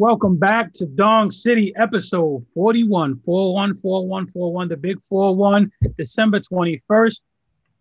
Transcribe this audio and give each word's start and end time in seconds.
Welcome 0.00 0.38
back 0.38 0.72
to 0.76 0.86
Dong 0.86 1.30
City, 1.30 1.74
episode 1.76 2.46
41, 2.54 3.20
414141, 3.22 4.68
the 4.68 4.76
big 4.78 5.04
41, 5.04 5.70
December 5.98 6.40
21st, 6.40 7.20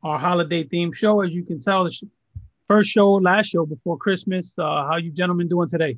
our 0.04 0.20
holiday 0.20 0.66
themed 0.66 0.96
show. 0.96 1.22
As 1.22 1.34
you 1.34 1.46
can 1.46 1.62
tell, 1.62 1.86
the 1.86 1.98
first 2.68 2.90
show, 2.90 3.14
last 3.14 3.52
show 3.52 3.66
before 3.66 3.98
Christmas. 3.98 4.54
Uh, 4.58 4.86
how 4.86 4.98
you 4.98 5.12
gentlemen 5.12 5.48
doing 5.48 5.70
today? 5.70 5.96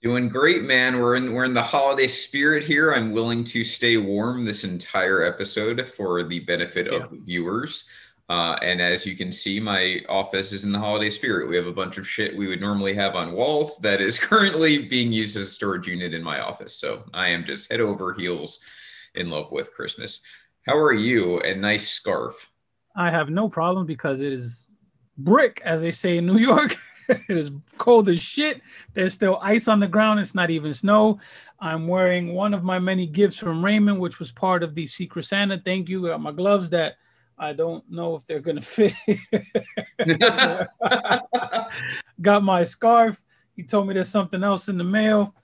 Doing 0.00 0.30
great, 0.30 0.62
man. 0.62 1.00
We're 1.00 1.16
in 1.16 1.34
we're 1.34 1.44
in 1.44 1.52
the 1.52 1.60
holiday 1.60 2.08
spirit 2.08 2.64
here. 2.64 2.94
I'm 2.94 3.12
willing 3.12 3.44
to 3.44 3.64
stay 3.64 3.98
warm 3.98 4.46
this 4.46 4.64
entire 4.64 5.22
episode 5.22 5.86
for 5.86 6.22
the 6.22 6.40
benefit 6.40 6.90
yeah. 6.90 7.00
of 7.00 7.10
the 7.10 7.18
viewers. 7.18 7.90
Uh, 8.32 8.56
and 8.62 8.80
as 8.80 9.04
you 9.04 9.14
can 9.14 9.30
see, 9.30 9.60
my 9.60 10.00
office 10.08 10.52
is 10.52 10.64
in 10.64 10.72
the 10.72 10.78
holiday 10.78 11.10
spirit. 11.10 11.50
We 11.50 11.56
have 11.56 11.66
a 11.66 11.72
bunch 11.72 11.98
of 11.98 12.08
shit 12.08 12.34
we 12.34 12.46
would 12.46 12.62
normally 12.62 12.94
have 12.94 13.14
on 13.14 13.32
walls 13.32 13.76
that 13.80 14.00
is 14.00 14.18
currently 14.30 14.78
being 14.78 15.12
used 15.12 15.36
as 15.36 15.42
a 15.42 15.46
storage 15.46 15.86
unit 15.86 16.14
in 16.14 16.22
my 16.22 16.40
office. 16.40 16.74
So 16.74 17.02
I 17.12 17.28
am 17.28 17.44
just 17.44 17.70
head 17.70 17.82
over 17.82 18.14
heels 18.14 18.60
in 19.14 19.28
love 19.28 19.52
with 19.52 19.74
Christmas. 19.74 20.22
How 20.66 20.78
are 20.78 20.94
you? 20.94 21.40
A 21.40 21.54
nice 21.54 21.86
scarf. 21.90 22.50
I 22.96 23.10
have 23.10 23.28
no 23.28 23.50
problem 23.50 23.84
because 23.84 24.20
it 24.20 24.32
is 24.32 24.70
brick, 25.18 25.60
as 25.62 25.82
they 25.82 25.90
say 25.90 26.16
in 26.16 26.24
New 26.24 26.38
York. 26.38 26.78
it 27.10 27.36
is 27.36 27.50
cold 27.76 28.08
as 28.08 28.22
shit. 28.22 28.62
There's 28.94 29.12
still 29.12 29.40
ice 29.42 29.68
on 29.68 29.78
the 29.78 29.88
ground. 29.88 30.20
It's 30.20 30.34
not 30.34 30.48
even 30.48 30.72
snow. 30.72 31.20
I'm 31.60 31.86
wearing 31.86 32.32
one 32.32 32.54
of 32.54 32.64
my 32.64 32.78
many 32.78 33.04
gifts 33.04 33.36
from 33.36 33.62
Raymond, 33.62 34.00
which 34.00 34.18
was 34.18 34.32
part 34.32 34.62
of 34.62 34.74
the 34.74 34.86
Secret 34.86 35.26
Santa. 35.26 35.60
Thank 35.62 35.90
you. 35.90 36.06
Got 36.06 36.22
my 36.22 36.32
gloves 36.32 36.70
that 36.70 36.94
I 37.38 37.52
don't 37.52 37.88
know 37.90 38.16
if 38.16 38.26
they're 38.26 38.40
gonna 38.40 38.62
fit. 38.62 38.94
got 42.20 42.42
my 42.42 42.64
scarf. 42.64 43.20
He 43.56 43.62
told 43.62 43.86
me 43.86 43.94
there's 43.94 44.08
something 44.08 44.42
else 44.42 44.68
in 44.68 44.78
the 44.78 44.84
mail. 44.84 45.34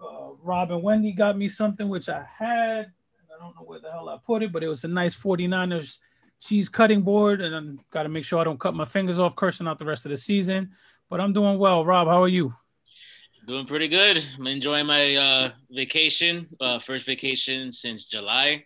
Uh, 0.00 0.30
Rob 0.42 0.70
and 0.70 0.82
Wendy 0.82 1.12
got 1.12 1.36
me 1.36 1.48
something 1.48 1.88
which 1.88 2.08
I 2.08 2.24
had. 2.38 2.92
I 3.34 3.42
don't 3.42 3.54
know 3.56 3.62
where 3.62 3.80
the 3.80 3.90
hell 3.90 4.08
I 4.08 4.16
put 4.24 4.42
it, 4.42 4.52
but 4.52 4.62
it 4.62 4.68
was 4.68 4.84
a 4.84 4.88
nice 4.88 5.16
49ers 5.16 5.98
cheese 6.40 6.68
cutting 6.68 7.02
board, 7.02 7.40
and 7.40 7.54
I 7.54 7.82
got 7.90 8.04
to 8.04 8.08
make 8.08 8.24
sure 8.24 8.38
I 8.40 8.44
don't 8.44 8.58
cut 8.60 8.74
my 8.74 8.84
fingers 8.84 9.18
off 9.18 9.36
cursing 9.36 9.66
out 9.66 9.78
the 9.78 9.84
rest 9.84 10.06
of 10.06 10.10
the 10.10 10.16
season. 10.16 10.70
But 11.08 11.20
I'm 11.20 11.32
doing 11.32 11.58
well. 11.58 11.84
Rob, 11.84 12.08
how 12.08 12.22
are 12.22 12.28
you? 12.28 12.54
Doing 13.46 13.66
pretty 13.66 13.88
good. 13.88 14.24
I'm 14.38 14.46
enjoying 14.46 14.86
my 14.86 15.16
uh, 15.16 15.50
vacation, 15.70 16.46
uh, 16.60 16.78
first 16.78 17.04
vacation 17.06 17.72
since 17.72 18.04
July. 18.04 18.64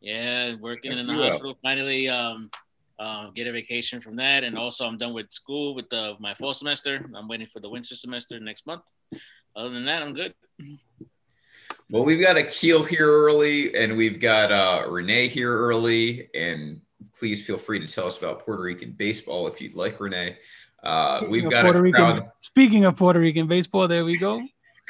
Yeah, 0.00 0.54
working 0.60 0.92
in 0.92 1.06
the 1.06 1.12
hospital. 1.12 1.50
Up. 1.50 1.58
Finally, 1.62 2.08
um, 2.08 2.50
uh, 2.98 3.30
get 3.30 3.46
a 3.46 3.52
vacation 3.52 4.00
from 4.00 4.16
that, 4.16 4.44
and 4.44 4.56
also 4.56 4.86
I'm 4.86 4.96
done 4.96 5.14
with 5.14 5.30
school 5.30 5.74
with 5.74 5.88
the, 5.90 6.14
my 6.20 6.34
fall 6.34 6.54
semester. 6.54 7.08
I'm 7.14 7.28
waiting 7.28 7.46
for 7.46 7.60
the 7.60 7.68
winter 7.68 7.94
semester 7.94 8.38
next 8.40 8.66
month. 8.66 8.82
Other 9.56 9.70
than 9.70 9.84
that, 9.86 10.02
I'm 10.02 10.14
good. 10.14 10.34
Well, 11.90 12.04
we've 12.04 12.20
got 12.20 12.36
Akil 12.36 12.84
here 12.84 13.08
early, 13.10 13.74
and 13.74 13.96
we've 13.96 14.20
got 14.20 14.52
uh, 14.52 14.88
Renee 14.88 15.28
here 15.28 15.56
early, 15.56 16.28
and 16.34 16.80
please 17.14 17.44
feel 17.44 17.56
free 17.56 17.80
to 17.80 17.86
tell 17.86 18.06
us 18.06 18.18
about 18.18 18.44
Puerto 18.44 18.62
Rican 18.62 18.92
baseball 18.92 19.46
if 19.48 19.60
you'd 19.60 19.74
like, 19.74 20.00
Renee. 20.00 20.36
Uh, 20.82 21.22
we've 21.28 21.48
got 21.50 21.64
Puerto 21.64 21.82
Rican. 21.82 22.30
Speaking 22.42 22.84
of 22.84 22.96
Puerto 22.96 23.20
Rican 23.20 23.46
baseball, 23.46 23.88
there 23.88 24.04
we 24.04 24.16
go. 24.16 24.40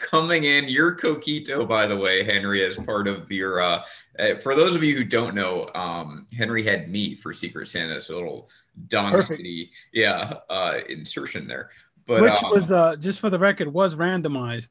Coming 0.01 0.45
in, 0.45 0.69
your 0.69 0.97
coquito, 0.97 1.69
by 1.69 1.87
the 1.87 1.97
way, 1.97 2.25
Henry, 2.25 2.65
as 2.65 2.77
part 2.79 3.07
of 3.07 3.31
your. 3.31 3.61
Uh, 3.61 3.85
uh, 4.19 4.35
for 4.35 4.55
those 4.55 4.75
of 4.75 4.83
you 4.83 4.97
who 4.97 5.05
don't 5.05 5.35
know, 5.35 5.71
um, 5.75 6.27
Henry 6.37 6.63
had 6.63 6.91
me 6.91 7.15
for 7.15 7.33
Secret 7.33 7.69
Santa, 7.69 8.01
so 8.01 8.15
a 8.15 8.17
little 8.17 8.49
Dong 8.89 9.21
City, 9.21 9.71
yeah, 9.93 10.35
uh, 10.49 10.79
insertion 10.89 11.47
there. 11.47 11.71
But 12.07 12.23
which 12.23 12.43
um, 12.43 12.51
was 12.51 12.73
uh, 12.73 12.97
just 12.97 13.21
for 13.21 13.31
the 13.31 13.39
record 13.39 13.73
was 13.73 13.95
randomized. 13.95 14.71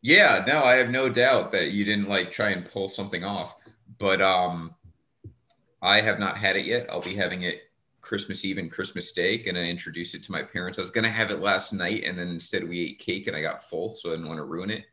Yeah, 0.00 0.42
no, 0.46 0.64
I 0.64 0.74
have 0.76 0.90
no 0.90 1.08
doubt 1.08 1.52
that 1.52 1.72
you 1.72 1.84
didn't 1.84 2.08
like 2.08 2.30
try 2.30 2.50
and 2.50 2.64
pull 2.64 2.88
something 2.88 3.24
off, 3.24 3.56
but 3.98 4.20
um, 4.20 4.74
I 5.80 6.00
have 6.00 6.18
not 6.18 6.36
had 6.36 6.56
it 6.56 6.64
yet. 6.64 6.86
I'll 6.90 7.02
be 7.02 7.14
having 7.14 7.42
it 7.42 7.62
Christmas 8.02 8.44
Eve 8.44 8.58
and 8.58 8.70
Christmas 8.70 9.12
Day. 9.12 9.38
Gonna 9.38 9.60
introduce 9.60 10.14
it 10.14 10.22
to 10.24 10.32
my 10.32 10.42
parents. 10.42 10.78
I 10.78 10.82
was 10.82 10.90
gonna 10.90 11.08
have 11.08 11.30
it 11.30 11.40
last 11.40 11.72
night, 11.72 12.04
and 12.04 12.18
then 12.18 12.28
instead 12.28 12.68
we 12.68 12.80
ate 12.80 12.98
cake, 12.98 13.28
and 13.28 13.36
I 13.36 13.40
got 13.40 13.62
full, 13.62 13.92
so 13.92 14.10
I 14.10 14.12
didn't 14.14 14.28
want 14.28 14.38
to 14.38 14.44
ruin 14.44 14.70
it. 14.70 14.84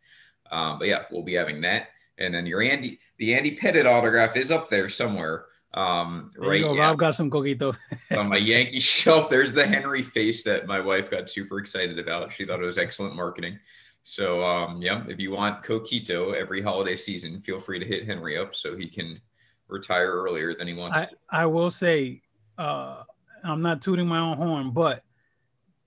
Um, 0.52 0.80
but 0.80 0.88
yeah, 0.88 1.04
we'll 1.12 1.24
be 1.24 1.34
having 1.34 1.62
that. 1.62 1.90
And 2.18 2.34
then 2.34 2.46
your 2.46 2.62
Andy, 2.62 3.00
the 3.18 3.36
Andy 3.36 3.56
Pettitte 3.56 3.86
autograph 3.86 4.36
is 4.38 4.52
up 4.52 4.70
there 4.70 4.90
somewhere. 4.90 5.46
Um, 5.74 6.32
there 6.38 6.50
right. 6.50 6.64
Go, 6.64 6.76
Rob 6.76 6.98
got 6.98 7.16
some 7.16 7.30
coquito 7.30 7.76
on 8.12 8.30
my 8.30 8.38
Yankee 8.38 8.80
shelf. 8.80 9.30
There's 9.30 9.54
the 9.54 9.66
Henry 9.66 10.02
face 10.02 10.44
that 10.44 10.68
my 10.68 10.80
wife 10.80 11.12
got 11.12 11.30
super 11.30 11.60
excited 11.60 12.00
about. 12.00 12.34
She 12.34 12.46
thought 12.46 12.62
it 12.62 12.66
was 12.66 12.78
excellent 12.78 13.16
marketing. 13.16 13.60
So 14.04 14.44
um, 14.44 14.82
yeah, 14.82 15.04
if 15.08 15.20
you 15.20 15.32
want 15.32 15.64
coquito 15.64 16.34
every 16.34 16.62
holiday 16.62 16.96
season, 16.96 17.40
feel 17.42 17.60
free 17.60 17.80
to 17.80 17.86
hit 17.86 18.06
Henry 18.06 18.38
up 18.38 18.56
so 18.56 18.76
he 18.76 18.88
can 18.88 19.22
retire 19.68 20.12
earlier 20.12 20.56
than 20.56 20.68
he 20.68 20.74
wants. 20.74 20.98
I, 20.98 21.08
I 21.30 21.46
will 21.46 21.70
say 21.70 22.22
uh, 22.60 23.04
I'm 23.44 23.62
not 23.62 23.82
tooting 23.82 24.06
my 24.06 24.20
own 24.20 24.38
horn, 24.38 24.72
but 24.72 25.04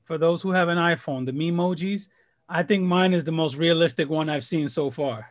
for 0.04 0.18
those 0.18 0.42
who 0.42 0.50
have 0.50 0.68
an 0.68 0.78
iPhone, 0.78 1.26
the 1.26 1.32
emojis, 1.32 2.08
I 2.48 2.62
think 2.62 2.82
mine 2.82 3.14
is 3.14 3.24
the 3.24 3.32
most 3.32 3.56
realistic 3.56 4.08
one 4.08 4.28
I've 4.28 4.44
seen 4.44 4.68
so 4.68 4.90
far. 4.90 5.26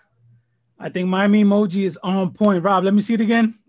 I 0.80 0.90
think 0.90 1.10
my 1.10 1.28
emoji 1.28 1.84
is 1.84 1.98
on 2.04 2.32
point. 2.32 2.64
Rob, 2.64 2.84
let 2.84 2.94
me 2.94 3.02
see 3.02 3.16
it 3.16 3.22
again. 3.22 3.60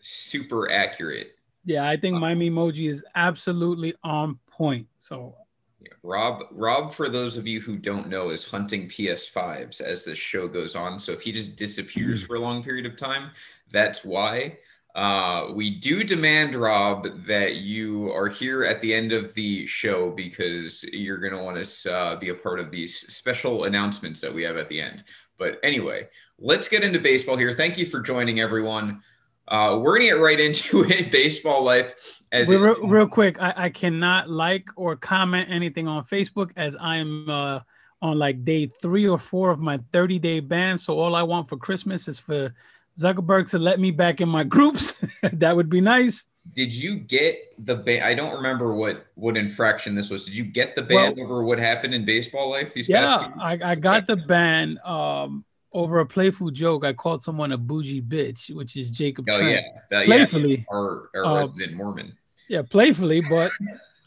Super 0.00 0.70
accurate. 0.70 1.32
Yeah, 1.64 1.88
I 1.88 1.96
think 1.96 2.18
my 2.18 2.34
emoji 2.34 2.90
is 2.90 3.04
absolutely 3.14 3.94
on 4.02 4.38
point. 4.50 4.86
So 4.98 5.34
yeah, 5.80 5.92
Rob, 6.02 6.44
Rob, 6.50 6.92
for 6.92 7.08
those 7.08 7.36
of 7.36 7.46
you 7.46 7.60
who 7.60 7.76
don't 7.76 8.08
know, 8.08 8.30
is 8.30 8.48
hunting 8.48 8.88
PS5s 8.88 9.80
as 9.80 10.04
this 10.04 10.18
show 10.18 10.48
goes 10.48 10.74
on. 10.74 10.98
So 10.98 11.12
if 11.12 11.22
he 11.22 11.30
just 11.30 11.56
disappears 11.56 12.22
for 12.22 12.36
a 12.36 12.40
long 12.40 12.62
period 12.62 12.86
of 12.86 12.96
time, 12.96 13.30
that's 13.70 14.04
why. 14.04 14.58
Uh, 14.94 15.52
we 15.52 15.70
do 15.70 16.02
demand, 16.02 16.54
Rob, 16.54 17.06
that 17.24 17.56
you 17.56 18.10
are 18.12 18.28
here 18.28 18.64
at 18.64 18.80
the 18.80 18.92
end 18.92 19.12
of 19.12 19.32
the 19.34 19.66
show 19.66 20.10
because 20.10 20.82
you're 20.92 21.18
going 21.18 21.32
to 21.32 21.42
want 21.42 21.62
to 21.62 21.94
uh, 21.94 22.16
be 22.16 22.30
a 22.30 22.34
part 22.34 22.58
of 22.58 22.70
these 22.70 22.98
special 23.14 23.64
announcements 23.64 24.20
that 24.20 24.32
we 24.32 24.42
have 24.42 24.56
at 24.56 24.68
the 24.68 24.80
end. 24.80 25.04
But 25.38 25.60
anyway, 25.62 26.08
let's 26.38 26.68
get 26.68 26.82
into 26.82 26.98
baseball 26.98 27.36
here. 27.36 27.52
Thank 27.52 27.78
you 27.78 27.86
for 27.86 28.00
joining, 28.00 28.40
everyone. 28.40 29.00
Uh, 29.46 29.78
we're 29.80 29.98
going 29.98 30.10
to 30.10 30.16
get 30.16 30.22
right 30.22 30.40
into 30.48 30.84
it. 30.84 31.12
Baseball 31.12 31.62
life. 31.62 32.20
As 32.32 32.48
real, 32.48 32.86
real, 32.86 33.08
quick, 33.08 33.40
I, 33.40 33.54
I, 33.56 33.68
cannot 33.70 34.28
like 34.28 34.68
or 34.76 34.96
comment 34.96 35.48
anything 35.50 35.88
on 35.88 36.04
Facebook 36.04 36.50
as 36.56 36.76
I'm 36.78 37.30
uh, 37.30 37.60
on 38.02 38.18
like 38.18 38.44
day 38.44 38.70
three 38.82 39.08
or 39.08 39.16
four 39.16 39.50
of 39.50 39.58
my 39.58 39.80
30 39.92 40.18
day 40.18 40.40
ban. 40.40 40.76
So 40.76 40.98
all 40.98 41.14
I 41.14 41.22
want 41.22 41.48
for 41.48 41.56
Christmas 41.56 42.06
is 42.06 42.18
for 42.18 42.52
Zuckerberg 42.98 43.50
to 43.50 43.58
let 43.58 43.78
me 43.78 43.90
back 43.90 44.20
in 44.20 44.28
my 44.28 44.44
groups. 44.44 44.94
that 45.32 45.54
would 45.54 45.70
be 45.70 45.80
nice. 45.80 46.24
Did 46.54 46.74
you 46.74 46.96
get 46.96 47.54
the 47.58 47.76
ban? 47.76 48.02
I 48.02 48.14
don't 48.14 48.34
remember 48.34 48.72
what 48.72 49.06
what 49.14 49.36
infraction 49.36 49.94
this 49.94 50.10
was. 50.10 50.24
Did 50.24 50.34
you 50.34 50.44
get 50.44 50.74
the 50.74 50.82
ban 50.82 51.14
well, 51.16 51.24
over 51.24 51.44
what 51.44 51.58
happened 51.58 51.94
in 51.94 52.04
baseball 52.04 52.50
life 52.50 52.72
these 52.72 52.88
yeah, 52.88 53.30
I, 53.38 53.58
I 53.62 53.74
got 53.74 54.06
the 54.06 54.16
ban 54.16 54.78
um, 54.84 55.44
over 55.72 56.00
a 56.00 56.06
playful 56.06 56.50
joke. 56.50 56.84
I 56.84 56.94
called 56.94 57.22
someone 57.22 57.52
a 57.52 57.58
bougie 57.58 58.02
bitch, 58.02 58.54
which 58.54 58.76
is 58.76 58.90
Jacob. 58.90 59.26
Oh 59.28 59.38
Trent. 59.38 59.52
yeah, 59.52 59.80
that, 59.90 60.06
playfully. 60.06 60.56
Yeah, 60.56 60.64
our, 60.72 61.10
our 61.14 61.24
uh, 61.24 61.34
resident 61.40 61.74
Mormon. 61.74 62.16
Yeah, 62.48 62.62
playfully, 62.62 63.20
but 63.28 63.52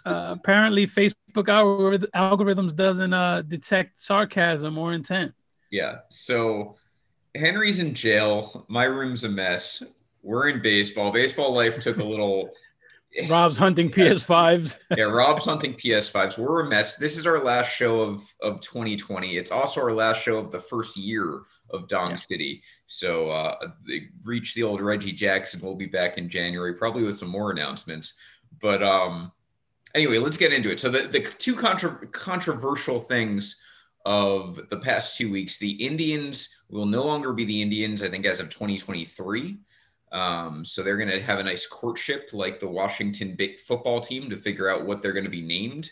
uh, 0.05 0.35
apparently 0.37 0.87
Facebook 0.87 1.19
algorithms 1.35 2.75
doesn't 2.75 3.13
uh, 3.13 3.43
detect 3.43 4.01
sarcasm 4.01 4.77
or 4.77 4.93
intent. 4.93 5.33
Yeah, 5.69 5.99
so 6.09 6.75
Henry's 7.35 7.79
in 7.79 7.93
jail. 7.93 8.65
My 8.67 8.85
room's 8.85 9.23
a 9.23 9.29
mess. 9.29 9.83
We're 10.23 10.49
in 10.49 10.61
baseball. 10.61 11.11
Baseball 11.11 11.53
life 11.53 11.79
took 11.79 11.97
a 11.97 12.03
little. 12.03 12.49
Rob's 13.29 13.57
hunting 13.57 13.89
PS5s. 13.91 14.77
yeah, 14.97 15.03
Rob's 15.05 15.45
hunting 15.45 15.73
PS5s. 15.73 16.37
We're 16.37 16.65
a 16.65 16.69
mess. 16.69 16.97
This 16.97 17.17
is 17.17 17.25
our 17.25 17.43
last 17.43 17.69
show 17.69 17.99
of 18.01 18.23
of 18.41 18.61
2020. 18.61 19.37
It's 19.37 19.51
also 19.51 19.81
our 19.81 19.93
last 19.93 20.21
show 20.21 20.37
of 20.37 20.51
the 20.51 20.59
first 20.59 20.97
year 20.97 21.41
of 21.69 21.87
Dong 21.87 22.11
yeah. 22.11 22.15
City. 22.17 22.63
So 22.85 23.29
uh, 23.29 23.55
they 23.87 24.07
reach 24.23 24.53
the 24.53 24.63
old 24.63 24.81
Reggie 24.81 25.13
Jackson. 25.13 25.61
We'll 25.61 25.75
be 25.75 25.85
back 25.85 26.17
in 26.17 26.29
January, 26.29 26.73
probably 26.73 27.03
with 27.03 27.15
some 27.15 27.29
more 27.29 27.51
announcements. 27.51 28.15
But 28.59 28.83
um, 28.83 29.31
anyway, 29.95 30.17
let's 30.17 30.37
get 30.37 30.53
into 30.53 30.69
it. 30.69 30.79
So 30.79 30.89
the 30.89 31.07
the 31.07 31.21
two 31.21 31.55
contra- 31.55 32.07
controversial 32.07 32.99
things 32.99 33.63
of 34.05 34.59
the 34.69 34.77
past 34.77 35.17
two 35.17 35.31
weeks. 35.31 35.57
The 35.57 35.71
Indians 35.71 36.63
will 36.69 36.85
no 36.85 37.03
longer 37.03 37.33
be 37.33 37.45
the 37.45 37.61
Indians, 37.61 38.01
I 38.01 38.09
think, 38.09 38.25
as 38.25 38.39
of 38.39 38.49
2023. 38.49 39.57
Um, 40.11 40.65
so 40.65 40.83
they're 40.83 40.97
going 40.97 41.09
to 41.09 41.21
have 41.21 41.39
a 41.39 41.43
nice 41.43 41.65
courtship 41.67 42.29
like 42.33 42.59
the 42.59 42.67
Washington 42.67 43.37
football 43.65 44.01
team 44.01 44.29
to 44.29 44.35
figure 44.35 44.69
out 44.69 44.85
what 44.85 45.01
they're 45.01 45.13
going 45.13 45.25
to 45.25 45.29
be 45.29 45.41
named. 45.41 45.91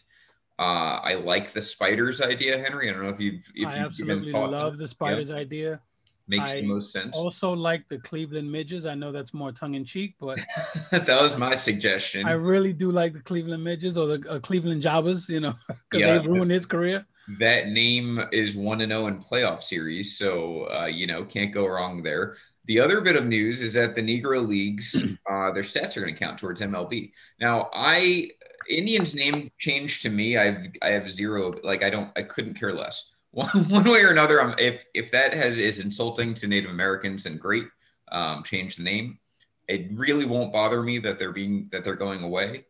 Uh, 0.57 0.99
I 1.01 1.13
like 1.13 1.51
the 1.51 1.61
spiders 1.61 2.19
idea, 2.19 2.57
Henry. 2.57 2.89
I 2.89 2.93
don't 2.93 3.03
know 3.03 3.09
if 3.09 3.19
you've 3.21 3.49
if 3.55 3.67
I 3.69 3.77
you've 3.77 3.85
absolutely 3.85 4.31
love 4.31 4.77
the 4.77 4.89
spiders 4.89 5.31
idea. 5.31 5.79
Makes 6.27 6.51
I 6.51 6.61
the 6.61 6.67
most 6.67 6.91
sense. 6.91 7.15
Also, 7.15 7.53
like 7.53 7.87
the 7.87 7.97
Cleveland 7.97 8.51
midges. 8.51 8.85
I 8.85 8.93
know 8.93 9.13
that's 9.13 9.33
more 9.33 9.53
tongue 9.53 9.75
in 9.75 9.85
cheek, 9.85 10.15
but 10.19 10.37
that 10.91 11.07
was 11.07 11.37
my 11.37 11.55
suggestion. 11.55 12.27
I 12.27 12.33
really 12.33 12.73
do 12.73 12.91
like 12.91 13.13
the 13.13 13.21
Cleveland 13.21 13.63
midges 13.63 13.97
or 13.97 14.17
the 14.17 14.29
uh, 14.29 14.39
Cleveland 14.39 14.81
Jobbers. 14.81 15.29
You 15.29 15.39
know, 15.39 15.55
because 15.67 16.05
yeah. 16.05 16.17
they've 16.17 16.27
ruined 16.27 16.51
his 16.51 16.65
career 16.65 17.05
that 17.37 17.69
name 17.69 18.23
is 18.31 18.55
1 18.55 18.79
0 18.79 19.07
in 19.07 19.17
playoff 19.19 19.61
series. 19.61 20.17
So, 20.17 20.67
uh, 20.73 20.85
you 20.85 21.05
know, 21.05 21.23
can't 21.23 21.51
go 21.51 21.67
wrong 21.67 22.01
there. 22.01 22.35
The 22.65 22.79
other 22.79 23.01
bit 23.01 23.15
of 23.15 23.27
news 23.27 23.61
is 23.61 23.73
that 23.73 23.95
the 23.95 24.01
Negro 24.01 24.45
Leagues, 24.45 25.17
uh, 25.29 25.51
their 25.51 25.63
stats 25.63 25.97
are 25.97 26.01
going 26.01 26.13
to 26.13 26.19
count 26.19 26.37
towards 26.37 26.61
MLB. 26.61 27.11
Now, 27.39 27.69
I 27.73 28.31
Indians 28.69 29.15
name 29.15 29.51
changed 29.57 30.03
to 30.03 30.09
me. 30.09 30.37
I've 30.37 30.67
I 30.81 30.91
have 30.91 31.09
zero. 31.09 31.53
Like 31.63 31.83
I 31.83 31.89
don't. 31.89 32.11
I 32.15 32.23
couldn't 32.23 32.53
care 32.59 32.73
less. 32.73 33.15
One, 33.31 33.47
one 33.69 33.83
way 33.85 34.01
or 34.03 34.11
another. 34.11 34.41
I'm, 34.41 34.55
if 34.57 34.85
if 34.93 35.11
that 35.11 35.33
has 35.33 35.57
is 35.57 35.83
insulting 35.83 36.33
to 36.35 36.47
Native 36.47 36.71
Americans, 36.71 37.25
and 37.25 37.39
great. 37.39 37.65
Um, 38.11 38.43
change 38.43 38.75
the 38.75 38.83
name. 38.83 39.19
It 39.67 39.89
really 39.93 40.25
won't 40.25 40.53
bother 40.53 40.81
me 40.81 40.97
that 40.99 41.19
they're 41.19 41.31
being 41.31 41.69
that 41.71 41.83
they're 41.83 41.95
going 41.95 42.23
away. 42.23 42.65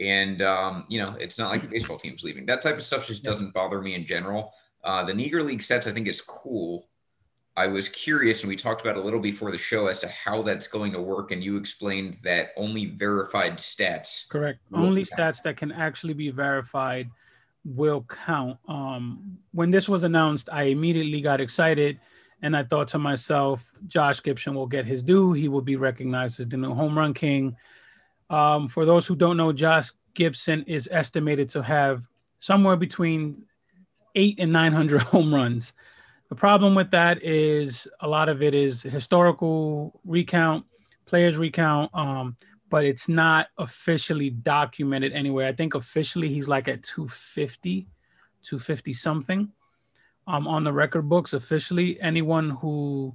And 0.00 0.42
um, 0.42 0.84
you 0.88 1.02
know, 1.02 1.16
it's 1.18 1.38
not 1.38 1.50
like 1.50 1.62
the 1.62 1.68
baseball 1.68 1.96
team's 1.96 2.22
leaving. 2.22 2.46
That 2.46 2.60
type 2.60 2.76
of 2.76 2.82
stuff 2.82 3.06
just 3.06 3.24
doesn't 3.24 3.54
bother 3.54 3.80
me 3.80 3.94
in 3.94 4.06
general. 4.06 4.52
Uh, 4.84 5.04
the 5.04 5.12
Negro 5.12 5.44
League 5.44 5.62
sets, 5.62 5.86
I 5.86 5.92
think, 5.92 6.06
is 6.06 6.20
cool. 6.20 6.88
I 7.56 7.66
was 7.68 7.88
curious, 7.88 8.42
and 8.42 8.50
we 8.50 8.56
talked 8.56 8.82
about 8.82 8.96
a 8.96 9.00
little 9.00 9.18
before 9.18 9.50
the 9.50 9.58
show 9.58 9.86
as 9.86 9.98
to 10.00 10.08
how 10.08 10.42
that's 10.42 10.68
going 10.68 10.92
to 10.92 11.00
work. 11.00 11.32
And 11.32 11.42
you 11.42 11.56
explained 11.56 12.18
that 12.22 12.50
only 12.56 12.86
verified 12.86 13.54
stats. 13.56 14.28
Correct. 14.28 14.60
Only 14.74 15.06
count. 15.06 15.36
stats 15.36 15.42
that 15.44 15.56
can 15.56 15.72
actually 15.72 16.12
be 16.12 16.30
verified 16.30 17.08
will 17.64 18.04
count. 18.26 18.58
Um, 18.68 19.38
when 19.52 19.70
this 19.70 19.88
was 19.88 20.04
announced, 20.04 20.50
I 20.52 20.64
immediately 20.64 21.22
got 21.22 21.40
excited 21.40 21.98
and 22.42 22.56
I 22.56 22.62
thought 22.62 22.88
to 22.88 22.98
myself, 22.98 23.70
Josh 23.88 24.22
Gibson 24.22 24.54
will 24.54 24.66
get 24.66 24.84
his 24.84 25.02
due. 25.02 25.32
He 25.32 25.48
will 25.48 25.62
be 25.62 25.76
recognized 25.76 26.40
as 26.40 26.48
the 26.48 26.56
new 26.56 26.74
home 26.74 26.96
run 26.96 27.14
king. 27.14 27.56
Um, 28.30 28.68
for 28.68 28.84
those 28.84 29.06
who 29.06 29.16
don't 29.16 29.36
know, 29.36 29.52
Josh 29.52 29.90
Gibson 30.14 30.64
is 30.66 30.88
estimated 30.90 31.48
to 31.50 31.62
have 31.62 32.06
somewhere 32.38 32.76
between 32.76 33.44
eight 34.14 34.38
and 34.38 34.52
900 34.52 35.02
home 35.02 35.32
runs. 35.32 35.72
The 36.28 36.34
problem 36.34 36.74
with 36.74 36.90
that 36.90 37.22
is 37.22 37.86
a 38.00 38.08
lot 38.08 38.28
of 38.28 38.42
it 38.42 38.54
is 38.54 38.82
historical 38.82 40.00
recount, 40.04 40.64
players 41.04 41.36
recount, 41.36 41.90
um, 41.94 42.36
but 42.68 42.84
it's 42.84 43.08
not 43.08 43.48
officially 43.58 44.30
documented 44.30 45.12
anywhere. 45.12 45.46
I 45.46 45.52
think 45.52 45.74
officially 45.74 46.28
he's 46.28 46.48
like 46.48 46.66
at 46.66 46.82
250, 46.82 47.86
250 48.42 48.92
something 48.92 49.52
um, 50.26 50.48
on 50.48 50.64
the 50.64 50.72
record 50.72 51.08
books 51.08 51.32
officially. 51.32 52.00
Anyone 52.00 52.50
who 52.50 53.14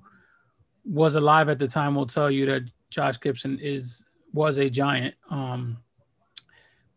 was 0.85 1.15
alive 1.15 1.49
at 1.49 1.59
the 1.59 1.67
time 1.67 1.95
will 1.95 2.07
tell 2.07 2.31
you 2.31 2.45
that 2.45 2.63
Josh 2.89 3.19
Gibson 3.19 3.59
is 3.61 4.05
was 4.33 4.57
a 4.57 4.69
giant. 4.69 5.15
Um, 5.29 5.77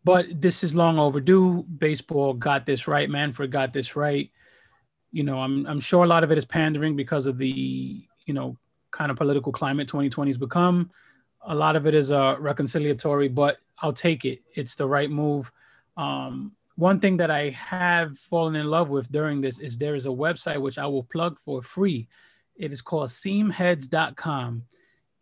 but 0.05 0.27
this 0.41 0.63
is 0.63 0.75
long 0.75 0.99
overdue. 0.99 1.63
Baseball 1.63 2.35
got 2.35 2.67
this 2.67 2.87
right. 2.87 3.09
Manfred 3.09 3.51
got 3.51 3.73
this 3.73 3.97
right. 3.97 4.31
You 5.13 5.23
know, 5.23 5.39
I'm 5.41 5.67
I'm 5.67 5.81
sure 5.81 6.05
a 6.05 6.09
lot 6.09 6.25
of 6.25 6.33
it 6.33 6.39
is 6.39 6.45
pandering 6.45 6.97
because 6.97 7.27
of 7.27 7.39
the 7.39 8.07
you 8.27 8.35
know 8.35 8.57
kind 8.91 9.11
of 9.11 9.17
political 9.17 9.53
climate 9.53 9.89
2020 9.89 10.31
has 10.31 10.39
become. 10.39 10.91
A 11.47 11.55
lot 11.55 11.77
of 11.77 11.87
it 11.87 11.95
is 11.95 12.13
uh, 12.13 12.37
reconciliatory, 12.37 13.35
but 13.35 13.59
I'll 13.79 13.93
take 13.93 14.25
it. 14.25 14.43
It's 14.55 14.75
the 14.75 14.87
right 14.87 15.11
move. 15.11 15.51
Um, 15.97 16.53
one 16.77 17.01
thing 17.01 17.17
that 17.19 17.31
I 17.31 17.51
have 17.51 18.19
fallen 18.19 18.57
in 18.57 18.67
love 18.67 18.89
with 18.89 19.11
during 19.13 19.41
this 19.41 19.61
is 19.61 19.77
there 19.77 19.95
is 19.95 20.07
a 20.07 20.11
website 20.11 20.61
which 20.61 20.79
I 20.79 20.87
will 20.87 21.05
plug 21.05 21.39
for 21.39 21.63
free. 21.63 22.09
It 22.57 22.73
is 22.73 22.83
called 22.83 23.11
seamheads.com. 23.11 24.63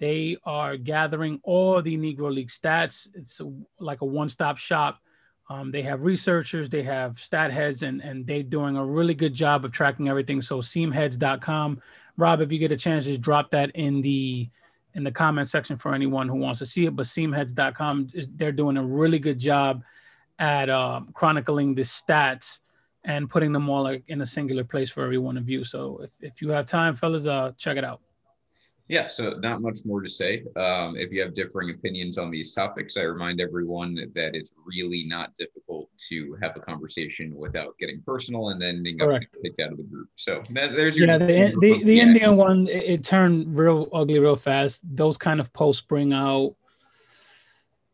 They 0.03 0.37
are 0.43 0.77
gathering 0.77 1.39
all 1.45 1.81
the 1.81 1.97
Negro 1.97 2.35
League 2.35 2.49
stats. 2.49 3.07
It's 3.15 3.39
a, 3.39 3.53
like 3.79 4.01
a 4.01 4.05
one 4.05 4.29
stop 4.29 4.59
shop. 4.59 5.01
Um, 5.49 5.71
they 5.71 5.83
have 5.83 6.03
researchers, 6.03 6.69
they 6.69 6.83
have 6.83 7.21
stat 7.21 7.53
heads, 7.53 7.85
and, 7.85 8.01
and 8.01 8.27
they're 8.27 8.43
doing 8.43 8.77
a 8.77 8.85
really 8.85 9.15
good 9.15 9.33
job 9.33 9.65
of 9.65 9.71
tracking 9.71 10.09
everything. 10.09 10.43
So 10.43 10.59
seamheads.com. 10.59 11.81
Rob, 12.17 12.41
if 12.41 12.51
you 12.51 12.59
get 12.59 12.73
a 12.73 12.77
chance, 12.77 13.05
just 13.05 13.21
drop 13.21 13.53
that 13.53 13.71
in 13.77 14.03
the 14.03 14.51
in 14.95 15.05
the 15.05 15.13
comment 15.13 15.49
section 15.49 15.77
for 15.77 15.95
anyone 15.95 16.29
who 16.29 16.35
wants 16.35 16.59
to 16.59 16.67
see 16.67 16.87
it. 16.87 16.97
But 16.97 17.07
seamheads.com, 17.07 18.11
they're 18.35 18.51
doing 18.51 18.79
a 18.79 18.85
really 18.85 19.21
good 19.21 19.39
job 19.39 19.85
at 20.41 20.69
uh, 20.69 21.03
chronicling 21.15 21.77
the 21.77 21.83
stats 21.83 22.59
and 23.05 23.31
putting 23.31 23.53
them 23.53 23.71
all 23.71 23.85
like 23.85 24.03
in 24.09 24.21
a 24.21 24.27
singular 24.27 24.65
place 24.65 24.91
for 24.91 25.05
everyone 25.05 25.37
to 25.37 25.43
view. 25.43 25.63
So 25.63 26.01
if, 26.03 26.33
if 26.33 26.43
you 26.43 26.49
have 26.49 26.67
time, 26.67 26.97
fellas, 26.97 27.29
uh, 27.29 27.53
check 27.57 27.77
it 27.77 27.85
out. 27.85 28.01
Yeah, 28.89 29.07
so 29.07 29.31
not 29.39 29.63
much 29.63 29.79
more 29.85 30.01
to 30.01 30.09
say. 30.09 30.43
Um, 30.57 30.97
if 30.97 31.13
you 31.13 31.23
have 31.23 31.35
differing 31.35 31.71
opinions 31.71 32.19
on 32.19 32.31
these 32.31 32.53
topics, 32.53 32.97
I 32.97 33.03
remind 33.03 33.41
everyone 33.41 33.95
that 33.95 34.35
it's 34.35 34.53
really 34.67 35.05
not 35.05 35.35
difficult 35.37 35.89
to 36.09 36.37
have 36.43 36.57
a 36.57 36.61
conversation 36.61 37.35
without 37.37 37.79
getting 37.79 38.03
personal 38.03 38.49
and 38.49 38.61
then 38.61 38.77
ending 38.77 39.01
up 39.01 39.23
kicked 39.43 39.61
out 39.61 39.71
of 39.71 39.77
the 39.77 39.85
group. 39.85 40.09
So 40.17 40.43
that, 40.51 40.73
there's 40.73 40.97
your 40.97 41.07
yeah. 41.07 41.19
The 41.19 41.55
the, 41.61 41.85
the 41.85 42.01
Indian 42.01 42.37
one 42.37 42.67
it, 42.67 42.83
it 42.85 43.05
turned 43.05 43.57
real 43.57 43.89
ugly 43.93 44.19
real 44.19 44.37
fast. 44.37 44.83
Those 44.85 45.17
kind 45.17 45.39
of 45.39 45.53
posts 45.53 45.83
bring 45.83 46.13
out, 46.13 46.57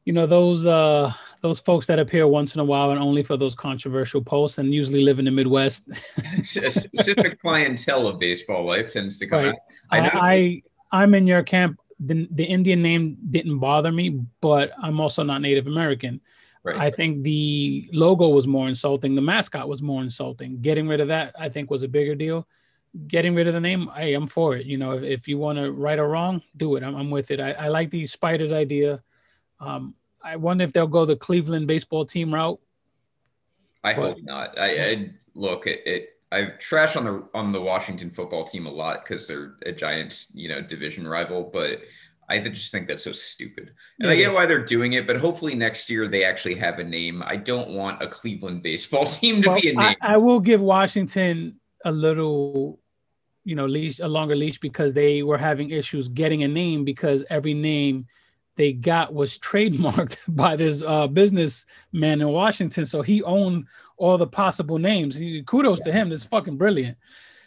you 0.05 0.14
know, 0.14 0.26
those 0.26 0.67
uh 0.67 1.12
those 1.43 1.61
folks 1.61 1.87
that 1.87 1.99
appear 1.99 2.26
once 2.26 2.55
in 2.55 2.61
a 2.61 2.64
while 2.64 2.91
and 2.91 2.99
only 2.99 3.23
for 3.23 3.37
those 3.37 3.55
controversial 3.55 4.23
posts 4.23 4.58
and 4.58 4.75
usually 4.75 5.02
live 5.02 5.19
in 5.19 5.25
the 5.25 5.31
Midwest. 5.31 5.88
a 6.38 6.43
specific 6.44 7.41
clientele 7.41 8.06
of 8.08 8.19
baseball 8.19 8.64
life 8.64 8.93
tends 8.93 9.19
to 9.19 9.26
come 9.26 9.38
right. 9.38 9.49
out. 9.49 9.56
I, 9.91 10.00
know 10.00 10.11
I, 10.12 10.62
I 10.90 11.02
am 11.02 11.14
in 11.14 11.26
your 11.26 11.43
camp. 11.43 11.81
The, 12.00 12.29
the 12.31 12.44
Indian 12.44 12.81
name 12.81 13.19
didn't 13.31 13.58
bother 13.58 13.90
me, 13.90 14.20
but 14.40 14.70
I'm 14.81 15.00
also 15.00 15.23
not 15.23 15.40
Native 15.40 15.67
American. 15.67 16.20
Right. 16.62 16.76
I 16.76 16.90
think 16.90 17.23
the 17.23 17.88
logo 17.93 18.29
was 18.29 18.46
more 18.46 18.69
insulting. 18.69 19.14
The 19.14 19.20
mascot 19.20 19.69
was 19.69 19.82
more 19.82 20.02
insulting. 20.02 20.61
Getting 20.61 20.87
rid 20.87 21.00
of 21.00 21.08
that, 21.08 21.35
I 21.38 21.49
think, 21.49 21.70
was 21.70 21.82
a 21.82 21.88
bigger 21.88 22.14
deal. 22.14 22.46
Getting 23.06 23.35
rid 23.35 23.46
of 23.46 23.55
the 23.55 23.61
name, 23.61 23.90
hey, 23.96 24.14
I'm 24.14 24.26
for 24.26 24.56
it. 24.56 24.67
You 24.67 24.76
know, 24.76 24.93
if, 24.93 25.02
if 25.02 25.29
you 25.29 25.38
want 25.38 25.58
to 25.58 25.73
right 25.73 25.99
or 25.99 26.08
wrong, 26.08 26.43
do 26.56 26.76
it. 26.76 26.82
I'm, 26.82 26.94
I'm 26.94 27.11
with 27.11 27.31
it. 27.31 27.41
I, 27.41 27.52
I 27.52 27.69
like 27.69 27.91
the 27.91 28.06
spiders 28.06 28.52
idea. 28.52 29.02
Um, 29.61 29.94
I 30.23 30.37
wonder 30.37 30.64
if 30.64 30.73
they'll 30.73 30.87
go 30.87 31.05
the 31.05 31.17
Cleveland 31.17 31.67
baseball 31.67 32.05
team 32.05 32.34
route. 32.34 32.61
I 33.84 33.94
but, 33.94 34.02
hope 34.02 34.19
not. 34.23 34.58
I, 34.58 34.91
I 34.91 35.11
look 35.34 35.67
it, 35.67 35.82
it 35.87 36.18
I've 36.31 36.59
trashed 36.59 36.97
on 36.97 37.05
the 37.05 37.29
on 37.35 37.53
the 37.53 37.61
Washington 37.61 38.11
football 38.11 38.45
team 38.45 38.67
a 38.67 38.71
lot 38.71 39.05
because 39.05 39.27
they're 39.27 39.55
a 39.65 39.73
Giants, 39.73 40.33
you 40.35 40.49
know, 40.49 40.61
division 40.61 41.09
rival, 41.09 41.51
but 41.53 41.83
I 42.29 42.39
just 42.41 42.71
think 42.71 42.87
that's 42.87 43.05
so 43.05 43.13
stupid. 43.13 43.73
And 43.99 44.09
yeah, 44.09 44.11
I 44.11 44.17
get 44.17 44.35
why 44.35 44.45
they're 44.45 44.65
doing 44.65 44.93
it, 44.93 45.07
but 45.07 45.17
hopefully 45.17 45.55
next 45.55 45.89
year 45.89 46.07
they 46.07 46.25
actually 46.25 46.57
have 46.57 46.79
a 46.79 46.85
name. 46.85 47.23
I 47.27 47.37
don't 47.37 47.71
want 47.71 48.03
a 48.03 48.07
Cleveland 48.07 48.63
baseball 48.63 49.07
team 49.07 49.41
to 49.43 49.51
well, 49.51 49.61
be 49.61 49.71
a 49.71 49.75
name. 49.75 49.97
I, 50.03 50.15
I, 50.15 50.17
will 50.19 50.41
give 50.41 50.61
Washington 50.61 51.59
a 51.87 51.91
little, 51.91 52.79
you 53.44 53.55
know, 53.55 53.65
leash, 53.65 54.01
a 54.01 54.08
longer 54.08 54.37
leash 54.37 54.58
because 54.58 54.93
they 54.93 55.23
were 55.23 55.39
having 55.39 55.70
issues 55.70 56.08
getting 56.08 56.43
a 56.43 56.49
name 56.49 56.85
because 56.85 57.25
every 57.31 57.55
name 57.55 58.06
they 58.58 58.72
got 58.72 59.15
was 59.15 59.38
trademarked 59.38 60.19
by 60.29 60.56
this 60.56 60.82
uh, 60.82 61.06
businessman 61.06 62.20
in 62.20 62.29
Washington. 62.29 62.84
So 62.84 63.03
he 63.03 63.22
owned 63.22 63.67
all 63.96 64.19
the 64.19 64.27
possible 64.27 64.79
names. 64.79 65.15
He, 65.15 65.43
kudos 65.44 65.79
yeah. 65.79 65.84
to 65.84 65.93
him. 65.93 66.08
That's 66.10 66.24
fucking 66.24 66.58
brilliant. 66.58 66.98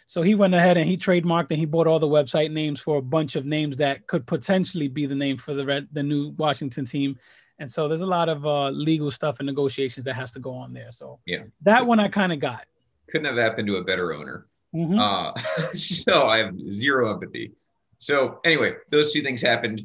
So 0.06 0.22
he 0.22 0.34
went 0.34 0.54
ahead 0.54 0.78
and 0.78 0.88
he 0.88 0.96
trademarked 0.96 1.50
and 1.50 1.58
he 1.58 1.66
bought 1.66 1.86
all 1.86 1.98
the 1.98 2.08
website 2.08 2.50
names 2.50 2.80
for 2.80 2.96
a 2.96 3.02
bunch 3.02 3.36
of 3.36 3.44
names 3.44 3.76
that 3.76 4.06
could 4.06 4.26
potentially 4.26 4.88
be 4.88 5.06
the 5.06 5.14
name 5.14 5.36
for 5.36 5.54
the 5.54 5.64
red, 5.64 5.86
the 5.92 6.02
new 6.02 6.30
Washington 6.30 6.86
team. 6.86 7.18
And 7.58 7.70
so 7.70 7.88
there's 7.88 8.00
a 8.00 8.06
lot 8.06 8.30
of 8.30 8.46
uh, 8.46 8.70
legal 8.70 9.10
stuff 9.10 9.38
and 9.38 9.46
negotiations 9.46 10.04
that 10.06 10.14
has 10.14 10.30
to 10.32 10.40
go 10.40 10.54
on 10.54 10.72
there. 10.72 10.92
So 10.92 11.20
yeah, 11.26 11.44
that 11.60 11.86
one 11.86 12.00
I 12.00 12.08
kind 12.08 12.32
of 12.32 12.40
got. 12.40 12.64
Couldn't 13.10 13.26
have 13.26 13.36
happened 13.36 13.68
to 13.68 13.76
a 13.76 13.84
better 13.84 14.14
owner. 14.14 14.46
Mm-hmm. 14.74 14.98
Uh, 14.98 15.34
so 15.74 16.26
I 16.26 16.38
have 16.38 16.58
zero 16.72 17.12
empathy. 17.12 17.52
So 17.98 18.40
anyway, 18.44 18.74
those 18.90 19.12
two 19.12 19.20
things 19.20 19.42
happened 19.42 19.82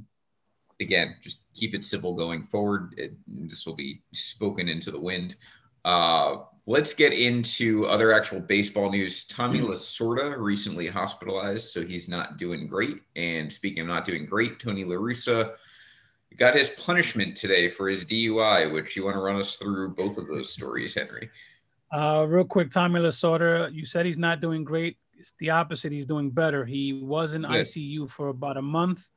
again, 0.79 1.15
just 1.21 1.43
keep 1.53 1.73
it 1.75 1.83
civil 1.83 2.13
going 2.13 2.43
forward. 2.43 2.93
It, 2.97 3.13
this 3.27 3.65
will 3.65 3.75
be 3.75 4.01
spoken 4.13 4.69
into 4.69 4.91
the 4.91 4.99
wind. 4.99 5.35
Uh, 5.85 6.39
let's 6.65 6.93
get 6.93 7.13
into 7.13 7.85
other 7.87 8.11
actual 8.11 8.39
baseball 8.39 8.89
news. 8.89 9.25
Tommy 9.25 9.59
mm-hmm. 9.59 9.71
Lasorda 9.71 10.37
recently 10.37 10.87
hospitalized, 10.87 11.69
so 11.69 11.81
he's 11.83 12.09
not 12.09 12.37
doing 12.37 12.67
great. 12.67 13.01
And 13.15 13.51
speaking 13.51 13.81
of 13.81 13.87
not 13.87 14.05
doing 14.05 14.25
great, 14.25 14.59
Tony 14.59 14.83
La 14.83 14.95
Russa 14.95 15.53
got 16.37 16.55
his 16.55 16.69
punishment 16.71 17.35
today 17.35 17.67
for 17.67 17.89
his 17.89 18.05
DUI, 18.05 18.71
which 18.71 18.95
you 18.95 19.05
want 19.05 19.15
to 19.15 19.21
run 19.21 19.37
us 19.37 19.55
through 19.55 19.95
both 19.95 20.17
of 20.17 20.27
those 20.27 20.51
stories, 20.51 20.93
Henry. 20.93 21.29
Uh, 21.91 22.25
real 22.27 22.43
quick, 22.43 22.69
Tommy 22.69 22.99
Lasorda, 22.99 23.73
you 23.73 23.85
said 23.85 24.05
he's 24.05 24.17
not 24.17 24.41
doing 24.41 24.63
great. 24.63 24.97
It's 25.17 25.33
the 25.39 25.49
opposite. 25.49 25.91
He's 25.91 26.05
doing 26.05 26.29
better. 26.29 26.65
He 26.65 27.01
was 27.01 27.33
in 27.33 27.43
ICU 27.43 28.09
for 28.09 28.27
about 28.27 28.57
a 28.57 28.61
month. 28.61 29.07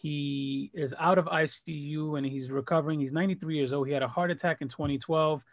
He 0.00 0.70
is 0.74 0.94
out 0.96 1.18
of 1.18 1.24
ICU 1.24 2.18
and 2.18 2.24
he's 2.24 2.52
recovering. 2.52 3.00
He's 3.00 3.12
93 3.12 3.56
years 3.56 3.72
old. 3.72 3.88
He 3.88 3.92
had 3.92 4.04
a 4.04 4.08
heart 4.08 4.30
attack 4.30 4.58
in 4.60 4.68
2012, 4.68 5.44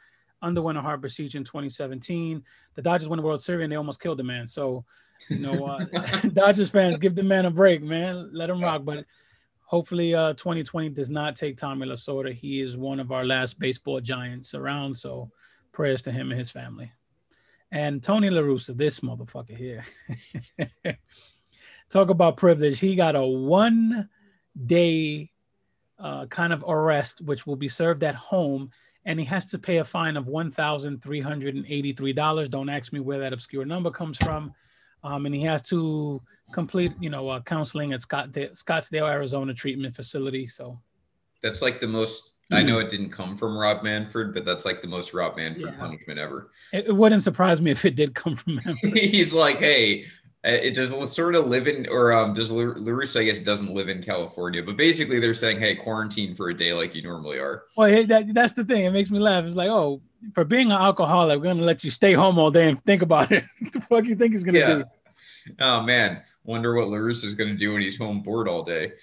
underwent 0.44 0.78
a 0.78 0.82
heart 0.82 1.02
procedure 1.02 1.40
in 1.40 1.44
2017. 1.44 2.44
The 2.76 2.82
Dodgers 2.84 3.10
won 3.10 3.18
the 3.18 3.26
World 3.26 3.42
Series 3.42 3.64
and 3.64 3.72
they 3.72 3.76
almost 3.76 4.00
killed 4.00 4.20
the 4.20 4.24
man. 4.24 4.46
So, 4.46 4.86
you 5.30 5.40
know, 5.40 5.66
uh, 5.66 5.86
Dodgers 6.34 6.70
fans, 6.70 7.00
give 7.00 7.16
the 7.16 7.24
man 7.24 7.48
a 7.48 7.50
break, 7.50 7.82
man. 7.82 8.30
Let 8.34 8.52
him 8.52 8.62
rock. 8.62 8.86
But 8.86 9.06
hopefully, 9.62 10.14
uh, 10.14 10.34
2020 10.34 10.90
does 10.90 11.10
not 11.10 11.36
take 11.36 11.58
Tommy 11.58 11.88
Lasorda. 11.88 12.32
He 12.32 12.62
is 12.62 12.78
one 12.78 13.00
of 13.00 13.12
our 13.12 13.26
last 13.26 13.58
baseball 13.58 14.00
giants 14.00 14.54
around. 14.54 14.96
So, 14.96 15.32
prayers 15.72 16.04
to 16.04 16.12
him 16.12 16.30
and 16.30 16.40
his 16.40 16.52
family. 16.52 16.92
And 17.72 18.04
Tony 18.04 18.30
La 18.30 18.42
Russa, 18.42 18.78
this 18.78 19.00
motherfucker 19.00 19.58
here. 19.58 19.84
Talk 21.90 22.12
about 22.12 22.38
privilege. 22.38 22.80
He 22.80 22.96
got 22.96 23.16
a 23.16 23.24
one 23.24 24.08
day 24.66 25.32
uh, 26.00 26.26
kind 26.28 26.54
of 26.54 26.64
arrest, 26.68 27.22
which 27.22 27.48
will 27.48 27.56
be 27.56 27.70
served 27.70 28.04
at 28.04 28.16
home, 28.16 28.70
and 29.06 29.18
he 29.20 29.26
has 29.26 29.46
to 29.48 29.60
pay 29.60 29.78
a 29.78 29.84
fine 29.84 30.18
of 30.18 30.26
$1,383. 30.26 32.50
Don't 32.50 32.70
ask 32.70 32.92
me 32.92 33.00
where 33.00 33.20
that 33.20 33.34
obscure 33.34 33.66
number 33.66 33.92
comes 33.92 34.18
from. 34.18 34.52
Um, 35.04 35.28
and 35.28 35.36
he 35.36 35.44
has 35.44 35.62
to 35.64 36.22
complete, 36.52 36.94
you 37.00 37.12
know, 37.12 37.30
uh, 37.30 37.40
counseling 37.42 37.94
at 37.94 38.02
Scottsdale, 38.02 39.08
Arizona 39.08 39.54
treatment 39.54 39.96
facility. 39.96 40.48
So 40.48 40.82
that's 41.44 41.62
like 41.62 41.80
the 41.80 41.88
most. 41.88 42.32
I 42.52 42.62
know 42.62 42.78
it 42.80 42.92
didn't 42.92 43.10
come 43.10 43.36
from 43.36 43.58
Rob 43.58 43.82
Manfred, 43.84 44.32
but 44.34 44.46
that's 44.46 44.66
like 44.66 44.82
the 44.82 44.88
most 44.88 45.16
Rob 45.16 45.38
Manfred 45.38 45.74
yeah. 45.74 45.80
punishment 45.80 46.20
ever. 46.20 46.52
It, 46.74 46.86
it, 46.88 46.92
wouldn't 46.92 47.24
surprise 47.24 47.60
me 47.60 47.72
if 47.72 47.86
it 47.86 47.96
did 47.96 48.14
come 48.14 48.36
from 48.36 48.60
him. 48.60 48.78
He's 48.84 49.34
like, 49.34 49.58
hey, 49.58 50.06
it 50.46 50.76
does 50.76 51.14
sort 51.14 51.36
of 51.36 51.48
live 51.48 51.68
in, 51.68 51.88
or 51.90 52.14
um, 52.14 52.34
does 52.34 52.52
La 52.52 52.64
Russa, 52.64 53.22
I 53.22 53.24
guess, 53.26 53.40
doesn't 53.40 53.74
live 53.74 53.90
in 53.90 54.04
California, 54.04 54.62
but 54.62 54.78
basically 54.78 55.20
they're 55.20 55.34
saying, 55.34 55.60
hey, 55.60 55.76
quarantine 55.76 56.36
for 56.36 56.50
a 56.50 56.54
day 56.54 56.74
like 56.74 56.94
you 56.94 57.02
normally 57.02 57.40
are. 57.40 57.64
Well, 57.76 57.90
hey, 57.90 58.06
that, 58.06 58.34
that's 58.34 58.54
the 58.54 58.64
thing. 58.64 58.86
It 58.86 58.92
makes 58.92 59.10
me 59.10 59.20
laugh. 59.20 59.44
It's 59.46 59.56
like, 59.56 59.70
oh, 59.70 60.02
for 60.34 60.44
being 60.44 60.68
an 60.68 60.82
alcoholic, 60.82 61.38
we're 61.38 61.46
going 61.46 61.58
to 61.58 61.64
let 61.64 61.84
you 61.84 61.92
stay 61.92 62.14
home 62.14 62.38
all 62.38 62.52
day 62.52 62.70
and 62.70 62.84
think 62.84 63.02
about 63.02 63.32
it. 63.32 63.44
what 63.60 63.74
the 63.74 63.82
fuck 63.82 64.06
you 64.06 64.16
think 64.16 64.34
he's 64.34 64.44
going 64.44 64.54
to 64.54 64.60
yeah. 64.60 64.76
do? 64.76 64.84
Oh, 65.60 65.82
man. 65.82 66.22
Wonder 66.44 66.76
what 66.76 66.90
La 66.90 66.98
Russa 66.98 67.26
is 67.26 67.34
going 67.34 67.50
to 67.50 67.58
do 67.58 67.74
when 67.74 67.82
he's 67.82 67.98
home 67.98 68.22
bored 68.22 68.48
all 68.48 68.64
day. 68.64 68.94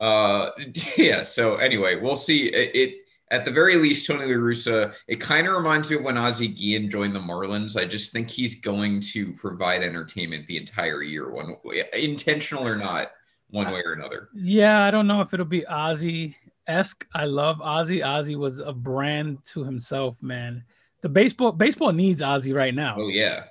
Uh, 0.00 0.50
yeah. 0.96 1.22
So 1.22 1.56
anyway, 1.56 1.96
we'll 1.96 2.16
see. 2.16 2.48
It, 2.48 2.76
it 2.76 2.94
at 3.30 3.44
the 3.44 3.50
very 3.50 3.76
least, 3.76 4.06
Tony 4.06 4.26
La 4.26 4.32
Russa, 4.32 4.94
it 5.06 5.20
kind 5.20 5.46
of 5.46 5.54
reminds 5.54 5.90
me 5.90 5.96
of 5.96 6.02
when 6.02 6.18
Ozzie 6.18 6.48
Guillen 6.48 6.90
joined 6.90 7.14
the 7.14 7.20
Marlins. 7.20 7.80
I 7.80 7.84
just 7.84 8.12
think 8.12 8.28
he's 8.28 8.60
going 8.60 9.00
to 9.12 9.32
provide 9.34 9.82
entertainment 9.82 10.46
the 10.46 10.56
entire 10.56 11.02
year, 11.02 11.30
one 11.30 11.56
way 11.62 11.84
intentional 11.92 12.66
or 12.66 12.76
not, 12.76 13.12
one 13.50 13.70
way 13.72 13.82
or 13.84 13.92
another. 13.92 14.28
Yeah, 14.34 14.84
I 14.84 14.90
don't 14.90 15.06
know 15.06 15.20
if 15.20 15.32
it'll 15.32 15.46
be 15.46 15.64
Ozzie 15.66 16.36
esque. 16.66 17.06
I 17.14 17.24
love 17.24 17.60
Ozzie. 17.60 18.02
Ozzie 18.02 18.36
was 18.36 18.58
a 18.58 18.72
brand 18.72 19.38
to 19.46 19.62
himself, 19.64 20.20
man. 20.22 20.64
The 21.02 21.08
baseball 21.08 21.52
baseball 21.52 21.92
needs 21.92 22.22
Ozzie 22.22 22.52
right 22.52 22.74
now. 22.74 22.96
Oh 22.98 23.08
yeah, 23.08 23.44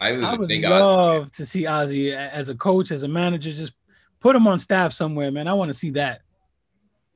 I 0.00 0.12
was 0.12 0.24
I 0.24 0.34
would 0.34 0.50
love 0.50 1.32
to 1.32 1.44
see 1.44 1.66
Ozzie 1.66 2.12
as 2.12 2.48
a 2.48 2.54
coach, 2.54 2.92
as 2.92 3.02
a 3.02 3.08
manager. 3.08 3.50
Just 3.50 3.72
put 4.20 4.36
him 4.36 4.46
on 4.46 4.58
staff 4.58 4.92
somewhere, 4.92 5.30
man. 5.30 5.48
I 5.48 5.54
want 5.54 5.70
to 5.70 5.74
see 5.74 5.90
that. 5.90 6.22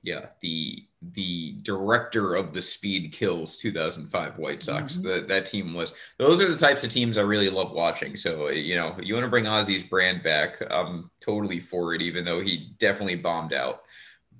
Yeah, 0.09 0.27
the 0.41 0.87
the 1.15 1.53
director 1.61 2.35
of 2.35 2.55
the 2.55 2.63
Speed 2.63 3.13
Kills 3.13 3.59
2005 3.59 4.39
White 4.39 4.63
Sox. 4.63 4.97
Mm-hmm. 4.97 5.07
That 5.07 5.29
that 5.29 5.45
team 5.45 5.75
was. 5.75 5.93
Those 6.17 6.41
are 6.41 6.49
the 6.49 6.57
types 6.57 6.83
of 6.83 6.89
teams 6.89 7.19
I 7.19 7.23
really 7.23 7.51
love 7.51 7.73
watching. 7.73 8.17
So 8.17 8.49
you 8.49 8.75
know, 8.75 8.97
you 9.03 9.13
want 9.13 9.25
to 9.25 9.31
bring 9.31 9.47
Ozzie's 9.47 9.83
brand 9.83 10.23
back. 10.23 10.63
I'm 10.71 11.11
totally 11.21 11.61
for 11.61 11.95
it, 11.95 12.01
even 12.01 12.25
though 12.25 12.41
he 12.41 12.75
definitely 12.79 13.17
bombed 13.17 13.53
out. 13.53 13.83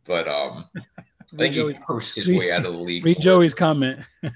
But 0.07 0.27
um, 0.27 0.65
I 0.75 1.37
think 1.37 1.55
he 1.55 1.75
cursed 1.87 2.17
his 2.17 2.29
way 2.29 2.51
out 2.51 2.65
of 2.65 2.73
the 2.73 2.79
league. 2.79 3.05
Read 3.05 3.21
Joey's 3.21 3.55
comment. 3.55 4.01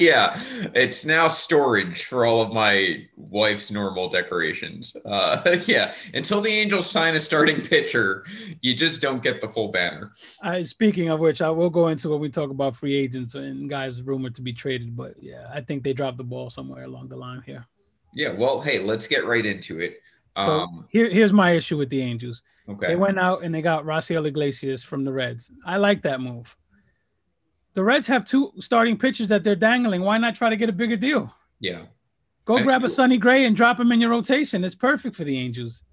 yeah, 0.00 0.40
it's 0.74 1.04
now 1.04 1.28
storage 1.28 2.04
for 2.04 2.24
all 2.24 2.40
of 2.40 2.52
my 2.52 3.06
wife's 3.16 3.70
normal 3.70 4.08
decorations. 4.08 4.96
Uh, 5.04 5.58
yeah, 5.66 5.94
until 6.14 6.40
the 6.40 6.50
Angels 6.50 6.90
sign 6.90 7.14
a 7.14 7.20
starting 7.20 7.60
pitcher, 7.60 8.24
you 8.62 8.74
just 8.74 9.02
don't 9.02 9.22
get 9.22 9.40
the 9.40 9.48
full 9.48 9.68
banner. 9.68 10.12
I, 10.42 10.64
speaking 10.64 11.08
of 11.08 11.20
which, 11.20 11.42
I 11.42 11.50
will 11.50 11.70
go 11.70 11.88
into 11.88 12.08
when 12.08 12.20
we 12.20 12.30
talk 12.30 12.50
about 12.50 12.76
free 12.76 12.96
agents 12.96 13.34
and 13.34 13.68
guys 13.68 14.00
rumored 14.02 14.34
to 14.36 14.42
be 14.42 14.52
traded. 14.52 14.96
But 14.96 15.14
yeah, 15.22 15.46
I 15.52 15.60
think 15.60 15.82
they 15.82 15.92
dropped 15.92 16.16
the 16.16 16.24
ball 16.24 16.50
somewhere 16.50 16.84
along 16.84 17.08
the 17.08 17.16
line 17.16 17.42
here. 17.44 17.66
Yeah, 18.14 18.32
well, 18.32 18.60
hey, 18.60 18.78
let's 18.78 19.06
get 19.06 19.24
right 19.24 19.44
into 19.44 19.80
it. 19.80 20.00
So 20.36 20.50
um, 20.50 20.86
here, 20.88 21.10
here's 21.10 21.32
my 21.32 21.52
issue 21.52 21.76
with 21.76 21.90
the 21.90 22.00
Angels. 22.00 22.42
Okay. 22.68 22.88
They 22.88 22.96
went 22.96 23.18
out 23.18 23.42
and 23.42 23.54
they 23.54 23.62
got 23.62 23.84
Raisel 23.84 24.26
Iglesias 24.26 24.82
from 24.82 25.04
the 25.04 25.12
Reds. 25.12 25.50
I 25.66 25.76
like 25.76 26.02
that 26.02 26.20
move. 26.20 26.56
The 27.74 27.84
Reds 27.84 28.06
have 28.08 28.24
two 28.24 28.52
starting 28.58 28.98
pitchers 28.98 29.28
that 29.28 29.44
they're 29.44 29.56
dangling. 29.56 30.02
Why 30.02 30.18
not 30.18 30.34
try 30.34 30.50
to 30.50 30.56
get 30.56 30.68
a 30.68 30.72
bigger 30.72 30.96
deal? 30.96 31.34
Yeah. 31.60 31.82
Go 32.44 32.56
I, 32.56 32.62
grab 32.62 32.84
a 32.84 32.90
Sonny 32.90 33.16
Gray 33.16 33.44
and 33.44 33.54
drop 33.54 33.78
him 33.78 33.92
in 33.92 34.00
your 34.00 34.10
rotation. 34.10 34.64
It's 34.64 34.74
perfect 34.74 35.14
for 35.14 35.24
the 35.24 35.38
Angels. 35.38 35.84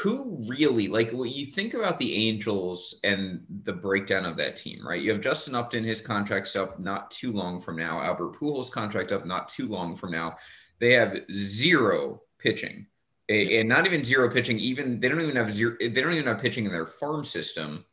Who 0.00 0.46
really 0.48 0.88
like 0.88 1.10
when 1.10 1.30
you 1.30 1.46
think 1.46 1.74
about 1.74 1.98
the 1.98 2.28
Angels 2.28 3.00
and 3.04 3.42
the 3.64 3.72
breakdown 3.72 4.24
of 4.24 4.36
that 4.36 4.56
team, 4.56 4.86
right? 4.86 5.02
You 5.02 5.12
have 5.12 5.20
Justin 5.20 5.54
Upton, 5.54 5.84
his 5.84 6.00
contract's 6.00 6.56
up 6.56 6.78
not 6.78 7.10
too 7.10 7.32
long 7.32 7.60
from 7.60 7.76
now. 7.76 8.00
Albert 8.00 8.36
Pujols' 8.36 8.70
contract 8.70 9.12
up 9.12 9.26
not 9.26 9.48
too 9.48 9.68
long 9.68 9.94
from 9.94 10.12
now. 10.12 10.36
They 10.78 10.92
have 10.92 11.20
zero 11.30 12.22
pitching, 12.38 12.86
and 13.28 13.68
not 13.68 13.84
even 13.86 14.04
zero 14.04 14.30
pitching. 14.30 14.58
Even 14.58 15.00
they 15.00 15.08
don't 15.08 15.20
even 15.20 15.36
have 15.36 15.52
zero. 15.52 15.76
They 15.78 15.88
don't 15.90 16.14
even 16.14 16.28
have 16.28 16.40
pitching 16.40 16.64
in 16.64 16.72
their 16.72 16.86
farm 16.86 17.24
system 17.24 17.84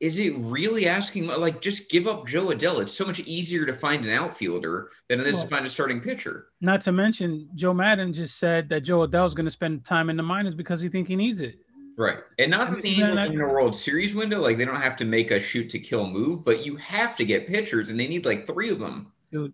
is 0.00 0.18
it 0.18 0.32
really 0.36 0.88
asking 0.88 1.26
like 1.26 1.60
just 1.60 1.90
give 1.90 2.06
up 2.06 2.26
Jo 2.26 2.46
Adell? 2.46 2.80
It's 2.80 2.94
so 2.94 3.04
much 3.04 3.20
easier 3.20 3.66
to 3.66 3.72
find 3.72 4.04
an 4.04 4.12
outfielder 4.12 4.90
than 5.08 5.20
it 5.20 5.26
is 5.26 5.34
well, 5.34 5.42
to 5.42 5.48
find 5.48 5.66
a 5.66 5.68
starting 5.68 6.00
pitcher. 6.00 6.48
Not 6.62 6.80
to 6.82 6.92
mention, 6.92 7.48
Joe 7.54 7.74
Maddon 7.74 8.12
just 8.12 8.38
said 8.38 8.68
that 8.70 8.80
Jo 8.80 9.06
Adell 9.06 9.26
is 9.26 9.34
going 9.34 9.44
to 9.44 9.50
spend 9.50 9.84
time 9.84 10.08
in 10.08 10.16
the 10.16 10.22
minors 10.22 10.54
because 10.54 10.80
he 10.80 10.88
think 10.88 11.06
he 11.06 11.16
needs 11.16 11.42
it. 11.42 11.56
Right, 11.98 12.18
and 12.38 12.50
not 12.50 12.70
that 12.70 12.82
the 12.82 13.02
Angels 13.02 13.30
in 13.30 13.42
a 13.42 13.46
World 13.46 13.76
Series 13.76 14.14
window, 14.14 14.40
like 14.40 14.56
they 14.56 14.64
don't 14.64 14.76
have 14.76 14.96
to 14.96 15.04
make 15.04 15.30
a 15.30 15.38
shoot 15.38 15.68
to 15.70 15.78
kill 15.78 16.06
move, 16.06 16.46
but 16.46 16.64
you 16.64 16.76
have 16.76 17.14
to 17.16 17.26
get 17.26 17.46
pitchers, 17.46 17.90
and 17.90 18.00
they 18.00 18.08
need 18.08 18.24
like 18.24 18.46
three 18.46 18.70
of 18.70 18.78
them. 18.78 19.12
Dude, 19.30 19.52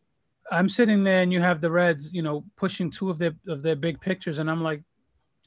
I'm 0.52 0.68
sitting 0.68 1.02
there, 1.02 1.22
and 1.22 1.32
you 1.32 1.40
have 1.40 1.60
the 1.60 1.70
Reds, 1.72 2.10
you 2.12 2.22
know, 2.22 2.44
pushing 2.54 2.88
two 2.88 3.10
of 3.10 3.18
their 3.18 3.34
of 3.48 3.62
their 3.62 3.74
big 3.74 4.00
pictures, 4.00 4.38
and 4.38 4.48
I'm 4.48 4.62
like, 4.62 4.82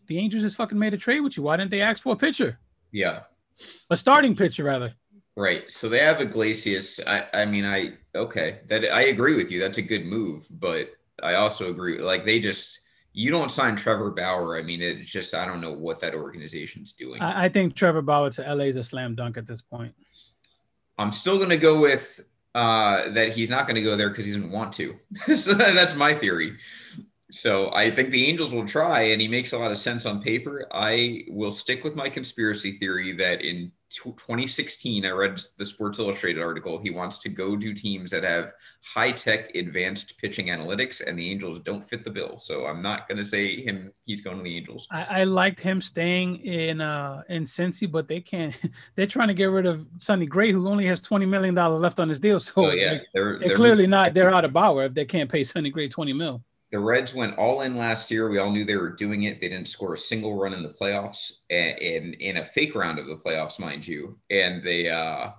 the 0.07 0.17
Angels 0.17 0.43
just 0.43 0.57
fucking 0.57 0.77
made 0.77 0.93
a 0.93 0.97
trade 0.97 1.21
with 1.21 1.37
you. 1.37 1.43
Why 1.43 1.55
didn't 1.55 1.71
they 1.71 1.79
ask 1.79 2.03
for 2.03 2.11
a 2.11 2.17
pitcher? 2.17 2.59
Yeah, 2.91 3.21
a 3.89 3.97
starting 3.97 4.35
pitcher 4.35 4.63
rather. 4.63 4.93
Right. 5.35 5.69
So 5.71 5.87
they 5.87 5.99
have 5.99 6.19
Iglesias. 6.19 6.99
I, 7.05 7.25
I 7.33 7.45
mean, 7.45 7.65
I 7.65 7.93
okay. 8.13 8.59
That 8.67 8.93
I 8.93 9.03
agree 9.03 9.35
with 9.35 9.51
you. 9.51 9.59
That's 9.59 9.77
a 9.77 9.81
good 9.81 10.05
move, 10.05 10.45
but 10.51 10.91
I 11.23 11.35
also 11.35 11.69
agree. 11.69 11.99
Like 11.99 12.25
they 12.25 12.39
just 12.39 12.81
you 13.13 13.31
don't 13.31 13.49
sign 13.49 13.75
Trevor 13.75 14.11
Bauer. 14.11 14.57
I 14.57 14.61
mean, 14.61 14.81
it's 14.81 15.09
just 15.09 15.33
I 15.33 15.45
don't 15.45 15.61
know 15.61 15.71
what 15.71 15.99
that 16.01 16.13
organization's 16.13 16.93
doing. 16.93 17.21
I, 17.21 17.45
I 17.45 17.49
think 17.49 17.75
Trevor 17.75 18.01
Bauer 18.01 18.29
to 18.31 18.53
LA 18.53 18.65
is 18.65 18.75
a 18.75 18.83
slam 18.83 19.15
dunk 19.15 19.37
at 19.37 19.47
this 19.47 19.61
point. 19.61 19.93
I'm 20.97 21.11
still 21.11 21.37
going 21.37 21.49
to 21.49 21.57
go 21.57 21.81
with 21.81 22.19
uh, 22.53 23.09
that 23.11 23.29
he's 23.33 23.49
not 23.49 23.67
going 23.67 23.75
to 23.75 23.81
go 23.81 23.95
there 23.95 24.09
because 24.09 24.25
he 24.25 24.33
doesn't 24.33 24.51
want 24.51 24.73
to. 24.73 24.95
so 25.37 25.53
that, 25.53 25.73
that's 25.75 25.95
my 25.95 26.13
theory. 26.13 26.57
So 27.31 27.71
I 27.73 27.91
think 27.91 28.09
the 28.09 28.25
Angels 28.25 28.53
will 28.53 28.65
try, 28.65 29.01
and 29.01 29.21
he 29.21 29.27
makes 29.27 29.53
a 29.53 29.57
lot 29.57 29.71
of 29.71 29.77
sense 29.77 30.05
on 30.05 30.21
paper. 30.21 30.65
I 30.71 31.25
will 31.27 31.51
stick 31.51 31.83
with 31.83 31.95
my 31.95 32.09
conspiracy 32.09 32.71
theory 32.71 33.11
that 33.13 33.41
in 33.41 33.71
2016, 33.91 35.05
I 35.05 35.09
read 35.09 35.39
the 35.57 35.65
Sports 35.65 35.99
Illustrated 35.99 36.41
article. 36.41 36.79
He 36.79 36.89
wants 36.89 37.19
to 37.19 37.29
go 37.29 37.55
to 37.55 37.73
teams 37.73 38.11
that 38.11 38.23
have 38.23 38.53
high 38.83 39.11
tech, 39.11 39.53
advanced 39.55 40.19
pitching 40.19 40.47
analytics, 40.47 41.05
and 41.05 41.17
the 41.17 41.29
Angels 41.29 41.59
don't 41.59 41.83
fit 41.83 42.03
the 42.03 42.09
bill. 42.09 42.39
So 42.39 42.65
I'm 42.65 42.81
not 42.81 43.07
going 43.07 43.17
to 43.17 43.25
say 43.25 43.61
him. 43.61 43.91
He's 44.05 44.21
going 44.21 44.37
to 44.37 44.43
the 44.43 44.55
Angels. 44.55 44.87
I, 44.91 45.21
I 45.21 45.23
liked 45.23 45.59
him 45.59 45.81
staying 45.81 46.37
in 46.37 46.81
uh 46.81 47.23
in 47.29 47.43
Cincy, 47.43 47.91
but 47.91 48.07
they 48.07 48.21
can't. 48.21 48.55
They're 48.95 49.07
trying 49.07 49.29
to 49.29 49.33
get 49.33 49.45
rid 49.45 49.65
of 49.65 49.85
Sonny 49.99 50.25
Gray, 50.25 50.51
who 50.51 50.67
only 50.67 50.85
has 50.85 50.99
20 50.99 51.25
million 51.25 51.55
dollars 51.55 51.81
left 51.81 51.99
on 51.99 52.09
his 52.09 52.19
deal. 52.19 52.39
So 52.39 52.65
oh, 52.65 52.71
yeah, 52.71 52.89
they're, 52.89 53.03
they're, 53.13 53.39
they're 53.39 53.55
clearly 53.55 53.87
not. 53.87 54.13
They're 54.13 54.33
out 54.33 54.45
of 54.45 54.53
Bauer 54.53 54.85
if 54.85 54.93
they 54.93 55.05
can't 55.05 55.29
pay 55.29 55.43
Sonny 55.43 55.69
Gray 55.69 55.87
20 55.87 56.13
mil 56.13 56.43
the 56.71 56.79
Reds 56.79 57.15
went 57.15 57.37
all 57.37 57.61
in 57.61 57.75
last 57.75 58.11
year. 58.11 58.29
We 58.29 58.37
all 58.37 58.51
knew 58.51 58.63
they 58.63 58.77
were 58.77 58.91
doing 58.91 59.23
it. 59.23 59.41
They 59.41 59.49
didn't 59.49 59.67
score 59.67 59.95
a 59.95 59.97
single 59.97 60.35
run 60.35 60.53
in 60.53 60.61
the 60.61 60.69
playoffs, 60.69 61.39
and 61.49 61.77
in, 61.79 62.13
in 62.15 62.37
a 62.37 62.43
fake 62.43 62.75
round 62.75 62.99
of 62.99 63.07
the 63.07 63.15
playoffs, 63.15 63.59
mind 63.59 63.87
you. 63.87 64.19
And 64.29 64.63
they 64.63 64.89
uh, 64.89 65.31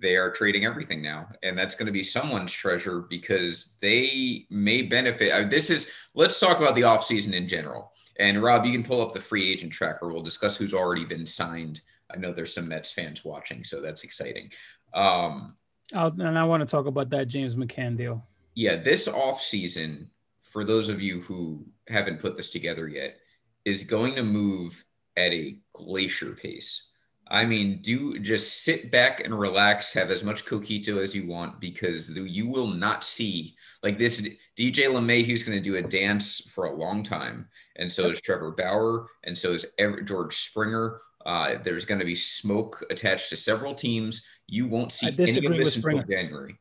they 0.00 0.16
are 0.16 0.30
trading 0.30 0.66
everything 0.66 1.02
now, 1.02 1.28
and 1.42 1.56
that's 1.56 1.74
going 1.74 1.86
to 1.86 1.92
be 1.92 2.02
someone's 2.02 2.52
treasure 2.52 3.00
because 3.08 3.76
they 3.80 4.46
may 4.50 4.82
benefit. 4.82 5.50
This 5.50 5.70
is 5.70 5.90
let's 6.14 6.38
talk 6.38 6.58
about 6.58 6.74
the 6.74 6.82
offseason 6.82 7.32
in 7.32 7.48
general. 7.48 7.92
And 8.18 8.42
Rob, 8.42 8.66
you 8.66 8.72
can 8.72 8.82
pull 8.82 9.00
up 9.00 9.12
the 9.12 9.20
free 9.20 9.50
agent 9.50 9.72
tracker. 9.72 10.08
We'll 10.08 10.22
discuss 10.22 10.56
who's 10.56 10.74
already 10.74 11.04
been 11.04 11.24
signed. 11.24 11.80
I 12.12 12.18
know 12.18 12.32
there's 12.32 12.54
some 12.54 12.68
Mets 12.68 12.92
fans 12.92 13.24
watching, 13.24 13.64
so 13.64 13.80
that's 13.80 14.04
exciting. 14.04 14.50
Um, 14.92 15.56
I'll, 15.94 16.08
and 16.08 16.38
I 16.38 16.44
want 16.44 16.60
to 16.60 16.66
talk 16.66 16.86
about 16.86 17.10
that 17.10 17.28
James 17.28 17.54
McCann 17.54 17.96
deal. 17.96 18.26
Yeah, 18.54 18.76
this 18.76 19.08
offseason 19.08 20.08
for 20.52 20.64
those 20.64 20.88
of 20.88 21.00
you 21.00 21.20
who 21.20 21.64
haven't 21.88 22.20
put 22.20 22.36
this 22.36 22.50
together 22.50 22.88
yet, 22.88 23.16
is 23.64 23.84
going 23.84 24.14
to 24.14 24.22
move 24.22 24.84
at 25.16 25.32
a 25.32 25.58
glacier 25.72 26.32
pace. 26.32 26.88
I 27.30 27.44
mean, 27.44 27.80
do 27.82 28.18
just 28.18 28.64
sit 28.64 28.90
back 28.90 29.24
and 29.24 29.38
relax, 29.38 29.92
have 29.92 30.10
as 30.10 30.24
much 30.24 30.46
coquito 30.46 31.02
as 31.02 31.14
you 31.14 31.26
want, 31.26 31.60
because 31.60 32.10
you 32.16 32.48
will 32.48 32.68
not 32.68 33.04
see 33.04 33.54
like 33.82 33.98
this. 33.98 34.22
DJ 34.58 34.86
LeMahieu's 34.86 35.44
going 35.44 35.58
to 35.58 35.62
do 35.62 35.76
a 35.76 35.82
dance 35.82 36.50
for 36.50 36.64
a 36.64 36.74
long 36.74 37.02
time, 37.02 37.46
and 37.76 37.92
so 37.92 38.10
is 38.10 38.20
Trevor 38.20 38.52
Bauer, 38.52 39.08
and 39.24 39.36
so 39.36 39.52
is 39.52 39.66
George 40.04 40.36
Springer. 40.36 41.00
Uh, 41.26 41.56
there's 41.62 41.84
going 41.84 41.98
to 41.98 42.06
be 42.06 42.14
smoke 42.14 42.82
attached 42.88 43.28
to 43.28 43.36
several 43.36 43.74
teams. 43.74 44.26
You 44.46 44.66
won't 44.66 44.92
see 44.92 45.08
any 45.18 45.44
of 45.44 45.56
this 45.56 45.76
until 45.76 46.02
January. 46.04 46.58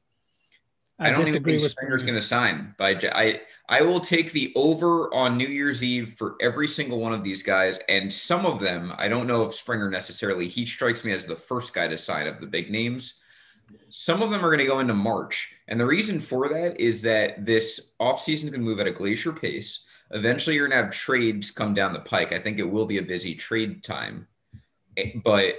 I, 0.99 1.09
I 1.09 1.11
don't 1.11 1.27
even 1.27 1.43
think 1.43 1.61
Springer's 1.61 2.03
going 2.03 2.15
to 2.15 2.21
sign. 2.21 2.73
By 2.77 2.99
I, 3.11 3.41
I 3.69 3.81
will 3.83 3.99
take 3.99 4.31
the 4.31 4.51
over 4.55 5.13
on 5.13 5.37
New 5.37 5.47
Year's 5.47 5.83
Eve 5.83 6.15
for 6.17 6.35
every 6.41 6.67
single 6.67 6.99
one 6.99 7.13
of 7.13 7.23
these 7.23 7.43
guys, 7.43 7.79
and 7.87 8.11
some 8.11 8.45
of 8.47 8.59
them. 8.59 8.91
I 8.97 9.07
don't 9.07 9.27
know 9.27 9.45
if 9.45 9.53
Springer 9.53 9.89
necessarily. 9.89 10.47
He 10.47 10.65
strikes 10.65 11.05
me 11.05 11.13
as 11.13 11.27
the 11.27 11.35
first 11.35 11.73
guy 11.73 11.87
to 11.87 11.97
sign 11.97 12.25
of 12.25 12.41
the 12.41 12.47
big 12.47 12.71
names. 12.71 13.21
Some 13.89 14.23
of 14.23 14.31
them 14.31 14.43
are 14.43 14.49
going 14.49 14.59
to 14.59 14.65
go 14.65 14.79
into 14.79 14.95
March, 14.95 15.53
and 15.67 15.79
the 15.79 15.85
reason 15.85 16.19
for 16.19 16.49
that 16.49 16.79
is 16.79 17.03
that 17.03 17.45
this 17.45 17.93
offseason 17.99 18.45
is 18.45 18.49
going 18.49 18.53
to 18.53 18.59
move 18.59 18.79
at 18.79 18.87
a 18.87 18.91
glacier 18.91 19.33
pace. 19.33 19.85
Eventually, 20.11 20.55
you're 20.55 20.67
going 20.67 20.79
to 20.79 20.83
have 20.83 20.93
trades 20.93 21.51
come 21.51 21.75
down 21.75 21.93
the 21.93 21.99
pike. 21.99 22.31
I 22.31 22.39
think 22.39 22.57
it 22.57 22.63
will 22.63 22.85
be 22.85 22.97
a 22.97 23.03
busy 23.03 23.35
trade 23.35 23.83
time, 23.83 24.25
eh, 24.95 25.11
but 25.23 25.57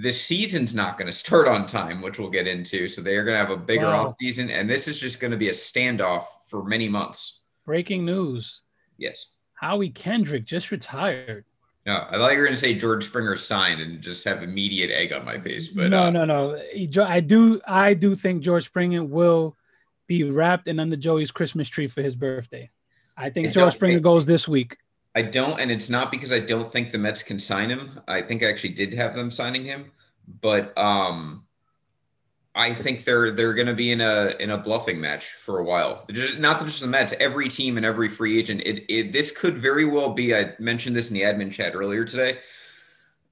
this 0.00 0.22
season's 0.22 0.74
not 0.74 0.96
going 0.96 1.06
to 1.06 1.12
start 1.12 1.48
on 1.48 1.66
time, 1.66 2.00
which 2.00 2.18
we'll 2.18 2.30
get 2.30 2.46
into. 2.46 2.88
So 2.88 3.02
they 3.02 3.16
are 3.16 3.24
going 3.24 3.34
to 3.34 3.38
have 3.38 3.50
a 3.50 3.60
bigger 3.60 3.86
wow. 3.86 4.08
off 4.08 4.16
season, 4.20 4.48
and 4.48 4.70
this 4.70 4.86
is 4.86 4.98
just 4.98 5.20
going 5.20 5.32
to 5.32 5.36
be 5.36 5.48
a 5.48 5.52
standoff 5.52 6.24
for 6.46 6.62
many 6.62 6.88
months. 6.88 7.40
Breaking 7.66 8.04
news. 8.04 8.62
Yes. 8.96 9.34
Howie 9.54 9.90
Kendrick 9.90 10.44
just 10.44 10.70
retired. 10.70 11.44
No, 11.84 12.06
I 12.08 12.16
thought 12.16 12.32
you 12.32 12.38
were 12.38 12.44
going 12.44 12.54
to 12.54 12.60
say 12.60 12.74
George 12.74 13.04
Springer 13.04 13.36
signed 13.36 13.80
and 13.80 14.00
just 14.00 14.24
have 14.24 14.42
immediate 14.42 14.90
egg 14.90 15.12
on 15.12 15.24
my 15.24 15.38
face. 15.38 15.68
But 15.68 15.88
no, 15.88 16.04
uh, 16.04 16.10
no, 16.10 16.24
no. 16.24 16.62
I 17.02 17.20
do, 17.20 17.60
I 17.66 17.94
do 17.94 18.14
think 18.14 18.42
George 18.42 18.66
Springer 18.66 19.02
will 19.02 19.56
be 20.06 20.22
wrapped 20.22 20.68
and 20.68 20.80
under 20.80 20.96
Joey's 20.96 21.30
Christmas 21.30 21.68
tree 21.68 21.88
for 21.88 22.02
his 22.02 22.14
birthday. 22.14 22.70
I 23.16 23.30
think 23.30 23.52
George 23.52 23.74
Springer 23.74 24.00
goes 24.00 24.26
this 24.26 24.46
week. 24.46 24.76
I 25.18 25.22
don't, 25.22 25.58
and 25.58 25.68
it's 25.72 25.90
not 25.90 26.12
because 26.12 26.30
I 26.30 26.38
don't 26.38 26.68
think 26.68 26.92
the 26.92 26.98
Mets 26.98 27.24
can 27.24 27.40
sign 27.40 27.70
him. 27.70 27.98
I 28.06 28.22
think 28.22 28.44
I 28.44 28.46
actually 28.46 28.74
did 28.74 28.94
have 28.94 29.14
them 29.14 29.32
signing 29.32 29.64
him, 29.64 29.90
but 30.40 30.78
um, 30.78 31.42
I 32.54 32.72
think 32.72 33.02
they're 33.02 33.32
they're 33.32 33.52
going 33.52 33.66
to 33.66 33.74
be 33.74 33.90
in 33.90 34.00
a 34.00 34.36
in 34.38 34.50
a 34.50 34.58
bluffing 34.58 35.00
match 35.00 35.24
for 35.26 35.58
a 35.58 35.64
while. 35.64 36.04
Just, 36.12 36.38
not 36.38 36.62
just 36.62 36.82
the 36.82 36.86
Mets, 36.86 37.14
every 37.18 37.48
team 37.48 37.76
and 37.78 37.84
every 37.84 38.06
free 38.08 38.38
agent. 38.38 38.62
It, 38.64 38.84
it 38.88 39.12
this 39.12 39.36
could 39.36 39.58
very 39.58 39.86
well 39.86 40.10
be. 40.10 40.36
I 40.36 40.54
mentioned 40.60 40.94
this 40.94 41.10
in 41.10 41.14
the 41.14 41.22
admin 41.22 41.50
chat 41.50 41.74
earlier 41.74 42.04
today. 42.04 42.38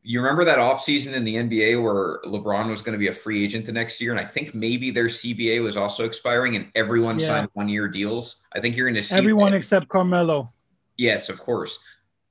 You 0.03 0.21
remember 0.21 0.45
that 0.45 0.59
offseason 0.59 1.13
in 1.13 1.23
the 1.23 1.37
NBA 1.37 1.81
where 1.81 2.19
LeBron 2.25 2.69
was 2.69 2.83
going 2.83 2.95
to 2.95 2.99
be 2.99 3.09
a 3.09 3.13
free 3.13 3.45
agent 3.45 3.65
the 3.65 3.71
next 3.71 4.01
year, 4.01 4.11
and 4.11 4.21
I 4.21 4.25
think 4.25 4.57
maybe 4.57 4.91
their 4.91 5.07
CBA 5.07 5.63
was 5.63 5.77
also 5.77 6.05
expiring, 6.05 6.57
and 6.57 6.69
everyone 6.75 7.21
yeah. 7.21 7.27
signed 7.27 7.49
one 7.53 7.69
year 7.69 7.87
deals. 7.87 8.43
I 8.53 8.61
think 8.61 8.77
you're 8.77 8.89
going 8.89 8.97
to 8.97 9.05
see 9.05 9.17
everyone 9.17 9.53
that. 9.53 9.59
except 9.59 9.89
Carmelo. 9.89 10.53
Yes, 10.97 11.29
of 11.29 11.39
course. 11.39 11.79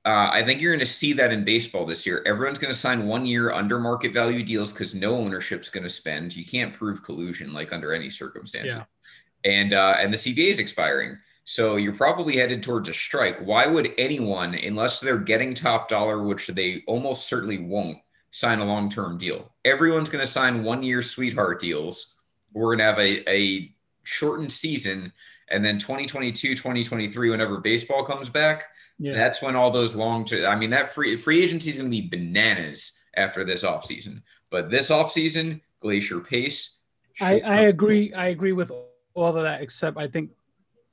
Uh, 0.05 0.29
I 0.31 0.43
think 0.43 0.61
you're 0.61 0.71
going 0.71 0.79
to 0.79 0.85
see 0.85 1.13
that 1.13 1.33
in 1.33 1.43
baseball 1.43 1.85
this 1.85 2.05
year. 2.05 2.21
Everyone's 2.27 2.59
going 2.59 2.73
to 2.73 2.79
sign 2.79 3.07
one 3.07 3.25
year 3.25 3.51
under 3.51 3.79
market 3.79 4.13
value 4.13 4.43
deals 4.43 4.71
because 4.71 4.93
no 4.93 5.15
ownership's 5.15 5.69
going 5.69 5.83
to 5.83 5.89
spend. 5.89 6.35
You 6.35 6.45
can't 6.45 6.73
prove 6.73 7.03
collusion 7.03 7.53
like 7.53 7.73
under 7.73 7.91
any 7.91 8.11
circumstances. 8.11 8.77
Yeah. 8.77 9.51
And 9.51 9.73
uh, 9.73 9.95
and 9.97 10.13
the 10.13 10.17
CBA 10.17 10.49
is 10.49 10.59
expiring. 10.59 11.17
So 11.43 11.75
you're 11.75 11.95
probably 11.95 12.37
headed 12.37 12.61
towards 12.61 12.89
a 12.89 12.93
strike. 12.93 13.39
Why 13.39 13.67
would 13.67 13.93
anyone, 13.97 14.55
unless 14.55 14.99
they're 14.99 15.17
getting 15.17 15.53
top 15.53 15.87
dollar, 15.87 16.23
which 16.23 16.47
they 16.47 16.83
almost 16.87 17.29
certainly 17.29 17.59
won't, 17.59 17.99
sign 18.31 18.59
a 18.59 18.65
long 18.65 18.89
term 18.89 19.17
deal? 19.17 19.53
Everyone's 19.63 20.09
going 20.09 20.23
to 20.23 20.31
sign 20.31 20.63
one 20.63 20.83
year 20.83 21.01
sweetheart 21.01 21.59
deals. 21.59 22.15
We're 22.53 22.75
going 22.75 22.79
to 22.79 22.85
have 22.85 22.99
a, 22.99 23.29
a 23.29 23.71
shortened 24.03 24.51
season 24.51 25.13
and 25.49 25.63
then 25.63 25.77
2022, 25.77 26.55
2023, 26.55 27.29
whenever 27.29 27.57
baseball 27.59 28.03
comes 28.03 28.29
back, 28.29 28.65
yeah. 28.97 29.13
that's 29.13 29.41
when 29.41 29.55
all 29.55 29.71
those 29.71 29.95
long 29.95 30.25
term, 30.25 30.45
I 30.45 30.55
mean, 30.55 30.71
that 30.71 30.89
free 30.89 31.15
free 31.15 31.43
agency 31.43 31.69
is 31.69 31.77
going 31.77 31.91
to 31.91 32.01
be 32.01 32.07
bananas 32.07 32.99
after 33.15 33.43
this 33.43 33.63
offseason. 33.63 34.21
But 34.49 34.69
this 34.69 34.89
offseason, 34.89 35.61
glacier 35.79 36.19
pace. 36.19 36.81
I, 37.21 37.39
I 37.41 37.61
agree. 37.61 38.11
I 38.13 38.27
agree 38.27 38.53
with 38.53 38.71
all 39.13 39.37
of 39.37 39.43
that, 39.43 39.61
except 39.61 39.97
I 39.97 40.07
think 40.07 40.31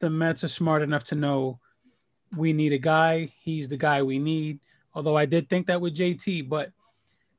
the 0.01 0.11
Mets 0.11 0.45
are 0.45 0.49
smart 0.49 0.83
enough 0.83 1.05
to 1.05 1.15
know 1.15 1.59
we 2.37 2.53
need 2.53 2.73
a 2.73 2.79
guy. 2.79 3.33
He's 3.41 3.69
the 3.69 3.77
guy 3.77 4.03
we 4.03 4.19
need. 4.19 4.61
Although 4.95 5.17
I 5.17 5.27
did 5.27 5.49
think 5.49 5.67
that 5.67 5.81
with 5.81 5.97
JT, 5.97 6.49
but 6.49 6.71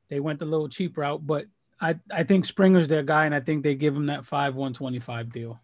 they 0.08 0.20
went 0.20 0.38
the 0.38 0.44
little 0.44 0.68
cheap 0.68 0.96
route. 0.96 1.26
But 1.26 1.46
I, 1.80 1.96
I 2.10 2.24
think 2.24 2.44
Springer's 2.44 2.88
their 2.88 3.02
guy, 3.02 3.26
and 3.26 3.34
I 3.34 3.40
think 3.40 3.62
they 3.62 3.74
give 3.74 3.94
him 3.94 4.06
that 4.06 4.26
five 4.26 4.54
one 4.54 4.72
twenty 4.72 4.98
five 4.98 5.32
deal. 5.32 5.60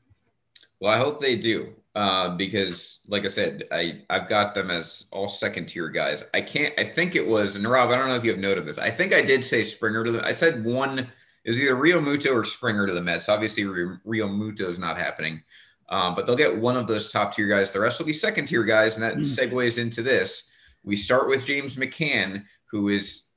Well, 0.80 0.92
I 0.92 0.96
hope 0.96 1.20
they 1.20 1.36
do 1.36 1.74
uh, 1.94 2.36
because, 2.36 3.04
like 3.08 3.24
I 3.24 3.28
said, 3.28 3.64
I 3.70 4.02
I've 4.08 4.28
got 4.28 4.54
them 4.54 4.70
as 4.70 5.08
all 5.12 5.28
second 5.28 5.66
tier 5.66 5.88
guys. 5.88 6.24
I 6.32 6.40
can't. 6.40 6.72
I 6.78 6.84
think 6.84 7.14
it 7.14 7.26
was 7.26 7.56
and 7.56 7.66
Rob. 7.68 7.90
I 7.90 7.96
don't 7.96 8.08
know 8.08 8.16
if 8.16 8.24
you 8.24 8.30
have 8.30 8.40
noted 8.40 8.66
this. 8.66 8.78
I 8.78 8.90
think 8.90 9.12
I 9.12 9.22
did 9.22 9.44
say 9.44 9.62
Springer 9.62 10.04
to 10.04 10.12
them. 10.12 10.24
I 10.24 10.32
said 10.32 10.64
one 10.64 11.08
is 11.44 11.60
either 11.60 11.74
Realmuto 11.74 12.34
or 12.34 12.44
Springer 12.44 12.86
to 12.86 12.92
the 12.92 13.02
Mets. 13.02 13.28
Obviously, 13.28 13.64
Realmuto 13.64 14.62
is 14.62 14.78
not 14.78 14.96
happening, 14.96 15.42
um, 15.88 16.14
but 16.14 16.26
they'll 16.26 16.36
get 16.36 16.56
one 16.56 16.76
of 16.76 16.86
those 16.86 17.12
top 17.12 17.34
tier 17.34 17.46
guys. 17.46 17.72
The 17.72 17.80
rest 17.80 17.98
will 17.98 18.06
be 18.06 18.12
second 18.12 18.46
tier 18.46 18.64
guys, 18.64 18.96
and 18.96 19.04
that 19.04 19.16
mm. 19.16 19.20
segues 19.20 19.78
into 19.78 20.02
this. 20.02 20.50
We 20.82 20.96
start 20.96 21.28
with 21.28 21.44
James 21.44 21.76
McCann, 21.76 22.44
who 22.70 22.88
is 22.88 23.30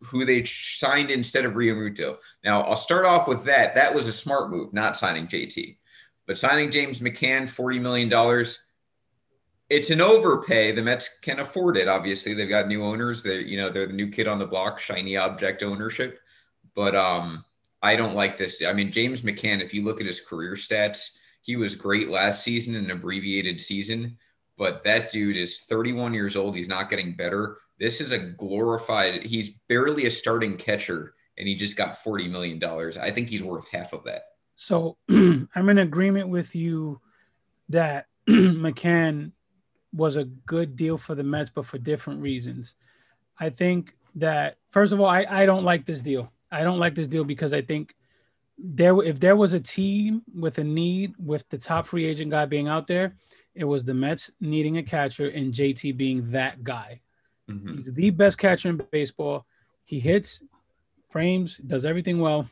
who 0.00 0.24
they 0.24 0.44
signed 0.44 1.10
instead 1.10 1.44
of 1.44 1.54
Realmuto. 1.54 2.18
Now, 2.44 2.62
I'll 2.62 2.76
start 2.76 3.04
off 3.04 3.26
with 3.26 3.44
that. 3.44 3.74
That 3.74 3.94
was 3.94 4.06
a 4.06 4.12
smart 4.12 4.50
move, 4.50 4.72
not 4.72 4.96
signing 4.96 5.26
JT. 5.26 5.77
But 6.28 6.36
signing 6.36 6.70
James 6.70 7.00
McCann, 7.00 7.44
$40 7.44 7.80
million, 7.80 8.44
it's 9.70 9.90
an 9.90 10.02
overpay. 10.02 10.72
The 10.72 10.82
Mets 10.82 11.18
can 11.20 11.40
afford 11.40 11.78
it. 11.78 11.88
Obviously, 11.88 12.34
they've 12.34 12.46
got 12.46 12.68
new 12.68 12.84
owners. 12.84 13.22
They, 13.22 13.40
you 13.40 13.58
know, 13.58 13.70
they're 13.70 13.86
the 13.86 13.94
new 13.94 14.10
kid 14.10 14.28
on 14.28 14.38
the 14.38 14.46
block, 14.46 14.78
shiny 14.78 15.16
object 15.16 15.62
ownership. 15.62 16.20
But 16.74 16.94
um, 16.94 17.46
I 17.82 17.96
don't 17.96 18.14
like 18.14 18.36
this. 18.36 18.62
I 18.62 18.74
mean, 18.74 18.92
James 18.92 19.22
McCann, 19.22 19.62
if 19.62 19.72
you 19.72 19.82
look 19.82 20.02
at 20.02 20.06
his 20.06 20.20
career 20.20 20.52
stats, 20.52 21.16
he 21.40 21.56
was 21.56 21.74
great 21.74 22.10
last 22.10 22.44
season, 22.44 22.74
an 22.74 22.90
abbreviated 22.90 23.58
season. 23.58 24.18
But 24.58 24.82
that 24.82 25.10
dude 25.10 25.36
is 25.36 25.62
31 25.62 26.12
years 26.12 26.36
old. 26.36 26.54
He's 26.54 26.68
not 26.68 26.90
getting 26.90 27.14
better. 27.14 27.56
This 27.78 28.02
is 28.02 28.12
a 28.12 28.18
glorified, 28.18 29.22
he's 29.22 29.54
barely 29.68 30.04
a 30.04 30.10
starting 30.10 30.58
catcher, 30.58 31.14
and 31.38 31.48
he 31.48 31.54
just 31.54 31.76
got 31.76 31.96
$40 31.96 32.30
million. 32.30 32.62
I 33.00 33.10
think 33.10 33.30
he's 33.30 33.42
worth 33.42 33.66
half 33.72 33.94
of 33.94 34.04
that. 34.04 34.24
So 34.58 34.96
I'm 35.08 35.68
in 35.68 35.78
agreement 35.78 36.28
with 36.28 36.56
you 36.56 37.00
that 37.68 38.06
McCann 38.28 39.30
was 39.94 40.16
a 40.16 40.24
good 40.24 40.74
deal 40.74 40.98
for 40.98 41.14
the 41.14 41.22
Mets, 41.22 41.50
but 41.54 41.64
for 41.64 41.78
different 41.78 42.20
reasons. 42.20 42.74
I 43.38 43.50
think 43.50 43.94
that 44.16 44.56
first 44.70 44.92
of 44.92 45.00
all, 45.00 45.06
I, 45.06 45.24
I 45.30 45.46
don't 45.46 45.64
like 45.64 45.86
this 45.86 46.00
deal. 46.00 46.32
I 46.50 46.64
don't 46.64 46.80
like 46.80 46.96
this 46.96 47.06
deal 47.06 47.22
because 47.22 47.52
I 47.52 47.62
think 47.62 47.94
there 48.58 49.00
if 49.04 49.20
there 49.20 49.36
was 49.36 49.52
a 49.52 49.60
team 49.60 50.22
with 50.34 50.58
a 50.58 50.64
need 50.64 51.14
with 51.24 51.48
the 51.50 51.58
top 51.58 51.86
free 51.86 52.04
agent 52.04 52.32
guy 52.32 52.44
being 52.44 52.66
out 52.66 52.88
there, 52.88 53.14
it 53.54 53.64
was 53.64 53.84
the 53.84 53.94
Mets 53.94 54.32
needing 54.40 54.78
a 54.78 54.82
catcher 54.82 55.28
and 55.28 55.54
JT 55.54 55.96
being 55.96 56.32
that 56.32 56.64
guy. 56.64 57.00
Mm-hmm. 57.48 57.76
He's 57.76 57.92
the 57.92 58.10
best 58.10 58.38
catcher 58.38 58.70
in 58.70 58.82
baseball. 58.90 59.46
He 59.84 60.00
hits, 60.00 60.42
frames, 61.10 61.58
does 61.58 61.86
everything 61.86 62.18
well 62.18 62.50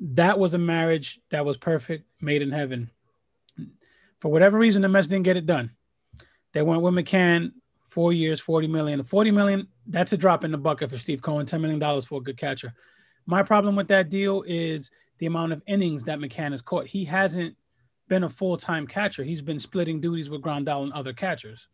that 0.00 0.38
was 0.38 0.54
a 0.54 0.58
marriage 0.58 1.20
that 1.30 1.44
was 1.44 1.56
perfect, 1.56 2.04
made 2.20 2.42
in 2.42 2.50
heaven. 2.50 2.90
For 4.20 4.30
whatever 4.30 4.58
reason, 4.58 4.82
the 4.82 4.88
Mets 4.88 5.06
didn't 5.06 5.24
get 5.24 5.36
it 5.36 5.46
done. 5.46 5.70
They 6.52 6.62
went 6.62 6.82
with 6.82 6.94
McCann, 6.94 7.52
four 7.90 8.12
years, 8.12 8.40
40 8.40 8.68
million. 8.68 9.02
40 9.02 9.30
million, 9.30 9.68
that's 9.86 10.12
a 10.12 10.16
drop 10.16 10.44
in 10.44 10.50
the 10.50 10.58
bucket 10.58 10.90
for 10.90 10.98
Steve 10.98 11.22
Cohen, 11.22 11.46
$10 11.46 11.60
million 11.60 12.02
for 12.02 12.18
a 12.18 12.22
good 12.22 12.36
catcher. 12.36 12.72
My 13.26 13.42
problem 13.42 13.76
with 13.76 13.88
that 13.88 14.08
deal 14.08 14.44
is 14.46 14.90
the 15.18 15.26
amount 15.26 15.52
of 15.52 15.62
innings 15.66 16.04
that 16.04 16.18
McCann 16.18 16.50
has 16.50 16.62
caught. 16.62 16.86
He 16.86 17.04
hasn't 17.04 17.56
been 18.08 18.24
a 18.24 18.28
full-time 18.28 18.86
catcher. 18.86 19.24
He's 19.24 19.42
been 19.42 19.60
splitting 19.60 20.00
duties 20.00 20.28
with 20.28 20.42
Grandal 20.42 20.82
and 20.82 20.92
other 20.92 21.12
catchers. 21.12 21.68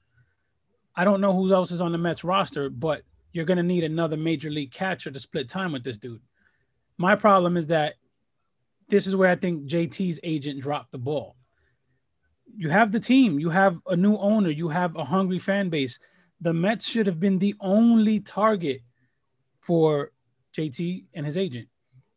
I 0.94 1.04
don't 1.04 1.20
know 1.20 1.33
who 1.33 1.52
else 1.52 1.70
is 1.70 1.80
on 1.80 1.92
the 1.92 1.98
Mets 1.98 2.24
roster, 2.24 2.68
but 2.68 3.02
you're 3.33 3.44
going 3.44 3.56
to 3.56 3.62
need 3.62 3.85
another 3.85 4.16
major 4.16 4.50
league 4.50 4.72
catcher 4.72 5.11
to 5.11 5.20
split 5.20 5.48
time 5.48 5.72
with 5.72 5.85
this 5.85 5.98
dude. 5.98 6.20
My 6.98 7.16
problem 7.16 7.56
is 7.56 7.68
that 7.68 7.94
this 8.90 9.07
is 9.07 9.16
where 9.16 9.31
I 9.31 9.37
think 9.37 9.64
JT's 9.64 10.20
agent 10.22 10.61
dropped 10.61 10.92
the 10.92 10.98
ball. 10.98 11.37
You 12.57 12.68
have 12.68 12.92
the 12.92 13.00
team, 13.00 13.38
you 13.38 13.48
have 13.50 13.79
a 13.87 13.96
new 13.96 14.16
owner, 14.16 14.50
you 14.50 14.68
have 14.68 14.96
a 14.96 15.05
hungry 15.05 15.38
fan 15.38 15.68
base. 15.68 15.98
The 16.40 16.53
Mets 16.53 16.87
should 16.87 17.07
have 17.07 17.20
been 17.20 17.38
the 17.38 17.55
only 17.61 18.20
target 18.20 18.83
for 19.61 20.11
JT 20.57 21.05
and 21.14 21.24
his 21.24 21.37
agent, 21.37 21.68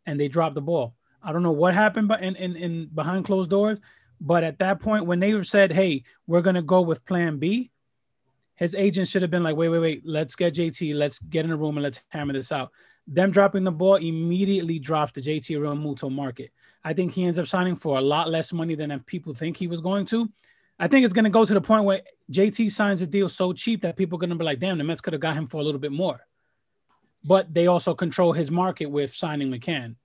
and 0.05 0.19
they 0.19 0.27
dropped 0.27 0.55
the 0.55 0.62
ball. 0.62 0.95
I 1.21 1.31
don't 1.31 1.43
know 1.43 1.51
what 1.51 1.73
happened, 1.73 2.07
but 2.07 2.21
in, 2.21 2.36
in, 2.36 2.55
in 2.55 2.86
behind 2.88 3.25
closed 3.25 3.49
doors. 3.49 3.79
But 4.19 4.43
at 4.43 4.59
that 4.59 4.79
point, 4.79 5.05
when 5.05 5.19
they 5.19 5.41
said, 5.43 5.71
"Hey, 5.71 6.03
we're 6.27 6.41
gonna 6.41 6.62
go 6.62 6.81
with 6.81 7.05
Plan 7.05 7.38
B," 7.38 7.71
his 8.55 8.73
agent 8.75 9.07
should 9.07 9.21
have 9.21 9.31
been 9.31 9.43
like, 9.43 9.55
"Wait, 9.55 9.69
wait, 9.69 9.79
wait. 9.79 10.01
Let's 10.05 10.36
get 10.36 10.55
JT. 10.55 10.93
Let's 10.95 11.19
get 11.19 11.45
in 11.45 11.51
a 11.51 11.57
room 11.57 11.77
and 11.77 11.83
let's 11.83 11.99
hammer 12.09 12.33
this 12.33 12.51
out." 12.51 12.71
Them 13.05 13.31
dropping 13.31 13.63
the 13.63 13.71
ball 13.71 13.95
immediately 13.95 14.79
drops 14.79 15.13
the 15.13 15.21
JT 15.21 15.57
Realmuto 15.57 16.09
market. 16.09 16.51
I 16.84 16.93
think 16.93 17.13
he 17.13 17.26
ends 17.26 17.39
up 17.39 17.48
signing 17.48 17.76
for 17.76 17.98
a 17.98 18.02
lot 18.02 18.30
less 18.30 18.52
money 18.52 18.76
than 18.76 18.98
people 19.02 19.34
think 19.34 19.58
he 19.58 19.67
was 19.67 19.82
going 19.82 20.06
to. 20.08 20.30
I 20.80 20.88
think 20.88 21.06
it's 21.06 21.13
going 21.13 21.24
to 21.24 21.30
go 21.30 21.46
to 21.46 21.54
the 21.54 21.62
point 21.62 21.86
where 21.86 22.02
JT 22.32 22.72
signs 22.72 23.02
a 23.02 23.08
deal 23.08 23.30
so 23.30 23.54
cheap 23.54 23.82
that 23.84 23.96
people 23.96 24.17
are 24.17 24.19
going 24.19 24.32
to 24.32 24.36
be 24.36 24.43
like, 24.43 24.60
damn, 24.60 24.78
the 24.78 24.84
Mets 24.84 25.02
could 25.02 25.13
have 25.13 25.22
got 25.22 25.36
him 25.36 25.48
for 25.48 25.62
a 25.62 25.63
little 25.63 25.80
bit 25.80 25.91
more. 25.91 26.19
But 27.24 27.54
they 27.54 27.67
also 27.67 27.93
control 27.93 28.34
his 28.34 28.52
market 28.52 28.88
with 28.88 29.13
signing 29.13 29.50
McCann. 29.50 29.96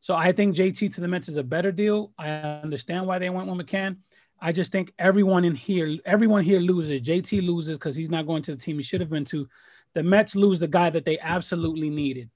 So 0.00 0.14
I 0.14 0.32
think 0.32 0.56
JT 0.56 0.94
to 0.94 1.00
the 1.00 1.08
Mets 1.08 1.28
is 1.28 1.36
a 1.36 1.44
better 1.44 1.72
deal. 1.72 2.12
I 2.18 2.28
understand 2.30 3.06
why 3.06 3.18
they 3.18 3.30
went 3.30 3.48
with 3.48 3.64
McCann. 3.66 3.98
I 4.40 4.50
just 4.50 4.72
think 4.72 4.92
everyone 4.98 5.44
in 5.44 5.54
here, 5.54 5.96
everyone 6.04 6.42
here 6.42 6.58
loses. 6.58 7.00
JT 7.00 7.46
loses 7.46 7.78
because 7.78 7.94
he's 7.94 8.10
not 8.10 8.26
going 8.26 8.42
to 8.42 8.50
the 8.54 8.60
team 8.60 8.76
he 8.76 8.82
should 8.82 9.00
have 9.00 9.10
been 9.10 9.24
to. 9.26 9.48
The 9.94 10.02
Mets 10.02 10.34
lose 10.34 10.58
the 10.58 10.66
guy 10.66 10.90
that 10.90 11.04
they 11.04 11.18
absolutely 11.20 11.88
needed. 11.88 12.28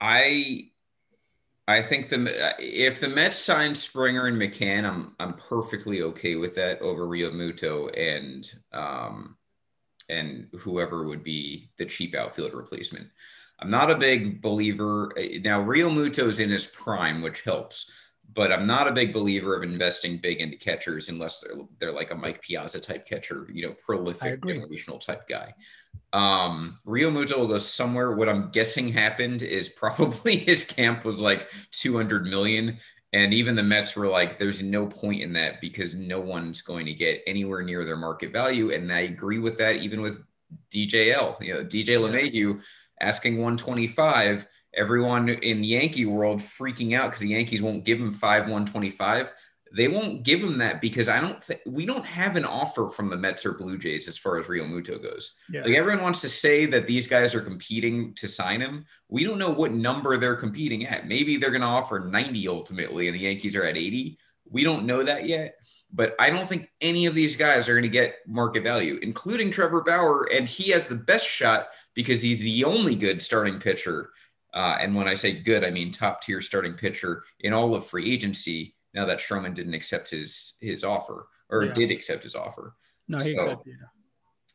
I 0.00 0.72
I 1.66 1.80
think 1.80 2.08
the 2.08 2.54
if 2.58 3.00
the 3.00 3.08
Mets 3.08 3.38
sign 3.38 3.74
Springer 3.74 4.26
and 4.26 4.40
McCann, 4.40 4.84
I'm 4.84 5.14
I'm 5.18 5.34
perfectly 5.34 6.02
okay 6.02 6.36
with 6.36 6.54
that 6.56 6.82
over 6.82 7.06
Realmuto 7.06 7.90
and 7.96 8.50
um 8.72 9.36
and 10.10 10.48
whoever 10.58 11.04
would 11.04 11.24
be 11.24 11.70
the 11.78 11.86
cheap 11.86 12.14
outfield 12.14 12.52
replacement. 12.52 13.08
I'm 13.60 13.70
not 13.70 13.90
a 13.90 13.96
big 13.96 14.42
believer 14.42 15.12
now. 15.42 15.62
Realmuto 15.62 16.28
is 16.28 16.40
in 16.40 16.50
his 16.50 16.66
prime, 16.66 17.22
which 17.22 17.40
helps, 17.42 17.90
but 18.34 18.52
I'm 18.52 18.66
not 18.66 18.88
a 18.88 18.92
big 18.92 19.14
believer 19.14 19.56
of 19.56 19.62
investing 19.62 20.18
big 20.18 20.42
into 20.42 20.58
catchers 20.58 21.08
unless 21.08 21.40
they're 21.40 21.56
they're 21.78 21.92
like 21.92 22.10
a 22.10 22.16
Mike 22.16 22.42
Piazza 22.42 22.80
type 22.80 23.06
catcher, 23.06 23.48
you 23.50 23.66
know, 23.66 23.74
prolific 23.84 24.42
generational 24.42 25.00
type 25.00 25.26
guy. 25.26 25.54
Um, 26.14 26.78
Realmuto 26.86 27.36
will 27.36 27.48
go 27.48 27.58
somewhere. 27.58 28.12
What 28.12 28.28
I'm 28.28 28.50
guessing 28.50 28.88
happened 28.88 29.42
is 29.42 29.68
probably 29.68 30.36
his 30.50 30.64
camp 30.64 31.04
was 31.04 31.20
like 31.20 31.50
200 31.72 32.24
million. 32.24 32.78
And 33.12 33.34
even 33.34 33.54
the 33.54 33.62
Mets 33.62 33.96
were 33.96 34.06
like, 34.06 34.38
there's 34.38 34.62
no 34.62 34.86
point 34.86 35.22
in 35.22 35.32
that 35.34 35.60
because 35.60 35.94
no 35.94 36.20
one's 36.20 36.62
going 36.62 36.86
to 36.86 36.94
get 36.94 37.22
anywhere 37.26 37.62
near 37.62 37.84
their 37.84 37.96
market 37.96 38.32
value. 38.32 38.72
And 38.72 38.92
I 38.92 39.00
agree 39.00 39.38
with 39.38 39.58
that, 39.58 39.76
even 39.76 40.02
with 40.02 40.24
DJL, 40.72 41.42
you 41.42 41.54
know, 41.54 41.64
DJ 41.64 41.98
LeMahieu 41.98 42.60
asking 43.00 43.34
125. 43.34 44.46
Everyone 44.76 45.28
in 45.28 45.62
Yankee 45.62 46.06
world 46.06 46.40
freaking 46.40 46.96
out 46.96 47.06
because 47.06 47.20
the 47.20 47.28
Yankees 47.28 47.62
won't 47.62 47.84
give 47.84 48.00
him 48.00 48.10
five 48.10 48.42
125 48.42 49.32
they 49.74 49.88
won't 49.88 50.22
give 50.22 50.40
him 50.40 50.58
that 50.58 50.80
because 50.80 51.08
I 51.08 51.20
don't 51.20 51.42
think 51.42 51.60
we 51.66 51.84
don't 51.84 52.06
have 52.06 52.36
an 52.36 52.44
offer 52.44 52.88
from 52.88 53.08
the 53.08 53.16
Mets 53.16 53.44
or 53.44 53.54
Blue 53.54 53.76
Jays 53.76 54.06
as 54.06 54.16
far 54.16 54.38
as 54.38 54.46
Realmuto 54.46 55.02
goes. 55.02 55.34
Yeah. 55.50 55.62
Like 55.62 55.74
everyone 55.74 56.02
wants 56.02 56.20
to 56.20 56.28
say 56.28 56.64
that 56.66 56.86
these 56.86 57.08
guys 57.08 57.34
are 57.34 57.40
competing 57.40 58.14
to 58.14 58.28
sign 58.28 58.60
him. 58.60 58.84
We 59.08 59.24
don't 59.24 59.38
know 59.38 59.50
what 59.50 59.72
number 59.72 60.16
they're 60.16 60.36
competing 60.36 60.86
at. 60.86 61.08
Maybe 61.08 61.36
they're 61.36 61.50
going 61.50 61.62
to 61.62 61.66
offer 61.66 61.98
90 61.98 62.46
ultimately 62.48 63.08
and 63.08 63.16
the 63.16 63.20
Yankees 63.20 63.56
are 63.56 63.64
at 63.64 63.76
80. 63.76 64.16
We 64.48 64.62
don't 64.62 64.86
know 64.86 65.02
that 65.02 65.26
yet. 65.26 65.56
But 65.92 66.14
I 66.20 66.30
don't 66.30 66.48
think 66.48 66.70
any 66.80 67.06
of 67.06 67.14
these 67.14 67.36
guys 67.36 67.68
are 67.68 67.74
going 67.74 67.82
to 67.82 67.88
get 67.88 68.16
market 68.26 68.62
value, 68.62 68.98
including 69.02 69.50
Trevor 69.50 69.82
Bauer. 69.82 70.28
And 70.32 70.46
he 70.46 70.70
has 70.70 70.86
the 70.86 70.96
best 70.96 71.26
shot 71.26 71.68
because 71.94 72.22
he's 72.22 72.40
the 72.40 72.64
only 72.64 72.94
good 72.94 73.20
starting 73.20 73.58
pitcher. 73.58 74.10
Uh, 74.52 74.76
and 74.80 74.94
when 74.94 75.08
I 75.08 75.14
say 75.14 75.32
good, 75.32 75.64
I 75.64 75.70
mean 75.70 75.90
top 75.90 76.20
tier 76.20 76.40
starting 76.40 76.74
pitcher 76.74 77.24
in 77.40 77.52
all 77.52 77.74
of 77.74 77.86
free 77.86 78.12
agency 78.12 78.74
now 78.94 79.04
that 79.06 79.18
Stroman 79.18 79.54
didn't 79.54 79.74
accept 79.74 80.10
his 80.10 80.56
his 80.60 80.84
offer 80.84 81.28
or 81.50 81.64
yeah. 81.64 81.72
did 81.72 81.90
accept 81.90 82.22
his 82.22 82.34
offer. 82.34 82.74
No, 83.08 83.18
he 83.18 83.36
so, 83.36 83.42
accepted. 83.42 83.74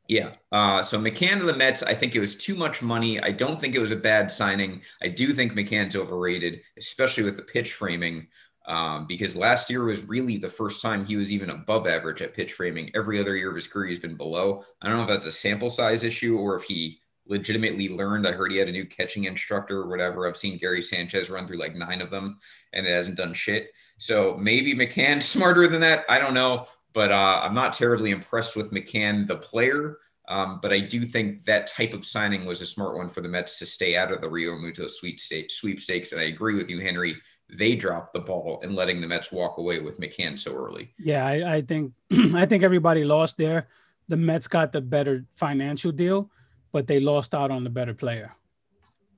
Yeah. 0.08 0.32
Uh, 0.52 0.82
so 0.82 1.00
McCann 1.00 1.38
to 1.38 1.46
the 1.46 1.56
Mets, 1.56 1.84
I 1.84 1.94
think 1.94 2.16
it 2.16 2.20
was 2.20 2.36
too 2.36 2.56
much 2.56 2.82
money. 2.82 3.22
I 3.22 3.32
don't 3.32 3.62
think 3.62 3.76
it 3.76 3.80
was 3.80 3.92
a 3.92 3.96
bad 3.96 4.32
signing. 4.32 4.82
I 5.04 5.08
do 5.08 5.28
think 5.34 5.54
McCann's 5.54 5.96
overrated, 5.96 6.62
especially 6.80 7.24
with 7.24 7.36
the 7.36 7.44
pitch 7.44 7.74
framing, 7.74 8.28
um, 8.68 9.06
because 9.06 9.38
last 9.38 9.70
year 9.70 9.84
was 9.84 10.10
really 10.10 10.38
the 10.38 10.50
first 10.50 10.82
time 10.82 11.06
he 11.06 11.16
was 11.16 11.32
even 11.32 11.52
above 11.52 11.86
average 11.86 12.24
at 12.24 12.34
pitch 12.34 12.54
framing. 12.54 12.90
Every 12.96 13.20
other 13.20 13.36
year 13.36 13.50
of 13.50 13.56
his 13.56 13.68
career, 13.68 13.88
he's 13.88 14.00
been 14.00 14.18
below. 14.18 14.64
I 14.82 14.88
don't 14.88 14.98
know 14.98 15.04
if 15.04 15.10
that's 15.10 15.28
a 15.28 15.32
sample 15.32 15.70
size 15.70 16.04
issue 16.04 16.40
or 16.40 16.56
if 16.56 16.64
he 16.64 17.00
legitimately 17.30 17.90
learned. 17.90 18.28
I 18.28 18.32
heard 18.32 18.52
he 18.52 18.58
had 18.58 18.68
a 18.68 18.74
new 18.74 18.86
catching 18.86 19.26
instructor 19.26 19.78
or 19.78 19.88
whatever. 19.88 20.28
I've 20.28 20.36
seen 20.36 20.58
Gary 20.58 20.82
Sanchez 20.82 21.30
run 21.30 21.48
through 21.48 21.60
like 21.60 21.76
nine 21.76 22.02
of 22.02 22.10
them 22.10 22.38
and 22.74 22.86
it 22.86 22.90
hasn't 22.90 23.18
done 23.18 23.34
shit. 23.34 23.72
So 23.98 24.36
maybe 24.36 24.74
McCann's 24.74 25.26
smarter 25.30 25.68
than 25.68 25.82
that. 25.82 26.06
I 26.10 26.20
don't 26.20 26.34
know. 26.34 26.66
But 26.92 27.12
uh, 27.12 27.42
I'm 27.44 27.54
not 27.54 27.74
terribly 27.74 28.10
impressed 28.10 28.56
with 28.56 28.72
McCann, 28.72 29.28
the 29.28 29.38
player. 29.38 30.00
Um, 30.28 30.60
but 30.62 30.74
I 30.74 30.80
do 30.80 31.04
think 31.04 31.44
that 31.44 31.68
type 31.68 31.94
of 31.94 32.06
signing 32.06 32.46
was 32.46 32.62
a 32.62 32.66
smart 32.66 32.98
one 32.98 33.10
for 33.10 33.22
the 33.22 33.28
Mets 33.28 33.60
to 33.60 33.66
stay 33.66 33.96
out 33.96 34.12
of 34.12 34.22
the 34.22 34.28
Realmuto 34.28 34.90
sweepstakes. 34.90 36.12
And 36.12 36.22
I 36.22 36.26
agree 36.26 36.56
with 36.56 36.70
you, 36.70 36.80
Henry. 36.80 37.16
They 37.52 37.76
dropped 37.76 38.14
the 38.14 38.20
ball 38.20 38.60
in 38.64 38.76
letting 38.76 39.02
the 39.02 39.08
Mets 39.08 39.32
walk 39.32 39.58
away 39.58 39.80
with 39.80 40.00
McCann 40.00 40.38
so 40.38 40.54
early. 40.54 40.94
Yeah, 41.00 41.26
I, 41.26 41.56
I 41.56 41.62
think 41.62 41.94
I 42.34 42.46
think 42.46 42.64
everybody 42.64 43.04
lost 43.04 43.38
there. 43.38 43.68
The 44.08 44.18
Mets 44.18 44.48
got 44.48 44.72
the 44.72 44.82
better 44.82 45.26
financial 45.36 45.92
deal 45.92 46.30
but 46.72 46.88
they 46.88 47.00
lost 47.00 47.34
out 47.34 47.52
on 47.52 47.64
the 47.64 47.70
better 47.70 47.94
player. 47.94 48.36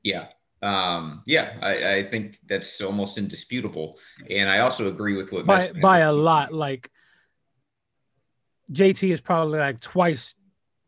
Yeah. 0.03 0.27
Um, 0.63 1.23
yeah, 1.25 1.53
I, 1.61 1.95
I 1.95 2.03
think 2.03 2.37
that's 2.45 2.81
almost 2.81 3.17
indisputable. 3.17 3.97
And 4.29 4.49
I 4.49 4.59
also 4.59 4.89
agree 4.89 5.15
with 5.15 5.31
what 5.31 5.45
by, 5.45 5.71
by 5.81 5.99
a 5.99 6.13
lot. 6.13 6.53
Like 6.53 6.89
JT 8.71 9.11
is 9.11 9.21
probably 9.21 9.59
like 9.59 9.79
twice 9.79 10.35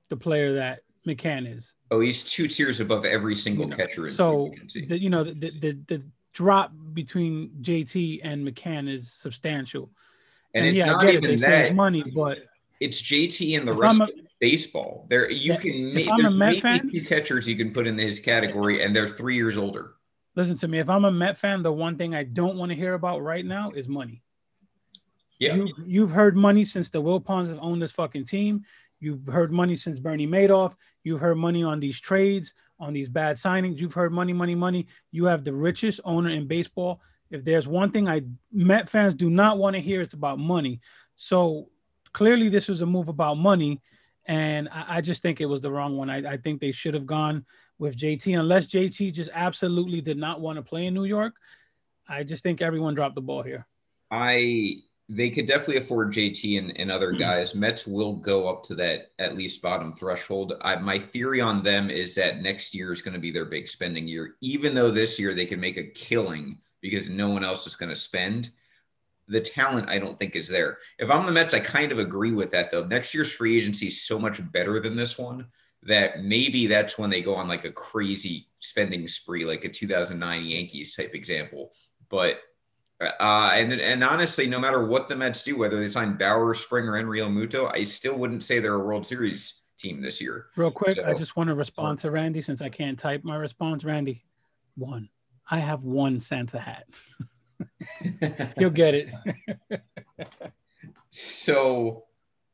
the 0.09 0.17
player 0.17 0.53
that 0.53 0.81
McCann 1.07 1.51
is. 1.51 1.73
Oh, 1.89 1.99
he's 1.99 2.23
two 2.23 2.47
tiers 2.47 2.79
above 2.79 3.05
every 3.05 3.35
single 3.35 3.65
you 3.65 3.71
know, 3.71 3.77
catcher. 3.77 4.11
so 4.11 4.53
the, 4.73 4.99
you 4.99 5.09
know 5.09 5.23
the, 5.23 5.33
the 5.33 5.77
the 5.87 6.03
drop 6.33 6.71
between 6.93 7.49
JT 7.61 8.21
and 8.23 8.47
McCann 8.47 8.91
is 8.91 9.11
substantial. 9.11 9.91
And, 10.53 10.65
and 10.65 10.75
yeah, 10.75 10.95
I 10.95 11.05
get 11.05 11.15
it. 11.15 11.21
They 11.21 11.35
that, 11.35 11.41
save 11.41 11.75
money, 11.75 12.03
but 12.03 12.39
it's 12.79 13.01
JT 13.01 13.57
and 13.57 13.67
the 13.67 13.73
rest 13.73 14.01
a, 14.01 14.07
baseball. 14.43 15.05
There, 15.09 15.31
you 15.31 15.57
can 15.57 15.93
make 15.93 16.11
I'm 16.11 16.25
a 16.25 16.29
Met 16.29 16.59
fan, 16.59 16.91
two 16.91 17.01
catchers 17.01 17.47
you 17.47 17.55
can 17.55 17.71
put 17.71 17.87
in 17.87 17.97
his 17.97 18.19
category, 18.19 18.83
and 18.83 18.93
they're 18.93 19.07
three 19.07 19.37
years 19.37 19.57
older. 19.57 19.93
Listen 20.35 20.57
to 20.57 20.67
me. 20.67 20.79
If 20.79 20.89
I'm 20.89 21.05
a 21.05 21.11
Met 21.11 21.37
fan, 21.37 21.63
the 21.63 21.71
one 21.71 21.97
thing 21.97 22.13
I 22.13 22.23
don't 22.23 22.57
want 22.57 22.69
to 22.69 22.75
hear 22.75 22.93
about 22.93 23.23
right 23.23 23.45
now 23.45 23.71
is 23.71 23.87
money. 23.87 24.21
Yeah, 25.39 25.55
you, 25.55 25.73
you've 25.85 26.11
heard 26.11 26.35
money 26.35 26.65
since 26.65 26.89
the 26.89 27.01
Wilpons 27.01 27.47
have 27.47 27.59
owned 27.61 27.81
this 27.81 27.93
fucking 27.93 28.25
team. 28.25 28.65
You've 28.99 29.25
heard 29.27 29.53
money 29.53 29.77
since 29.77 29.97
Bernie 30.01 30.27
Madoff. 30.27 30.75
You've 31.05 31.21
heard 31.21 31.37
money 31.37 31.63
on 31.63 31.79
these 31.79 32.01
trades, 32.01 32.53
on 32.81 32.91
these 32.91 33.07
bad 33.07 33.37
signings. 33.37 33.79
You've 33.79 33.93
heard 33.93 34.11
money, 34.11 34.33
money, 34.33 34.55
money. 34.55 34.87
You 35.11 35.23
have 35.25 35.45
the 35.45 35.53
richest 35.53 36.01
owner 36.03 36.31
in 36.31 36.47
baseball. 36.47 36.99
If 37.31 37.45
there's 37.45 37.67
one 37.67 37.91
thing 37.91 38.09
I 38.09 38.23
Met 38.51 38.89
fans 38.89 39.15
do 39.15 39.29
not 39.29 39.57
want 39.57 39.77
to 39.77 39.81
hear, 39.81 40.01
it's 40.01 40.13
about 40.13 40.37
money. 40.37 40.81
So 41.15 41.69
clearly 42.11 42.49
this 42.49 42.67
was 42.67 42.81
a 42.81 42.85
move 42.85 43.07
about 43.07 43.37
money, 43.37 43.81
and 44.25 44.69
I, 44.69 44.97
I 44.97 45.01
just 45.01 45.21
think 45.21 45.41
it 45.41 45.45
was 45.45 45.61
the 45.61 45.71
wrong 45.71 45.97
one. 45.97 46.09
I, 46.09 46.33
I 46.33 46.37
think 46.37 46.59
they 46.59 46.71
should 46.71 46.93
have 46.93 47.05
gone 47.05 47.45
with 47.79 47.97
JT, 47.97 48.39
unless 48.39 48.67
JT 48.67 49.13
just 49.13 49.29
absolutely 49.33 50.01
did 50.01 50.17
not 50.17 50.41
want 50.41 50.57
to 50.57 50.61
play 50.61 50.85
in 50.85 50.93
New 50.93 51.05
York. 51.05 51.33
I 52.07 52.23
just 52.23 52.43
think 52.43 52.61
everyone 52.61 52.95
dropped 52.95 53.15
the 53.15 53.21
ball 53.21 53.43
here. 53.43 53.67
I 54.11 54.81
they 55.09 55.29
could 55.29 55.45
definitely 55.45 55.77
afford 55.77 56.13
JT 56.13 56.57
and, 56.57 56.77
and 56.79 56.89
other 56.89 57.09
mm-hmm. 57.09 57.19
guys. 57.19 57.55
Mets 57.55 57.85
will 57.85 58.13
go 58.13 58.47
up 58.49 58.63
to 58.63 58.75
that 58.75 59.11
at 59.19 59.35
least 59.35 59.61
bottom 59.61 59.93
threshold. 59.93 60.53
I, 60.61 60.77
my 60.77 60.97
theory 60.97 61.41
on 61.41 61.61
them 61.61 61.89
is 61.89 62.15
that 62.15 62.41
next 62.41 62.73
year 62.73 62.91
is 62.91 63.01
going 63.01 63.13
to 63.13 63.19
be 63.19 63.31
their 63.31 63.45
big 63.45 63.67
spending 63.67 64.07
year, 64.07 64.35
even 64.41 64.73
though 64.73 64.91
this 64.91 65.19
year 65.19 65.33
they 65.33 65.45
can 65.45 65.59
make 65.59 65.77
a 65.77 65.83
killing 65.83 66.59
because 66.81 67.09
no 67.09 67.29
one 67.29 67.43
else 67.43 67.67
is 67.67 67.75
going 67.75 67.89
to 67.89 67.95
spend 67.95 68.51
the 69.27 69.41
talent 69.41 69.89
I 69.89 69.99
don't 69.99 70.17
think 70.17 70.35
is 70.35 70.49
there. 70.49 70.77
If 70.99 71.09
I'm 71.09 71.25
the 71.25 71.31
Mets, 71.31 71.53
I 71.53 71.59
kind 71.59 71.91
of 71.91 71.99
agree 71.99 72.31
with 72.31 72.51
that 72.51 72.71
though. 72.71 72.83
Next 72.83 73.13
year's 73.13 73.33
free 73.33 73.57
agency 73.57 73.87
is 73.87 74.01
so 74.01 74.19
much 74.19 74.39
better 74.51 74.79
than 74.79 74.95
this 74.95 75.17
one 75.17 75.47
that 75.83 76.23
maybe 76.23 76.67
that's 76.67 76.97
when 76.97 77.09
they 77.09 77.21
go 77.21 77.35
on 77.35 77.47
like 77.47 77.65
a 77.65 77.71
crazy 77.71 78.47
spending 78.59 79.07
spree, 79.07 79.45
like 79.45 79.65
a 79.65 79.69
2009 79.69 80.45
Yankees 80.45 80.95
type 80.95 81.13
example. 81.13 81.73
But 82.09 82.39
uh, 83.01 83.51
and 83.53 83.73
and 83.73 84.03
honestly, 84.03 84.47
no 84.47 84.59
matter 84.59 84.85
what 84.85 85.09
the 85.09 85.15
Mets 85.15 85.43
do, 85.43 85.57
whether 85.57 85.77
they 85.77 85.89
sign 85.89 86.17
Bauer, 86.17 86.53
Springer, 86.53 86.97
and 86.97 87.07
Realmuto, 87.07 87.69
I 87.73 87.83
still 87.83 88.17
wouldn't 88.17 88.43
say 88.43 88.59
they're 88.59 88.75
a 88.75 88.85
World 88.85 89.05
Series 89.05 89.63
team 89.77 90.01
this 90.01 90.21
year. 90.21 90.47
Real 90.55 90.71
quick, 90.71 90.97
so, 90.97 91.05
I 91.05 91.13
just 91.13 91.35
want 91.35 91.49
to 91.49 91.55
respond 91.55 91.99
to 91.99 92.11
Randy 92.11 92.41
since 92.41 92.61
I 92.61 92.69
can't 92.69 92.97
type 92.97 93.23
my 93.23 93.35
response. 93.35 93.83
Randy, 93.83 94.23
one, 94.75 95.09
I 95.49 95.59
have 95.59 95.83
one 95.83 96.19
Santa 96.19 96.59
hat. 96.59 96.85
You'll 98.57 98.69
get 98.69 98.93
it. 98.93 99.09
so, 101.09 102.05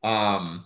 um, 0.04 0.66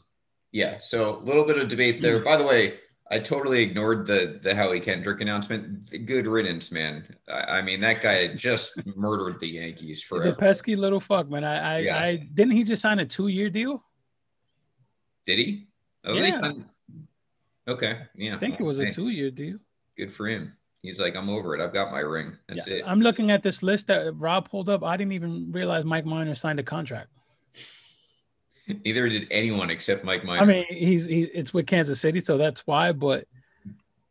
yeah. 0.51 0.77
So 0.77 1.17
a 1.17 1.23
little 1.23 1.45
bit 1.45 1.58
of 1.58 1.67
debate 1.67 2.01
there. 2.01 2.23
By 2.23 2.38
the 2.38 2.45
way, 2.45 2.75
I 3.12 3.19
totally 3.19 3.62
ignored 3.62 4.08
the 4.08 4.39
the 4.41 4.56
Howie 4.56 4.79
Kendrick 4.79 5.21
announcement. 5.21 6.06
Good 6.06 6.25
riddance, 6.25 6.71
man. 6.71 7.06
I, 7.27 7.58
I 7.58 7.62
mean, 7.62 7.79
that 7.82 8.01
guy 8.01 8.34
just 8.34 8.82
murdered 8.95 9.39
the 9.39 9.47
Yankees 9.47 10.01
for 10.01 10.25
a 10.25 10.34
pesky 10.34 10.75
little 10.75 10.99
fuck, 10.99 11.29
man. 11.29 11.43
I 11.43 11.75
I, 11.75 11.77
yeah. 11.79 11.99
I 11.99 12.15
didn't 12.15 12.53
he 12.53 12.63
just 12.63 12.82
sign 12.82 12.99
a 12.99 13.06
two 13.06 13.27
year 13.27 13.49
deal? 13.49 13.84
Did 15.25 15.39
he? 15.39 15.67
Oh, 16.06 16.15
yeah. 16.15 16.51
Okay. 17.67 17.99
Yeah. 18.15 18.36
I 18.36 18.38
think 18.38 18.60
it 18.60 18.63
was 18.63 18.79
a 18.79 18.91
two 18.91 19.10
year 19.10 19.32
deal. 19.32 19.58
Good 19.97 20.12
for 20.12 20.27
him. 20.27 20.53
He's 20.84 21.00
like, 21.00 21.15
I'm 21.15 21.30
over 21.30 21.56
it. 21.56 21.62
I've 21.62 21.74
got 21.74 21.91
my 21.91 22.00
ring. 22.00 22.38
That's 22.50 22.67
yeah. 22.67 22.76
it. 22.76 22.84
I'm 22.86 23.00
looking 23.00 23.32
at 23.32 23.41
this 23.41 23.63
list 23.63 23.88
that 23.88 24.13
Rob 24.17 24.50
pulled 24.50 24.67
up. 24.67 24.84
I 24.84 24.98
didn't 24.98 25.13
even 25.13 25.50
realize 25.52 25.86
Mike 25.86 26.06
Minor 26.06 26.36
signed 26.36 26.60
a 26.60 26.63
contract. 26.63 27.08
Neither 28.86 29.08
did 29.08 29.28
anyone 29.32 29.69
except 29.69 30.04
Mike 30.04 30.26
Minor. 30.26 30.41
I 30.41 30.46
mean, 30.46 30.65
he's 30.65 31.06
he, 31.06 31.24
it's 31.24 31.54
with 31.54 31.67
Kansas 31.67 32.02
City, 32.02 32.19
so 32.19 32.38
that's 32.38 32.67
why. 32.67 32.91
But 32.91 33.28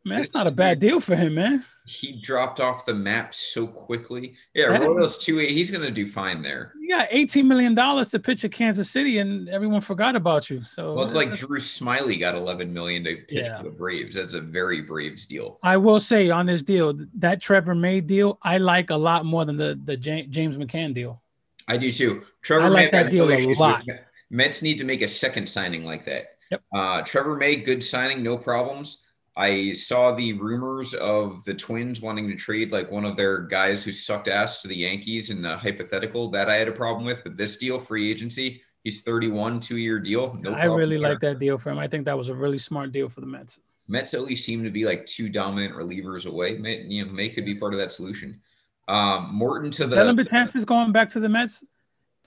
man, 0.03 0.19
it's 0.19 0.33
not 0.33 0.47
a 0.47 0.51
bad 0.51 0.79
deal 0.79 0.99
for 0.99 1.15
him, 1.15 1.35
man. 1.35 1.63
He 1.85 2.13
dropped 2.21 2.61
off 2.61 2.85
the 2.85 2.93
map 2.93 3.33
so 3.33 3.67
quickly. 3.67 4.35
Yeah, 4.53 4.77
Royals 4.77 5.17
two 5.17 5.41
eight. 5.41 5.51
He's 5.51 5.69
gonna 5.69 5.91
do 5.91 6.05
fine 6.05 6.41
there. 6.41 6.73
You 6.79 6.87
got 6.87 7.09
eighteen 7.11 7.45
million 7.45 7.75
dollars 7.75 8.07
to 8.09 8.19
pitch 8.19 8.45
at 8.45 8.53
Kansas 8.53 8.89
City, 8.89 9.17
and 9.17 9.49
everyone 9.49 9.81
forgot 9.81 10.15
about 10.15 10.49
you. 10.49 10.63
So 10.63 10.93
well, 10.93 11.03
it's 11.03 11.13
like 11.13 11.33
Drew 11.33 11.59
Smyly 11.59 12.17
got 12.17 12.35
eleven 12.35 12.73
million 12.73 13.03
to 13.03 13.15
pitch 13.15 13.45
yeah. 13.45 13.57
for 13.57 13.63
the 13.63 13.69
Braves. 13.69 14.15
That's 14.15 14.33
a 14.33 14.39
very 14.39 14.81
Braves 14.81 15.25
deal. 15.25 15.59
I 15.61 15.75
will 15.75 15.99
say 15.99 16.29
on 16.29 16.45
this 16.45 16.61
deal, 16.61 16.93
that 17.15 17.41
Trevor 17.41 17.75
May 17.75 17.99
deal, 17.99 18.39
I 18.43 18.59
like 18.59 18.89
a 18.89 18.95
lot 18.95 19.25
more 19.25 19.43
than 19.43 19.57
the 19.57 19.77
the 19.83 19.97
James 19.97 20.57
McCann 20.57 20.93
deal. 20.93 21.21
I 21.67 21.75
do 21.75 21.91
too. 21.91 22.23
Trevor 22.41 22.65
I 22.65 22.69
like 22.69 22.93
May, 22.93 23.03
that 23.03 23.11
deal 23.11 23.29
a 23.29 23.53
lot. 23.55 23.83
Mets 24.29 24.61
need 24.61 24.77
to 24.77 24.83
make 24.83 25.01
a 25.01 25.07
second 25.07 25.47
signing 25.47 25.83
like 25.83 26.05
that. 26.05 26.37
Yep. 26.49 26.63
Uh, 26.73 27.01
Trevor 27.01 27.35
May, 27.35 27.57
good 27.57 27.83
signing, 27.83 28.23
no 28.23 28.37
problems. 28.37 29.02
I 29.35 29.73
saw 29.73 30.11
the 30.11 30.33
rumors 30.33 30.93
of 30.93 31.43
the 31.43 31.55
Twins 31.55 32.01
wanting 32.01 32.27
to 32.29 32.35
trade 32.35 32.71
like 32.71 32.91
one 32.91 33.03
of 33.03 33.15
their 33.15 33.39
guys 33.39 33.83
who 33.83 33.91
sucked 33.91 34.27
ass 34.27 34.61
to 34.61 34.67
the 34.67 34.75
Yankees 34.75 35.31
in 35.31 35.41
the 35.41 35.57
hypothetical 35.57 36.29
that 36.29 36.49
I 36.49 36.55
had 36.55 36.67
a 36.67 36.73
problem 36.73 37.05
with. 37.05 37.23
But 37.23 37.35
this 37.35 37.57
deal, 37.57 37.79
free 37.79 38.11
agency, 38.11 38.61
he's 38.83 39.01
31, 39.01 39.59
two 39.59 39.77
year 39.77 39.99
deal. 39.99 40.37
No 40.41 40.53
I 40.53 40.65
really 40.65 40.99
like 40.99 41.19
that 41.21 41.39
deal 41.39 41.57
for 41.57 41.71
him. 41.71 41.79
I 41.79 41.87
think 41.87 42.05
that 42.05 42.17
was 42.17 42.29
a 42.29 42.35
really 42.35 42.59
smart 42.59 42.91
deal 42.91 43.09
for 43.09 43.21
the 43.21 43.27
Mets. 43.27 43.59
Mets 43.87 44.13
at 44.13 44.21
least 44.21 44.45
seem 44.45 44.63
to 44.63 44.69
be 44.69 44.85
like 44.85 45.05
two 45.05 45.29
dominant 45.29 45.75
relievers 45.75 46.27
away. 46.27 46.57
May, 46.57 46.83
you 46.83 47.05
know, 47.05 47.11
May 47.11 47.29
could 47.29 47.45
be 47.45 47.55
part 47.55 47.73
of 47.73 47.79
that 47.79 47.91
solution. 47.91 48.39
Um, 48.87 49.29
Morton 49.33 49.71
to 49.71 49.87
the. 49.87 49.95
Dellin 49.95 50.17
Betances 50.17 50.65
going 50.65 50.91
back 50.91 51.09
to 51.09 51.19
the 51.19 51.29
Mets. 51.29 51.63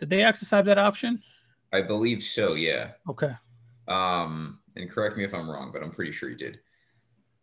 Did 0.00 0.10
they 0.10 0.22
exercise 0.22 0.64
that 0.66 0.78
option? 0.78 1.22
I 1.72 1.82
believe 1.82 2.22
so. 2.22 2.54
Yeah. 2.54 2.92
Okay. 3.08 3.32
Um, 3.88 4.58
and 4.74 4.90
correct 4.90 5.16
me 5.16 5.24
if 5.24 5.32
I'm 5.32 5.48
wrong, 5.48 5.70
but 5.72 5.82
I'm 5.82 5.90
pretty 5.90 6.12
sure 6.12 6.28
he 6.28 6.34
did. 6.34 6.60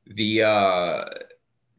The 0.08 0.44
uh, 0.44 1.06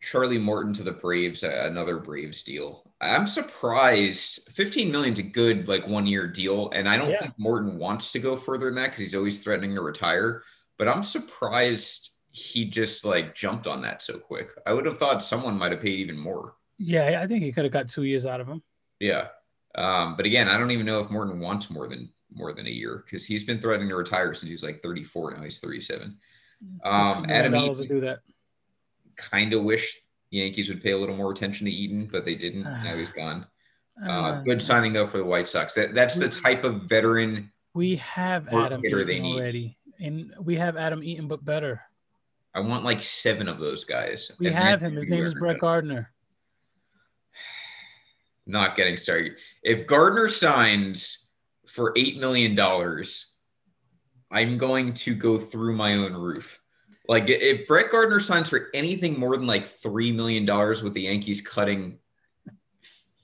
Charlie 0.01 0.39
Morton 0.39 0.73
to 0.75 0.83
the 0.83 0.93
Braves, 0.93 1.43
another 1.43 1.99
Braves 1.99 2.43
deal. 2.43 2.91
I'm 3.01 3.27
surprised. 3.27 4.51
15 4.53 4.91
million's 4.91 5.19
a 5.19 5.23
good 5.23 5.69
like 5.69 5.87
one 5.87 6.07
year 6.07 6.27
deal, 6.27 6.71
and 6.71 6.89
I 6.89 6.97
don't 6.97 7.11
yeah. 7.11 7.21
think 7.21 7.35
Morton 7.39 7.79
wants 7.79 8.13
to 8.13 8.19
go 8.19 8.37
further 8.37 8.67
than 8.67 8.77
that 8.77 8.87
because 8.87 9.01
he's 9.01 9.15
always 9.15 9.43
threatening 9.43 9.75
to 9.75 9.83
retire. 9.83 10.43
But 10.79 10.89
I'm 10.89 11.03
surprised 11.03 12.11
he 12.31 12.65
just 12.65 13.05
like 13.05 13.35
jumped 13.35 13.67
on 13.67 13.83
that 13.83 14.03
so 14.03 14.19
quick. 14.19 14.51
I 14.67 14.73
would 14.73 14.87
have 14.87 14.99
thought 14.99 15.23
someone 15.23 15.59
might 15.59 15.73
have 15.73 15.81
paid 15.81 16.01
even 16.01 16.19
more. 16.19 16.55
Yeah, 16.79 17.21
I 17.23 17.27
think 17.27 17.45
he 17.45 17.53
could 17.53 17.65
have 17.65 17.73
got 17.73 17.89
two 17.89 18.03
years 18.03 18.27
out 18.27 18.41
of 18.41 18.49
him. 18.49 18.63
Yeah, 19.01 19.29
um, 19.75 20.17
but 20.17 20.27
again, 20.27 20.49
I 20.49 20.59
don't 20.59 20.71
even 20.71 20.87
know 20.87 21.01
if 21.01 21.11
Morton 21.11 21.41
wants 21.41 21.71
more 21.71 21.89
than 21.89 22.11
more 22.33 22.53
than 22.53 22.67
a 22.67 22.71
year 22.71 23.05
because 23.05 23.25
he's 23.25 23.45
been 23.45 23.61
threatening 23.61 23.89
to 23.89 23.97
retire 23.97 24.35
since 24.35 24.49
he 24.49 24.55
was 24.55 24.63
like 24.63 24.83
34. 24.83 25.35
Now 25.35 25.43
he's 25.43 25.61
37. 25.61 26.17
Um, 26.83 27.27
Adam 27.29 27.55
Eaton, 27.55 27.89
do 27.89 28.01
that. 28.01 28.21
Kind 29.17 29.53
of 29.53 29.63
wish 29.63 30.01
Yankees 30.31 30.69
would 30.69 30.83
pay 30.83 30.91
a 30.91 30.99
little 30.99 31.17
more 31.17 31.31
attention 31.31 31.67
to 31.67 31.73
Eaton, 31.73 32.09
but 32.11 32.25
they 32.25 32.35
didn't. 32.35 32.63
now 32.85 32.97
he's 32.97 33.11
gone. 33.11 33.47
Uh, 34.05 34.11
uh, 34.11 34.43
good 34.43 34.61
signing 34.61 34.93
though 34.93 35.07
for 35.07 35.19
the 35.19 35.25
White 35.25 35.47
Sox. 35.47 35.75
That, 35.75 35.95
that's 35.95 36.19
the 36.19 36.29
type 36.29 36.65
of 36.65 36.83
veteran. 36.83 37.53
We 37.75 37.97
have 37.97 38.49
Adam 38.49 38.85
Eaton 38.85 39.25
already, 39.25 39.79
and 40.01 40.35
we 40.41 40.57
have 40.57 40.77
Adam 40.77 41.03
Eaton, 41.03 41.29
but 41.29 41.45
better. 41.45 41.81
I 42.55 42.61
want 42.61 42.85
like 42.85 43.03
seven 43.03 43.49
of 43.49 43.59
those 43.59 43.85
guys. 43.85 44.31
We 44.39 44.51
have 44.51 44.81
him. 44.81 44.95
His 44.95 45.09
name 45.09 45.25
is 45.25 45.35
Brett 45.35 45.59
Gardner. 45.59 46.11
Not 48.47 48.77
getting 48.77 48.97
started. 48.97 49.39
If 49.63 49.87
Gardner 49.87 50.29
signs 50.29 51.31
for 51.67 51.93
eight 51.97 52.19
million 52.19 52.55
dollars 52.55 53.34
I'm 54.35 54.59
going 54.59 54.93
to 54.95 55.15
go 55.15 55.39
through 55.39 55.77
my 55.77 55.95
own 55.95 56.13
roof. 56.13 56.61
Like 57.09 57.29
if 57.29 57.69
Brett 57.69 57.91
Gardner 57.91 58.19
signs 58.19 58.49
for 58.49 58.69
anything 58.75 59.19
more 59.19 59.37
than 59.37 59.47
like 59.47 59.65
three 59.65 60.11
million 60.11 60.45
dollars 60.45 60.83
with 60.83 60.93
the 60.93 61.03
Yankees 61.03 61.41
cutting 61.41 61.99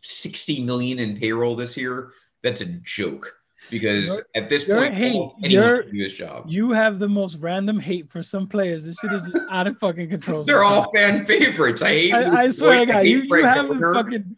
60 0.02 0.64
million 0.64 1.00
in 1.00 1.16
payroll 1.16 1.56
this 1.56 1.76
year, 1.76 2.12
that's 2.42 2.60
a 2.60 2.66
joke. 2.66 3.36
Because 3.70 4.22
at 4.34 4.48
this 4.48 4.64
point, 4.64 4.94
hate, 4.94 5.24
anyone 5.44 5.82
can 5.82 5.92
do 5.92 6.02
his 6.02 6.12
job. 6.12 6.44
You 6.48 6.72
have 6.72 6.98
the 6.98 7.08
most 7.08 7.36
random 7.38 7.78
hate 7.78 8.10
for 8.10 8.22
some 8.22 8.48
players. 8.48 8.84
This 8.84 8.96
shit 9.00 9.12
is 9.12 9.22
just 9.22 9.38
out 9.48 9.68
of 9.68 9.78
fucking 9.78 10.10
control. 10.10 10.42
They're 10.44 10.64
all 10.64 10.92
fan 10.92 11.24
favorites. 11.24 11.80
I 11.80 11.88
hate. 11.88 12.12
I, 12.12 12.42
I 12.42 12.50
swear, 12.50 12.84
God, 12.84 13.06
you, 13.06 13.22
you 13.22 13.44
have 13.44 13.68
the 13.68 13.92
fucking 13.94 14.36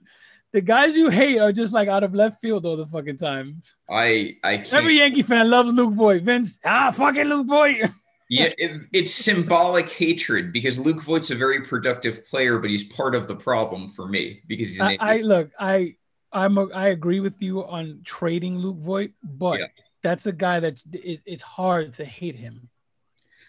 the 0.53 0.61
guys 0.61 0.95
you 0.95 1.09
hate 1.09 1.39
are 1.39 1.53
just 1.53 1.73
like 1.73 1.89
out 1.89 2.05
of 2.05 2.15
left 2.15 2.41
field 2.41 2.65
all 2.65 2.77
the 2.77 2.87
fucking 2.87 3.17
time. 3.17 3.63
I 3.91 4.37
I 4.45 4.59
can't. 4.59 4.75
every 4.75 4.99
Yankee 4.99 5.23
fan 5.23 5.51
loves 5.51 5.73
Luke 5.73 5.95
Voit. 5.95 6.23
Vince, 6.23 6.59
ah, 6.65 6.91
fucking 6.91 7.25
Luke 7.25 7.47
Voit. 7.47 7.91
yeah, 8.29 8.51
it, 8.59 8.83
it's 8.93 9.15
symbolic 9.15 9.91
hatred 9.91 10.53
because 10.53 10.79
Luke 10.79 11.03
Voit's 11.03 11.31
a 11.31 11.35
very 11.35 11.63
productive 11.63 12.25
player, 12.27 12.59
but 12.59 12.71
he's 12.71 12.85
part 12.85 13.15
of 13.15 13.27
the 13.27 13.35
problem 13.35 13.89
for 13.89 14.07
me 14.07 14.43
because 14.47 14.69
he's. 14.69 14.81
I, 14.81 14.97
I, 15.01 15.17
look, 15.19 15.51
I 15.59 15.97
I'm 16.33 16.59
a, 16.59 16.69
I 16.69 16.89
agree 16.89 17.21
with 17.21 17.41
you 17.41 17.65
on 17.65 18.01
trading 18.05 18.59
Luke 18.59 18.79
Voit, 18.79 19.13
but 19.23 19.59
yeah. 19.59 19.67
that's 20.03 20.27
a 20.27 20.33
guy 20.33 20.61
that 20.61 20.83
it, 20.93 21.21
it's 21.27 21.43
hard 21.43 21.95
to 21.95 22.05
hate 22.05 22.37
him. 22.37 22.69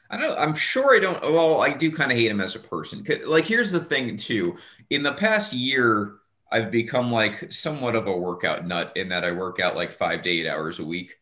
I 0.10 0.18
don't. 0.18 0.38
I'm 0.38 0.54
sure 0.54 0.96
I 0.96 1.00
don't. 1.00 1.22
Well, 1.22 1.62
I 1.62 1.72
do 1.72 1.92
kind 1.92 2.12
of 2.12 2.18
hate 2.18 2.30
him 2.30 2.42
as 2.42 2.56
a 2.56 2.60
person. 2.60 3.04
Like, 3.26 3.46
here's 3.46 3.72
the 3.72 3.80
thing, 3.80 4.16
too. 4.16 4.56
In 4.90 5.02
the 5.02 5.14
past 5.14 5.54
year, 5.54 6.16
I've 6.54 6.70
become 6.70 7.12
like 7.12 7.52
somewhat 7.52 7.96
of 7.96 8.06
a 8.06 8.16
workout 8.16 8.68
nut 8.68 8.94
in 8.96 9.10
that 9.10 9.26
I 9.26 9.32
work 9.32 9.60
out 9.60 9.76
like 9.76 9.92
five 9.92 10.22
to 10.22 10.30
eight 10.30 10.48
hours 10.48 10.80
a 10.80 10.86
week. 10.86 11.16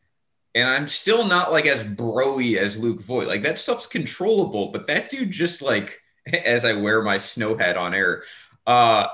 And 0.54 0.68
I'm 0.68 0.90
still 0.90 1.26
not 1.26 1.54
like 1.54 1.66
as 1.66 1.84
broy 1.84 2.58
as 2.58 2.78
Luke 2.78 3.02
Voit. 3.02 3.30
Like 3.30 3.44
that 3.44 3.58
stuff's 3.58 3.88
controllable, 3.88 4.68
but 4.68 4.88
that 4.88 5.10
dude 5.10 5.32
just 5.32 5.62
like 5.62 6.00
as 6.46 6.66
I 6.66 6.74
wear 6.74 7.02
my 7.02 7.18
snow 7.18 7.58
hat 7.58 7.78
on 7.78 7.94
air, 7.94 8.24
uh 8.68 9.08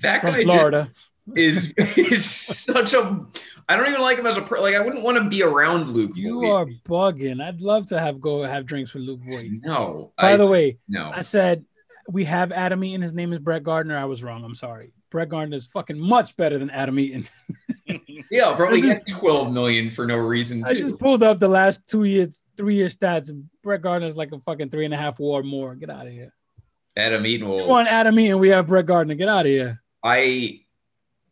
that 0.00 0.20
From 0.20 0.30
guy 0.30 0.44
Florida. 0.44 0.90
is 1.34 1.72
is 1.76 2.24
such 2.24 2.92
a 2.92 3.26
I 3.68 3.76
don't 3.76 3.88
even 3.88 4.02
like 4.02 4.18
him 4.18 4.26
as 4.26 4.36
a 4.36 4.42
pro. 4.42 4.60
Like 4.60 4.76
I 4.76 4.80
wouldn't 4.80 5.02
want 5.02 5.18
to 5.18 5.28
be 5.28 5.42
around 5.42 5.88
Luke. 5.88 6.12
You 6.14 6.40
Voit. 6.40 6.50
are 6.52 6.66
bugging. 6.86 7.42
I'd 7.42 7.60
love 7.60 7.86
to 7.88 7.98
have 7.98 8.20
go 8.20 8.42
have 8.42 8.66
drinks 8.66 8.94
with 8.94 9.04
Luke 9.04 9.20
Voit. 9.26 9.50
No. 9.62 10.12
By 10.18 10.34
I, 10.34 10.36
the 10.36 10.46
way, 10.46 10.78
no. 10.86 11.10
I 11.12 11.22
said 11.22 11.64
we 12.08 12.24
have 12.26 12.52
Adam 12.52 12.84
Eaton. 12.84 13.02
His 13.02 13.14
name 13.14 13.32
is 13.32 13.38
Brett 13.38 13.64
Gardner. 13.64 13.96
I 13.96 14.04
was 14.04 14.22
wrong. 14.22 14.44
I'm 14.44 14.54
sorry. 14.54 14.92
Brett 15.14 15.28
Gardner 15.28 15.56
is 15.56 15.66
fucking 15.66 15.96
much 15.96 16.36
better 16.36 16.58
than 16.58 16.70
Adam 16.70 16.98
Eaton. 16.98 17.24
yeah, 18.32 18.52
probably 18.56 18.80
get 18.80 19.06
12 19.06 19.52
million 19.52 19.88
for 19.88 20.04
no 20.04 20.16
reason. 20.16 20.64
Too. 20.64 20.72
I 20.72 20.74
just 20.74 20.98
pulled 20.98 21.22
up 21.22 21.38
the 21.38 21.46
last 21.46 21.86
two 21.86 22.02
years, 22.02 22.40
three 22.56 22.74
year 22.74 22.88
stats, 22.88 23.28
and 23.28 23.48
Brett 23.62 23.80
Gardner 23.80 24.08
is 24.08 24.16
like 24.16 24.32
a 24.32 24.40
fucking 24.40 24.70
three 24.70 24.84
and 24.84 24.92
a 24.92 24.96
half 24.96 25.20
war 25.20 25.44
more. 25.44 25.76
Get 25.76 25.88
out 25.88 26.08
of 26.08 26.12
here. 26.12 26.34
Adam 26.96 27.24
Eaton 27.26 27.48
will. 27.48 27.70
On 27.70 27.86
Adam 27.86 28.18
Eaton, 28.18 28.40
we 28.40 28.48
have 28.48 28.66
Brett 28.66 28.86
Gardner. 28.86 29.14
Get 29.14 29.28
out 29.28 29.46
of 29.46 29.52
here. 29.52 29.80
I 30.02 30.62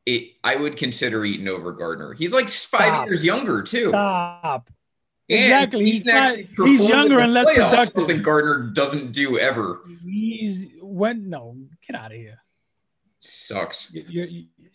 it 0.07 0.35
I 0.45 0.55
would 0.55 0.77
consider 0.77 1.25
Eaton 1.25 1.49
over 1.49 1.73
Gardner. 1.73 2.13
He's 2.13 2.33
like 2.33 2.49
five 2.49 2.83
Stop. 2.83 3.07
years 3.09 3.25
younger 3.25 3.63
too. 3.63 3.89
Stop. 3.89 4.71
And 5.29 5.41
exactly. 5.41 5.91
He's, 5.91 6.05
not, 6.05 6.37
he's 6.37 6.89
younger 6.89 7.19
and 7.19 7.35
less 7.35 7.53
productive. 7.53 7.97
Something 7.97 8.23
Gardner 8.23 8.71
doesn't 8.75 9.11
do 9.11 9.41
ever. 9.41 9.81
He's 10.05 10.67
when 10.81 11.29
no, 11.29 11.57
get 11.85 11.97
out 11.97 12.13
of 12.13 12.19
here 12.19 12.42
sucks. 13.23 13.95
Your 13.95 14.27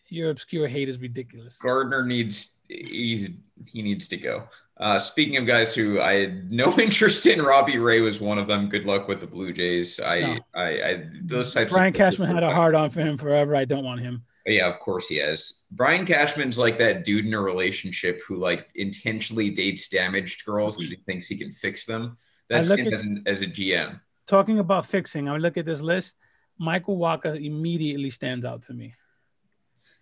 your 0.09 0.29
obscure 0.29 0.67
hate 0.67 0.89
is 0.89 0.99
ridiculous. 0.99 1.57
Gardner 1.57 2.05
needs 2.05 2.61
he's 2.67 3.31
he 3.65 3.81
needs 3.81 4.07
to 4.09 4.17
go. 4.17 4.47
Uh, 4.77 4.99
speaking 4.99 5.37
of 5.37 5.47
guys 5.47 5.73
who 5.73 5.99
I 5.99 6.13
had 6.13 6.51
no 6.51 6.71
interest 6.79 7.25
in, 7.25 7.41
Robbie 7.41 7.79
Ray 7.79 7.99
was 8.01 8.21
one 8.21 8.37
of 8.37 8.47
them. 8.47 8.69
Good 8.69 8.85
luck 8.85 9.07
with 9.07 9.19
the 9.19 9.27
Blue 9.27 9.51
Jays. 9.51 9.99
I, 9.99 10.19
no. 10.19 10.37
I, 10.53 10.63
I, 10.63 11.09
those 11.23 11.53
types. 11.53 11.73
Brian 11.73 11.93
Cashman 11.93 12.29
had 12.29 12.43
a 12.43 12.53
hard 12.53 12.75
on 12.75 12.89
for 12.89 13.01
him 13.01 13.17
forever. 13.17 13.55
I 13.55 13.65
don't 13.65 13.83
want 13.83 14.01
him. 14.01 14.23
Yeah, 14.45 14.67
of 14.67 14.79
course 14.79 15.09
he 15.09 15.17
has. 15.17 15.63
Brian 15.71 16.05
Cashman's 16.05 16.57
like 16.57 16.77
that 16.77 17.03
dude 17.03 17.25
in 17.25 17.33
a 17.33 17.41
relationship 17.41 18.21
who 18.25 18.37
like 18.37 18.69
intentionally 18.75 19.49
dates 19.49 19.89
damaged 19.89 20.45
girls 20.45 20.77
because 20.77 20.91
he 20.91 20.99
thinks 21.05 21.27
he 21.27 21.37
can 21.37 21.51
fix 21.51 21.85
them. 21.85 22.15
That's 22.49 22.69
him 22.69 22.79
at, 22.79 22.93
as, 22.93 23.01
an, 23.01 23.23
as 23.25 23.41
a 23.41 23.47
GM. 23.47 23.99
Talking 24.25 24.59
about 24.59 24.85
fixing, 24.85 25.27
I 25.27 25.35
look 25.37 25.57
at 25.57 25.65
this 25.65 25.81
list. 25.81 26.15
Michael 26.59 26.97
Wacha 26.97 27.43
immediately 27.43 28.09
stands 28.09 28.45
out 28.45 28.63
to 28.63 28.73
me. 28.73 28.93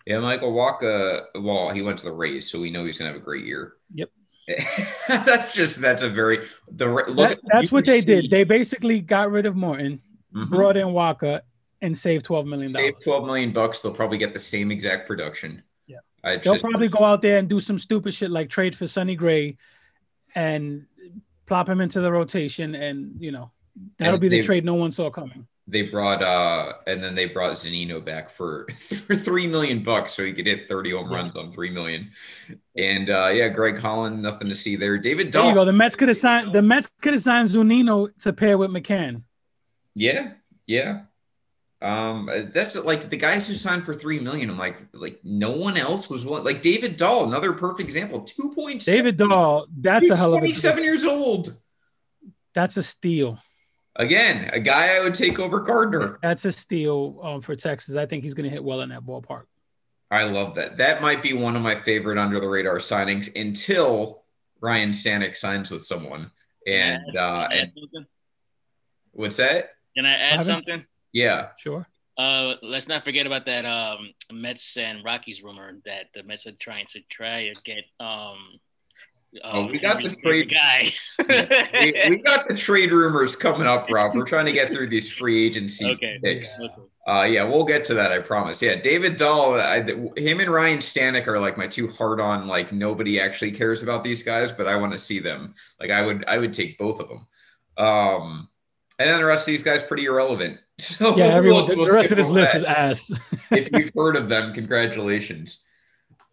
Yeah, 0.06 0.20
Michael 0.20 0.54
Wacha. 0.54 1.26
Well, 1.36 1.70
he 1.72 1.82
went 1.82 1.98
to 2.00 2.06
the 2.06 2.14
Rays, 2.14 2.50
so 2.50 2.60
we 2.60 2.70
know 2.70 2.86
he's 2.86 2.98
gonna 2.98 3.12
have 3.12 3.20
a 3.20 3.24
great 3.24 3.46
year. 3.46 3.74
Yep. 3.94 4.10
that's 5.08 5.56
just 5.56 5.82
that's 5.82 6.04
a 6.04 6.10
very 6.10 6.46
the 6.72 6.86
look. 6.86 7.16
That, 7.16 7.40
that's 7.52 7.72
what 7.72 7.86
they 7.86 8.02
see. 8.02 8.06
did. 8.06 8.30
They 8.30 8.44
basically 8.44 9.00
got 9.00 9.32
rid 9.32 9.48
of 9.48 9.56
Morton, 9.56 10.00
mm-hmm. 10.34 10.54
brought 10.54 10.78
in 10.78 10.88
Wacha, 10.88 11.42
and 11.82 11.98
saved 11.98 12.26
twelve 12.26 12.46
million 12.46 12.72
dollars. 12.72 12.86
Save 12.86 13.04
twelve 13.04 13.26
million 13.26 13.52
bucks. 13.52 13.82
They'll 13.82 13.96
probably 13.96 14.20
get 14.20 14.34
the 14.34 14.40
same 14.40 14.70
exact 14.70 15.08
production. 15.08 15.64
Yeah. 15.88 15.98
I 16.24 16.38
They'll 16.38 16.54
just, 16.54 16.64
probably 16.64 16.90
go 16.90 17.04
out 17.04 17.24
there 17.24 17.40
and 17.40 17.50
do 17.50 17.60
some 17.60 17.80
stupid 17.80 18.14
shit 18.14 18.30
like 18.30 18.52
trade 18.52 18.76
for 18.76 18.86
Sonny 18.86 19.16
Gray, 19.16 19.58
and 20.36 20.86
plop 21.48 21.68
him 21.68 21.82
into 21.82 22.02
the 22.02 22.12
rotation, 22.12 22.76
and 22.76 23.16
you 23.18 23.32
know 23.32 23.50
that'll 23.98 24.20
be 24.20 24.30
the 24.30 24.44
trade 24.44 24.64
no 24.64 24.76
one 24.76 24.92
saw 24.92 25.10
coming 25.10 25.48
they 25.68 25.84
brought 25.84 26.22
uh 26.22 26.74
and 26.86 27.04
then 27.04 27.16
they 27.16 27.26
brought 27.26 27.54
Zunino 27.54 28.04
back 28.04 28.30
for 28.30 28.68
for 28.72 29.16
three 29.16 29.48
million 29.48 29.82
bucks 29.82 30.14
so 30.14 30.24
he 30.24 30.34
could 30.34 30.46
hit 30.46 30.68
30 30.68 30.92
home 30.92 31.12
runs 31.12 31.36
on 31.36 31.52
three 31.52 31.72
million. 31.72 32.12
And 32.78 33.10
uh 33.10 33.32
yeah, 33.34 33.48
Greg 33.50 33.80
Holland, 33.80 34.22
nothing 34.22 34.50
to 34.50 34.56
see 34.56 34.76
there. 34.76 34.98
David 34.98 35.32
Dahl. 35.32 35.44
There 35.44 35.52
you 35.52 35.56
go. 35.56 35.66
The 35.66 35.74
Mets 35.74 35.96
could 35.96 36.10
have 36.10 36.18
signed 36.18 36.54
the 36.54 36.62
Mets 36.62 36.90
could 37.02 37.14
have 37.14 37.24
signed 37.24 37.50
Zunino 37.50 38.10
to 38.20 38.34
pair 38.34 38.58
with 38.58 38.72
McCann. 38.72 39.24
Yeah, 39.96 40.34
yeah. 40.68 41.02
Um, 41.82 42.30
that's 42.52 42.76
like 42.76 43.10
the 43.10 43.18
guys 43.18 43.48
who 43.48 43.54
signed 43.54 43.84
for 43.84 43.94
three 43.94 44.20
million. 44.20 44.50
I'm 44.50 44.58
like, 44.58 44.82
like 44.94 45.20
no 45.24 45.52
one 45.52 45.78
else 45.78 46.10
was 46.10 46.26
one. 46.26 46.44
Like 46.44 46.62
David 46.62 46.98
Dahl, 46.98 47.26
another 47.26 47.54
perfect 47.54 47.82
example. 47.82 48.22
Two 48.22 48.52
points. 48.56 48.86
David 48.86 49.18
Dahl, 49.18 49.68
that's 49.78 50.10
a 50.10 50.16
hell 50.16 50.34
of 50.34 50.38
a. 50.38 50.40
Twenty-seven 50.40 50.84
years 50.84 51.06
old. 51.06 51.56
That's 52.54 52.78
a 52.78 52.84
steal. 52.84 53.40
Again, 53.98 54.50
a 54.52 54.60
guy 54.60 54.96
I 54.96 55.04
would 55.04 55.14
take 55.14 55.40
over 55.40 55.62
Gardner. 55.62 56.20
That's 56.22 56.44
a 56.46 56.52
steal 56.52 57.20
um, 57.24 57.42
for 57.42 57.56
Texas. 57.56 57.96
I 57.96 58.06
think 58.06 58.24
he's 58.24 58.34
going 58.34 58.44
to 58.44 58.50
hit 58.50 58.64
well 58.64 58.82
in 58.82 58.90
that 58.90 59.06
ballpark. 59.06 59.44
I 60.12 60.26
love 60.26 60.56
that. 60.56 60.78
That 60.78 61.02
might 61.02 61.24
be 61.24 61.34
one 61.34 61.56
of 61.56 61.62
my 61.62 61.76
favorite 61.76 62.18
under 62.18 62.40
the 62.40 62.48
radar 62.48 62.78
signings 62.78 63.36
until 63.40 64.24
Ryne 64.62 64.92
Stanek 64.92 65.36
signs 65.36 65.72
with 65.72 65.84
someone. 65.84 66.30
And 66.68 67.16
uh, 67.16 67.48
and 67.52 67.72
what's 69.12 69.38
that? 69.38 69.72
Can 69.96 70.06
I 70.06 70.14
add 70.14 70.42
something? 70.44 70.86
Yeah, 71.14 71.50
sure. 71.58 71.88
Uh, 72.18 72.56
let's 72.62 72.88
not 72.88 73.04
forget 73.04 73.26
about 73.26 73.46
that 73.46 73.66
um, 73.66 74.14
Mets 74.32 74.78
and 74.78 75.04
Rockies 75.04 75.44
rumor 75.44 75.78
that 75.86 76.08
the 76.14 76.24
Mets 76.24 76.48
are 76.48 76.54
trying 76.54 76.86
to 76.88 77.02
try 77.10 77.52
to 77.52 77.62
get 77.64 77.84
um, 78.00 78.60
Oh, 79.44 79.66
we 79.66 79.80
got 79.80 80.02
the 80.02 80.10
trade 80.10 80.54
guy. 80.54 80.90
we, 81.82 81.94
we, 82.10 82.18
got 82.18 82.48
the 82.48 82.56
trade 82.56 82.92
rumors 82.92 83.36
coming 83.36 83.68
up, 83.68 83.90
Rob. 83.90 84.16
We're 84.16 84.26
trying 84.26 84.46
to 84.46 84.52
get 84.52 84.74
through 84.74 84.88
these 84.88 85.12
free 85.12 85.46
agency 85.46 85.86
okay. 85.92 86.20
picks. 86.24 86.60
Uh, 87.08 87.24
yeah, 87.24 87.44
we'll 87.44 87.66
get 87.66 87.86
to 87.86 87.94
that. 87.94 88.12
I 88.12 88.20
promise. 88.20 88.62
Yeah, 88.62 88.76
David 88.76 89.18
Dahl, 89.18 89.60
I, 89.60 89.82
him 89.82 90.40
and 90.40 90.50
Ryne 90.50 90.80
Stanek 90.80 91.28
are 91.28 91.40
like 91.40 91.58
my 91.58 91.68
two 91.68 91.88
hard 91.88 92.20
on. 92.20 92.48
Like 92.48 92.72
nobody 92.72 93.20
actually 93.20 93.52
cares 93.52 93.84
about 93.84 94.04
these 94.04 94.24
guys, 94.24 94.52
but 94.52 94.68
I 94.68 94.76
want 94.76 94.94
to 94.94 95.00
see 95.00 95.20
them. 95.20 95.54
Like 95.80 95.92
I 95.92 96.02
would, 96.02 96.26
I 96.28 96.38
would 96.38 96.54
take 96.54 96.78
both 96.78 97.00
of 97.00 97.10
them. 97.10 97.28
Um, 97.78 98.50
and 98.98 99.10
then 99.10 99.20
the 99.20 99.26
rest 99.26 99.48
of 99.48 99.52
these 99.52 99.64
guys 99.64 99.84
pretty 99.84 100.06
irrelevant. 100.06 100.60
So 100.78 101.16
yeah, 101.16 101.28
everyone, 101.28 101.66
we'll, 101.68 101.78
we'll 101.78 101.86
the 101.86 101.94
rest 101.94 102.12
of 102.12 102.18
this 102.18 102.30
list 102.30 102.52
that. 102.52 102.60
is 102.60 103.10
ass. 103.10 103.20
if 103.50 103.72
you've 103.72 103.92
heard 103.96 104.18
of 104.18 104.28
them, 104.28 104.54
congratulations. 104.54 105.64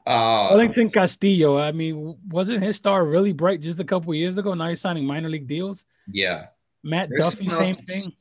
Uh, 0.07 0.49
Wellington 0.51 0.91
Castillo. 0.91 1.59
I 1.59 1.73
mean, 1.73 2.17
wasn't 2.29 2.63
his 2.63 2.77
star 2.77 3.05
really 3.05 3.33
bright 3.33 3.61
just 3.61 3.81
a 3.81 3.85
couple 3.85 4.15
years 4.15 4.39
ago? 4.39 4.55
Now 4.55 4.69
he's 4.69 4.81
signing 4.81 5.07
minor 5.07 5.29
league 5.29 5.47
deals. 5.47 5.85
Yeah. 6.11 6.47
Matt 6.83 7.09
There's 7.09 7.35
Duffy, 7.35 7.45
same 7.45 7.55
else, 7.55 7.77
thing. 7.87 8.13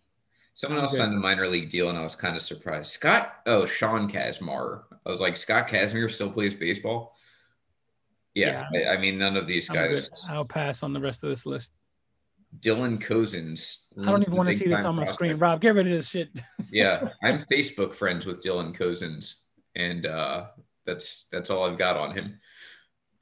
Someone 0.54 0.84
else 0.84 0.98
signed 0.98 1.14
a 1.14 1.18
minor 1.18 1.48
league 1.48 1.70
deal, 1.70 1.90
and 1.90 1.98
I 1.98 2.04
was 2.04 2.16
kind 2.16 2.36
of 2.36 2.42
surprised. 2.42 2.92
Scott, 2.92 3.34
oh, 3.48 3.66
Sean 3.66 4.10
Kazmar. 4.10 4.84
I 5.06 5.10
was 5.10 5.20
like, 5.20 5.36
Scott 5.36 5.68
Kazmir 5.68 6.12
still 6.12 6.30
plays 6.30 6.56
baseball. 6.56 7.16
Yeah, 8.36 8.68
yeah. 8.72 8.92
I, 8.92 8.96
I, 8.96 8.98
mean, 8.98 9.18
none 9.18 9.36
of 9.36 9.48
these 9.48 9.68
guys. 9.70 10.10
I'll 10.30 10.46
pass 10.46 10.84
on 10.84 10.94
the 10.94 11.00
rest 11.00 11.24
of 11.24 11.30
this 11.30 11.46
list. 11.46 11.74
Dylan 12.60 13.02
Cozens. 13.02 13.88
I 14.00 14.06
don't 14.06 14.22
even 14.22 14.36
want 14.36 14.50
to 14.50 14.56
see 14.56 14.68
this 14.68 14.84
on 14.84 14.96
my 14.96 15.04
prospect. 15.04 15.16
screen. 15.16 15.38
Rob, 15.38 15.62
get 15.62 15.74
rid 15.74 15.88
of 15.88 15.94
this 15.94 16.10
shit. 16.10 16.30
yeah, 16.70 17.10
I'm 17.24 17.40
Facebook 17.40 17.94
friends 17.94 18.26
with 18.26 18.44
Dylan 18.44 18.76
Cozens, 18.76 19.44
and 19.76 20.06
uh, 20.06 20.48
that's 20.86 21.28
that's 21.32 21.50
all 21.50 21.64
I've 21.64 21.78
got 21.78 21.98
on 21.98 22.16
him. 22.16 22.40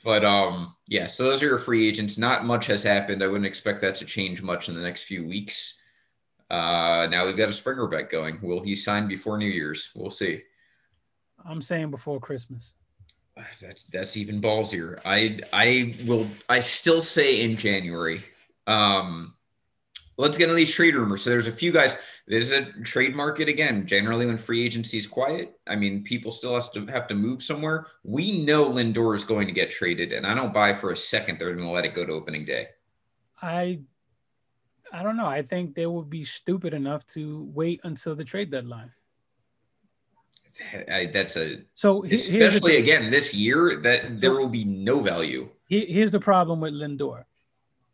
But 0.03 0.23
um, 0.23 0.75
yeah, 0.87 1.07
so 1.07 1.23
those 1.25 1.43
are 1.43 1.47
your 1.47 1.57
free 1.57 1.87
agents. 1.87 2.17
Not 2.17 2.45
much 2.45 2.67
has 2.67 2.83
happened. 2.83 3.23
I 3.23 3.27
wouldn't 3.27 3.45
expect 3.45 3.81
that 3.81 3.95
to 3.95 4.05
change 4.05 4.41
much 4.41 4.69
in 4.69 4.75
the 4.75 4.81
next 4.81 5.03
few 5.03 5.27
weeks. 5.27 5.81
Uh, 6.49 7.07
now 7.11 7.25
we've 7.25 7.37
got 7.37 7.49
a 7.49 7.53
Springer 7.53 7.87
bet 7.87 8.09
going. 8.09 8.39
Will 8.41 8.61
he 8.61 8.75
sign 8.75 9.07
before 9.07 9.37
New 9.37 9.49
Year's? 9.49 9.91
We'll 9.95 10.09
see. 10.09 10.41
I'm 11.45 11.61
saying 11.61 11.91
before 11.91 12.19
Christmas. 12.19 12.73
That's 13.61 13.85
that's 13.85 14.17
even 14.17 14.41
ballsier. 14.41 14.99
I 15.05 15.39
I 15.53 15.95
will. 16.05 16.27
I 16.49 16.59
still 16.59 17.01
say 17.01 17.41
in 17.41 17.55
January. 17.55 18.21
Um, 18.67 19.33
let's 20.19 20.37
get 20.37 20.43
into 20.43 20.55
these 20.55 20.73
trade 20.73 20.95
rumors. 20.95 21.21
So 21.21 21.29
there's 21.29 21.47
a 21.47 21.51
few 21.51 21.71
guys. 21.71 21.97
There's 22.27 22.51
a 22.51 22.65
trade 22.83 23.15
market 23.15 23.47
again. 23.47 23.87
Generally, 23.87 24.27
when 24.27 24.37
free 24.37 24.63
agency 24.63 24.97
is 24.97 25.07
quiet, 25.07 25.57
I 25.65 25.77
mean, 25.77 26.03
people 26.03 26.31
still 26.31 26.53
have 26.53 26.71
to 26.73 26.85
have 26.87 27.07
to 27.07 27.15
move 27.15 27.41
somewhere. 27.41 27.87
We 28.03 28.43
know 28.43 28.69
Lindor 28.69 29.15
is 29.15 29.23
going 29.23 29.47
to 29.47 29.53
get 29.53 29.71
traded, 29.71 30.11
and 30.11 30.27
I 30.27 30.35
don't 30.35 30.53
buy 30.53 30.73
for 30.73 30.91
a 30.91 30.95
second 30.95 31.39
they're 31.39 31.55
going 31.55 31.65
to 31.65 31.73
let 31.73 31.85
it 31.85 31.93
go 31.93 32.05
to 32.05 32.11
opening 32.11 32.45
day. 32.45 32.67
I, 33.41 33.79
I 34.91 35.01
don't 35.01 35.15
know. 35.15 35.25
I 35.25 35.41
think 35.41 35.73
they 35.73 35.85
would 35.85 36.09
be 36.09 36.25
stupid 36.25 36.73
enough 36.73 37.05
to 37.07 37.49
wait 37.53 37.79
until 37.83 38.13
the 38.15 38.25
trade 38.25 38.51
deadline. 38.51 38.91
I, 40.91 41.05
that's 41.05 41.37
a 41.37 41.61
so 41.73 42.03
especially 42.03 42.75
again 42.75 43.09
this 43.09 43.33
year 43.33 43.79
that 43.81 44.19
there 44.19 44.33
will 44.33 44.49
be 44.49 44.65
no 44.65 44.99
value. 44.99 45.47
Here's 45.69 46.11
the 46.11 46.19
problem 46.19 46.59
with 46.59 46.73
Lindor 46.73 47.23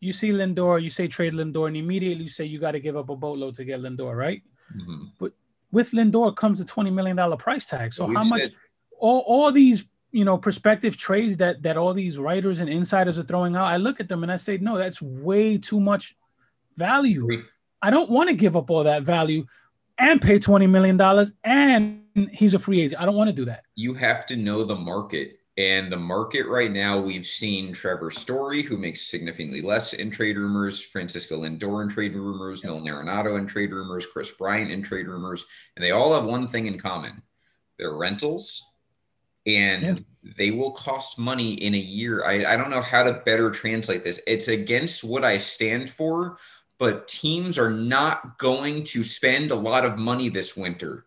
you 0.05 0.13
see 0.13 0.29
Lindor, 0.29 0.81
you 0.81 0.89
say 0.89 1.07
trade 1.07 1.33
Lindor, 1.33 1.67
and 1.67 1.75
immediately 1.75 2.23
you 2.23 2.29
say 2.29 2.45
you 2.45 2.59
got 2.59 2.71
to 2.71 2.79
give 2.79 2.95
up 2.95 3.09
a 3.09 3.15
boatload 3.15 3.55
to 3.55 3.65
get 3.65 3.81
Lindor, 3.81 4.15
right? 4.15 4.41
Mm-hmm. 4.75 5.05
But 5.19 5.33
with 5.71 5.91
Lindor 5.91 6.35
comes 6.35 6.61
a 6.61 6.65
twenty 6.65 6.91
million 6.91 7.15
dollar 7.15 7.37
price 7.37 7.65
tag. 7.67 7.93
So 7.93 8.05
We've 8.05 8.17
how 8.17 8.23
much? 8.23 8.41
Said- 8.41 8.55
all 8.97 9.19
all 9.27 9.51
these 9.51 9.85
you 10.11 10.23
know 10.23 10.37
prospective 10.37 10.95
trades 10.95 11.37
that 11.37 11.61
that 11.63 11.75
all 11.75 11.93
these 11.93 12.17
writers 12.17 12.59
and 12.61 12.69
insiders 12.69 13.19
are 13.19 13.23
throwing 13.23 13.55
out, 13.55 13.65
I 13.65 13.77
look 13.77 13.99
at 13.99 14.07
them 14.07 14.23
and 14.23 14.31
I 14.31 14.37
say, 14.37 14.57
no, 14.57 14.77
that's 14.77 15.01
way 15.01 15.57
too 15.57 15.79
much 15.79 16.15
value. 16.77 17.43
I 17.81 17.89
don't 17.89 18.09
want 18.09 18.29
to 18.29 18.35
give 18.35 18.55
up 18.55 18.69
all 18.69 18.83
that 18.85 19.03
value 19.03 19.45
and 19.97 20.21
pay 20.21 20.39
twenty 20.39 20.67
million 20.67 20.97
dollars, 20.97 21.33
and 21.43 22.03
he's 22.31 22.53
a 22.53 22.59
free 22.59 22.81
agent. 22.81 23.01
I 23.01 23.05
don't 23.05 23.15
want 23.15 23.29
to 23.29 23.35
do 23.35 23.45
that. 23.45 23.63
You 23.75 23.93
have 23.95 24.25
to 24.27 24.35
know 24.35 24.63
the 24.63 24.75
market 24.75 25.39
and 25.57 25.89
the 25.89 25.97
market 25.97 26.47
right 26.47 26.71
now, 26.71 26.99
we've 26.99 27.25
seen 27.25 27.71
Trevor 27.71 28.11
Story, 28.11 28.61
who 28.61 28.77
makes 28.77 29.01
significantly 29.01 29.61
less 29.61 29.93
in 29.93 30.11
trade 30.11 30.37
rumors, 30.37 30.81
Francisco 30.81 31.41
Lindor 31.41 31.81
in 31.81 31.89
trade 31.89 32.13
rumors, 32.13 32.61
yep. 32.61 32.71
Nolan 32.71 32.85
Arenado 32.85 33.39
in 33.39 33.47
trade 33.47 33.71
rumors, 33.71 34.05
Kris 34.05 34.31
Bryant 34.31 34.69
in 34.69 34.83
trade 34.83 35.07
rumors, 35.07 35.45
and 35.75 35.85
they 35.85 35.91
all 35.91 36.13
have 36.13 36.25
one 36.25 36.47
thing 36.47 36.65
in 36.65 36.77
common: 36.77 37.21
they're 37.77 37.93
rentals, 37.93 38.61
and 39.45 40.03
they 40.37 40.51
will 40.51 40.71
cost 40.71 41.17
money 41.17 41.53
in 41.53 41.73
a 41.73 41.79
year. 41.79 42.25
I, 42.25 42.53
I 42.53 42.57
don't 42.57 42.69
know 42.69 42.81
how 42.81 43.03
to 43.03 43.21
better 43.25 43.49
translate 43.49 44.03
this. 44.03 44.19
It's 44.27 44.49
against 44.49 45.05
what 45.05 45.23
I 45.23 45.37
stand 45.37 45.89
for, 45.89 46.37
but 46.79 47.07
teams 47.07 47.57
are 47.57 47.71
not 47.71 48.37
going 48.39 48.83
to 48.85 49.05
spend 49.05 49.51
a 49.51 49.55
lot 49.55 49.85
of 49.85 49.97
money 49.97 50.27
this 50.27 50.57
winter 50.57 51.05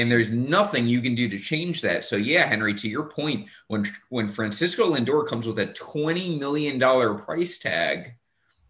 and 0.00 0.10
there's 0.10 0.30
nothing 0.30 0.86
you 0.86 1.00
can 1.00 1.14
do 1.14 1.28
to 1.28 1.38
change 1.38 1.80
that. 1.82 2.04
So 2.04 2.16
yeah, 2.16 2.46
Henry, 2.46 2.74
to 2.74 2.88
your 2.88 3.04
point, 3.04 3.48
when 3.68 3.86
when 4.10 4.28
Francisco 4.28 4.92
Lindor 4.92 5.26
comes 5.26 5.46
with 5.46 5.58
a 5.58 5.66
20 5.66 6.38
million 6.38 6.78
dollar 6.78 7.14
price 7.14 7.58
tag, 7.58 8.14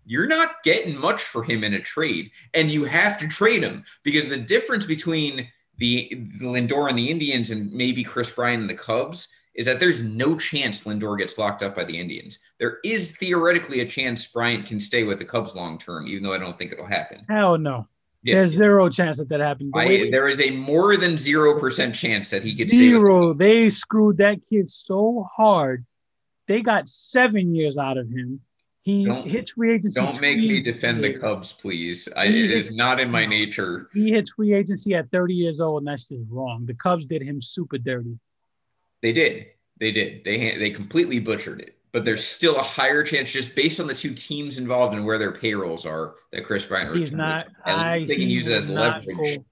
you're 0.04 0.26
not 0.26 0.62
getting 0.62 0.96
much 0.96 1.20
for 1.20 1.42
him 1.42 1.64
in 1.64 1.74
a 1.74 1.80
trade, 1.80 2.30
and 2.54 2.70
you 2.70 2.84
have 2.84 3.18
to 3.18 3.28
trade 3.28 3.62
him 3.62 3.84
because 4.04 4.28
the 4.28 4.36
difference 4.36 4.86
between 4.86 5.48
the, 5.78 6.10
Lindor 6.40 6.88
and 6.88 6.98
the 6.98 7.10
Indians 7.10 7.50
and 7.50 7.72
maybe 7.72 8.02
Kris 8.02 8.30
Bryant 8.30 8.62
and 8.62 8.70
the 8.70 8.74
Cubs 8.74 9.28
is 9.54 9.66
that 9.66 9.80
there's 9.80 10.02
no 10.02 10.36
chance 10.36 10.84
Lindor 10.84 11.18
gets 11.18 11.38
locked 11.38 11.62
up 11.62 11.74
by 11.74 11.84
the 11.84 11.98
Indians. 11.98 12.38
There 12.58 12.78
is 12.84 13.16
theoretically 13.16 13.80
a 13.80 13.86
chance 13.86 14.26
Bryant 14.28 14.66
can 14.66 14.78
stay 14.78 15.02
with 15.02 15.18
the 15.18 15.24
Cubs 15.24 15.56
long 15.56 15.78
term, 15.78 16.06
even 16.06 16.22
though 16.22 16.32
I 16.32 16.38
don't 16.38 16.56
think 16.58 16.72
it'll 16.72 16.86
happen. 16.86 17.24
Hell 17.28 17.58
no. 17.58 17.88
Yeah. 18.26 18.34
There's 18.34 18.50
zero 18.50 18.88
chance 18.88 19.18
that 19.18 19.28
that 19.28 19.38
happened. 19.38 19.72
I, 19.76 20.08
there 20.10 20.28
is 20.28 20.40
a 20.40 20.50
more 20.50 20.96
than 20.96 21.16
zero 21.16 21.58
percent 21.60 21.94
chance 21.94 22.28
that 22.30 22.42
he 22.42 22.56
could 22.56 22.68
zero. 22.68 23.32
They 23.32 23.70
screwed 23.70 24.18
that 24.18 24.38
kid 24.50 24.68
so 24.68 25.24
hard. 25.30 25.86
They 26.48 26.60
got 26.60 26.88
seven 26.88 27.54
years 27.54 27.78
out 27.78 27.98
of 27.98 28.08
him. 28.10 28.40
He 28.82 29.04
don't, 29.04 29.28
hits 29.28 29.52
free 29.52 29.74
agency. 29.74 30.00
Don't 30.00 30.20
make 30.20 30.38
me 30.38 30.60
defend 30.60 31.04
the 31.04 31.14
Cubs, 31.14 31.52
please. 31.52 32.08
I, 32.16 32.26
it 32.26 32.50
is 32.50 32.72
not 32.72 32.98
in 32.98 33.10
my 33.10 33.26
nature. 33.26 33.90
He 33.94 34.10
hits 34.10 34.32
free 34.32 34.54
agency 34.54 34.94
at 34.94 35.10
30 35.10 35.34
years 35.34 35.60
old, 35.60 35.82
and 35.82 35.88
that's 35.88 36.08
just 36.08 36.24
wrong. 36.28 36.66
The 36.66 36.74
Cubs 36.74 37.06
did 37.06 37.22
him 37.22 37.40
super 37.40 37.78
dirty. 37.78 38.18
They 39.02 39.12
did. 39.12 39.46
They 39.78 39.92
did. 39.92 40.24
They 40.24 40.56
they 40.56 40.70
completely 40.70 41.20
butchered 41.20 41.60
it 41.60 41.75
but 41.96 42.04
there's 42.04 42.26
still 42.26 42.56
a 42.56 42.62
higher 42.62 43.02
chance 43.02 43.30
just 43.30 43.56
based 43.56 43.80
on 43.80 43.86
the 43.86 43.94
two 43.94 44.12
teams 44.12 44.58
involved 44.58 44.94
and 44.94 45.06
where 45.06 45.16
their 45.16 45.32
payrolls 45.32 45.86
are 45.86 46.16
that 46.30 46.44
Kris 46.44 46.66
Bryant 46.66 46.94
he's 46.94 47.10
not 47.10 47.46
I, 47.64 48.04
they 48.06 48.16
can 48.16 48.28
use 48.28 48.48
it 48.48 48.52
as 48.52 48.68
leverage. 48.68 49.16
Cool. 49.16 49.46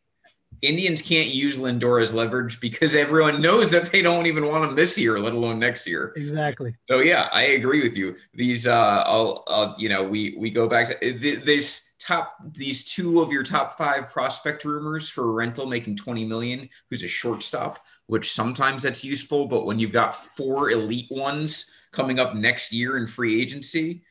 Indians 0.60 1.00
can't 1.00 1.28
use 1.28 1.56
Lindor 1.56 2.02
as 2.02 2.12
leverage 2.12 2.60
because 2.60 2.94
everyone 2.94 3.40
knows 3.40 3.70
that 3.70 3.90
they 3.90 4.02
don't 4.02 4.26
even 4.26 4.46
want 4.46 4.62
him 4.62 4.74
this 4.74 4.98
year, 4.98 5.18
let 5.18 5.32
alone 5.32 5.58
next 5.58 5.86
year. 5.86 6.12
Exactly. 6.16 6.74
So 6.86 7.00
yeah, 7.00 7.30
I 7.32 7.44
agree 7.44 7.82
with 7.82 7.96
you. 7.96 8.14
These, 8.34 8.66
uh, 8.66 9.04
I'll, 9.06 9.42
uh, 9.46 9.72
you 9.78 9.88
know, 9.88 10.02
we 10.02 10.36
we 10.38 10.50
go 10.50 10.68
back 10.68 10.88
to 10.88 11.12
this 11.14 11.94
top 11.98 12.36
these 12.52 12.84
two 12.84 13.22
of 13.22 13.32
your 13.32 13.42
top 13.42 13.78
five 13.78 14.10
prospect 14.12 14.66
rumors 14.66 15.08
for 15.08 15.32
rental 15.32 15.64
making 15.64 15.96
20 15.96 16.26
million. 16.26 16.68
Who's 16.90 17.04
a 17.04 17.08
shortstop, 17.08 17.78
which 18.06 18.32
sometimes 18.32 18.82
that's 18.82 19.02
useful, 19.02 19.46
but 19.46 19.64
when 19.64 19.78
you've 19.78 19.92
got 19.92 20.14
four 20.14 20.72
elite 20.72 21.10
ones 21.10 21.70
coming 21.94 22.18
up 22.18 22.34
next 22.34 22.72
year 22.72 22.96
in 22.96 23.06
free 23.06 23.40
agency, 23.40 24.02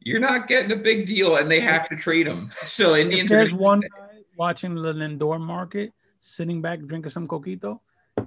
you're 0.00 0.20
not 0.20 0.46
getting 0.46 0.72
a 0.72 0.76
big 0.76 1.06
deal, 1.06 1.36
and 1.36 1.50
they 1.50 1.60
have 1.60 1.88
to 1.88 1.96
trade 1.96 2.26
him. 2.26 2.50
So 2.64 2.94
Indians. 2.94 3.28
There's 3.28 3.54
one 3.54 3.80
guy 3.80 4.20
watching 4.36 4.74
the 4.74 4.92
Lindor 4.92 5.40
market, 5.40 5.92
sitting 6.20 6.60
back 6.60 6.80
drinking 6.80 7.10
some 7.10 7.26
coquito, 7.26 7.80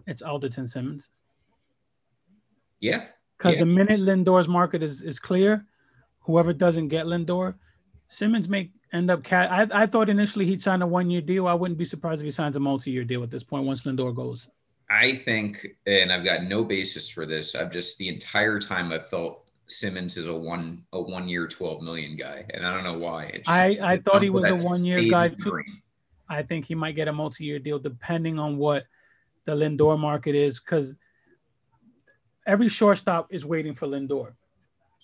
it's 0.07 0.21
Andrelton 0.21 0.69
Simmons. 0.69 1.09
Yeah. 2.79 3.05
Because 3.37 3.53
yeah. 3.53 3.59
the 3.59 3.65
minute 3.65 4.01
Lindor's 4.01 4.47
market 4.47 4.83
is 4.83 5.01
is 5.01 5.19
clear, 5.19 5.65
whoever 6.19 6.53
doesn't 6.53 6.89
get 6.89 7.05
Lindor, 7.05 7.55
Simmons 8.07 8.49
may 8.49 8.71
end 8.91 9.09
up 9.11 9.23
cat. 9.23 9.51
I, 9.51 9.83
I 9.83 9.85
thought 9.85 10.09
initially 10.09 10.45
he'd 10.45 10.61
sign 10.61 10.81
a 10.81 10.87
one 10.87 11.09
year 11.09 11.21
deal. 11.21 11.47
I 11.47 11.53
wouldn't 11.53 11.77
be 11.77 11.85
surprised 11.85 12.21
if 12.21 12.25
he 12.25 12.31
signs 12.31 12.55
a 12.55 12.59
multi 12.59 12.91
year 12.91 13.03
deal 13.03 13.23
at 13.23 13.31
this 13.31 13.43
point 13.43 13.65
once 13.65 13.83
Lindor 13.83 14.15
goes. 14.15 14.49
I 14.89 15.13
think, 15.13 15.67
and 15.85 16.11
I've 16.11 16.25
got 16.25 16.43
no 16.43 16.63
basis 16.63 17.09
for 17.09 17.25
this. 17.25 17.55
I've 17.55 17.71
just 17.71 17.97
the 17.97 18.09
entire 18.09 18.59
time 18.59 18.91
I've 18.91 19.07
felt 19.07 19.45
Simmons 19.67 20.17
is 20.17 20.25
a 20.25 20.35
one 20.35 20.83
a 20.93 21.01
one 21.01 21.29
year 21.29 21.47
twelve 21.47 21.83
million 21.83 22.15
guy, 22.15 22.45
and 22.53 22.65
I 22.65 22.73
don't 22.73 22.83
know 22.83 22.97
why. 22.97 23.29
Just, 23.31 23.49
I 23.49 23.77
I 23.83 23.97
thought 23.97 24.23
he 24.23 24.29
was 24.29 24.49
a 24.49 24.63
one 24.63 24.83
year 24.83 25.09
guy 25.09 25.29
too. 25.29 25.61
I 26.27 26.43
think 26.43 26.65
he 26.65 26.75
might 26.75 26.95
get 26.95 27.07
a 27.07 27.13
multi 27.13 27.43
year 27.43 27.59
deal 27.59 27.79
depending 27.79 28.39
on 28.39 28.57
what 28.57 28.85
the 29.45 29.53
Lindor 29.53 29.99
market 29.99 30.35
is, 30.35 30.59
because 30.59 30.95
every 32.45 32.69
shortstop 32.69 33.27
is 33.31 33.45
waiting 33.45 33.73
for 33.73 33.87
Lindor, 33.87 34.33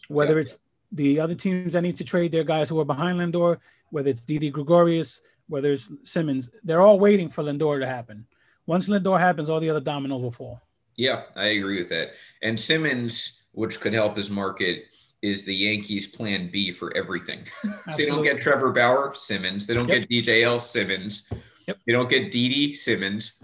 whether 0.07 0.35
yeah. 0.35 0.41
it's 0.41 0.57
the 0.91 1.19
other 1.19 1.35
teams 1.35 1.73
that 1.73 1.81
need 1.81 1.97
to 1.97 2.03
trade 2.03 2.31
their 2.31 2.43
guys 2.43 2.69
who 2.69 2.79
are 2.79 2.85
behind 2.85 3.19
Lindor, 3.19 3.59
whether 3.89 4.09
it's 4.09 4.21
Didi 4.21 4.49
Gregorius, 4.49 5.21
whether 5.47 5.71
it's 5.71 5.89
Simmons, 6.03 6.49
they're 6.63 6.81
all 6.81 6.99
waiting 6.99 7.29
for 7.29 7.43
Lindor 7.43 7.79
to 7.79 7.87
happen. 7.87 8.25
Once 8.67 8.87
Lindor 8.87 9.19
happens, 9.19 9.49
all 9.49 9.59
the 9.59 9.69
other 9.69 9.79
dominoes 9.79 10.21
will 10.21 10.31
fall. 10.31 10.61
Yeah, 10.95 11.23
I 11.35 11.47
agree 11.47 11.77
with 11.77 11.89
that. 11.89 12.13
And 12.41 12.59
Simmons, 12.59 13.45
which 13.51 13.79
could 13.79 13.93
help 13.93 14.15
his 14.15 14.31
market, 14.31 14.85
is 15.21 15.45
the 15.45 15.55
Yankees' 15.55 16.07
plan 16.07 16.49
B 16.51 16.71
for 16.71 16.95
everything. 16.95 17.39
they 17.97 18.05
don't 18.05 18.23
get 18.23 18.39
Trevor 18.39 18.71
Bauer, 18.71 19.13
Simmons. 19.15 19.67
They 19.67 19.73
don't 19.73 19.89
yep. 19.89 20.07
get 20.07 20.25
DJL, 20.25 20.61
Simmons. 20.61 21.31
Yep. 21.67 21.77
They 21.85 21.93
don't 21.93 22.09
get 22.09 22.31
DD, 22.31 22.75
Simmons. 22.75 23.43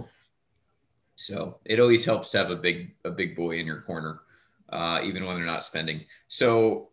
So 1.15 1.59
it 1.65 1.79
always 1.79 2.05
helps 2.05 2.31
to 2.31 2.39
have 2.39 2.51
a 2.51 2.55
big 2.55 2.95
a 3.05 3.11
big 3.11 3.35
boy 3.35 3.57
in 3.57 3.67
your 3.67 3.81
corner, 3.81 4.21
uh, 4.69 5.01
even 5.03 5.25
when 5.25 5.35
they're 5.35 5.45
not 5.45 5.63
spending. 5.63 6.05
So 6.27 6.89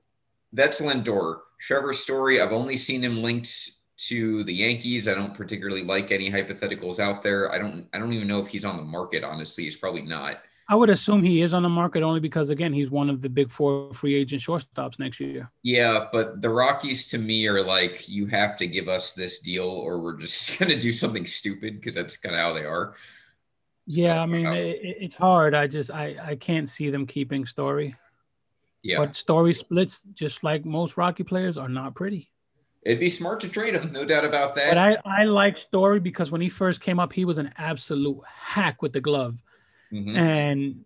that's 0.53 0.81
Lindor. 0.81 1.41
Trevor 1.61 1.93
Story, 1.93 2.41
I've 2.41 2.53
only 2.53 2.77
seen 2.77 3.03
him 3.03 3.23
linked 3.23 3.71
to 3.99 4.45
the 4.45 4.55
Yankees. 4.55 5.09
I 5.09 5.15
don't 5.15 5.35
particularly 5.35 5.83
like 5.83 6.13
any 6.13 6.31
hypotheticals 6.31 7.01
out 7.01 7.23
there. 7.23 7.53
I 7.53 7.59
don't 7.59 7.87
I 7.93 7.99
don't 7.99 8.13
even 8.13 8.29
know 8.29 8.41
if 8.41 8.49
he's 8.49 8.65
on 8.65 8.77
the 8.77 8.83
market, 8.83 9.25
honestly. 9.25 9.65
He's 9.65 9.77
probably 9.77 10.03
not. 10.03 10.39
I 10.71 10.75
would 10.75 10.91
assume 10.91 11.23
he 11.23 11.41
is 11.41 11.55
on 11.55 11.63
the 11.63 11.69
market 11.69 12.03
only 12.03 12.21
because 12.21 12.51
again, 12.51 12.75
he's 12.75 12.91
one 12.91 13.09
of 13.09 13.23
the 13.23 13.29
big 13.29 13.51
four 13.51 13.93
free 13.95 14.15
agent 14.15 14.43
shortstops 14.43 14.99
next 14.99 15.19
year. 15.19 15.51
Yeah, 15.63 16.09
but 16.13 16.43
the 16.43 16.51
Rockies 16.51 17.09
to 17.09 17.19
me 17.19 17.47
are 17.47 17.63
like, 17.63 18.07
you 18.07 18.27
have 18.27 18.57
to 18.59 18.67
give 18.67 18.87
us 18.87 19.15
this 19.15 19.41
deal 19.41 19.67
or 19.67 19.99
we're 19.99 20.19
just 20.19 20.59
gonna 20.59 20.77
do 20.77 20.93
something 20.93 21.25
stupid 21.25 21.77
because 21.77 21.95
that's 21.95 22.19
kind 22.19 22.35
of 22.35 22.41
how 22.41 22.53
they 22.53 22.65
are. 22.65 22.95
Yeah, 23.87 24.17
so, 24.17 24.21
I 24.21 24.27
mean, 24.27 24.47
it, 24.47 24.79
it's 24.83 25.15
hard. 25.15 25.55
I 25.55 25.67
just 25.67 25.91
I 25.91 26.17
I 26.23 26.37
can't 26.37 26.69
see 26.69 26.91
them 26.91 27.07
keeping 27.07 27.47
Story. 27.47 27.97
Yeah. 28.83 28.99
But 28.99 29.17
Story 29.17 29.55
splits, 29.55 30.03
just 30.15 30.45
like 30.45 30.65
most 30.65 30.99
Rocky 30.99 31.25
players, 31.25 31.57
are 31.57 31.69
not 31.69 31.95
pretty. 31.95 32.31
It'd 32.83 33.01
be 33.01 33.09
smart 33.09 33.41
to 33.41 33.49
trade 33.49 33.75
him, 33.75 33.93
no 33.93 34.05
doubt 34.05 34.25
about 34.25 34.55
that. 34.55 34.71
But 34.71 34.79
I, 34.79 34.97
I 35.05 35.25
like 35.25 35.59
Story 35.59 36.01
because 36.01 36.31
when 36.31 36.41
he 36.41 36.49
first 36.49 36.81
came 36.81 36.99
up, 36.99 37.13
he 37.13 37.25
was 37.25 37.39
an 37.39 37.53
absolute 37.59 38.21
hack 38.25 38.83
with 38.83 38.93
the 38.93 39.01
glove. 39.01 39.37
Mm-hmm. 39.93 40.17
And 40.17 40.85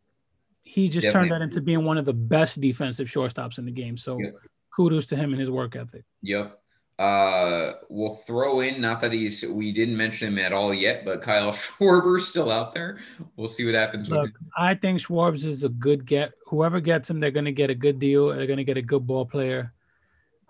he 0.62 0.88
just 0.88 1.04
Definitely. 1.04 1.28
turned 1.28 1.42
that 1.42 1.44
into 1.44 1.60
being 1.60 1.84
one 1.84 1.98
of 1.98 2.04
the 2.04 2.12
best 2.12 2.60
defensive 2.60 3.08
shortstops 3.08 3.58
in 3.58 3.66
the 3.66 3.70
game. 3.70 3.96
So 3.96 4.18
yep. 4.18 4.36
kudos 4.74 5.06
to 5.06 5.16
him 5.16 5.32
and 5.32 5.40
his 5.40 5.50
work 5.50 5.76
ethic. 5.76 6.04
Yep. 6.22 6.58
Uh, 6.98 7.72
we'll 7.88 8.14
throw 8.14 8.60
in, 8.60 8.80
not 8.80 9.00
that 9.00 9.12
he's, 9.12 9.44
we 9.44 9.72
didn't 9.72 9.96
mention 9.96 10.28
him 10.28 10.38
at 10.38 10.52
all 10.52 10.72
yet, 10.72 11.04
but 11.04 11.20
Kyle 11.20 11.52
Schwarber's 11.52 12.28
still 12.28 12.50
out 12.50 12.74
there. 12.74 13.00
We'll 13.36 13.48
see 13.48 13.66
what 13.66 13.74
happens 13.74 14.08
Look, 14.08 14.22
with 14.22 14.30
him. 14.30 14.50
I 14.56 14.74
think 14.74 15.00
Schwarbs 15.00 15.44
is 15.44 15.64
a 15.64 15.68
good 15.68 16.06
get. 16.06 16.32
Whoever 16.46 16.80
gets 16.80 17.10
him, 17.10 17.20
they're 17.20 17.30
going 17.30 17.44
to 17.44 17.52
get 17.52 17.70
a 17.70 17.74
good 17.74 17.98
deal. 17.98 18.28
They're 18.28 18.46
going 18.46 18.58
to 18.58 18.64
get 18.64 18.76
a 18.76 18.82
good 18.82 19.06
ball 19.06 19.26
player. 19.26 19.72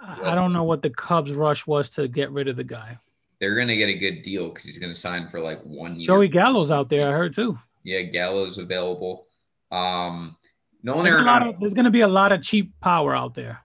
I 0.03 0.35
don't 0.35 0.53
know 0.53 0.65
what 0.65 0.83
the 0.83 0.91
Cubs 0.91 1.33
rush 1.33 1.67
was 1.67 1.91
to 1.91 2.09
get 2.09 2.31
rid 2.31 2.49
of 2.49 2.57
the 2.57 2.65
guy. 2.65 2.99
They're 3.39 3.55
going 3.55 3.69
to 3.69 3.77
get 3.77 3.89
a 3.89 3.95
good 3.95 4.23
deal 4.23 4.49
because 4.49 4.65
he's 4.65 4.79
going 4.79 4.93
to 4.93 4.99
sign 4.99 5.29
for 5.29 5.41
like 5.41 5.61
one 5.63 5.99
year. 5.99 6.07
Joey 6.07 6.29
Gallo's 6.29 6.71
out 6.71 6.89
there, 6.89 7.09
I 7.09 7.13
heard 7.13 7.33
too. 7.33 7.59
Yeah, 7.85 8.03
Gallo's 8.03 8.59
available. 8.59 9.27
Um, 9.71 10.37
Nolan 10.83 11.05
there's, 11.05 11.27
Arenado, 11.27 11.59
there's 11.59 11.75
going 11.75 11.85
to 11.85 11.91
be 11.91 12.03
a 12.03 12.09
lot 12.09 12.33
of 12.33 12.43
cheap 12.43 12.73
power 12.81 13.15
out 13.15 13.35
there. 13.35 13.61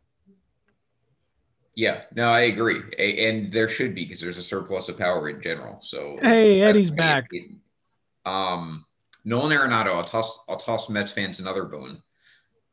Yeah, 1.75 2.01
no, 2.15 2.29
I 2.29 2.41
agree, 2.41 2.81
and 2.97 3.51
there 3.51 3.69
should 3.69 3.93
be 3.93 4.03
because 4.03 4.19
there's 4.19 4.39
a 4.39 4.43
surplus 4.43 4.89
of 4.89 4.97
power 4.97 5.29
in 5.29 5.39
general. 5.43 5.77
So 5.83 6.17
hey, 6.23 6.61
Eddie's 6.61 6.89
back. 6.89 7.29
Um, 8.25 8.83
Nolan 9.25 9.55
Arenado, 9.55 9.93
I'll 9.93 10.03
toss, 10.03 10.43
I'll 10.49 10.57
toss 10.57 10.89
Mets 10.89 11.11
fans 11.11 11.39
another 11.39 11.65
bone. 11.65 12.01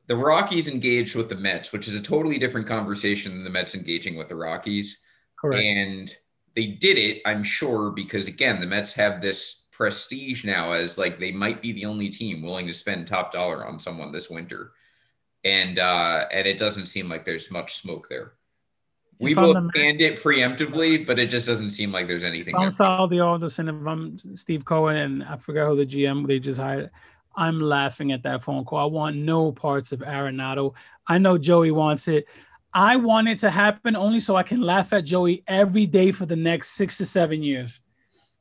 The 0.07 0.17
Rockies 0.17 0.69
engaged 0.69 1.17
with 1.17 1.29
the 1.29 1.37
Mets, 1.37 1.73
which 1.73 1.89
is 1.89 1.99
a 1.99 2.03
totally 2.03 2.39
different 2.39 2.67
conversation 2.67 3.33
than 3.33 3.45
the 3.45 3.51
Mets 3.51 3.75
engaging 3.75 4.17
with 4.17 4.29
the 4.29 4.37
Rockies. 4.37 5.03
Correct. 5.37 5.63
And 5.63 6.15
they 6.55 6.67
did 6.67 6.99
it, 6.99 7.23
I'm 7.25 7.43
sure, 7.43 7.91
because 7.91 8.29
again, 8.29 8.61
the 8.61 8.67
Mets 8.67 8.93
have 8.95 9.21
this 9.21 9.67
prestige 9.73 10.45
now 10.45 10.73
as 10.73 10.99
like 10.99 11.19
they 11.19 11.33
might 11.33 11.61
be 11.61 11.73
the 11.73 11.85
only 11.85 12.09
team 12.09 12.43
willing 12.43 12.67
to 12.67 12.75
spend 12.75 13.07
top 13.07 13.33
dollar 13.33 13.67
on 13.67 13.79
someone 13.79 14.13
this 14.13 14.31
winter. 14.31 14.73
And 15.45 15.79
uh, 15.79 16.27
and 16.33 16.47
it 16.47 16.59
doesn't 16.59 16.87
seem 16.87 17.09
like 17.09 17.25
there's 17.25 17.51
much 17.51 17.75
smoke 17.75 18.09
there. 18.09 18.35
We 19.21 19.33
if 19.33 19.37
both 19.37 19.57
canned 19.75 20.01
it 20.01 20.23
preemptively, 20.23 21.07
but 21.07 21.19
it 21.19 21.31
just 21.31 21.47
doesn't 21.47 21.71
seem 21.71 21.93
like 21.93 22.09
there's 22.09 22.25
anything. 22.25 22.55
If 22.57 22.61
I'm 22.61 22.73
Sandy 22.73 23.21
Alderson, 23.21 23.69
if 23.69 23.87
I'm 23.87 24.37
Steve 24.37 24.65
Cohen, 24.65 24.97
and 24.97 25.25
I 25.25 25.37
forgot 25.37 25.69
who 25.69 25.77
the 25.77 25.87
GM 25.87 26.27
they 26.27 26.39
just 26.39 26.59
hired, 26.59 26.91
I'm 27.37 27.61
laughing 27.61 28.13
at 28.13 28.23
that 28.23 28.43
phone 28.43 28.65
call. 28.65 28.79
I 28.79 28.85
want 28.85 29.17
no 29.17 29.53
parts 29.53 29.93
of 29.93 30.01
Arenado. 30.01 30.75
I 31.07 31.19
know 31.19 31.39
Joey 31.39 31.71
wants 31.71 32.09
it. 32.09 32.27
I 32.73 32.97
want 32.97 33.29
it 33.29 33.39
to 33.39 33.51
happen 33.51 33.95
only 33.95 34.21
so 34.21 34.37
I 34.37 34.43
can 34.43 34.61
laugh 34.61 34.93
at 34.93 35.05
Joey 35.05 35.45
every 35.47 35.87
day 35.87 36.11
for 36.11 36.27
the 36.27 36.37
next 36.37 36.71
six 36.71 36.99
to 36.99 37.07
seven 37.07 37.43
years. 37.43 37.81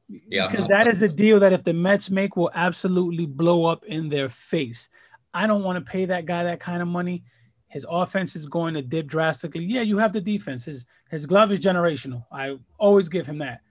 Yeah. 0.09 0.47
Because 0.47 0.67
that 0.67 0.87
is 0.87 1.01
a 1.01 1.07
deal 1.07 1.39
that 1.39 1.53
if 1.53 1.63
the 1.63 1.73
Mets 1.73 2.09
make 2.09 2.35
will 2.35 2.51
absolutely 2.53 3.25
blow 3.25 3.65
up 3.65 3.85
in 3.85 4.09
their 4.09 4.29
face. 4.29 4.89
I 5.33 5.47
don't 5.47 5.63
want 5.63 5.83
to 5.83 5.91
pay 5.91 6.05
that 6.05 6.25
guy 6.25 6.43
that 6.43 6.59
kind 6.59 6.81
of 6.81 6.87
money. 6.87 7.23
His 7.67 7.85
offense 7.89 8.35
is 8.35 8.45
going 8.45 8.75
to 8.75 8.81
dip 8.81 9.07
drastically. 9.07 9.65
Yeah, 9.65 9.81
you 9.81 9.97
have 9.97 10.13
the 10.13 10.21
defense. 10.21 10.65
His 10.65 10.85
his 11.09 11.25
glove 11.25 11.51
is 11.51 11.59
generational. 11.59 12.25
I 12.31 12.57
always 12.77 13.09
give 13.09 13.25
him 13.25 13.39
that. 13.39 13.61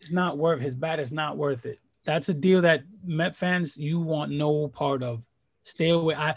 It's 0.00 0.12
not 0.12 0.36
worth 0.36 0.60
his 0.60 0.74
bat 0.74 1.00
is 1.00 1.12
not 1.12 1.38
worth 1.38 1.64
it. 1.64 1.78
That's 2.04 2.28
a 2.28 2.34
deal 2.34 2.60
that 2.62 2.84
Met 3.06 3.34
fans 3.34 3.76
you 3.76 4.00
want 4.00 4.30
no 4.30 4.68
part 4.68 5.02
of. 5.02 5.22
Stay 5.64 5.90
away. 5.90 6.14
I 6.14 6.34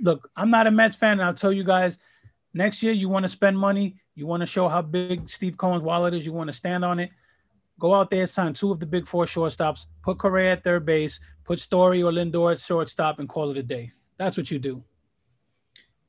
look, 0.00 0.30
I'm 0.36 0.50
not 0.50 0.66
a 0.66 0.70
Mets 0.70 0.96
fan, 0.96 1.12
and 1.12 1.22
I'll 1.22 1.34
tell 1.34 1.52
you 1.52 1.64
guys, 1.64 1.98
next 2.54 2.82
year 2.82 2.92
you 2.92 3.08
want 3.08 3.24
to 3.24 3.28
spend 3.28 3.58
money, 3.58 3.96
you 4.14 4.26
want 4.26 4.40
to 4.40 4.46
show 4.46 4.68
how 4.68 4.82
big 4.82 5.30
Steve 5.30 5.56
Cohen's 5.56 5.82
wallet 5.82 6.14
is, 6.14 6.26
you 6.26 6.32
want 6.32 6.48
to 6.48 6.52
stand 6.52 6.84
on 6.84 6.98
it. 6.98 7.10
Go 7.78 7.94
out 7.94 8.10
there, 8.10 8.26
sign 8.26 8.54
two 8.54 8.72
of 8.72 8.80
the 8.80 8.86
big 8.86 9.06
four 9.06 9.24
shortstops, 9.26 9.86
put 10.02 10.18
Correa 10.18 10.52
at 10.52 10.64
third 10.64 10.84
base, 10.84 11.20
put 11.44 11.60
Story 11.60 12.02
or 12.02 12.10
Lindor 12.10 12.50
at 12.50 12.58
shortstop, 12.58 13.20
and 13.20 13.28
call 13.28 13.50
it 13.52 13.56
a 13.56 13.62
day. 13.62 13.92
That's 14.16 14.36
what 14.36 14.50
you 14.50 14.58
do. 14.58 14.82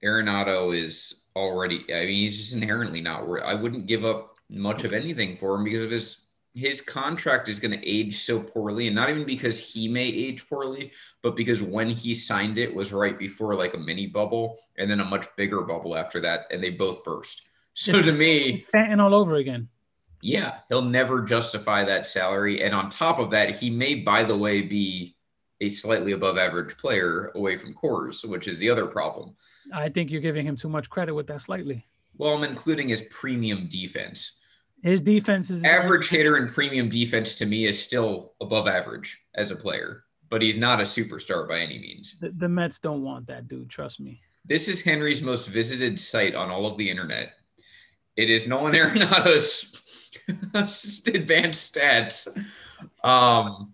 Arenado 0.03 0.75
is 0.75 1.25
already. 1.35 1.85
I 1.93 2.05
mean, 2.05 2.15
he's 2.15 2.37
just 2.37 2.55
inherently 2.55 3.01
not. 3.01 3.21
I 3.43 3.53
wouldn't 3.53 3.85
give 3.85 4.05
up 4.05 4.37
much 4.49 4.83
of 4.83 4.93
anything 4.93 5.35
for 5.35 5.53
him 5.55 5.63
because 5.63 5.83
of 5.83 5.91
his 5.91 6.28
his 6.53 6.81
contract 6.81 7.47
is 7.47 7.59
going 7.59 7.77
to 7.77 7.87
age 7.87 8.17
so 8.17 8.41
poorly, 8.41 8.87
and 8.87 8.95
not 8.95 9.09
even 9.09 9.25
because 9.25 9.73
he 9.73 9.87
may 9.87 10.07
age 10.07 10.47
poorly, 10.49 10.91
but 11.21 11.35
because 11.35 11.61
when 11.61 11.89
he 11.89 12.13
signed 12.13 12.57
it 12.57 12.73
was 12.73 12.91
right 12.91 13.17
before 13.17 13.55
like 13.55 13.73
a 13.73 13.77
mini 13.77 14.07
bubble, 14.07 14.57
and 14.77 14.89
then 14.89 14.99
a 14.99 15.05
much 15.05 15.27
bigger 15.35 15.61
bubble 15.61 15.95
after 15.95 16.19
that, 16.19 16.45
and 16.51 16.61
they 16.63 16.71
both 16.71 17.03
burst. 17.03 17.45
So 17.73 17.91
it's, 17.95 18.07
to 18.07 18.11
me, 18.11 18.57
Stanton 18.57 18.99
all 18.99 19.13
over 19.13 19.35
again. 19.35 19.69
Yeah, 20.21 20.57
he'll 20.67 20.81
never 20.81 21.21
justify 21.21 21.85
that 21.85 22.05
salary, 22.05 22.61
and 22.61 22.75
on 22.75 22.89
top 22.89 23.19
of 23.19 23.31
that, 23.31 23.55
he 23.55 23.69
may, 23.69 23.95
by 23.95 24.25
the 24.25 24.35
way, 24.35 24.61
be 24.61 25.15
a 25.61 25.69
slightly 25.69 26.11
above 26.11 26.37
average 26.37 26.77
player 26.77 27.31
away 27.35 27.55
from 27.55 27.73
Coors, 27.73 28.27
which 28.27 28.49
is 28.49 28.59
the 28.59 28.69
other 28.69 28.85
problem. 28.85 29.35
I 29.73 29.87
think 29.87 30.11
you're 30.11 30.19
giving 30.19 30.45
him 30.45 30.57
too 30.57 30.67
much 30.67 30.89
credit 30.89 31.13
with 31.13 31.27
that 31.27 31.41
slightly. 31.41 31.85
Well, 32.17 32.35
I'm 32.35 32.43
including 32.43 32.89
his 32.89 33.03
premium 33.03 33.67
defense. 33.69 34.43
His 34.83 35.01
defense 35.01 35.49
is 35.49 35.63
average 35.63 36.09
hitter 36.09 36.37
and 36.37 36.49
premium 36.49 36.89
defense 36.89 37.35
to 37.35 37.45
me 37.45 37.65
is 37.65 37.81
still 37.81 38.33
above 38.39 38.67
average 38.67 39.19
as 39.35 39.51
a 39.51 39.55
player, 39.55 40.03
but 40.29 40.41
he's 40.41 40.57
not 40.57 40.79
a 40.79 40.83
superstar 40.83 41.47
by 41.47 41.59
any 41.59 41.79
means. 41.79 42.17
The, 42.19 42.29
the 42.29 42.49
Mets 42.49 42.79
don't 42.79 43.03
want 43.03 43.27
that 43.27 43.47
dude, 43.47 43.69
trust 43.69 43.99
me. 43.99 44.21
This 44.45 44.67
is 44.67 44.81
Henry's 44.81 45.21
most 45.21 45.47
visited 45.47 45.99
site 45.99 46.33
on 46.33 46.49
all 46.49 46.65
of 46.65 46.77
the 46.77 46.89
internet. 46.89 47.33
It 48.15 48.29
is 48.29 48.47
Nolan 48.47 48.75
Arenado's 48.75 49.81
advanced 50.27 51.75
stats. 51.75 52.27
Um, 53.03 53.73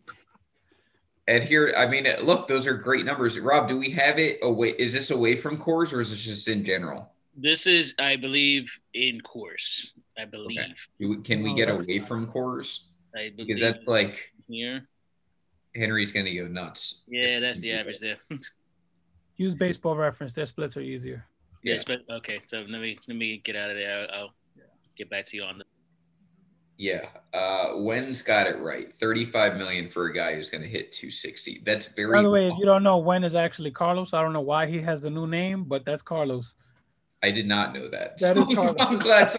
and 1.27 1.43
here, 1.43 1.73
I 1.77 1.87
mean, 1.87 2.07
look, 2.23 2.47
those 2.47 2.67
are 2.67 2.75
great 2.75 3.05
numbers. 3.05 3.37
Rob, 3.39 3.67
do 3.67 3.77
we 3.77 3.89
have 3.91 4.19
it 4.19 4.39
away? 4.41 4.69
Is 4.77 4.93
this 4.93 5.11
away 5.11 5.35
from 5.35 5.57
Coors 5.57 5.93
or 5.93 6.01
is 6.01 6.11
this 6.11 6.23
just 6.23 6.47
in 6.47 6.63
general? 6.63 7.11
This 7.35 7.67
is, 7.67 7.95
I 7.99 8.15
believe, 8.15 8.71
in 8.93 9.21
Coors. 9.21 9.87
I 10.17 10.25
believe. 10.25 10.59
Okay. 10.59 10.73
We, 10.99 11.17
can 11.21 11.43
we 11.43 11.51
oh, 11.51 11.55
get 11.55 11.69
away 11.69 11.99
from 11.99 12.27
Coors? 12.27 12.87
because 13.35 13.59
that's 13.59 13.87
like 13.87 14.31
here. 14.47 14.87
Henry's 15.75 16.11
going 16.11 16.25
to 16.25 16.33
go 16.33 16.47
nuts. 16.47 17.03
Yeah, 17.07 17.39
that's 17.39 17.59
the 17.59 17.73
average 17.73 17.99
there. 17.99 18.17
Use 19.37 19.53
baseball 19.53 19.95
reference. 19.95 20.31
Their 20.31 20.45
splits 20.45 20.77
are 20.77 20.81
easier. 20.81 21.25
Yeah. 21.63 21.77
but 21.85 22.01
okay. 22.09 22.39
So 22.45 22.59
let 22.69 22.81
me 22.81 22.97
let 23.07 23.17
me 23.17 23.41
get 23.43 23.55
out 23.55 23.69
of 23.69 23.75
there. 23.75 24.07
I'll, 24.13 24.21
I'll 24.21 24.33
get 24.95 25.09
back 25.09 25.25
to 25.27 25.37
you 25.37 25.43
on 25.43 25.57
the. 25.57 25.65
Yeah, 26.77 27.05
uh, 27.33 27.77
Wen's 27.77 28.21
got 28.21 28.47
it 28.47 28.59
right. 28.59 28.91
Thirty-five 28.91 29.55
million 29.55 29.87
for 29.87 30.07
a 30.07 30.13
guy 30.13 30.35
who's 30.35 30.49
going 30.49 30.61
to 30.61 30.69
hit 30.69 30.91
two 30.91 31.09
sixty. 31.09 31.61
That's 31.65 31.87
very. 31.87 32.13
By 32.13 32.21
the 32.21 32.29
way, 32.29 32.47
if 32.47 32.57
you 32.57 32.65
don't 32.65 32.83
know, 32.83 32.97
Wen 32.97 33.23
is 33.23 33.35
actually 33.35 33.71
Carlos. 33.71 34.13
I 34.13 34.21
don't 34.21 34.33
know 34.33 34.41
why 34.41 34.67
he 34.67 34.81
has 34.81 35.01
the 35.01 35.09
new 35.09 35.25
name, 35.25 35.63
but 35.63 35.85
that's 35.85 36.01
Carlos. 36.01 36.55
I 37.23 37.31
did 37.31 37.47
not 37.47 37.73
know 37.73 37.87
that. 37.89 38.17
That 38.19 38.35
So. 38.35 38.75
I'm 38.79 38.99
glad. 38.99 39.31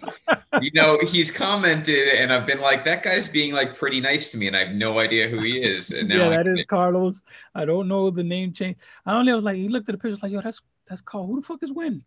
you 0.61 0.71
know, 0.73 0.99
he's 1.03 1.31
commented, 1.31 2.09
and 2.15 2.33
I've 2.33 2.45
been 2.45 2.59
like, 2.59 2.83
that 2.83 3.03
guy's 3.03 3.29
being 3.29 3.53
like 3.53 3.75
pretty 3.75 4.01
nice 4.01 4.29
to 4.29 4.37
me, 4.37 4.47
and 4.47 4.55
I 4.55 4.65
have 4.65 4.75
no 4.75 4.99
idea 4.99 5.29
who 5.29 5.39
he 5.39 5.59
is. 5.59 5.91
And 5.91 6.09
now 6.09 6.29
yeah, 6.29 6.39
I 6.39 6.43
that 6.43 6.47
is 6.47 6.65
Carlos. 6.65 7.23
I 7.55 7.65
don't 7.65 7.87
know 7.87 8.09
the 8.09 8.23
name 8.23 8.53
change. 8.53 8.77
I 9.05 9.17
only 9.17 9.33
was 9.33 9.43
like, 9.43 9.55
he 9.55 9.69
looked 9.69 9.87
at 9.89 9.93
the 9.93 9.99
pictures 9.99 10.21
like, 10.21 10.31
yo, 10.31 10.41
that's 10.41 10.61
that's 10.87 11.01
Carl. 11.01 11.27
Who 11.27 11.39
the 11.39 11.45
fuck 11.45 11.63
is 11.63 11.71
Wen? 11.71 12.03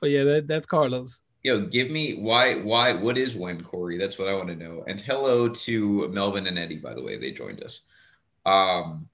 But 0.00 0.10
yeah, 0.10 0.24
that, 0.24 0.46
that's 0.46 0.66
Carlos. 0.66 1.22
Yo, 1.42 1.60
give 1.60 1.90
me 1.90 2.14
why 2.14 2.56
why 2.56 2.92
what 2.92 3.16
is 3.16 3.36
when 3.36 3.62
Corey? 3.62 3.98
That's 3.98 4.18
what 4.18 4.28
I 4.28 4.34
want 4.34 4.48
to 4.48 4.56
know. 4.56 4.84
And 4.88 5.00
hello 5.00 5.48
to 5.48 6.08
Melvin 6.08 6.46
and 6.46 6.58
Eddie, 6.58 6.78
by 6.78 6.94
the 6.94 7.02
way, 7.02 7.16
they 7.16 7.30
joined 7.30 7.62
us. 7.62 7.82
Um, 8.44 9.08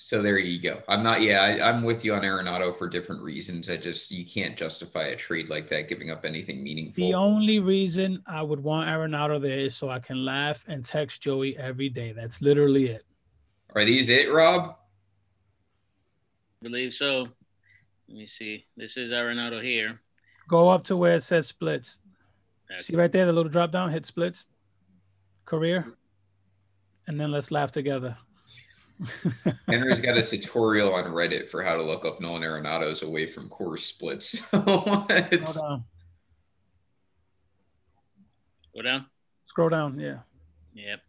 so 0.00 0.22
there 0.22 0.38
you 0.38 0.60
go. 0.60 0.80
I'm 0.86 1.02
not. 1.02 1.22
Yeah, 1.22 1.42
I, 1.42 1.68
I'm 1.68 1.82
with 1.82 2.04
you 2.04 2.14
on 2.14 2.22
Arenado 2.22 2.74
for 2.74 2.88
different 2.88 3.20
reasons. 3.20 3.68
I 3.68 3.76
just 3.76 4.12
you 4.12 4.24
can't 4.24 4.56
justify 4.56 5.06
a 5.06 5.16
trade 5.16 5.48
like 5.48 5.66
that, 5.68 5.88
giving 5.88 6.12
up 6.12 6.24
anything 6.24 6.62
meaningful. 6.62 7.04
The 7.04 7.14
only 7.14 7.58
reason 7.58 8.22
I 8.24 8.42
would 8.42 8.60
want 8.60 8.88
Arenado 8.88 9.42
there 9.42 9.58
is 9.58 9.76
so 9.76 9.90
I 9.90 9.98
can 9.98 10.24
laugh 10.24 10.64
and 10.68 10.84
text 10.84 11.20
Joey 11.20 11.58
every 11.58 11.88
day. 11.88 12.12
That's 12.12 12.40
literally 12.40 12.86
it. 12.86 13.04
Are 13.74 13.84
these 13.84 14.08
it, 14.08 14.30
Rob? 14.30 14.76
I 16.62 16.62
believe 16.62 16.94
so. 16.94 17.26
Let 18.08 18.18
me 18.18 18.26
see. 18.28 18.66
This 18.76 18.96
is 18.96 19.10
Arenado 19.10 19.60
here. 19.60 20.00
Go 20.46 20.68
up 20.68 20.84
to 20.84 20.96
where 20.96 21.16
it 21.16 21.24
says 21.24 21.48
splits. 21.48 21.98
Okay. 22.70 22.80
See 22.82 22.94
right 22.94 23.10
there, 23.10 23.26
the 23.26 23.32
little 23.32 23.50
drop 23.50 23.72
down, 23.72 23.90
hit 23.90 24.06
splits, 24.06 24.46
career, 25.44 25.92
and 27.08 27.18
then 27.18 27.32
let's 27.32 27.50
laugh 27.50 27.72
together. 27.72 28.16
Henry's 29.68 30.00
got 30.00 30.16
a 30.16 30.22
tutorial 30.22 30.92
on 30.94 31.04
Reddit 31.06 31.46
for 31.46 31.62
how 31.62 31.76
to 31.76 31.82
look 31.82 32.04
up 32.04 32.20
Nolan 32.20 32.42
Arenado's 32.42 33.02
away 33.02 33.26
from 33.26 33.48
Coors 33.48 33.80
splits. 33.80 34.40
So 34.50 35.06
it's- 35.10 35.54
Scroll 35.54 35.70
down. 35.70 35.84
Go 38.76 38.82
down. 38.82 39.06
Scroll 39.46 39.68
down. 39.70 39.98
Yeah. 40.00 40.18
Yep. 40.74 41.00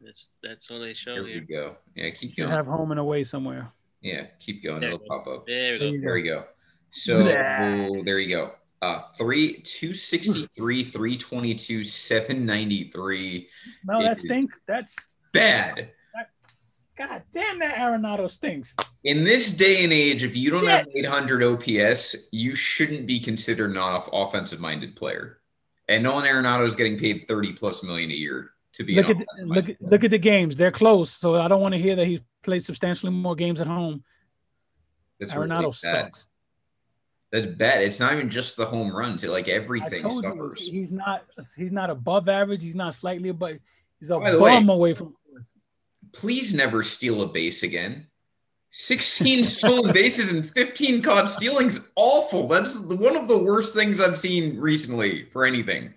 That's 0.00 0.28
that's 0.42 0.70
all 0.70 0.80
they 0.80 0.94
show 0.94 1.14
here 1.24 1.24
we 1.24 1.40
go. 1.40 1.76
Yeah, 1.94 2.10
keep 2.10 2.36
You 2.38 2.44
going. 2.44 2.56
have 2.56 2.66
home 2.66 2.90
and 2.92 3.00
away 3.00 3.24
somewhere. 3.24 3.70
Yeah, 4.00 4.26
keep 4.38 4.62
going. 4.62 4.80
There 4.80 4.90
It'll 4.90 4.98
go. 5.00 5.04
pop 5.08 5.26
up. 5.26 5.46
There 5.46 5.72
we 5.74 5.78
go. 5.78 5.84
you 5.86 6.00
There 6.00 6.14
we 6.14 6.22
go. 6.22 6.44
So 6.90 7.18
Yeah. 7.28 7.88
there 8.04 8.18
you 8.18 8.34
go. 8.34 8.52
Uh, 8.80 8.98
three, 9.16 9.60
263, 9.62 10.84
322, 10.84 11.82
793. 11.82 13.48
No, 13.84 14.02
that 14.02 14.12
It- 14.12 14.18
stink. 14.18 14.50
That's 14.66 14.94
Bad. 15.32 15.90
God 16.96 17.22
damn 17.32 17.60
that 17.60 17.76
Arenado 17.76 18.28
stinks. 18.30 18.74
In 19.04 19.22
this 19.22 19.52
day 19.52 19.84
and 19.84 19.92
age, 19.92 20.24
if 20.24 20.34
you 20.36 20.50
don't 20.50 20.62
Shit. 20.62 20.68
have 20.70 20.86
800 20.92 21.44
OPS, 21.44 22.28
you 22.32 22.56
shouldn't 22.56 23.06
be 23.06 23.20
considered 23.20 23.70
an 23.70 23.76
off- 23.76 24.08
offensive 24.12 24.58
minded 24.58 24.96
player. 24.96 25.38
And 25.88 26.02
Nolan 26.02 26.24
Arenado 26.24 26.66
is 26.66 26.74
getting 26.74 26.98
paid 26.98 27.26
30 27.28 27.52
plus 27.52 27.84
million 27.84 28.10
a 28.10 28.14
year 28.14 28.50
to 28.72 28.82
be 28.84 28.96
Look 28.96 29.10
at 29.10 29.16
offensive 29.16 29.48
look, 29.48 29.76
look 29.80 30.04
at 30.04 30.10
the 30.10 30.18
games. 30.18 30.56
They're 30.56 30.72
close. 30.72 31.10
So 31.12 31.36
I 31.40 31.46
don't 31.46 31.60
want 31.60 31.74
to 31.74 31.80
hear 31.80 31.94
that 31.94 32.06
he's 32.06 32.20
played 32.42 32.64
substantially 32.64 33.12
more 33.12 33.36
games 33.36 33.60
at 33.60 33.68
home. 33.68 34.02
That's 35.20 35.32
Arenado 35.34 35.72
sucks. 35.74 36.28
That's 37.30 37.46
bad. 37.46 37.82
It's 37.82 38.00
not 38.00 38.14
even 38.14 38.30
just 38.30 38.56
the 38.56 38.64
home 38.64 38.94
runs. 38.94 39.22
It, 39.22 39.30
like 39.30 39.48
everything 39.48 40.02
told 40.02 40.24
you, 40.24 40.30
suffers. 40.30 40.56
he's 40.60 40.90
not 40.90 41.24
he's 41.56 41.72
not 41.72 41.90
above 41.90 42.28
average. 42.28 42.62
He's 42.62 42.74
not 42.74 42.94
slightly 42.94 43.28
above. 43.28 43.58
He's 44.00 44.10
a 44.10 44.18
By 44.18 44.30
the 44.32 44.40
way- 44.40 44.54
bum 44.54 44.68
away 44.70 44.94
from. 44.94 45.14
please 46.12 46.54
never 46.54 46.82
steal 46.82 47.20
a 47.22 47.26
base 47.26 47.62
again. 47.62 48.06
16 48.70 49.44
stolen 49.56 49.92
bases 49.92 50.32
and 50.32 50.48
15 50.50 51.02
caught 51.02 51.28
stealings 51.30 51.90
awful. 51.96 52.48
That's 52.48 52.78
one 52.78 53.16
of 53.16 53.28
the 53.28 53.38
worst 53.42 53.74
things 53.74 54.00
I've 54.00 54.18
seen 54.18 54.58
recently 54.58 55.24
for 55.30 55.44
anything. 55.44 55.94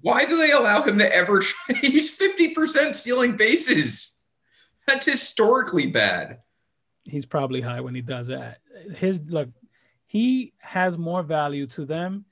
Why 0.00 0.24
do 0.24 0.36
they 0.36 0.50
allow 0.50 0.82
him 0.82 0.98
to 0.98 1.14
ever 1.14 1.40
try? 1.40 1.76
He's 1.80 2.16
50% 2.16 2.94
stealing 2.94 3.36
bases. 3.36 4.20
That's 4.86 5.06
historically 5.06 5.86
bad. 5.86 6.38
He's 7.04 7.26
probably 7.26 7.60
high 7.60 7.80
when 7.80 7.94
he 7.94 8.00
does 8.02 8.28
that. 8.28 8.58
His 8.96 9.20
look, 9.26 9.48
he 10.10 10.52
has 10.58 10.98
more 10.98 11.22
value 11.22 11.68
to 11.68 11.84
them 11.84 12.24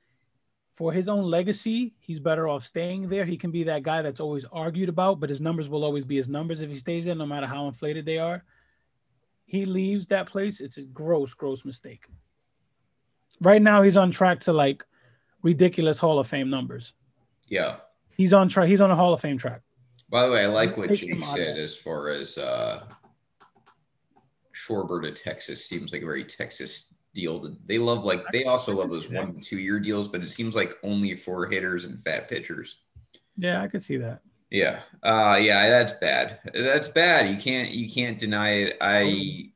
for 0.75 0.93
his 0.93 1.09
own 1.09 1.23
legacy. 1.23 1.95
He's 2.01 2.19
better 2.19 2.49
off 2.49 2.67
staying 2.67 3.09
there. 3.09 3.25
He 3.25 3.37
can 3.37 3.53
be 3.53 3.63
that 3.63 3.85
guy 3.85 4.03
that's 4.03 4.19
always 4.19 4.45
argued 4.51 4.89
about, 4.89 5.21
but 5.21 5.31
his 5.31 5.41
numbers 5.41 5.69
will 5.69 5.85
always 5.85 6.05
be 6.05 6.17
his 6.17 6.29
numbers 6.29 6.61
if 6.61 6.71
he 6.71 6.77
stays 6.77 7.05
there, 7.05 7.15
no 7.15 7.25
matter 7.25 7.47
how 7.47 7.69
inflated 7.69 8.05
they 8.05 8.19
are. 8.19 8.43
He 9.45 9.65
leaves 9.65 10.09
that 10.09 10.27
place. 10.27 10.61
It's 10.61 10.79
a 10.79 10.83
gross, 10.83 11.35
gross 11.35 11.65
mistake. 11.65 12.07
Right 13.41 13.63
now, 13.63 13.83
he's 13.83 13.97
on 13.97 14.11
track 14.11 14.41
to 14.41 14.53
like 14.53 14.85
ridiculous 15.45 15.99
Hall 15.99 16.19
of 16.19 16.27
Fame 16.27 16.51
numbers. 16.51 16.95
Yeah. 17.47 17.77
He's 18.17 18.33
on 18.33 18.49
track. 18.49 18.67
He's 18.67 18.81
on 18.81 18.91
a 18.91 18.97
Hall 18.97 19.15
of 19.15 19.21
Fame 19.21 19.39
track. 19.39 19.61
By 20.11 20.27
the 20.27 20.33
way, 20.33 20.43
I 20.43 20.49
like 20.49 20.77
what 20.77 20.89
Take 20.89 20.99
Jay 20.99 21.07
him 21.11 21.23
out 21.23 21.29
of 21.29 21.35
said 21.37 21.59
as 21.59 21.77
far 21.77 22.09
as 22.09 22.39
uh 22.39 22.89
Schwarber 24.53 25.01
to 25.03 25.13
Texas 25.13 25.65
seems 25.65 25.93
like 25.93 26.03
a 26.03 26.07
very 26.07 26.25
Texas 26.25 26.98
deal. 27.19 27.57
They 27.67 27.79
love 27.79 28.05
like 28.05 28.23
they 28.33 28.45
also 28.45 28.77
love 28.77 28.91
those 28.91 29.11
one 29.11 29.35
to 29.35 29.41
two 29.41 29.59
year 29.59 29.81
deals, 29.81 30.09
but 30.09 30.23
it 30.23 30.29
seems 30.31 30.55
like 30.55 30.75
only 30.83 31.15
for 31.17 31.47
hitters 31.47 31.85
and 31.85 32.01
fat 32.01 32.29
pitchers. 32.29 32.81
Yeah, 33.37 33.63
I 33.63 33.69
could 33.69 33.83
see 33.83 33.97
that. 33.99 34.21
Yeah. 34.51 34.81
Uh 35.03 35.39
yeah, 35.41 35.69
that's 35.69 35.93
bad. 35.95 36.39
That's 36.55 36.89
bad. 36.89 37.31
You 37.31 37.37
can't 37.37 37.71
you 37.71 37.89
can't 37.91 38.19
deny 38.19 38.51
it. 38.63 38.77
I 38.81 39.51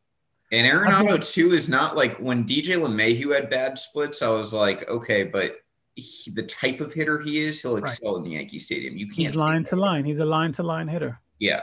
and 0.51 0.67
Arenado 0.71 1.17
too 1.33 1.53
is 1.53 1.69
not 1.69 1.97
like 1.97 2.17
when 2.19 2.45
DJ 2.45 2.77
LeMahieu 2.77 3.35
had 3.35 3.49
bad 3.49 3.79
splits, 3.79 4.21
I 4.23 4.29
was 4.29 4.53
like, 4.53 4.89
okay, 4.91 5.25
but 5.25 5.57
he, 5.95 6.31
the 6.33 6.43
type 6.43 6.81
of 6.81 6.93
hitter 6.93 7.19
he 7.19 7.39
is, 7.39 7.63
he'll 7.63 7.75
Right. 7.75 7.83
excel 7.85 8.17
in 8.17 8.23
the 8.25 8.31
Yankee 8.31 8.59
Stadium. 8.59 8.97
You 8.97 9.07
can't 9.07 9.17
He's 9.19 9.35
line 9.35 9.65
to 9.65 9.77
line. 9.77 10.05
He's 10.05 10.19
a 10.21 10.25
line 10.25 10.53
to 10.53 10.63
line 10.63 10.89
hitter. 10.89 11.19
yeah. 11.39 11.63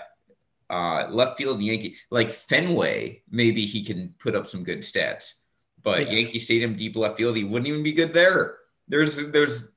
Uh, 0.71 1.07
left 1.09 1.35
field 1.35 1.59
Yankee 1.63 1.95
like 2.11 2.29
Fenway, 2.29 3.23
maybe 3.31 3.65
he 3.65 3.83
can 3.83 4.13
put 4.19 4.35
up 4.35 4.45
some 4.45 4.63
good 4.63 4.81
stats, 4.81 5.45
but 5.83 6.07
Yeah. 6.07 6.13
Yankee 6.13 6.39
Stadium 6.39 6.75
deep 6.75 6.95
left 6.95 7.17
field, 7.17 7.35
he 7.35 7.43
wouldn't 7.43 7.67
even 7.67 7.83
be 7.83 7.93
good 7.93 8.13
there. 8.13 8.57
There's 8.87 9.31
there's 9.31 9.71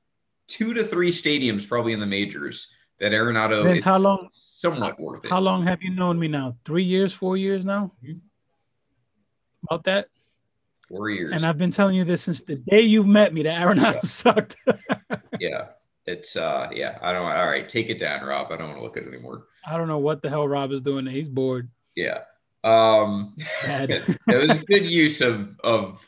two 0.47 0.73
to 0.73 0.83
three 0.83 1.09
stadiums 1.11 1.67
probably 1.67 1.93
in 1.93 1.99
the 1.99 2.05
majors 2.05 2.73
that 2.99 3.11
Arenado 3.11 3.63
Vince, 3.63 3.79
is 3.79 3.83
how 3.83 3.97
long? 3.97 4.29
somewhat 4.31 4.99
worth 4.99 5.25
it. 5.25 5.29
How 5.29 5.39
long 5.39 5.63
have 5.63 5.81
you 5.81 5.91
known 5.91 6.19
me 6.19 6.27
now? 6.27 6.55
Three 6.65 6.83
years, 6.83 7.13
four 7.13 7.37
years 7.37 7.65
now? 7.65 7.91
Mhm. 8.03 8.19
About 9.69 9.83
that? 9.85 10.07
Four 10.89 11.09
years. 11.09 11.31
And 11.33 11.45
I've 11.45 11.57
been 11.57 11.71
telling 11.71 11.95
you 11.95 12.03
this 12.03 12.21
since 12.23 12.41
the 12.41 12.55
day 12.55 12.81
you 12.81 13.03
met 13.03 13.33
me 13.33 13.43
that 13.43 13.61
Arenado 13.61 13.93
Yeah. 13.95 14.01
sucked. 14.01 14.55
yeah. 15.39 15.67
It's 16.05 16.35
uh 16.35 16.69
yeah, 16.73 16.97
I 17.01 17.13
don't 17.13 17.25
all 17.25 17.45
right, 17.45 17.67
take 17.67 17.89
it 17.89 17.97
down, 17.97 18.25
Rob. 18.25 18.51
I 18.51 18.57
don't 18.57 18.67
want 18.67 18.79
to 18.79 18.83
look 18.83 18.97
at 18.97 19.03
it 19.03 19.07
anymore. 19.13 19.47
I 19.65 19.77
don't 19.77 19.87
know 19.87 19.99
what 19.99 20.21
the 20.21 20.29
hell 20.29 20.45
Rob 20.47 20.71
is 20.73 20.81
doing. 20.81 21.05
He's 21.05 21.29
bored. 21.29 21.69
Yeah. 21.95 22.19
Um 22.63 23.35
it 23.37 24.47
was 24.47 24.57
good 24.67 24.87
use 24.87 25.21
of 25.21 25.59
of 25.63 26.05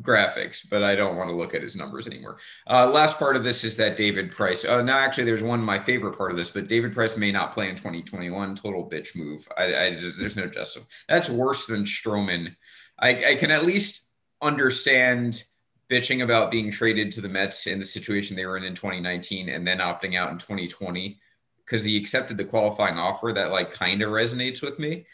graphics, 0.00 0.68
but 0.68 0.82
I 0.82 0.94
don't 0.94 1.16
want 1.16 1.28
to 1.30 1.36
look 1.36 1.54
at 1.54 1.62
his 1.62 1.76
numbers 1.76 2.06
anymore. 2.06 2.38
Uh, 2.68 2.88
last 2.90 3.18
part 3.18 3.36
of 3.36 3.44
this 3.44 3.64
is 3.64 3.76
that 3.78 3.96
David 3.96 4.30
Price. 4.30 4.64
Uh, 4.64 4.82
no, 4.82 4.92
actually, 4.92 5.24
there's 5.24 5.42
one 5.42 5.60
my 5.60 5.78
favorite 5.78 6.16
part 6.16 6.30
of 6.30 6.36
this, 6.36 6.50
but 6.50 6.68
David 6.68 6.92
Price 6.92 7.16
may 7.16 7.32
not 7.32 7.52
play 7.52 7.68
in 7.68 7.74
2021. 7.74 8.54
Total 8.54 8.88
bitch 8.88 9.16
move. 9.16 9.46
I, 9.56 9.74
I 9.74 9.94
just 9.96 10.18
there's 10.18 10.36
no 10.36 10.46
justice. 10.46 10.84
That's 11.08 11.30
worse 11.30 11.66
than 11.66 11.84
Stroman. 11.84 12.54
I, 12.98 13.30
I 13.30 13.34
can 13.34 13.50
at 13.50 13.64
least 13.64 14.12
understand 14.40 15.42
bitching 15.90 16.22
about 16.22 16.50
being 16.50 16.70
traded 16.70 17.10
to 17.12 17.20
the 17.20 17.28
Mets 17.28 17.66
in 17.66 17.78
the 17.78 17.84
situation 17.84 18.36
they 18.36 18.46
were 18.46 18.56
in 18.56 18.64
in 18.64 18.74
2019 18.74 19.48
and 19.48 19.66
then 19.66 19.78
opting 19.78 20.16
out 20.16 20.30
in 20.30 20.38
2020 20.38 21.18
because 21.64 21.82
he 21.82 21.96
accepted 21.96 22.36
the 22.36 22.44
qualifying 22.44 22.98
offer. 22.98 23.32
That 23.32 23.50
like 23.50 23.72
kind 23.72 24.02
of 24.02 24.10
resonates 24.10 24.62
with 24.62 24.78
me, 24.78 25.06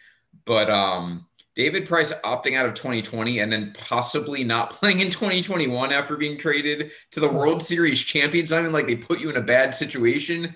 but 0.44 0.70
um. 0.70 1.26
David 1.54 1.86
Price 1.86 2.12
opting 2.24 2.56
out 2.56 2.66
of 2.66 2.74
2020 2.74 3.38
and 3.38 3.52
then 3.52 3.72
possibly 3.78 4.42
not 4.42 4.70
playing 4.72 5.00
in 5.00 5.10
2021 5.10 5.92
after 5.92 6.16
being 6.16 6.36
traded 6.36 6.90
to 7.12 7.20
the 7.20 7.28
World 7.28 7.62
Series 7.62 8.00
champions. 8.00 8.52
I 8.52 8.60
mean, 8.60 8.72
like 8.72 8.86
they 8.86 8.96
put 8.96 9.20
you 9.20 9.30
in 9.30 9.36
a 9.36 9.42
bad 9.42 9.74
situation. 9.74 10.54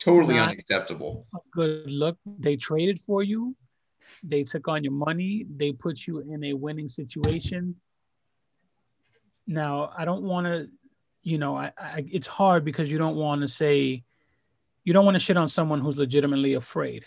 Totally 0.00 0.34
Not- 0.34 0.50
unacceptable. 0.50 1.26
Good 1.52 1.88
look. 1.88 2.16
They 2.38 2.56
traded 2.56 3.00
for 3.00 3.22
you. 3.22 3.54
They 4.22 4.42
took 4.42 4.66
on 4.66 4.82
your 4.82 4.92
money. 4.92 5.46
They 5.56 5.72
put 5.72 6.06
you 6.06 6.20
in 6.20 6.42
a 6.44 6.52
winning 6.52 6.88
situation. 6.88 7.76
Now, 9.46 9.92
I 9.96 10.04
don't 10.04 10.22
want 10.22 10.46
to, 10.46 10.68
you 11.22 11.38
know, 11.38 11.56
I, 11.56 11.72
I 11.78 12.04
it's 12.10 12.26
hard 12.26 12.64
because 12.64 12.90
you 12.90 12.98
don't 12.98 13.16
want 13.16 13.42
to 13.42 13.48
say, 13.48 14.02
you 14.84 14.92
don't 14.92 15.04
want 15.04 15.14
to 15.14 15.20
shit 15.20 15.36
on 15.36 15.48
someone 15.48 15.80
who's 15.80 15.96
legitimately 15.96 16.54
afraid 16.54 17.04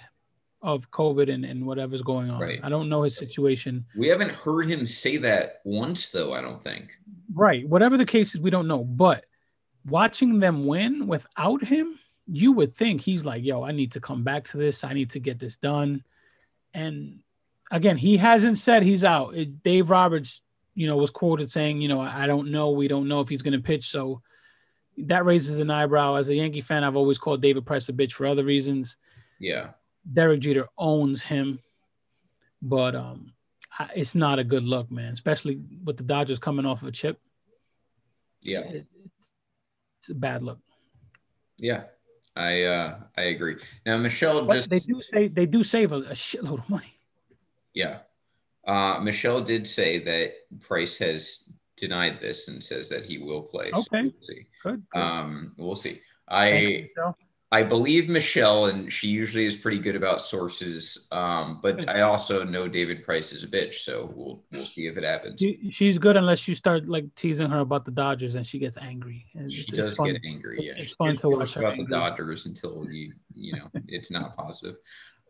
of 0.64 0.90
COVID 0.92 1.32
and, 1.32 1.44
and 1.44 1.66
whatever's 1.66 2.02
going 2.02 2.32
on. 2.32 2.40
Right. 2.40 2.60
I 2.64 2.70
don't 2.70 2.90
know 2.90 3.04
his 3.04 3.18
situation. 3.18 3.86
We 3.96 4.08
haven't 4.08 4.32
heard 4.32 4.66
him 4.66 4.88
say 4.88 5.18
that 5.18 5.62
once, 5.66 6.10
though. 6.10 6.34
I 6.34 6.42
don't 6.42 6.64
think. 6.64 6.94
Right. 7.34 7.68
Whatever 7.68 7.98
the 7.98 8.06
case 8.06 8.34
is, 8.34 8.42
we 8.42 8.50
don't 8.50 8.68
know. 8.68 8.84
But 8.84 9.26
watching 9.86 10.40
them 10.40 10.66
win 10.66 11.06
without 11.06 11.64
him, 11.64 12.00
you 12.28 12.54
would 12.54 12.72
think 12.72 13.02
he's 13.02 13.26
like, 13.26 13.44
yo, 13.44 13.64
I 13.64 13.74
need 13.74 13.92
to 13.92 14.00
come 14.00 14.24
back 14.24 14.46
to 14.46 14.58
this. 14.58 14.86
I 14.86 14.94
need 14.94 15.10
to 15.12 15.20
get 15.20 15.38
this 15.38 15.58
done. 15.58 16.02
And 16.74 17.20
again, 17.70 17.98
he 17.98 18.16
hasn't 18.16 18.58
said 18.58 18.84
he's 18.84 19.04
out. 19.04 19.36
It, 19.36 19.62
Dave 19.64 19.90
Roberts, 19.90 20.42
you 20.76 20.88
know, 20.88 20.96
was 20.96 21.12
quoted 21.12 21.52
saying, 21.52 21.82
you 21.82 21.90
know, 21.90 22.00
I 22.00 22.26
don't 22.26 22.52
know. 22.52 22.72
We 22.72 22.88
don't 22.88 23.10
know 23.10 23.20
if 23.20 23.28
he's 23.28 23.42
going 23.42 23.54
to 23.54 23.60
pitch. 23.60 23.90
So 23.90 24.22
that 24.98 25.26
raises 25.26 25.60
an 25.60 25.70
eyebrow. 25.70 26.16
As 26.16 26.30
a 26.30 26.36
Yankee 26.36 26.62
fan, 26.62 26.86
I've 26.86 26.96
always 26.96 27.20
called 27.20 27.42
David 27.42 27.66
Price 27.66 27.90
a 27.90 27.94
bitch 27.94 28.14
for 28.14 28.26
other 28.26 28.46
reasons. 28.46 28.96
Yeah. 29.40 29.72
Derek 30.12 30.42
Jeter 30.42 30.68
owns 30.78 31.22
him, 31.22 31.60
but 32.62 32.96
um, 32.96 33.34
I, 33.80 33.90
it's 33.96 34.16
not 34.16 34.40
a 34.40 34.44
good 34.44 34.64
look, 34.64 34.92
man. 34.92 35.14
Especially 35.14 35.62
with 35.84 35.98
the 35.98 36.04
Dodgers 36.04 36.40
coming 36.40 36.66
off 36.66 36.82
of 36.82 36.88
a 36.88 36.92
chip. 36.92 37.20
Yeah. 38.42 38.60
It, 38.62 38.86
it's, 39.06 39.30
it's 40.00 40.10
a 40.10 40.16
bad 40.16 40.44
look. 40.44 40.60
Yeah. 41.58 41.84
I 42.36 42.64
uh 42.64 43.00
I 43.16 43.22
agree. 43.24 43.58
Now 43.86 43.98
Michelle 43.98 44.44
But 44.46 44.56
just 44.56 44.70
they 44.70 44.80
do 44.80 45.02
say 45.04 45.28
they 45.28 45.46
do 45.46 45.64
save 45.64 45.92
a, 45.92 45.98
a 45.98 46.14
shitload 46.14 46.60
of 46.64 46.70
money. 46.70 46.92
yeah. 47.76 48.00
Uh 48.68 49.00
Michelle 49.02 49.40
did 49.40 49.68
say 49.68 50.00
that 50.00 50.34
Price 50.60 50.98
has 50.98 51.54
denied 51.78 52.20
this 52.22 52.48
and 52.48 52.62
says 52.64 52.90
that 52.90 53.06
he 53.06 53.20
will 53.20 53.44
play. 53.44 53.70
So 53.72 53.82
Okay. 53.82 54.02
we'll 54.02 54.22
see. 54.22 54.48
Good. 54.64 54.84
good. 54.92 55.00
Um 55.00 55.54
we'll 55.58 55.76
see. 55.76 56.02
I. 56.28 56.90
I 57.54 57.62
believe 57.62 58.10
Michelle, 58.10 58.66
and 58.66 58.92
she 58.92 59.10
usually 59.10 59.46
is 59.46 59.56
pretty 59.56 59.78
good 59.78 59.96
about 59.96 60.24
sources. 60.24 61.08
Um, 61.12 61.60
but 61.62 61.88
I 61.88 62.02
also 62.02 62.44
know 62.44 62.68
David 62.68 63.04
Price 63.04 63.32
is 63.32 63.44
a 63.44 63.48
bitch, 63.48 63.76
so 63.76 64.12
we'll 64.16 64.44
we'll 64.52 64.66
see 64.66 64.88
if 64.88 64.98
it 64.98 65.04
happens. 65.04 65.40
She, 65.40 65.70
she's 65.70 66.00
good 66.00 66.18
unless 66.18 66.48
you 66.48 66.56
start 66.56 66.90
like 66.90 67.14
teasing 67.14 67.52
her 67.52 67.60
about 67.60 67.86
the 67.86 67.92
Dodgers 67.92 68.34
and 68.34 68.44
she 68.46 68.58
gets 68.58 68.76
angry. 68.80 69.28
It's, 69.36 69.54
She 69.54 69.62
it's 69.62 69.72
does 69.72 69.98
fun. 69.98 70.14
get 70.14 70.22
angry. 70.26 70.66
Yeah, 70.66 70.74
It's 70.78 70.90
She 70.90 70.96
fun 70.96 71.10
gets 71.12 71.22
to 71.22 71.28
watch 71.28 71.38
talks 71.38 71.54
her 71.54 71.62
about 71.62 71.78
the. 71.78 71.86
Dodgers 71.86 72.48
until 72.48 72.88
you 72.90 73.14
you 73.36 73.54
know 73.56 73.70
it's 73.88 74.10
not 74.10 74.36
positive. 74.36 74.78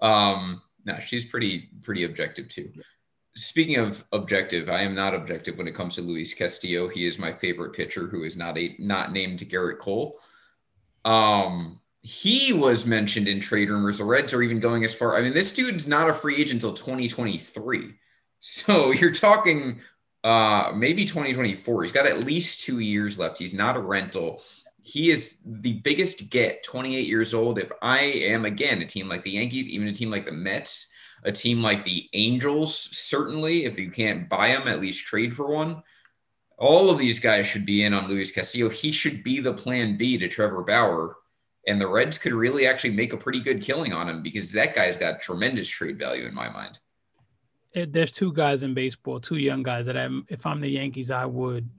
Um, 0.02 0.62
no, 0.86 0.98
she's 1.00 1.26
pretty 1.26 1.72
pretty 1.82 2.06
objective 2.06 2.48
too. 2.48 2.72
Speaking 3.36 3.76
of 3.80 4.02
objective, 4.14 4.70
I 4.70 4.84
am 4.84 4.96
not 4.96 5.14
objective 5.14 5.58
when 5.58 5.68
it 5.68 5.76
comes 5.76 5.96
to 5.96 6.02
Luis 6.02 6.34
Castillo. 6.34 6.88
He 6.88 7.06
is 7.06 7.20
my 7.20 7.34
favorite 7.34 7.74
pitcher 7.74 8.08
who 8.08 8.24
is 8.24 8.38
not 8.38 8.58
a 8.58 8.78
not 8.80 9.12
named 9.12 9.40
Gerrit 9.40 9.80
Cole. 9.80 10.22
Um, 11.04 11.82
he 12.04 12.52
was 12.52 12.86
mentioned 12.86 13.30
in 13.30 13.40
trade 13.40 13.70
rumors. 13.70 13.98
The 13.98 14.04
Reds 14.04 14.34
are 14.34 14.44
even 14.44 14.60
going 14.60 14.84
as 14.84 14.94
far. 14.94 15.16
I 15.16 15.22
mean, 15.22 15.34
this 15.34 15.54
dude's 15.54 15.88
not 15.88 16.10
a 16.10 16.14
free 16.14 16.36
agent 16.36 16.62
until 16.62 16.74
2023. 16.74 17.94
So 18.40 18.92
you're 18.92 19.12
talking 19.12 19.80
uh 20.24 20.72
maybe 20.76 21.06
2024. 21.06 21.84
He's 21.84 21.92
got 21.92 22.06
at 22.06 22.20
least 22.20 22.62
two 22.62 22.80
years 22.80 23.18
left. 23.18 23.40
He's 23.40 23.54
not 23.54 23.78
a 23.78 23.82
rental. 23.82 24.42
He 24.82 25.12
is 25.12 25.38
the 25.46 25.74
biggest 25.74 26.30
get, 26.30 26.62
28 26.64 27.08
years 27.08 27.34
old. 27.34 27.58
If 27.58 27.72
I 27.82 28.02
am 28.02 28.44
again 28.44 28.82
a 28.82 28.86
team 28.86 29.08
like 29.08 29.22
the 29.22 29.32
Yankees, 29.32 29.70
even 29.70 29.88
a 29.88 29.94
team 29.94 30.12
like 30.12 30.26
the 30.26 30.34
Mets, 30.34 30.92
a 31.24 31.32
team 31.32 31.62
like 31.62 31.86
the 31.86 32.10
Angels, 32.12 32.90
certainly, 32.92 33.64
if 33.64 33.80
you 33.80 33.90
can't 33.90 34.28
buy 34.28 34.50
him, 34.50 34.68
at 34.68 34.82
least 34.82 35.06
trade 35.06 35.34
for 35.34 35.48
one. 35.48 35.82
All 36.58 36.90
of 36.90 36.98
these 36.98 37.22
guys 37.22 37.46
should 37.46 37.66
be 37.66 37.84
in 37.84 37.94
on 37.94 38.10
Luis 38.10 38.34
Castillo. 38.34 38.68
He 38.68 38.92
should 38.92 39.24
be 39.24 39.40
the 39.40 39.54
plan 39.54 39.96
B 39.96 40.18
to 40.18 40.28
Trevor 40.28 40.64
Bauer. 40.64 41.16
And 41.68 41.80
the 41.80 41.88
Reds 41.88 42.18
could 42.18 42.34
really 42.34 42.68
actually 42.68 42.92
make 42.92 43.14
a 43.14 43.18
pretty 43.18 43.40
good 43.40 43.62
killing 43.62 43.94
on 43.94 44.10
him 44.10 44.22
because 44.22 44.52
that 44.52 44.76
guy's 44.76 44.98
got 44.98 45.22
tremendous 45.22 45.68
trade 45.70 45.98
value 45.98 46.26
in 46.28 46.34
my 46.34 46.50
mind. 46.50 46.80
It, 47.74 47.94
there's 47.94 48.12
two 48.12 48.34
guys 48.34 48.64
in 48.64 48.74
baseball, 48.74 49.20
two 49.20 49.38
young 49.38 49.64
guys 49.64 49.86
that 49.88 49.98
I'm. 49.98 50.26
If 50.30 50.46
I'm 50.46 50.60
the 50.60 50.68
Yankees, 50.68 51.10
I 51.10 51.26
would 51.26 51.70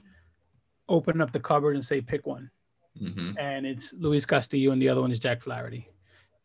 open 0.89 1.21
up 1.21 1.33
the 1.33 1.41
cupboard 1.41 1.77
and 1.77 1.85
say 1.85 2.01
pick 2.01 2.27
one. 2.27 2.51
hmm 2.99 3.33
and 3.39 3.67
it's 3.67 3.93
Luis 3.95 4.27
Castillo, 4.27 4.73
and 4.73 4.81
the 4.81 4.89
other 4.89 5.01
one 5.01 5.13
is 5.13 5.19
Jack 5.19 5.41
Flaherty. 5.41 5.89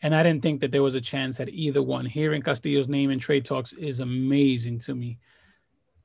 And 0.01 0.15
I 0.15 0.23
didn't 0.23 0.41
think 0.41 0.61
that 0.61 0.71
there 0.71 0.83
was 0.83 0.95
a 0.95 1.01
chance 1.01 1.39
at 1.39 1.49
either 1.49 1.81
one. 1.83 2.05
Hearing 2.05 2.41
Castillo's 2.41 2.87
name 2.87 3.09
in 3.11 3.19
trade 3.19 3.43
talks 3.43 3.73
is 3.73 3.99
amazing 3.99 4.79
to 4.79 4.95
me. 4.95 5.19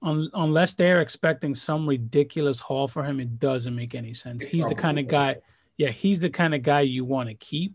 Un- 0.03 0.31
unless 0.35 0.75
they're 0.75 1.01
expecting 1.01 1.55
some 1.55 1.89
ridiculous 1.89 2.59
haul 2.61 2.89
for 2.89 3.05
him, 3.05 3.21
it 3.21 3.39
doesn't 3.39 3.75
make 3.75 3.95
any 3.95 4.13
sense. 4.13 4.43
He's 4.45 4.67
the 4.69 4.75
kind 4.75 4.99
of 4.99 5.07
guy, 5.07 5.37
yeah, 5.77 5.91
he's 5.91 6.21
the 6.21 6.31
kind 6.31 6.55
of 6.55 6.63
guy 6.63 6.81
you 6.83 7.05
want 7.05 7.29
to 7.29 7.35
keep. 7.35 7.75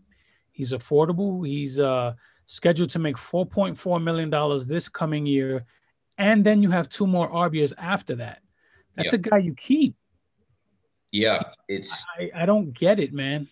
He's 0.52 0.72
affordable. 0.72 1.46
He's 1.46 1.78
uh, 1.80 2.14
scheduled 2.46 2.90
to 2.90 2.98
make 2.98 3.16
$4.4 3.16 4.02
million 4.02 4.30
this 4.68 4.88
coming 4.88 5.26
year. 5.26 5.64
And 6.18 6.44
then 6.44 6.62
you 6.62 6.70
have 6.70 6.88
two 6.88 7.06
more 7.06 7.30
arbs 7.30 7.72
after 7.78 8.16
that. 8.16 8.40
That's 8.96 9.12
Yeah. 9.12 9.16
a 9.16 9.22
guy 9.22 9.38
you 9.38 9.54
keep. 9.54 9.94
Yeah, 11.12 11.42
it's 11.68 12.04
I, 12.18 12.30
I 12.34 12.46
don't 12.46 12.72
get 12.72 13.00
it, 13.00 13.12
man. 13.12 13.48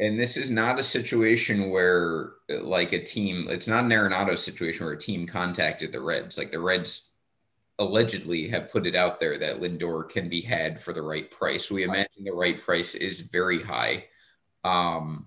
and 0.00 0.18
this 0.18 0.36
is 0.36 0.50
not 0.50 0.80
a 0.80 0.82
situation 0.82 1.70
where 1.70 2.32
like 2.48 2.92
a 2.92 3.02
team. 3.02 3.46
It's 3.50 3.68
not 3.68 3.84
an 3.84 3.90
Arenado 3.90 4.36
situation 4.36 4.84
where 4.84 4.94
a 4.94 4.98
team 4.98 5.24
contacted 5.26 5.92
the 5.92 6.00
Reds. 6.00 6.36
Like 6.38 6.50
the 6.50 6.58
Reds 6.60 7.12
allegedly 7.78 8.48
have 8.48 8.72
put 8.72 8.86
it 8.86 8.96
out 8.96 9.20
there 9.20 9.38
that 9.38 9.60
Lindor 9.60 10.08
can 10.08 10.28
be 10.28 10.40
had 10.40 10.80
for 10.80 10.92
the 10.92 11.02
right 11.02 11.30
price. 11.30 11.70
We 11.70 11.84
imagine 11.84 12.24
the 12.24 12.32
right 12.32 12.60
price 12.60 12.94
is 12.94 13.20
very 13.20 13.62
high. 13.62 14.06
Um, 14.64 15.26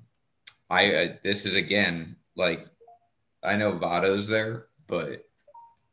I 0.70 0.94
uh, 0.94 1.08
this 1.24 1.46
is 1.46 1.56
again 1.56 2.16
like 2.36 2.66
I 3.44 3.56
know 3.56 3.74
Votto's 3.74 4.28
there, 4.28 4.68
but 4.88 5.26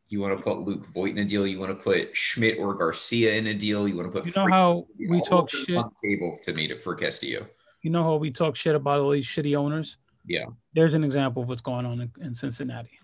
you 0.08 0.20
want 0.20 0.36
to 0.36 0.42
put 0.42 0.60
Luke 0.60 0.86
Voit 0.86 1.10
in 1.10 1.18
a 1.18 1.24
deal. 1.24 1.46
You 1.46 1.58
want 1.58 1.70
to 1.70 1.82
put 1.82 2.16
Schmidt 2.16 2.58
or 2.58 2.74
Garcia 2.74 3.34
in 3.34 3.48
a 3.48 3.54
deal. 3.54 3.86
You 3.86 3.96
want 3.96 4.12
to 4.12 4.20
put 4.20 4.26
You 4.26 4.32
know 4.34 4.44
Freeman 4.44 4.52
how 4.52 4.86
we 4.98 5.20
talk 5.20 5.32
All 5.32 5.38
of 5.44 5.50
them 5.50 5.64
shit. 5.66 5.84
table 6.02 6.38
to 6.42 6.52
me 6.52 6.68
to, 6.68 6.76
for 6.78 6.94
Castillo. 6.94 7.46
You 7.82 7.90
know 7.90 8.02
how 8.02 8.16
we 8.16 8.30
talk 8.30 8.56
shit 8.56 8.74
about 8.74 9.00
all 9.00 9.10
these 9.10 9.26
shitty 9.26 9.56
owners? 9.56 9.98
Yeah. 10.26 10.46
There's 10.74 10.94
an 10.94 11.04
example 11.04 11.42
of 11.42 11.48
what's 11.48 11.60
going 11.60 11.86
on 11.86 12.00
in, 12.00 12.10
in 12.20 12.34
Cincinnati. 12.34 12.98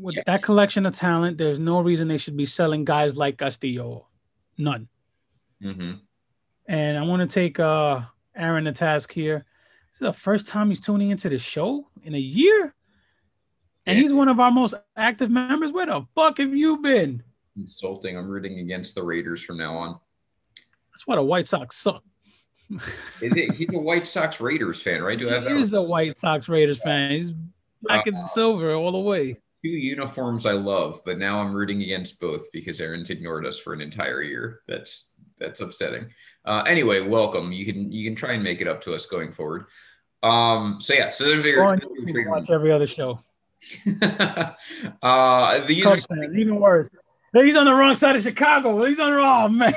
With 0.00 0.16
Yeah. 0.16 0.22
that 0.26 0.42
collection 0.42 0.86
of 0.86 0.94
talent, 0.94 1.38
there's 1.38 1.58
no 1.58 1.80
reason 1.80 2.06
they 2.08 2.18
should 2.18 2.36
be 2.36 2.46
selling 2.46 2.84
guys 2.84 3.16
like 3.16 3.38
Castillo. 3.38 4.06
None. 4.56 4.88
hmm 5.60 5.92
And 6.66 6.96
I 6.98 7.02
want 7.02 7.28
to 7.28 7.32
take 7.32 7.58
uh 7.58 8.02
Aaron 8.36 8.64
to 8.64 8.72
task 8.72 9.12
here. 9.12 9.44
This 9.90 9.96
is 9.96 10.06
the 10.06 10.12
first 10.12 10.46
time 10.46 10.68
he's 10.68 10.80
tuning 10.80 11.10
into 11.10 11.28
the 11.28 11.38
show 11.38 11.88
in 12.04 12.14
a 12.14 12.18
year. 12.18 12.74
And 13.86 13.96
Yeah. 13.96 14.02
he's 14.02 14.12
one 14.12 14.28
of 14.28 14.38
our 14.38 14.52
most 14.52 14.74
active 14.96 15.30
members. 15.30 15.72
Where 15.72 15.86
the 15.86 16.06
fuck 16.14 16.38
have 16.38 16.54
you 16.54 16.76
been? 16.78 17.22
Insulting. 17.56 18.16
I'm 18.16 18.28
rooting 18.28 18.60
against 18.60 18.94
the 18.94 19.02
Raiders 19.02 19.42
from 19.42 19.56
now 19.56 19.76
on. 19.76 19.98
That's 20.92 21.06
why 21.06 21.16
the 21.16 21.22
White 21.22 21.48
Sox 21.48 21.74
suck. 21.76 22.04
Is 22.70 23.36
it? 23.36 23.52
He's 23.54 23.72
a 23.74 23.78
White 23.78 24.06
Sox 24.06 24.40
Raiders 24.40 24.80
fan, 24.82 25.02
right? 25.02 25.18
Do 25.18 25.28
I 25.28 25.32
have 25.34 25.42
He 25.48 25.54
that? 25.54 25.58
is 25.62 25.72
a 25.72 25.82
White 25.82 26.18
Sox 26.18 26.48
Raiders 26.48 26.78
fan. 26.80 27.10
He's 27.10 27.32
black 27.82 28.06
Uh, 28.06 28.10
and 28.14 28.28
silver 28.28 28.74
all 28.74 28.92
the 28.92 28.98
way. 28.98 29.36
Two 29.64 29.70
uniforms 29.70 30.46
I 30.46 30.52
love, 30.52 31.00
but 31.04 31.18
now 31.18 31.40
I'm 31.40 31.52
rooting 31.52 31.82
against 31.82 32.20
both 32.20 32.50
because 32.52 32.80
Aaron's 32.80 33.10
ignored 33.10 33.44
us 33.44 33.58
for 33.58 33.72
an 33.72 33.80
entire 33.80 34.22
year. 34.22 34.60
That's 34.68 35.18
that's 35.38 35.60
upsetting. 35.60 36.12
Uh, 36.44 36.62
anyway, 36.66 37.00
welcome. 37.00 37.52
You 37.52 37.64
can 37.64 37.90
you 37.90 38.04
can 38.08 38.14
try 38.14 38.34
and 38.34 38.44
make 38.44 38.60
it 38.60 38.68
up 38.68 38.80
to 38.82 38.94
us 38.94 39.06
going 39.06 39.32
forward. 39.32 39.66
Um. 40.22 40.78
So 40.80 40.94
yeah. 40.94 41.08
So 41.08 41.24
there's 41.24 41.44
your. 41.44 41.64
on 41.64 41.80
YouTube 41.80 42.20
and 42.20 42.30
watch 42.30 42.50
every 42.50 42.70
other 42.70 42.86
show. 42.86 43.20
uh, 45.02 45.66
these 45.66 45.84
are 45.84 45.98
even 46.34 46.60
worse. 46.60 46.88
He's 47.32 47.56
on 47.56 47.66
the 47.66 47.74
wrong 47.74 47.94
side 47.94 48.16
of 48.16 48.22
Chicago. 48.22 48.84
He's 48.84 49.00
on 49.00 49.10
the 49.10 49.16
wrong 49.16 49.58
man. 49.58 49.74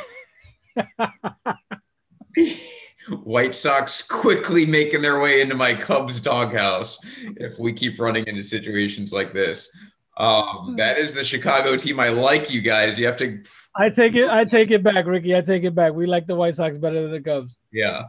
White 3.24 3.56
Sox 3.56 4.02
quickly 4.02 4.66
making 4.66 5.02
their 5.02 5.20
way 5.20 5.42
into 5.42 5.56
my 5.56 5.74
Cubs 5.74 6.20
doghouse 6.20 7.00
if 7.38 7.58
we 7.60 7.74
keep 7.74 8.00
running 8.00 8.26
into 8.28 8.44
situations 8.44 9.12
like 9.12 9.34
this. 9.34 9.76
Um, 10.18 10.76
that 10.78 10.98
is 10.98 11.14
the 11.14 11.24
Chicago 11.24 11.76
team. 11.76 12.00
I 12.00 12.10
like 12.10 12.52
you 12.52 12.62
guys. 12.62 13.00
You 13.00 13.08
have 13.08 13.18
to, 13.18 13.42
I 13.76 13.90
take 13.90 14.16
it. 14.16 14.30
I 14.30 14.46
take 14.46 14.70
it 14.72 14.84
back, 14.84 15.06
Ricky. 15.06 15.36
I 15.36 15.42
take 15.42 15.64
it 15.64 15.74
back. 15.74 15.94
We 15.94 16.06
like 16.06 16.28
the 16.28 16.36
White 16.36 16.56
Sox 16.56 16.78
better 16.78 17.02
than 17.02 17.12
the 17.12 17.22
Cubs. 17.22 17.58
yeah. 17.72 18.04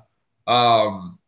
Um, 0.47 1.19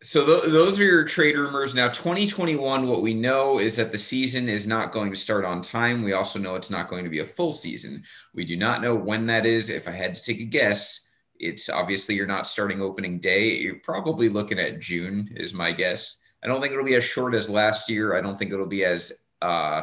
so 0.00 0.24
th- 0.24 0.52
those 0.52 0.78
are 0.78 0.84
your 0.84 1.04
trade 1.04 1.34
rumors. 1.34 1.74
Now, 1.74 1.88
2021, 1.88 2.86
what 2.86 3.00
we 3.00 3.14
know 3.14 3.58
is 3.58 3.76
that 3.76 3.90
the 3.90 3.98
season 3.98 4.50
is 4.50 4.66
not 4.66 4.92
going 4.92 5.10
to 5.10 5.18
start 5.18 5.46
on 5.46 5.62
time. 5.62 6.02
We 6.02 6.12
also 6.12 6.38
know 6.38 6.56
it's 6.56 6.70
not 6.70 6.88
going 6.88 7.04
to 7.04 7.10
be 7.10 7.20
a 7.20 7.24
full 7.24 7.52
season. 7.52 8.02
We 8.34 8.44
do 8.44 8.54
not 8.54 8.82
know 8.82 8.94
when 8.94 9.26
that 9.28 9.46
is. 9.46 9.70
If 9.70 9.88
I 9.88 9.92
had 9.92 10.14
to 10.14 10.22
take 10.22 10.40
a 10.40 10.44
guess, 10.44 11.03
it's 11.44 11.68
obviously 11.68 12.14
you're 12.14 12.26
not 12.26 12.46
starting 12.46 12.80
opening 12.80 13.20
day. 13.20 13.56
You're 13.56 13.80
probably 13.80 14.28
looking 14.28 14.58
at 14.58 14.80
June, 14.80 15.28
is 15.36 15.52
my 15.52 15.72
guess. 15.72 16.16
I 16.42 16.46
don't 16.46 16.60
think 16.60 16.72
it'll 16.72 16.84
be 16.84 16.94
as 16.94 17.04
short 17.04 17.34
as 17.34 17.50
last 17.50 17.90
year. 17.90 18.16
I 18.16 18.20
don't 18.20 18.38
think 18.38 18.52
it'll 18.52 18.66
be 18.66 18.84
as 18.84 19.24
uh, 19.42 19.82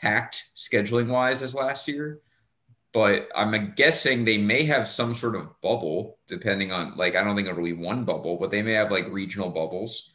packed 0.00 0.36
scheduling 0.56 1.08
wise 1.08 1.42
as 1.42 1.54
last 1.54 1.88
year. 1.88 2.20
But 2.92 3.28
I'm 3.34 3.72
guessing 3.74 4.24
they 4.24 4.38
may 4.38 4.64
have 4.64 4.88
some 4.88 5.14
sort 5.14 5.36
of 5.36 5.60
bubble, 5.60 6.18
depending 6.26 6.72
on 6.72 6.96
like 6.96 7.16
I 7.16 7.24
don't 7.24 7.36
think 7.36 7.48
it'll 7.48 7.62
be 7.62 7.72
one 7.72 8.04
bubble, 8.04 8.36
but 8.36 8.50
they 8.50 8.62
may 8.62 8.72
have 8.74 8.90
like 8.90 9.08
regional 9.10 9.50
bubbles. 9.50 10.12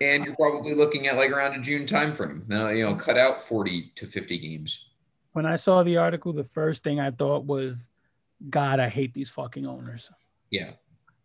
and 0.00 0.24
you're 0.24 0.36
probably 0.36 0.74
looking 0.74 1.06
at 1.06 1.16
like 1.16 1.30
around 1.30 1.54
a 1.54 1.60
June 1.60 1.84
timeframe. 1.86 2.48
Now, 2.48 2.68
you 2.68 2.84
know, 2.84 2.94
cut 2.94 3.18
out 3.18 3.40
40 3.40 3.92
to 3.96 4.06
50 4.06 4.38
games. 4.38 4.90
When 5.32 5.44
I 5.44 5.56
saw 5.56 5.82
the 5.82 5.98
article, 5.98 6.32
the 6.32 6.44
first 6.44 6.82
thing 6.82 6.98
I 6.98 7.10
thought 7.10 7.44
was, 7.44 7.89
God, 8.48 8.80
I 8.80 8.88
hate 8.88 9.12
these 9.12 9.30
fucking 9.30 9.66
owners. 9.66 10.10
Yeah. 10.50 10.72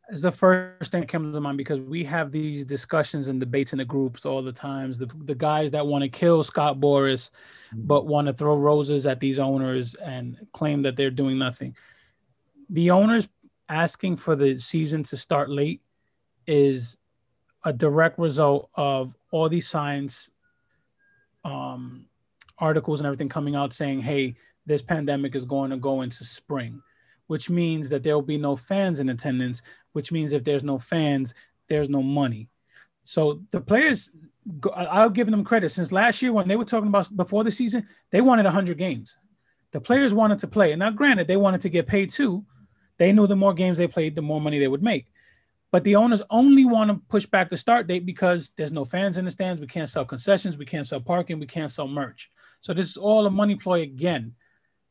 It's 0.09 0.21
the 0.21 0.31
first 0.31 0.91
thing 0.91 1.01
that 1.01 1.09
comes 1.09 1.33
to 1.33 1.41
mind 1.41 1.57
because 1.57 1.79
we 1.79 2.03
have 2.03 2.31
these 2.31 2.63
discussions 2.63 3.27
and 3.27 3.39
debates 3.39 3.73
in 3.73 3.79
the 3.79 3.85
groups 3.85 4.25
all 4.25 4.43
the 4.43 4.51
times. 4.51 4.99
The, 4.99 5.09
the 5.23 5.33
guys 5.33 5.71
that 5.71 5.87
want 5.87 6.03
to 6.03 6.09
kill 6.09 6.43
Scott 6.43 6.79
Boras, 6.79 7.31
mm-hmm. 7.73 7.87
but 7.87 8.05
want 8.05 8.27
to 8.27 8.33
throw 8.33 8.55
roses 8.55 9.07
at 9.07 9.19
these 9.19 9.39
owners 9.39 9.95
and 9.95 10.37
claim 10.53 10.83
that 10.83 10.95
they're 10.95 11.09
doing 11.09 11.39
nothing. 11.39 11.75
The 12.69 12.91
owners 12.91 13.27
asking 13.67 14.17
for 14.17 14.35
the 14.35 14.59
season 14.59 15.01
to 15.03 15.17
start 15.17 15.49
late 15.49 15.81
is 16.45 16.97
a 17.63 17.73
direct 17.73 18.19
result 18.19 18.69
of 18.75 19.17
all 19.31 19.49
these 19.49 19.67
science 19.67 20.29
um, 21.43 22.05
articles 22.59 22.99
and 22.99 23.07
everything 23.07 23.29
coming 23.29 23.55
out 23.55 23.73
saying, 23.73 24.01
hey, 24.01 24.35
this 24.65 24.81
pandemic 24.81 25.35
is 25.35 25.45
going 25.45 25.71
to 25.71 25.77
go 25.77 26.01
into 26.01 26.23
spring, 26.23 26.81
which 27.27 27.49
means 27.49 27.89
that 27.89 28.03
there 28.03 28.15
will 28.15 28.21
be 28.21 28.37
no 28.37 28.55
fans 28.55 28.99
in 28.99 29.09
attendance, 29.09 29.61
which 29.93 30.11
means 30.11 30.33
if 30.33 30.43
there's 30.43 30.63
no 30.63 30.77
fans, 30.77 31.33
there's 31.67 31.89
no 31.89 32.03
money. 32.03 32.49
So 33.03 33.41
the 33.51 33.61
players, 33.61 34.11
I'll 34.75 35.09
give 35.09 35.29
them 35.29 35.43
credit. 35.43 35.69
Since 35.69 35.91
last 35.91 36.21
year, 36.21 36.33
when 36.33 36.47
they 36.47 36.55
were 36.55 36.65
talking 36.65 36.89
about 36.89 37.15
before 37.15 37.43
the 37.43 37.51
season, 37.51 37.87
they 38.11 38.21
wanted 38.21 38.45
100 38.45 38.77
games. 38.77 39.17
The 39.71 39.81
players 39.81 40.13
wanted 40.13 40.39
to 40.39 40.47
play. 40.47 40.71
And 40.71 40.79
now, 40.79 40.91
granted, 40.91 41.27
they 41.27 41.37
wanted 41.37 41.61
to 41.61 41.69
get 41.69 41.87
paid 41.87 42.09
too. 42.09 42.45
They 42.97 43.11
knew 43.11 43.27
the 43.27 43.35
more 43.35 43.53
games 43.53 43.77
they 43.77 43.87
played, 43.87 44.15
the 44.15 44.21
more 44.21 44.39
money 44.41 44.59
they 44.59 44.67
would 44.67 44.83
make. 44.83 45.07
But 45.71 45.83
the 45.83 45.95
owners 45.95 46.21
only 46.29 46.63
want 46.63 46.89
to 46.89 47.01
push 47.09 47.25
back 47.25 47.49
the 47.49 47.57
start 47.57 47.85
date 47.87 48.05
because 48.05 48.51
there's 48.55 48.71
no 48.71 48.85
fans 48.85 49.17
in 49.17 49.25
the 49.25 49.31
stands. 49.31 49.59
We 49.59 49.67
can't 49.67 49.89
sell 49.89 50.05
concessions. 50.05 50.57
We 50.57 50.65
can't 50.65 50.87
sell 50.87 51.01
parking. 51.01 51.39
We 51.39 51.47
can't 51.47 51.71
sell 51.71 51.87
merch. 51.87 52.31
So 52.61 52.73
this 52.73 52.89
is 52.89 52.97
all 52.97 53.25
a 53.25 53.31
money 53.31 53.55
ploy 53.55 53.81
again. 53.81 54.33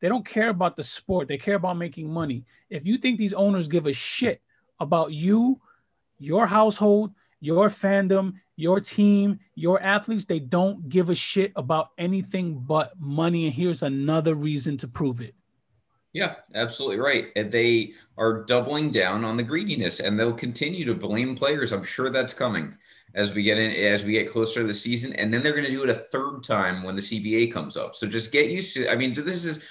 They 0.01 0.09
don't 0.09 0.25
care 0.25 0.49
about 0.49 0.75
the 0.75 0.83
sport. 0.83 1.27
They 1.27 1.37
care 1.37 1.55
about 1.55 1.77
making 1.77 2.11
money. 2.11 2.45
If 2.69 2.85
you 2.85 2.97
think 2.97 3.17
these 3.17 3.33
owners 3.33 3.67
give 3.67 3.87
a 3.87 3.93
shit 3.93 4.41
about 4.79 5.11
you, 5.11 5.59
your 6.19 6.45
household, 6.45 7.13
your 7.39 7.69
fandom, 7.69 8.33
your 8.55 8.79
team, 8.79 9.39
your 9.55 9.81
athletes, 9.81 10.25
they 10.25 10.39
don't 10.39 10.87
give 10.89 11.09
a 11.09 11.15
shit 11.15 11.51
about 11.55 11.91
anything 11.97 12.59
but 12.59 12.93
money. 12.99 13.45
And 13.45 13.53
here's 13.53 13.83
another 13.83 14.35
reason 14.35 14.77
to 14.77 14.87
prove 14.87 15.21
it. 15.21 15.35
Yeah, 16.13 16.35
absolutely 16.55 16.99
right. 16.99 17.27
And 17.35 17.51
they 17.51 17.91
are 18.17 18.45
doubling 18.45 18.89
down 18.89 19.25
on 19.25 19.35
the 19.35 19.43
greediness 19.43 19.99
and 19.99 20.17
they'll 20.17 20.31
continue 20.31 20.85
to 20.85 20.95
blame 20.95 21.35
players. 21.35 21.73
I'm 21.73 21.83
sure 21.83 22.09
that's 22.09 22.33
coming 22.33 22.73
as 23.15 23.33
we 23.33 23.43
get 23.43 23.57
in 23.57 23.71
as 23.71 24.05
we 24.05 24.13
get 24.13 24.31
closer 24.31 24.61
to 24.61 24.67
the 24.67 24.73
season. 24.73 25.11
And 25.13 25.33
then 25.33 25.43
they're 25.43 25.51
going 25.51 25.65
to 25.65 25.71
do 25.71 25.83
it 25.83 25.89
a 25.89 25.93
third 25.93 26.41
time 26.41 26.83
when 26.83 26.95
the 26.95 27.01
CBA 27.01 27.51
comes 27.51 27.75
up. 27.75 27.95
So 27.95 28.07
just 28.07 28.31
get 28.31 28.49
used 28.49 28.73
to 28.75 28.89
I 28.89 28.95
mean, 28.95 29.11
this 29.13 29.43
is 29.43 29.67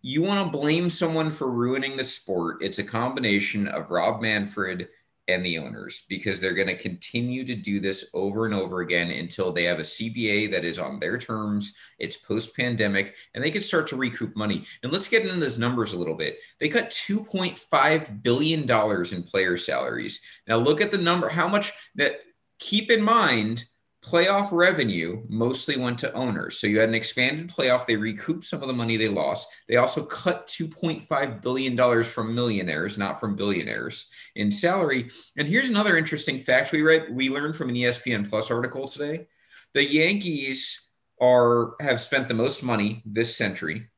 you 0.00 0.22
want 0.22 0.44
to 0.44 0.58
blame 0.58 0.88
someone 0.88 1.30
for 1.30 1.50
ruining 1.50 1.96
the 1.96 2.04
sport. 2.04 2.62
It's 2.62 2.78
a 2.78 2.84
combination 2.84 3.68
of 3.68 3.90
Rob 3.90 4.20
Manfred 4.22 4.88
and 5.28 5.44
the 5.44 5.58
owners 5.58 6.04
because 6.08 6.40
they're 6.40 6.54
going 6.54 6.68
to 6.68 6.76
continue 6.76 7.44
to 7.44 7.54
do 7.54 7.80
this 7.80 8.10
over 8.14 8.46
and 8.46 8.54
over 8.54 8.80
again 8.80 9.10
until 9.10 9.52
they 9.52 9.64
have 9.64 9.78
a 9.78 9.82
CBA 9.82 10.50
that 10.50 10.64
is 10.64 10.78
on 10.78 10.98
their 10.98 11.18
terms, 11.18 11.76
it's 11.98 12.16
post 12.16 12.56
pandemic, 12.56 13.14
and 13.34 13.44
they 13.44 13.50
can 13.50 13.60
start 13.60 13.86
to 13.88 13.96
recoup 13.96 14.34
money. 14.34 14.64
And 14.82 14.90
let's 14.90 15.08
get 15.08 15.22
into 15.22 15.36
those 15.36 15.58
numbers 15.58 15.92
a 15.92 15.98
little 15.98 16.14
bit. 16.14 16.38
They 16.58 16.70
cut 16.70 16.90
$2.5 16.90 18.22
billion 18.22 18.62
in 18.62 19.22
player 19.24 19.56
salaries. 19.58 20.22
Now, 20.46 20.56
look 20.56 20.80
at 20.80 20.90
the 20.90 20.98
number, 20.98 21.28
how 21.28 21.46
much 21.46 21.72
that 21.96 22.20
keep 22.58 22.90
in 22.90 23.02
mind 23.02 23.64
playoff 24.08 24.48
revenue 24.52 25.22
mostly 25.28 25.76
went 25.76 25.98
to 25.98 26.12
owners. 26.14 26.58
So 26.58 26.66
you 26.66 26.78
had 26.78 26.88
an 26.88 26.94
expanded 26.94 27.48
playoff. 27.48 27.84
They 27.84 27.96
recouped 27.96 28.44
some 28.44 28.62
of 28.62 28.68
the 28.68 28.74
money 28.74 28.96
they 28.96 29.08
lost. 29.08 29.48
They 29.68 29.76
also 29.76 30.04
cut 30.04 30.46
$2.5 30.46 31.42
billion 31.42 32.04
from 32.04 32.34
millionaires, 32.34 32.96
not 32.96 33.20
from 33.20 33.36
billionaires 33.36 34.10
in 34.34 34.50
salary. 34.50 35.08
And 35.36 35.46
here's 35.46 35.68
another 35.68 35.98
interesting 35.98 36.38
fact 36.38 36.72
we 36.72 36.82
read, 36.82 37.08
we 37.10 37.28
learned 37.28 37.56
from 37.56 37.68
an 37.68 37.74
ESPN 37.74 38.28
Plus 38.28 38.50
article 38.50 38.88
today. 38.88 39.26
The 39.74 39.84
Yankees 39.84 40.88
are 41.20 41.74
have 41.80 42.00
spent 42.00 42.28
the 42.28 42.34
most 42.34 42.62
money 42.62 43.02
this 43.04 43.36
century 43.36 43.88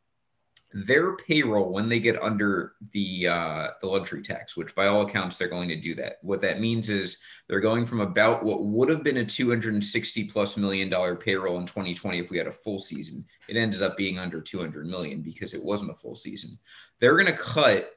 their 0.73 1.17
payroll 1.17 1.73
when 1.73 1.89
they 1.89 1.99
get 1.99 2.23
under 2.23 2.75
the 2.93 3.27
uh, 3.27 3.69
the 3.81 3.87
luxury 3.87 4.23
tax, 4.23 4.57
which 4.57 4.75
by 4.75 4.87
all 4.87 5.03
accounts 5.03 5.37
they're 5.37 5.49
going 5.49 5.69
to 5.69 5.81
do 5.81 5.95
that. 5.97 6.19
What 6.23 6.41
that 6.43 6.61
means 6.61 6.89
is 6.89 7.21
they're 7.49 7.61
going 7.61 7.85
from 7.85 8.01
about 8.01 8.45
what 8.45 8.65
would 8.65 8.89
have 8.89 9.03
been 9.03 9.19
a 9.19 9.25
260 9.25 10.25
plus 10.25 10.57
million 10.57 10.89
dollar 10.89 11.17
payroll 11.17 11.59
in 11.59 11.67
2020 11.67 12.19
if 12.19 12.31
we 12.31 12.39
had 12.39 12.47
a 12.47 12.53
full 12.53 12.79
season. 12.79 13.25
It 13.49 13.57
ended 13.57 13.83
up 13.83 13.97
being 13.97 14.19
under 14.19 14.41
200 14.41 14.87
million 14.87 15.23
because 15.23 15.55
it 15.55 15.65
wasn't 15.65 15.91
a 15.91 15.95
full 15.95 16.15
season. 16.15 16.59
They're 17.01 17.17
going 17.17 17.27
to 17.27 17.33
cut 17.33 17.91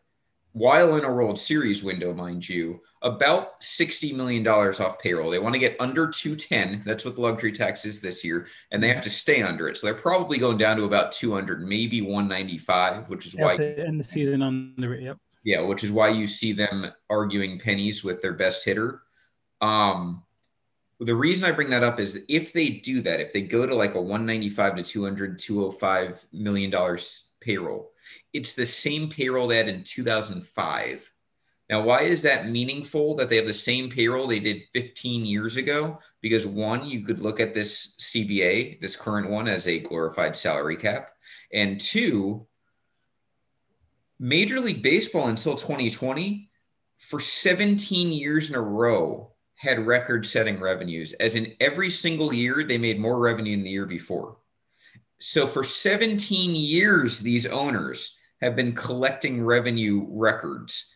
while 0.53 0.95
in 0.95 1.03
a 1.03 1.11
World 1.11 1.37
Series 1.37 1.83
window, 1.83 2.13
mind 2.13 2.47
you, 2.47 2.81
about 3.01 3.59
$60 3.61 4.15
million 4.15 4.47
off 4.47 4.99
payroll. 4.99 5.31
They 5.31 5.39
want 5.39 5.53
to 5.53 5.59
get 5.59 5.75
under 5.79 6.07
210. 6.07 6.83
That's 6.85 7.03
what 7.03 7.15
the 7.15 7.21
luxury 7.21 7.51
tax 7.51 7.85
is 7.85 7.99
this 7.99 8.23
year. 8.23 8.47
And 8.71 8.81
they 8.81 8.87
have 8.87 9.01
to 9.03 9.09
stay 9.09 9.41
under 9.41 9.67
it. 9.67 9.77
So 9.77 9.87
they're 9.87 9.95
probably 9.95 10.37
going 10.37 10.57
down 10.57 10.77
to 10.77 10.83
about 10.83 11.11
200, 11.11 11.67
maybe 11.67 12.01
195, 12.01 13.09
which 13.09 13.25
is 13.25 13.35
why. 13.35 13.55
End 13.55 13.99
the 13.99 14.03
season 14.03 14.43
under 14.43 14.93
it. 14.93 15.01
Yep. 15.03 15.17
Yeah, 15.43 15.61
which 15.61 15.83
is 15.83 15.91
why 15.91 16.09
you 16.09 16.27
see 16.27 16.53
them 16.53 16.85
arguing 17.09 17.59
pennies 17.59 18.03
with 18.03 18.21
their 18.21 18.33
best 18.33 18.63
hitter. 18.63 19.01
Um, 19.59 20.23
the 20.99 21.15
reason 21.15 21.45
I 21.45 21.51
bring 21.51 21.71
that 21.71 21.83
up 21.83 21.99
is 21.99 22.21
if 22.29 22.53
they 22.53 22.69
do 22.69 23.01
that, 23.01 23.19
if 23.19 23.33
they 23.33 23.41
go 23.41 23.65
to 23.65 23.75
like 23.75 23.95
a 23.95 24.01
195 24.01 24.77
to 24.77 24.83
200, 24.83 25.39
205 25.39 26.25
million 26.31 26.69
dollars 26.69 27.31
payroll, 27.41 27.92
it's 28.33 28.55
the 28.55 28.65
same 28.65 29.09
payroll 29.09 29.47
they 29.47 29.57
had 29.57 29.69
in 29.69 29.83
2005. 29.83 31.11
Now, 31.69 31.81
why 31.81 32.01
is 32.01 32.23
that 32.23 32.49
meaningful 32.49 33.15
that 33.15 33.29
they 33.29 33.37
have 33.37 33.47
the 33.47 33.53
same 33.53 33.89
payroll 33.89 34.27
they 34.27 34.39
did 34.39 34.63
15 34.73 35.25
years 35.25 35.55
ago? 35.55 35.99
Because 36.21 36.45
one, 36.45 36.85
you 36.85 37.05
could 37.05 37.19
look 37.19 37.39
at 37.39 37.53
this 37.53 37.95
CBA, 37.99 38.81
this 38.81 38.95
current 38.95 39.29
one, 39.29 39.47
as 39.47 39.67
a 39.67 39.79
glorified 39.79 40.35
salary 40.35 40.75
cap. 40.75 41.11
And 41.53 41.79
two, 41.79 42.47
Major 44.19 44.59
League 44.59 44.83
Baseball 44.83 45.29
until 45.29 45.55
2020, 45.55 46.49
for 46.99 47.19
17 47.19 48.11
years 48.11 48.49
in 48.49 48.55
a 48.55 48.61
row, 48.61 49.31
had 49.55 49.87
record 49.87 50.25
setting 50.25 50.59
revenues, 50.59 51.13
as 51.13 51.35
in 51.35 51.53
every 51.61 51.89
single 51.89 52.33
year, 52.33 52.63
they 52.63 52.77
made 52.77 52.99
more 52.99 53.17
revenue 53.17 53.55
than 53.55 53.63
the 53.63 53.69
year 53.69 53.85
before. 53.85 54.37
So 55.19 55.47
for 55.47 55.63
17 55.63 56.53
years, 56.53 57.21
these 57.21 57.45
owners 57.45 58.17
have 58.43 58.55
been 58.55 58.73
collecting 58.73 59.43
revenue 59.43 60.05
records 60.09 60.93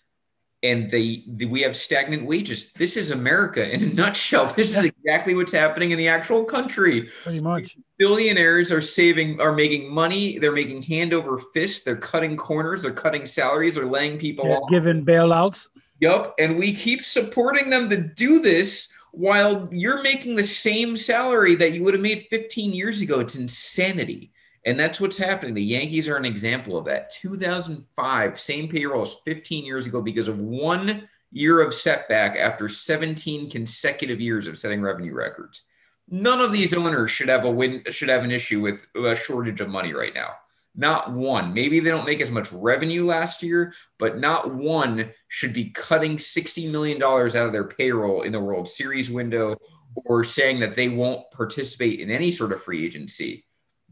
and 0.64 0.90
they 0.90 1.24
we 1.50 1.62
have 1.62 1.76
stagnant 1.76 2.26
wages. 2.26 2.72
This 2.74 2.98
is 2.98 3.12
America 3.12 3.72
in 3.72 3.84
a 3.84 3.86
nutshell. 3.94 4.48
This 4.48 4.76
is 4.76 4.86
exactly 4.86 5.36
what's 5.36 5.54
happening 5.54 5.92
in 5.92 5.98
the 5.98 6.08
actual 6.08 6.44
country. 6.44 7.10
Pretty 7.24 7.42
much. 7.42 7.78
Billionaires 8.00 8.72
are 8.72 8.82
saving, 8.82 9.40
are 9.40 9.54
making 9.54 9.92
money. 9.92 10.40
They're 10.40 10.52
making 10.52 10.82
hand 10.84 11.14
over 11.14 11.38
fist. 11.54 11.86
They're 11.86 11.96
cutting 11.96 12.36
corners. 12.38 12.84
They're 12.84 12.92
cutting 12.92 13.26
salaries. 13.26 13.76
They're 13.76 13.86
laying 13.86 14.18
people 14.18 14.48
yeah, 14.48 14.56
off. 14.56 14.70
Giving 14.70 15.06
bailouts. 15.06 15.70
Yup. 16.00 16.36
And 16.40 16.58
we 16.58 16.74
keep 16.74 17.02
supporting 17.02 17.70
them 17.70 17.90
to 17.90 17.98
do 17.98 18.40
this 18.40 18.92
while 19.12 19.68
you're 19.72 20.04
making 20.04 20.36
the 20.36 20.44
same 20.44 20.96
salary 20.96 21.56
that 21.56 21.72
you 21.72 21.84
would 21.84 21.94
have 21.94 22.04
made 22.04 22.28
15 22.30 22.74
years 22.74 23.02
ago. 23.02 23.20
It's 23.20 23.36
insanity. 23.36 24.32
And 24.68 24.78
that's 24.78 25.00
what's 25.00 25.18
happening. 25.18 25.54
The 25.54 25.64
Yankees 25.64 26.10
are 26.10 26.18
an 26.18 26.26
example 26.26 26.78
of 26.78 26.84
that. 26.86 27.10
2005, 27.12 28.38
same 28.38 28.68
payroll 28.68 29.02
as 29.02 29.14
15 29.24 29.64
years 29.64 29.88
ago 29.88 30.02
because 30.02 30.28
of 30.28 30.42
one 30.42 31.08
year 31.32 31.62
of 31.62 31.74
setback 31.74 32.36
after 32.36 32.68
17 32.68 33.50
consecutive 33.50 34.20
years 34.20 34.46
of 34.46 34.58
setting 34.58 34.82
revenue 34.82 35.14
records. 35.14 35.62
None 36.10 36.42
of 36.42 36.52
these 36.52 36.74
owners 36.74 37.12
should 37.12 37.30
have 37.30 37.46
a 37.46 37.50
win 37.50 37.82
should 37.92 38.10
have 38.10 38.26
an 38.26 38.32
issue 38.32 38.60
with 38.60 38.86
a 38.94 39.16
shortage 39.16 39.62
of 39.62 39.70
money 39.70 39.94
right 39.94 40.14
now. 40.14 40.32
Not 40.76 41.14
one. 41.14 41.54
Maybe 41.54 41.80
they 41.80 41.90
don't 41.90 42.06
make 42.06 42.20
as 42.20 42.32
much 42.32 42.52
revenue 42.52 43.06
last 43.06 43.42
year, 43.42 43.74
but 43.98 44.20
not 44.20 44.54
one 44.54 45.14
should 45.30 45.54
be 45.54 45.70
cutting 45.70 46.18
$60 46.18 46.70
million 46.70 47.02
out 47.02 47.36
of 47.36 47.54
their 47.54 47.64
payroll 47.64 48.24
in 48.24 48.34
the 48.34 48.42
World 48.42 48.68
Series 48.68 49.10
window 49.10 49.56
or 49.96 50.26
saying 50.26 50.60
that 50.60 50.76
they 50.76 50.90
won't 50.90 51.32
participate 51.32 52.02
in 52.02 52.12
any 52.12 52.32
sort 52.32 52.52
of 52.52 52.62
free 52.62 52.86
agency 52.86 53.46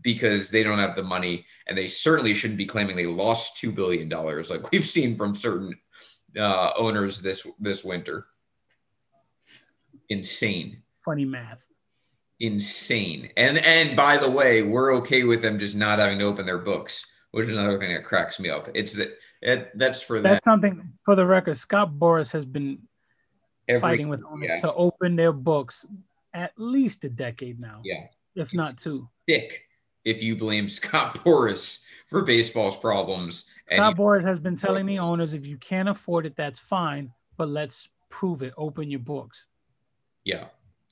because 0.06 0.50
they 0.50 0.64
don't 0.64 0.80
have 0.80 0.96
the 0.96 1.04
money 1.04 1.46
and 1.68 1.78
they 1.78 1.88
certainly 1.88 2.34
shouldn't 2.34 2.58
be 2.58 2.66
claiming 2.66 2.96
they 2.96 3.06
lost 3.06 3.62
$2 3.62 3.76
billion 3.76 4.08
like 4.08 4.72
we've 4.72 4.86
seen 4.86 5.18
from 5.18 5.36
certain 5.36 5.76
uh, 6.38 6.72
owners 6.78 7.22
this 7.22 7.46
this 7.60 7.84
winter. 7.84 8.28
Insane. 10.08 10.84
Funny 11.04 11.26
math 11.26 11.66
insane. 12.40 13.30
And 13.38 13.58
and 13.60 13.96
by 13.96 14.18
the 14.18 14.30
way, 14.30 14.64
we're 14.64 14.96
okay 14.98 15.24
with 15.24 15.42
them 15.42 15.60
just 15.60 15.76
not 15.76 16.00
having 16.00 16.20
to 16.20 16.26
open 16.26 16.46
their 16.46 16.58
books, 16.58 17.06
which 17.32 17.48
is 17.48 17.56
another 17.56 17.78
thing 17.78 17.94
that 17.94 18.04
cracks 18.04 18.40
me 18.40 18.50
up. 18.50 18.68
It's 18.74 18.94
that 18.94 19.18
it, 19.42 19.72
that's 19.78 20.02
for 20.02 20.22
that's 20.22 20.36
that. 20.36 20.44
something 20.44 20.94
for 21.04 21.16
the 21.16 21.26
record. 21.26 21.58
Scott 21.58 21.94
Boras 21.94 22.32
has 22.32 22.46
been 22.46 22.80
Every, 23.68 23.82
fighting 23.82 24.10
with 24.10 24.24
owners 24.30 24.50
yeah. 24.50 24.62
to 24.62 24.74
open 24.74 25.16
their 25.16 25.34
books 25.34 25.86
at 26.34 26.52
least 26.58 27.04
a 27.06 27.10
decade 27.10 27.60
now. 27.60 27.82
Yeah. 27.84 28.06
If 28.36 28.54
not 28.54 28.78
two. 28.78 29.10
Sick 29.30 29.65
if 30.06 30.24
you 30.24 30.36
blame 30.36 30.70
Scott 30.70 31.16
Boras 31.16 31.86
for 32.08 32.22
baseball's 32.22 32.78
problems. 32.78 33.52
Scott 33.72 33.98
Boras 33.98 34.24
has 34.24 34.40
been 34.40 34.56
telling 34.56 34.86
the 34.86 35.00
owners 35.00 35.34
if 35.34 35.46
you 35.46 35.58
can't 35.58 35.90
afford 35.90 36.26
it, 36.26 36.36
that's 36.36 36.60
fine, 36.60 37.12
but 37.36 37.50
let's 37.50 37.90
prove 38.10 38.44
it. 38.44 38.54
Open 38.58 38.90
your 38.90 39.00
books. 39.00 39.50
Yeah. 40.24 40.46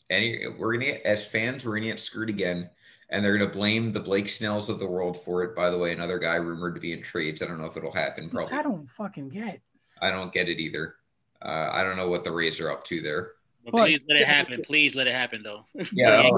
And 0.09 0.57
we're 0.59 0.73
gonna 0.73 0.85
get 0.85 1.01
as 1.03 1.25
fans, 1.25 1.65
we're 1.65 1.75
gonna 1.75 1.87
get 1.87 1.99
screwed 1.99 2.29
again. 2.29 2.69
And 3.09 3.23
they're 3.23 3.37
gonna 3.37 3.51
blame 3.51 3.91
the 3.91 3.99
Blake 3.99 4.27
Snells 4.27 4.69
of 4.69 4.79
the 4.79 4.87
world 4.87 5.21
for 5.21 5.43
it. 5.43 5.55
By 5.55 5.69
the 5.69 5.77
way, 5.77 5.91
another 5.91 6.17
guy 6.17 6.35
rumored 6.35 6.73
to 6.75 6.81
be 6.81 6.93
in 6.93 7.01
trades. 7.01 7.41
I 7.41 7.45
don't 7.45 7.59
know 7.59 7.67
if 7.67 7.77
it'll 7.77 7.91
happen. 7.91 8.29
Probably. 8.29 8.57
I 8.57 8.63
don't 8.63 8.89
fucking 8.89 9.29
get. 9.29 9.61
I 10.01 10.09
don't 10.09 10.33
get 10.33 10.49
it 10.49 10.59
either. 10.59 10.95
Uh, 11.41 11.69
I 11.71 11.83
don't 11.83 11.97
know 11.97 12.09
what 12.09 12.23
the 12.23 12.31
Rays 12.31 12.59
are 12.59 12.71
up 12.71 12.83
to 12.85 13.01
there. 13.01 13.33
Well, 13.71 13.85
please 13.85 14.01
let 14.09 14.21
it 14.21 14.27
happen. 14.27 14.61
Please 14.65 14.95
let 14.95 15.07
it 15.07 15.13
happen, 15.13 15.43
though. 15.43 15.65
Yeah. 15.93 16.29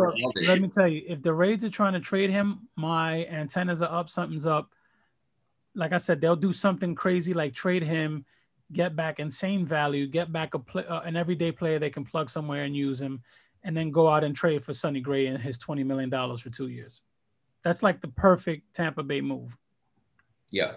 let 0.47 0.61
me 0.61 0.69
tell 0.69 0.87
you, 0.87 1.03
if 1.07 1.21
the 1.23 1.33
Rays 1.33 1.65
are 1.65 1.69
trying 1.69 1.93
to 1.93 1.99
trade 1.99 2.29
him, 2.29 2.67
my 2.75 3.25
antennas 3.25 3.81
are 3.81 3.91
up. 3.91 4.09
Something's 4.09 4.45
up. 4.45 4.73
Like 5.73 5.91
I 5.91 5.97
said, 5.97 6.21
they'll 6.21 6.35
do 6.35 6.53
something 6.53 6.93
crazy 6.95 7.33
like 7.33 7.53
trade 7.53 7.83
him, 7.83 8.25
get 8.71 8.95
back 8.95 9.19
insane 9.19 9.65
value, 9.65 10.07
get 10.07 10.31
back 10.31 10.53
a 10.53 10.59
play, 10.59 10.85
uh, 10.85 11.01
an 11.01 11.15
everyday 11.15 11.51
player 11.51 11.79
they 11.79 11.89
can 11.89 12.05
plug 12.05 12.29
somewhere 12.29 12.63
and 12.63 12.75
use 12.75 13.01
him, 13.01 13.21
and 13.63 13.75
then 13.75 13.91
go 13.91 14.07
out 14.07 14.23
and 14.23 14.35
trade 14.35 14.63
for 14.63 14.73
Sonny 14.73 15.01
Gray 15.01 15.25
and 15.27 15.41
his 15.41 15.57
twenty 15.57 15.83
million 15.83 16.09
dollars 16.09 16.41
for 16.41 16.49
two 16.49 16.67
years. 16.67 17.01
That's 17.63 17.83
like 17.83 17.99
the 17.99 18.07
perfect 18.07 18.73
Tampa 18.73 19.03
Bay 19.03 19.19
move. 19.21 19.57
Yeah. 20.51 20.73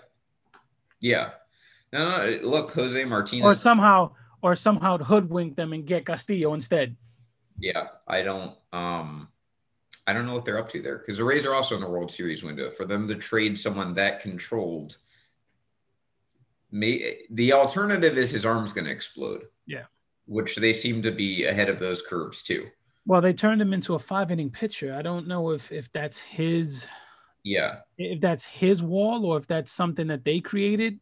Yeah. 1.01 1.31
No, 1.93 2.39
look, 2.43 2.73
Jose 2.73 3.05
Martinez. 3.05 3.45
Or 3.45 3.55
somehow 3.55 4.13
or 4.43 4.57
somehow 4.57 4.99
hoodwink 4.99 5.57
them 5.57 5.72
and 5.72 5.86
get 5.86 6.07
Castillo 6.07 6.55
instead. 6.55 6.97
Yeah, 7.59 7.89
I 8.07 8.22
don't. 8.22 8.55
Um, 8.72 9.28
I 10.07 10.12
don't 10.12 10.26
know 10.26 10.34
what 10.34 10.45
they're 10.45 10.59
up 10.59 10.70
to 10.70 10.80
there 10.80 10.99
because 10.99 11.18
the 11.18 11.24
Rays 11.24 11.45
are 11.45 11.55
also 11.55 11.74
in 11.74 11.80
the 11.80 11.91
World 11.91 12.11
Series 12.11 12.43
window. 12.43 12.70
For 12.70 12.86
them 12.86 13.09
to 13.09 13.14
trade 13.14 13.59
someone 13.59 13.95
that 13.95 14.20
controlled, 14.20 14.97
may 16.70 17.18
the 17.30 17.53
alternative 17.53 18.16
is 18.16 18.30
his 18.30 18.47
arm's 18.47 18.72
going 18.72 18.86
to 18.86 18.93
explode. 18.93 19.43
Yeah, 19.66 19.84
which 20.26 20.57
they 20.57 20.72
seem 20.72 21.03
to 21.03 21.12
be 21.12 21.45
ahead 21.45 21.68
of 21.68 21.78
those 21.78 22.03
curves 22.03 22.43
too. 22.43 22.68
Well, 23.07 23.20
they 23.20 23.32
turned 23.32 23.61
him 23.61 23.72
into 23.72 23.95
a 23.95 23.99
five 23.99 24.30
inning 24.30 24.51
pitcher. 24.51 24.95
I 24.95 25.03
don't 25.03 25.26
know 25.26 25.51
if 25.51 25.72
if 25.72 25.91
that's 25.93 26.18
his. 26.18 26.86
Yeah. 27.43 27.78
If 27.97 28.20
that's 28.20 28.45
his 28.45 28.82
wall 28.82 29.24
or 29.24 29.39
if 29.39 29.47
that's 29.47 29.72
something 29.72 30.07
that 30.09 30.24
they 30.24 30.41
created. 30.41 31.01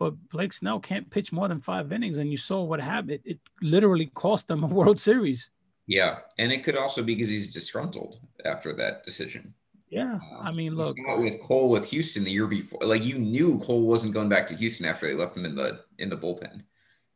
But 0.00 0.14
Blake 0.30 0.54
Snell 0.54 0.80
can't 0.80 1.10
pitch 1.10 1.30
more 1.30 1.46
than 1.46 1.60
five 1.60 1.92
innings, 1.92 2.16
and 2.16 2.30
you 2.30 2.38
saw 2.38 2.64
what 2.64 2.80
happened. 2.80 3.10
It, 3.10 3.22
it 3.24 3.40
literally 3.60 4.06
cost 4.14 4.48
them 4.48 4.64
a 4.64 4.66
World 4.78 4.98
Series. 4.98 5.50
Yeah, 5.86 6.20
and 6.38 6.50
it 6.50 6.64
could 6.64 6.76
also 6.76 7.02
be 7.02 7.14
because 7.14 7.28
he's 7.28 7.52
disgruntled 7.52 8.18
after 8.46 8.72
that 8.76 9.04
decision. 9.04 9.52
Yeah, 9.90 10.14
um, 10.14 10.22
I 10.40 10.52
mean, 10.52 10.74
look 10.74 10.96
with 11.18 11.42
Cole 11.42 11.68
with 11.68 11.90
Houston 11.90 12.24
the 12.24 12.30
year 12.30 12.46
before, 12.46 12.80
like 12.82 13.04
you 13.04 13.18
knew 13.18 13.58
Cole 13.58 13.86
wasn't 13.86 14.14
going 14.14 14.30
back 14.30 14.46
to 14.46 14.54
Houston 14.54 14.86
after 14.86 15.06
they 15.06 15.14
left 15.14 15.36
him 15.36 15.44
in 15.44 15.54
the 15.54 15.80
in 15.98 16.08
the 16.08 16.16
bullpen 16.16 16.62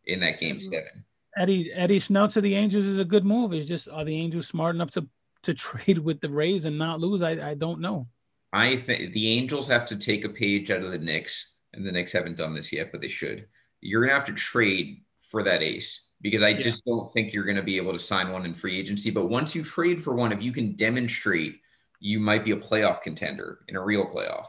in 0.04 0.20
that 0.20 0.38
game 0.38 0.56
mm-hmm. 0.56 0.72
seven. 0.72 1.04
Eddie 1.38 1.72
Eddie 1.72 2.00
Snell 2.00 2.28
to 2.28 2.42
the 2.42 2.54
Angels 2.54 2.84
is 2.84 2.98
a 2.98 3.04
good 3.04 3.24
move. 3.24 3.54
It's 3.54 3.66
just 3.66 3.88
are 3.88 4.04
the 4.04 4.16
Angels 4.16 4.46
smart 4.46 4.74
enough 4.74 4.90
to 4.90 5.08
to 5.44 5.54
trade 5.54 5.98
with 5.98 6.20
the 6.20 6.28
Rays 6.28 6.66
and 6.66 6.76
not 6.76 7.00
lose? 7.00 7.22
I 7.22 7.50
I 7.50 7.54
don't 7.54 7.80
know. 7.80 8.08
I 8.52 8.76
think 8.76 9.12
the 9.12 9.30
Angels 9.30 9.68
have 9.68 9.86
to 9.86 9.98
take 9.98 10.26
a 10.26 10.28
page 10.28 10.70
out 10.70 10.82
of 10.82 10.90
the 10.90 10.98
Knicks 10.98 11.53
and 11.76 11.86
the 11.86 11.92
Knicks 11.92 12.12
haven't 12.12 12.36
done 12.36 12.54
this 12.54 12.72
yet, 12.72 12.90
but 12.92 13.00
they 13.00 13.08
should. 13.08 13.46
You're 13.80 14.02
gonna 14.02 14.14
have 14.14 14.26
to 14.26 14.32
trade 14.32 15.02
for 15.18 15.42
that 15.42 15.62
ace 15.62 16.10
because 16.20 16.42
I 16.42 16.50
yeah. 16.50 16.60
just 16.60 16.84
don't 16.84 17.10
think 17.12 17.32
you're 17.32 17.44
gonna 17.44 17.62
be 17.62 17.76
able 17.76 17.92
to 17.92 17.98
sign 17.98 18.32
one 18.32 18.44
in 18.44 18.54
free 18.54 18.78
agency. 18.78 19.10
But 19.10 19.28
once 19.28 19.54
you 19.54 19.62
trade 19.62 20.02
for 20.02 20.14
one, 20.14 20.32
if 20.32 20.42
you 20.42 20.52
can 20.52 20.72
demonstrate 20.72 21.60
you 22.00 22.20
might 22.20 22.44
be 22.44 22.50
a 22.50 22.56
playoff 22.56 23.00
contender 23.00 23.60
in 23.68 23.76
a 23.76 23.82
real 23.82 24.06
playoff, 24.06 24.46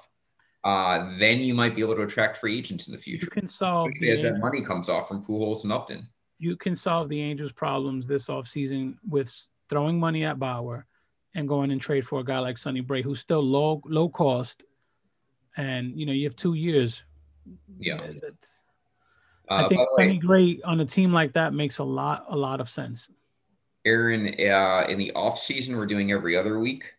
uh, 0.66 1.12
then 1.20 1.40
you 1.40 1.54
might 1.54 1.76
be 1.76 1.82
able 1.82 1.96
to 1.96 2.02
attract 2.02 2.38
free 2.38 2.58
agents 2.58 2.88
in 2.88 2.92
the 2.92 2.98
future. 2.98 3.26
You 3.26 3.42
can 3.42 3.48
solve 3.48 3.92
as 4.10 4.24
that 4.24 4.40
money 4.40 4.62
comes 4.62 4.90
off 4.90 5.08
from 5.08 5.24
Pujols 5.24 5.64
and 5.64 5.72
Upton. 5.72 6.10
You 6.40 6.58
can 6.58 6.76
solve 6.76 7.08
the 7.08 7.22
Angels' 7.22 7.54
problems 7.54 8.08
this 8.08 8.28
offseason 8.28 8.98
with 9.08 9.34
throwing 9.70 10.00
money 10.00 10.26
at 10.26 10.38
Bauer 10.38 10.86
and 11.34 11.48
going 11.48 11.72
and 11.72 11.80
trade 11.80 12.06
for 12.06 12.20
a 12.20 12.24
guy 12.24 12.40
like 12.40 12.58
Sonny 12.58 12.82
Gray, 12.82 13.02
who's 13.02 13.20
still 13.20 13.42
low 13.42 13.82
low 13.86 14.10
cost, 14.10 14.64
and 15.56 15.98
you 15.98 16.06
know 16.06 16.12
you 16.12 16.26
have 16.26 16.36
two 16.36 16.56
years 16.56 17.04
yeah, 17.80 18.00
that's. 18.22 18.62
Uh, 19.50 19.66
I 19.66 19.68
think 19.68 19.88
Sonny 19.98 20.18
Gray 20.18 20.60
on 20.64 20.80
a 20.80 20.86
team 20.86 21.14
like 21.14 21.34
that 21.34 21.54
makes 21.54 21.78
a 21.78 21.84
lot 21.84 22.26
a 22.30 22.36
lot 22.36 22.60
of 22.60 22.70
sense. 22.70 23.10
Aaron, 23.86 24.28
uh, 24.28 24.86
in 24.90 24.98
the 24.98 25.12
off 25.14 25.38
season, 25.38 25.78
we're 25.78 25.86
doing 25.86 26.12
every 26.12 26.36
other 26.36 26.60
week. 26.60 26.94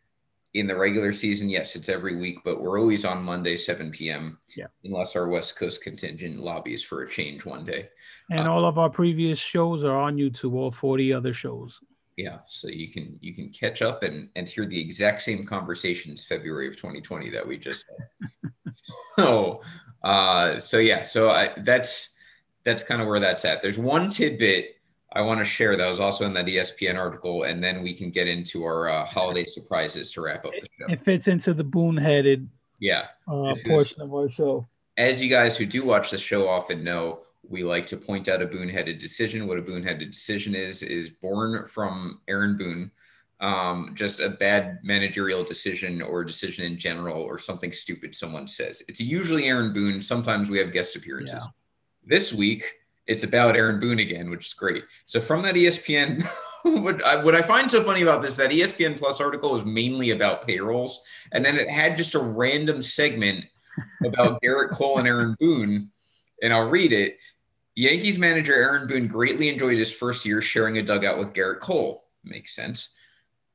In 0.55 0.67
the 0.67 0.77
regular 0.77 1.13
season, 1.13 1.51
yes, 1.51 1.77
it's 1.77 1.91
every 1.91 2.17
week, 2.17 2.39
but 2.45 2.63
we're 2.63 2.81
always 2.81 3.05
on 3.05 3.23
Monday, 3.23 3.59
7 3.59 3.91
p.m. 3.91 4.39
Yeah. 4.57 4.69
Unless 4.85 5.15
our 5.15 5.29
West 5.29 5.59
Coast 5.59 5.83
contingent 5.83 6.39
lobbies 6.39 6.83
for 6.83 7.03
a 7.03 7.09
change 7.09 7.45
one 7.45 7.65
day. 7.65 7.91
And 8.31 8.49
uh, 8.49 8.53
all 8.53 8.65
of 8.65 8.79
our 8.79 8.89
previous 8.89 9.39
shows 9.39 9.85
are 9.85 9.97
on 9.97 10.17
YouTube, 10.17 10.55
all 10.55 10.71
40 10.71 11.13
other 11.13 11.35
shows. 11.35 11.81
Yeah. 12.17 12.39
So 12.47 12.69
you 12.69 12.91
can 12.91 13.19
you 13.21 13.35
can 13.35 13.51
catch 13.51 13.83
up 13.83 14.03
and, 14.03 14.31
and 14.37 14.49
hear 14.49 14.65
the 14.65 14.81
exact 14.81 15.21
same 15.21 15.45
conversations 15.45 16.25
February 16.25 16.67
of 16.69 16.77
2020 16.77 17.29
that 17.31 17.47
we 17.47 17.59
just 17.59 17.85
had. 17.91 18.73
so 19.19 19.61
uh, 20.07 20.59
so 20.61 20.79
yeah, 20.79 21.03
so 21.03 21.31
I, 21.31 21.51
that's 21.57 22.17
that's 22.65 22.85
kind 22.85 23.03
of 23.03 23.09
where 23.09 23.19
that's 23.19 23.45
at. 23.45 23.61
There's 23.61 23.79
one 23.79 24.09
tidbit 24.09 24.77
I 25.13 25.23
want 25.23 25.41
to 25.41 25.45
share 25.45 25.77
that 25.77 25.91
was 25.91 25.99
also 25.99 26.27
in 26.27 26.35
that 26.35 26.47
ESPN 26.47 26.97
article, 26.97 27.43
and 27.43 27.63
then 27.63 27.83
we 27.83 27.93
can 27.93 28.11
get 28.11 28.29
into 28.29 28.65
our 28.65 28.89
uh, 28.89 29.05
holiday 29.05 29.45
surprises 29.45 30.13
to 30.13 30.21
wrap 30.21 30.45
up 30.45 30.53
the 30.53 30.69
show. 30.79 30.93
It 30.93 31.01
fits 31.01 31.27
into 31.27 31.55
the 31.55 31.65
boon-headed 31.65 32.49
yeah 32.79 33.07
uh, 33.27 33.53
portion 33.67 33.97
is, 33.97 34.03
of 34.03 34.15
our 34.15 34.31
show. 34.31 34.69
As 34.97 35.21
you 35.21 35.29
guys 35.29 35.57
who 35.57 35.67
do 35.67 35.85
watch 35.85 36.13
the 36.13 36.19
show 36.19 36.49
often 36.49 36.85
know, 36.85 37.23
we 37.49 37.65
like 37.65 37.87
to 37.87 37.97
point 37.97 38.29
out 38.29 38.43
a 38.43 38.47
boon-headed 38.47 38.99
decision. 38.99 39.49
What 39.49 39.59
a 39.59 39.63
boon-headed 39.63 40.13
decision 40.13 40.55
is 40.55 40.85
is 40.85 41.11
born 41.11 41.65
from 41.65 42.21
Aaron 42.29 42.57
Boone 42.57 42.93
um, 43.41 43.93
just 43.95 44.21
a 44.21 44.31
bad 44.31 44.79
managerial 44.83 45.45
decision 45.45 46.01
or 46.01 46.25
decision 46.25 46.65
in 46.65 46.79
general 46.79 47.23
or 47.23 47.39
something 47.39 47.73
stupid 47.73 48.15
someone 48.15 48.47
says. 48.47 48.83
It's 48.89 49.01
usually 49.01 49.45
Aaron 49.45 49.73
Boone. 49.73 50.01
Sometimes 50.01 50.49
we 50.49 50.59
have 50.59 50.73
guest 50.73 50.97
appearances. 50.97 51.43
Yeah. 51.43 51.51
This 52.05 52.33
week, 52.33 52.65
it's 53.07 53.25
about 53.25 53.57
Aaron 53.57 53.79
Boone 53.79 54.01
again, 54.01 54.31
which 54.31 54.47
is 54.47 54.55
great. 54.55 54.85
So 55.05 55.21
from 55.21 55.43
that 55.43 55.55
ESPN, 55.55 56.25
what, 56.63 57.05
I, 57.05 57.23
what 57.23 57.35
I 57.35 57.43
find 57.43 57.71
so 57.71 57.83
funny 57.83 58.03
about 58.03 58.23
this 58.23 58.37
that 58.37 58.51
ESPN 58.51 58.99
Plus 58.99 59.21
article 59.21 59.55
is 59.55 59.65
mainly 59.65 60.11
about 60.11 60.47
payrolls, 60.47 61.05
and 61.33 61.45
then 61.45 61.59
it 61.59 61.69
had 61.69 61.97
just 61.97 62.15
a 62.15 62.21
random 62.21 62.81
segment 62.81 63.45
about 64.05 64.41
Gerrit 64.45 64.71
Cole 64.71 64.99
and 64.99 65.07
Aaron 65.07 65.37
Boone, 65.39 65.91
and 66.43 66.53
I'll 66.53 66.71
read 66.71 66.93
it. 66.93 67.19
Yankees 67.75 68.19
manager 68.19 68.55
Aaron 68.55 68.87
Boone 68.87 69.07
greatly 69.07 69.51
enjoyed 69.51 69.77
his 69.77 69.93
first 69.93 70.25
year 70.25 70.41
sharing 70.41 70.79
a 70.79 70.83
dugout 70.83 71.19
with 71.19 71.35
Gerrit 71.35 71.61
Cole. 71.61 72.05
Makes 72.25 72.57
sense 72.57 72.95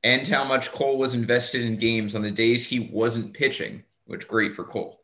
and 0.04 0.28
how 0.28 0.44
much 0.44 0.72
Cole 0.72 0.98
was 0.98 1.16
invested 1.16 1.62
in 1.66 1.78
games 1.78 2.16
on 2.16 2.22
the 2.22 2.32
days 2.32 2.68
he 2.68 2.90
wasn't 2.92 3.34
pitching, 3.34 3.84
which 4.06 4.28
great 4.28 4.54
for 4.54 4.64
Cole. 4.64 5.02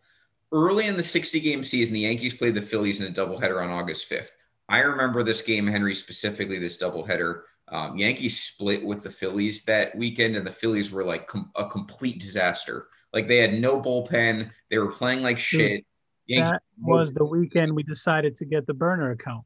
Early 0.51 0.87
in 0.87 0.97
the 0.97 1.03
60 1.03 1.39
game 1.39 1.63
season, 1.63 1.93
the 1.93 2.01
Yankees 2.01 2.35
played 2.35 2.55
the 2.55 2.61
Phillies 2.61 3.01
in 3.01 3.07
a 3.07 3.11
doubleheader 3.11 3.61
on 3.61 3.69
August 3.69 4.09
5th. 4.09 4.31
I 4.69 4.79
remember 4.79 5.23
this 5.23 5.41
game, 5.41 5.67
Henry, 5.67 5.93
specifically 5.93 6.59
this 6.59 6.81
doubleheader. 6.81 7.41
Um, 7.69 7.97
Yankees 7.97 8.39
split 8.41 8.83
with 8.83 9.03
the 9.03 9.09
Phillies 9.09 9.63
that 9.65 9.95
weekend, 9.95 10.35
and 10.35 10.47
the 10.47 10.51
Phillies 10.51 10.91
were 10.91 11.03
like 11.03 11.27
com- 11.27 11.51
a 11.55 11.67
complete 11.67 12.19
disaster. 12.19 12.87
Like 13.13 13.27
they 13.27 13.37
had 13.37 13.59
no 13.59 13.81
bullpen, 13.81 14.51
they 14.69 14.77
were 14.77 14.91
playing 14.91 15.21
like 15.21 15.37
shit. 15.37 15.85
Yankees- 16.27 16.51
that 16.51 16.61
was 16.81 17.13
the 17.13 17.25
weekend 17.25 17.73
we 17.73 17.83
decided 17.83 18.35
to 18.37 18.45
get 18.45 18.67
the 18.67 18.73
burner 18.73 19.11
account. 19.11 19.43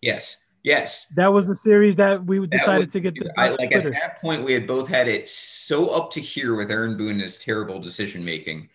Yes. 0.00 0.47
Yes. 0.62 1.08
That 1.16 1.32
was 1.32 1.48
the 1.48 1.54
series 1.54 1.96
that 1.96 2.24
we 2.24 2.44
decided 2.46 2.86
was, 2.86 2.92
to 2.92 3.00
get 3.00 3.14
the 3.14 3.32
I, 3.38 3.50
like 3.50 3.70
Twitter. 3.70 3.94
at 3.94 4.00
that 4.00 4.20
point 4.20 4.44
we 4.44 4.52
had 4.52 4.66
both 4.66 4.88
had 4.88 5.08
it 5.08 5.28
so 5.28 5.90
up 5.90 6.10
to 6.12 6.20
here 6.20 6.56
with 6.56 6.70
Aaron 6.70 6.96
Boone 6.96 7.12
and 7.12 7.20
his 7.22 7.38
terrible 7.38 7.78
decision 7.78 8.24
making. 8.24 8.68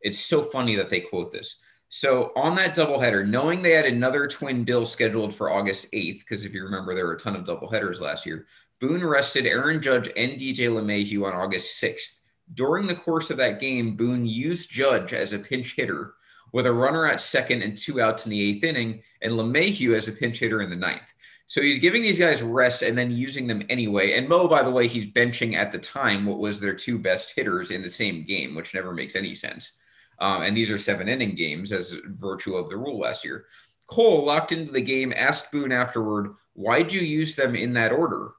It's 0.00 0.18
so 0.18 0.42
funny 0.42 0.76
that 0.76 0.88
they 0.88 1.00
quote 1.00 1.32
this. 1.32 1.62
So 1.88 2.30
on 2.36 2.54
that 2.54 2.76
doubleheader, 2.76 3.26
knowing 3.26 3.62
they 3.62 3.72
had 3.72 3.86
another 3.86 4.28
twin 4.28 4.62
bill 4.62 4.86
scheduled 4.86 5.34
for 5.34 5.50
August 5.50 5.92
8th, 5.92 6.20
because 6.20 6.44
if 6.44 6.54
you 6.54 6.62
remember, 6.62 6.94
there 6.94 7.06
were 7.06 7.14
a 7.14 7.18
ton 7.18 7.34
of 7.34 7.44
doubleheaders 7.44 8.00
last 8.00 8.24
year, 8.24 8.46
Boone 8.78 9.04
rested 9.04 9.44
Aaron 9.44 9.82
Judge 9.82 10.08
and 10.16 10.32
DJ 10.32 10.68
LeMahieu 10.68 11.26
on 11.26 11.34
August 11.34 11.82
6th. 11.82 12.22
During 12.54 12.86
the 12.86 12.94
course 12.94 13.30
of 13.30 13.36
that 13.38 13.60
game, 13.60 13.96
Boone 13.96 14.24
used 14.24 14.70
Judge 14.70 15.12
as 15.12 15.32
a 15.32 15.38
pinch 15.38 15.74
hitter 15.74 16.14
with 16.52 16.66
a 16.66 16.72
runner 16.72 17.06
at 17.06 17.20
second 17.20 17.62
and 17.62 17.76
two 17.76 18.00
outs 18.00 18.26
in 18.26 18.30
the 18.30 18.40
eighth 18.40 18.64
inning, 18.64 19.02
and 19.22 19.32
LeMahieu 19.32 19.94
as 19.94 20.08
a 20.08 20.12
pinch 20.12 20.38
hitter 20.38 20.62
in 20.62 20.70
the 20.70 20.76
ninth. 20.76 21.12
So 21.46 21.60
he's 21.60 21.80
giving 21.80 22.02
these 22.02 22.18
guys 22.18 22.42
rest 22.42 22.82
and 22.82 22.96
then 22.96 23.10
using 23.10 23.48
them 23.48 23.62
anyway. 23.68 24.12
And 24.12 24.28
Mo, 24.28 24.46
by 24.46 24.62
the 24.62 24.70
way, 24.70 24.86
he's 24.86 25.10
benching 25.10 25.54
at 25.54 25.72
the 25.72 25.80
time 25.80 26.24
what 26.24 26.38
was 26.38 26.60
their 26.60 26.74
two 26.74 26.96
best 26.96 27.34
hitters 27.34 27.72
in 27.72 27.82
the 27.82 27.88
same 27.88 28.22
game, 28.22 28.54
which 28.54 28.72
never 28.72 28.92
makes 28.92 29.16
any 29.16 29.34
sense. 29.34 29.80
Um, 30.20 30.42
and 30.42 30.56
these 30.56 30.70
are 30.70 30.78
seven 30.78 31.08
inning 31.08 31.34
games 31.34 31.72
as 31.72 31.96
virtue 32.04 32.54
of 32.54 32.68
the 32.68 32.76
rule 32.76 33.00
last 33.00 33.24
year. 33.24 33.46
Cole 33.88 34.24
locked 34.24 34.52
into 34.52 34.70
the 34.70 34.80
game, 34.80 35.12
asked 35.16 35.50
Boone 35.50 35.72
afterward, 35.72 36.34
Why'd 36.52 36.92
you 36.92 37.00
use 37.00 37.34
them 37.34 37.56
in 37.56 37.72
that 37.72 37.90
order? 37.90 38.30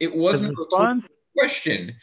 It 0.00 0.16
wasn't 0.16 0.56
a 0.58 1.02
question. 1.36 1.94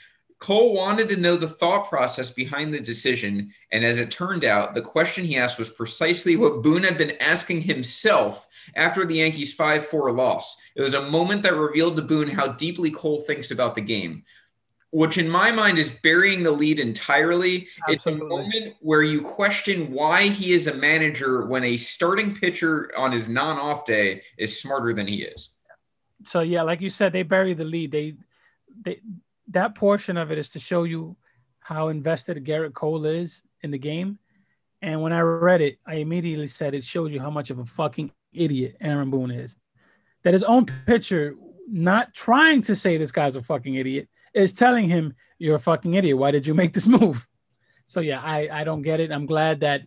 Cole 0.41 0.73
wanted 0.73 1.07
to 1.09 1.17
know 1.17 1.35
the 1.35 1.47
thought 1.47 1.87
process 1.87 2.31
behind 2.31 2.73
the 2.73 2.79
decision, 2.79 3.53
and 3.71 3.85
as 3.85 3.99
it 3.99 4.09
turned 4.09 4.43
out, 4.43 4.73
the 4.73 4.81
question 4.81 5.23
he 5.23 5.37
asked 5.37 5.59
was 5.59 5.69
precisely 5.69 6.35
what 6.35 6.63
Boone 6.63 6.81
had 6.81 6.97
been 6.97 7.15
asking 7.21 7.61
himself 7.61 8.47
after 8.75 9.05
the 9.05 9.15
Yankees 9.15 9.53
5 9.53 9.85
4 9.85 10.11
loss. 10.11 10.59
It 10.75 10.81
was 10.81 10.95
a 10.95 11.09
moment 11.09 11.43
that 11.43 11.53
revealed 11.53 11.95
to 11.97 12.01
Boone 12.01 12.27
how 12.27 12.47
deeply 12.47 12.89
Cole 12.89 13.21
thinks 13.21 13.51
about 13.51 13.75
the 13.75 13.81
game, 13.81 14.23
which 14.89 15.19
in 15.19 15.29
my 15.29 15.51
mind 15.51 15.77
is 15.77 15.91
burying 15.91 16.41
the 16.41 16.51
lead 16.51 16.79
entirely. 16.79 17.67
Absolutely. 17.87 17.93
It's 17.93 18.05
a 18.07 18.11
moment 18.11 18.75
where 18.79 19.03
you 19.03 19.21
question 19.21 19.91
why 19.91 20.27
he 20.29 20.53
is 20.53 20.65
a 20.65 20.73
manager 20.73 21.45
when 21.45 21.63
a 21.63 21.77
starting 21.77 22.33
pitcher 22.33 22.91
on 22.97 23.11
his 23.11 23.29
non 23.29 23.59
off 23.59 23.85
day 23.85 24.23
is 24.39 24.59
smarter 24.59 24.91
than 24.91 25.05
he 25.05 25.21
is. 25.21 25.55
So, 26.25 26.39
yeah, 26.39 26.63
like 26.63 26.81
you 26.81 26.89
said, 26.89 27.13
they 27.13 27.21
bury 27.21 27.53
the 27.53 27.63
lead. 27.63 27.91
They, 27.91 28.15
they, 28.83 29.01
that 29.51 29.75
portion 29.75 30.17
of 30.17 30.31
it 30.31 30.37
is 30.37 30.49
to 30.49 30.59
show 30.59 30.83
you 30.83 31.15
how 31.59 31.89
invested 31.89 32.43
Gerrit 32.43 32.73
Cole 32.73 33.05
is 33.05 33.43
in 33.61 33.71
the 33.71 33.77
game. 33.77 34.19
And 34.81 35.01
when 35.01 35.13
I 35.13 35.21
read 35.21 35.61
it, 35.61 35.77
I 35.85 35.95
immediately 35.95 36.47
said 36.47 36.73
it 36.73 36.83
shows 36.83 37.11
you 37.11 37.19
how 37.19 37.29
much 37.29 37.49
of 37.49 37.59
a 37.59 37.65
fucking 37.65 38.11
idiot 38.33 38.77
Aaron 38.81 39.09
Boone 39.09 39.31
is. 39.31 39.55
That 40.23 40.33
his 40.33 40.43
own 40.43 40.65
pitcher, 40.85 41.35
not 41.67 42.13
trying 42.13 42.61
to 42.63 42.75
say 42.75 42.97
this 42.97 43.11
guy's 43.11 43.35
a 43.35 43.41
fucking 43.41 43.75
idiot, 43.75 44.07
is 44.33 44.53
telling 44.53 44.87
him, 44.87 45.13
You're 45.37 45.55
a 45.55 45.59
fucking 45.59 45.93
idiot. 45.93 46.17
Why 46.17 46.31
did 46.31 46.47
you 46.47 46.53
make 46.53 46.73
this 46.73 46.87
move? 46.99 47.27
So 47.87 47.99
yeah, 47.99 48.21
I, 48.21 48.61
I 48.61 48.63
don't 48.63 48.81
get 48.81 48.99
it. 48.99 49.11
I'm 49.11 49.25
glad 49.25 49.59
that 49.61 49.81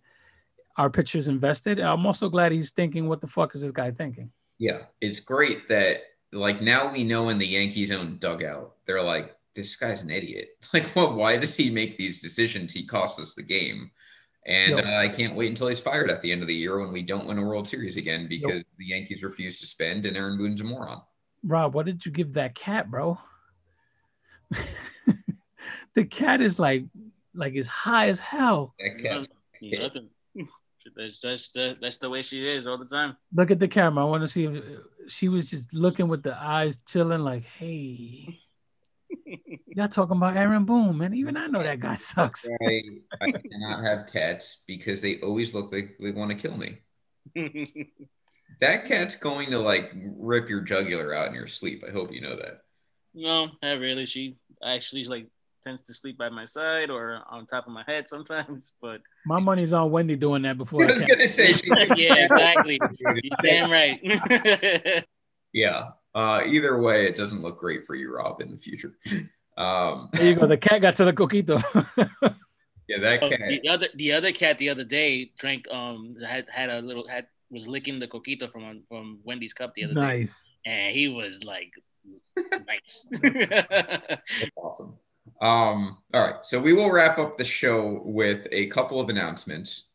our 0.77 0.91
pitcher's 0.91 1.29
invested. 1.29 1.81
I'm 1.81 2.05
also 2.05 2.29
glad 2.29 2.53
he's 2.53 2.71
thinking, 2.71 3.09
what 3.09 3.21
the 3.21 3.27
fuck 3.27 3.55
is 3.55 3.63
this 3.63 3.71
guy 3.71 3.91
thinking? 3.91 4.31
Yeah, 4.59 4.83
it's 5.01 5.21
great 5.21 5.69
that 5.69 6.03
like 6.33 6.61
now 6.61 6.93
we 6.93 7.05
know 7.05 7.29
in 7.29 7.39
the 7.39 7.47
Yankees 7.47 7.93
own 7.93 8.19
dugout, 8.19 8.75
they're 8.85 9.03
like, 9.03 9.34
this 9.55 9.77
guy's 9.77 10.03
an 10.03 10.11
idiot. 10.11 10.49
Like, 10.73 10.95
well, 10.97 11.15
why 11.15 11.37
does 11.37 11.57
he 11.57 11.71
make 11.71 11.97
these 11.97 12.21
decisions? 12.21 12.73
He 12.73 12.85
costs 12.85 13.21
us 13.21 13.35
the 13.35 13.43
game. 13.43 13.91
And 14.47 14.77
yep. 14.77 14.85
uh, 14.85 14.97
I 14.97 15.09
can't 15.09 15.35
wait 15.35 15.49
until 15.49 15.69
he's 15.69 15.81
fired 15.81 16.11
at 16.11 16.21
the 16.21 16.31
end 16.31 16.43
of 16.43 16.49
the 16.49 16.55
year 16.55 16.81
when 16.81 16.93
we 16.93 17.03
don't 17.03 17.27
win 17.27 17.39
a 17.39 17.43
World 17.43 17.67
Series 17.67 17.97
again 17.97 18.27
because 18.29 18.57
yep. 18.57 18.67
the 18.77 18.87
Yankees 18.87 19.23
refuse 19.23 19.61
to 19.61 19.67
spend 19.67 20.05
and 20.05 20.17
Aaron 20.17 20.37
Boone's 20.37 20.61
a 20.61 20.65
moron. 20.65 21.01
Rob, 21.43 21.75
what 21.75 21.87
did 21.87 22.05
you 22.05 22.13
give 22.13 22.35
that 22.35 22.55
cat, 22.55 22.91
bro? 22.91 23.19
the 25.95 26.05
cat 26.05 26.41
is 26.41 26.59
like 26.59 26.85
like 27.35 27.57
as 27.57 27.67
high 27.67 28.09
as 28.09 28.19
hell. 28.19 28.75
That 28.79 29.03
cat. 29.03 29.29
Nothing. 29.63 30.09
That's 30.97 31.19
that's 31.19 31.49
the 31.49 31.79
that's 31.81 31.97
the 31.97 32.11
way 32.11 32.21
she 32.21 32.47
is 32.47 32.67
all 32.67 32.77
the 32.77 32.85
time. 32.85 33.17
Look 33.33 33.51
at 33.51 33.59
the 33.59 33.67
camera. 33.67 34.07
I 34.07 34.11
want 34.11 34.23
to 34.23 34.29
see 34.29 34.45
if 34.45 34.63
she 35.09 35.29
was 35.31 35.49
just 35.49 35.73
looking 35.73 36.09
with 36.09 36.23
the 36.23 36.37
eyes 36.37 36.79
chilling, 36.87 37.21
like, 37.21 37.45
hey. 37.45 38.39
Y'all 39.67 39.89
talking 39.89 40.17
about 40.17 40.37
Aaron 40.37 40.65
Boone, 40.65 40.99
man. 40.99 41.15
Even 41.15 41.37
I 41.37 41.47
know 41.47 41.63
that 41.63 41.81
guy 41.81 41.95
sucks. 41.95 42.49
I, 42.63 42.83
I 43.21 43.33
cannot 43.33 43.85
have 43.85 44.07
cats 44.07 44.65
because 44.67 45.03
they 45.03 45.21
always 45.21 45.55
look 45.55 45.73
like 45.73 45.97
they 45.99 46.13
want 46.13 46.31
to 46.31 46.37
kill 46.37 46.57
me. 46.57 46.79
that 48.61 48.85
cat's 48.85 49.17
going 49.17 49.51
to 49.51 49.59
like 49.59 49.93
rip 50.17 50.49
your 50.49 50.61
jugular 50.61 51.15
out 51.15 51.29
in 51.29 51.35
your 51.35 51.47
sleep. 51.47 51.85
I 51.87 51.91
hope 51.91 52.13
you 52.13 52.21
know 52.21 52.37
that. 52.37 52.61
No, 53.15 53.49
not 53.63 53.79
really. 53.79 54.07
She 54.07 54.37
actually 54.65 55.05
like 55.05 55.29
tends 55.63 55.81
to 55.83 55.95
sleep 55.95 56.19
by 56.19 56.29
my 56.29 56.45
side 56.45 56.91
or 56.91 57.23
on 57.31 57.47
top 57.47 57.67
of 57.67 57.73
my 57.73 57.85
head 57.87 58.07
sometimes. 58.09 58.73
But 58.81 59.01
my 59.27 59.41
money's 59.41 59.73
on 59.73 59.91
Wendy 59.91 60.17
doing 60.17 60.43
that 60.43 60.59
before. 60.59 60.85
I 60.85 60.93
was 60.93 61.03
gonna 61.03 61.27
say, 61.27 61.55
yeah, 61.97 62.27
exactly. 62.27 62.79
You're 62.99 63.17
damn 63.43 63.71
right. 63.71 65.05
yeah. 65.53 65.91
Uh, 66.15 66.43
either 66.47 66.79
way, 66.79 67.07
it 67.07 67.17
doesn't 67.17 67.43
look 67.43 67.59
great 67.59 67.85
for 67.85 67.95
you, 67.95 68.15
Rob, 68.15 68.41
in 68.41 68.51
the 68.51 68.59
future. 68.59 68.97
Um, 69.57 70.09
there 70.13 70.31
you 70.31 70.35
go. 70.35 70.49
The 70.49 70.57
cat 70.57 70.83
got 70.83 70.97
to 70.97 71.05
the 71.05 71.13
coquito. 71.13 71.63
yeah, 72.89 72.99
that 72.99 73.23
oh, 73.23 73.31
cat. 73.31 73.39
The 73.39 73.69
other, 73.69 73.87
the 73.95 74.13
other 74.13 74.33
cat, 74.33 74.59
the 74.59 74.69
other 74.69 74.83
day 74.83 75.31
drank. 75.39 75.71
Um, 75.71 76.17
had 76.27 76.47
had 76.51 76.71
a 76.71 76.81
little 76.81 77.07
had 77.07 77.29
was 77.51 77.69
licking 77.69 78.01
the 78.01 78.09
coquito 78.09 78.51
from 78.51 78.83
from 78.89 79.21
Wendy's 79.23 79.55
cup 79.55 79.73
the 79.75 79.85
other 79.85 79.95
nice. 79.95 80.51
day. 80.65 80.71
Nice. 80.73 80.89
And 80.89 80.97
he 80.97 81.09
was 81.09 81.41
like, 81.45 81.71
nice. 82.37 83.07
That's 83.23 84.51
awesome. 84.57 84.97
Um, 85.41 85.99
all 86.13 86.21
right, 86.21 86.45
so 86.45 86.61
we 86.61 86.75
will 86.75 86.91
wrap 86.91 87.19
up 87.19 87.39
the 87.39 87.45
show 87.45 88.03
with 88.05 88.47
a 88.53 88.67
couple 88.67 89.01
of 89.01 89.09
announcements. 89.09 89.94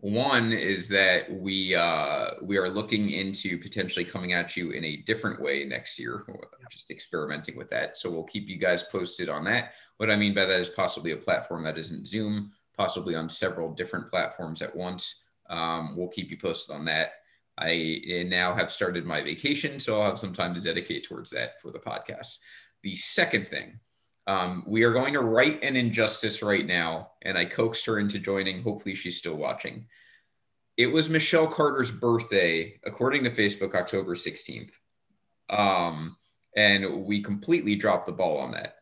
One 0.00 0.52
is 0.52 0.88
that 0.90 1.30
we 1.32 1.74
uh, 1.74 2.30
we 2.42 2.56
are 2.56 2.68
looking 2.68 3.10
into 3.10 3.58
potentially 3.58 4.04
coming 4.04 4.32
at 4.32 4.56
you 4.56 4.70
in 4.70 4.84
a 4.84 4.98
different 4.98 5.40
way 5.40 5.64
next 5.64 5.98
year. 5.98 6.24
Just 6.70 6.90
experimenting 6.90 7.56
with 7.56 7.68
that, 7.70 7.96
so 7.96 8.10
we'll 8.10 8.24
keep 8.24 8.48
you 8.48 8.58
guys 8.58 8.84
posted 8.84 9.28
on 9.28 9.44
that. 9.44 9.74
What 9.96 10.10
I 10.10 10.16
mean 10.16 10.34
by 10.34 10.44
that 10.44 10.60
is 10.60 10.68
possibly 10.68 11.12
a 11.12 11.16
platform 11.16 11.64
that 11.64 11.78
isn't 11.78 12.06
Zoom, 12.06 12.52
possibly 12.76 13.14
on 13.14 13.28
several 13.28 13.72
different 13.72 14.08
platforms 14.08 14.62
at 14.62 14.74
once. 14.74 15.24
Um, 15.50 15.96
we'll 15.96 16.08
keep 16.08 16.30
you 16.30 16.36
posted 16.36 16.76
on 16.76 16.84
that. 16.84 17.12
I 17.58 18.24
now 18.28 18.54
have 18.54 18.70
started 18.70 19.04
my 19.04 19.20
vacation, 19.22 19.80
so 19.80 20.00
I'll 20.00 20.10
have 20.10 20.18
some 20.18 20.32
time 20.32 20.54
to 20.54 20.60
dedicate 20.60 21.04
towards 21.04 21.30
that 21.30 21.60
for 21.60 21.72
the 21.72 21.80
podcast. 21.80 22.38
The 22.82 22.94
second 22.94 23.48
thing 23.48 23.80
um, 24.28 24.62
we 24.66 24.84
are 24.84 24.92
going 24.92 25.14
to 25.14 25.20
write 25.20 25.64
an 25.64 25.74
injustice 25.74 26.42
right 26.42 26.66
now, 26.66 27.12
and 27.22 27.38
I 27.38 27.46
coaxed 27.46 27.86
her 27.86 27.98
into 27.98 28.18
joining. 28.18 28.62
Hopefully, 28.62 28.94
she's 28.94 29.16
still 29.16 29.36
watching. 29.36 29.86
It 30.76 30.92
was 30.92 31.08
Michelle 31.08 31.46
Carter's 31.46 31.90
birthday, 31.90 32.78
according 32.84 33.24
to 33.24 33.30
Facebook, 33.30 33.74
October 33.74 34.14
16th. 34.14 34.72
Um, 35.48 36.18
and 36.54 37.06
we 37.06 37.22
completely 37.22 37.74
dropped 37.74 38.04
the 38.04 38.12
ball 38.12 38.36
on 38.36 38.50
that. 38.50 38.74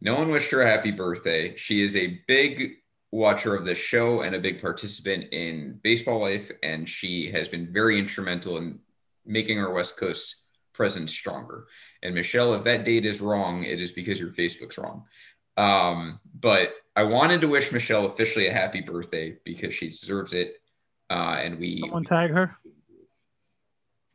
No 0.00 0.16
one 0.16 0.30
wished 0.30 0.50
her 0.50 0.62
a 0.62 0.70
happy 0.70 0.90
birthday. 0.90 1.56
She 1.56 1.80
is 1.80 1.94
a 1.94 2.20
big 2.26 2.72
watcher 3.12 3.54
of 3.54 3.64
this 3.64 3.78
show 3.78 4.22
and 4.22 4.34
a 4.34 4.40
big 4.40 4.60
participant 4.60 5.26
in 5.30 5.78
baseball 5.84 6.20
life, 6.22 6.50
and 6.64 6.88
she 6.88 7.30
has 7.30 7.48
been 7.48 7.72
very 7.72 8.00
instrumental 8.00 8.56
in 8.56 8.80
making 9.24 9.60
our 9.60 9.72
West 9.72 9.96
Coast 9.96 10.47
presence 10.78 11.10
stronger. 11.10 11.66
And 12.04 12.14
Michelle, 12.14 12.54
if 12.54 12.62
that 12.62 12.84
date 12.84 13.04
is 13.04 13.20
wrong, 13.20 13.64
it 13.64 13.82
is 13.82 13.90
because 13.90 14.20
your 14.20 14.30
Facebook's 14.30 14.78
wrong. 14.78 15.04
Um, 15.56 16.20
but 16.38 16.72
I 16.94 17.02
wanted 17.02 17.40
to 17.40 17.48
wish 17.48 17.72
Michelle 17.72 18.06
officially 18.06 18.46
a 18.46 18.52
happy 18.52 18.80
birthday 18.80 19.36
because 19.44 19.74
she 19.74 19.88
deserves 19.88 20.32
it. 20.32 20.54
Uh, 21.10 21.36
and 21.42 21.58
we 21.58 21.80
someone 21.80 22.04
tag 22.04 22.30
her. 22.30 22.56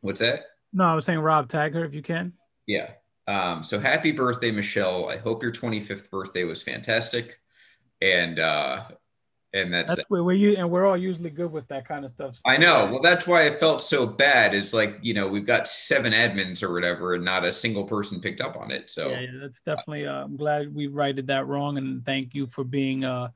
What's 0.00 0.20
that? 0.20 0.44
No, 0.72 0.84
I 0.84 0.94
was 0.94 1.04
saying 1.04 1.18
Rob, 1.18 1.48
tag 1.48 1.74
her 1.74 1.84
if 1.84 1.92
you 1.92 2.02
can. 2.02 2.32
Yeah. 2.66 2.92
Um, 3.26 3.62
so 3.62 3.78
happy 3.78 4.12
birthday, 4.12 4.50
Michelle. 4.50 5.08
I 5.10 5.18
hope 5.18 5.42
your 5.42 5.52
25th 5.52 6.10
birthday 6.10 6.44
was 6.44 6.62
fantastic. 6.62 7.40
And 8.00 8.38
uh, 8.38 8.84
and 9.54 9.72
that's, 9.72 9.94
that's 9.94 10.10
where 10.10 10.34
you 10.34 10.56
and 10.56 10.68
we're 10.68 10.84
all 10.84 10.96
usually 10.96 11.30
good 11.30 11.50
with 11.50 11.68
that 11.68 11.86
kind 11.86 12.04
of 12.04 12.10
stuff. 12.10 12.40
I 12.44 12.56
know. 12.56 12.88
Well, 12.90 13.00
that's 13.00 13.26
why 13.26 13.46
I 13.46 13.50
felt 13.50 13.80
so 13.80 14.04
bad. 14.04 14.52
Is 14.52 14.74
like 14.74 14.98
you 15.00 15.14
know 15.14 15.28
we've 15.28 15.46
got 15.46 15.68
seven 15.68 16.12
admins 16.12 16.62
or 16.62 16.72
whatever, 16.72 17.14
and 17.14 17.24
not 17.24 17.44
a 17.44 17.52
single 17.52 17.84
person 17.84 18.20
picked 18.20 18.40
up 18.40 18.56
on 18.56 18.72
it. 18.72 18.90
So 18.90 19.10
yeah, 19.10 19.20
yeah 19.20 19.30
that's 19.40 19.60
definitely. 19.60 20.06
Uh, 20.06 20.24
I'm 20.24 20.36
glad 20.36 20.74
we 20.74 20.88
righted 20.88 21.28
that 21.28 21.46
wrong, 21.46 21.78
and 21.78 22.04
thank 22.04 22.34
you 22.34 22.46
for 22.48 22.64
being. 22.64 23.04
uh 23.04 23.28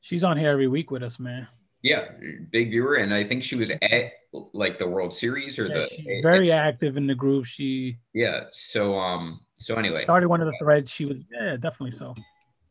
She's 0.00 0.24
on 0.24 0.38
here 0.38 0.50
every 0.50 0.68
week 0.68 0.90
with 0.90 1.02
us, 1.02 1.18
man. 1.18 1.46
Yeah, 1.82 2.08
big 2.50 2.70
viewer, 2.70 2.94
and 2.94 3.12
I 3.12 3.24
think 3.24 3.42
she 3.42 3.56
was 3.56 3.70
at 3.70 4.12
like 4.52 4.78
the 4.78 4.88
World 4.88 5.12
Series 5.12 5.58
or 5.58 5.66
yeah, 5.66 5.86
the 5.90 6.20
very 6.22 6.50
active 6.50 6.96
in 6.96 7.06
the 7.06 7.14
group. 7.14 7.44
She 7.44 7.98
yeah. 8.14 8.44
So 8.52 8.98
um. 8.98 9.40
So 9.58 9.74
anyway, 9.74 10.04
started 10.04 10.28
one 10.28 10.40
of 10.40 10.46
the 10.46 10.56
threads. 10.60 10.90
She 10.90 11.04
was 11.04 11.18
yeah, 11.30 11.56
definitely 11.56 11.90
so. 11.90 12.14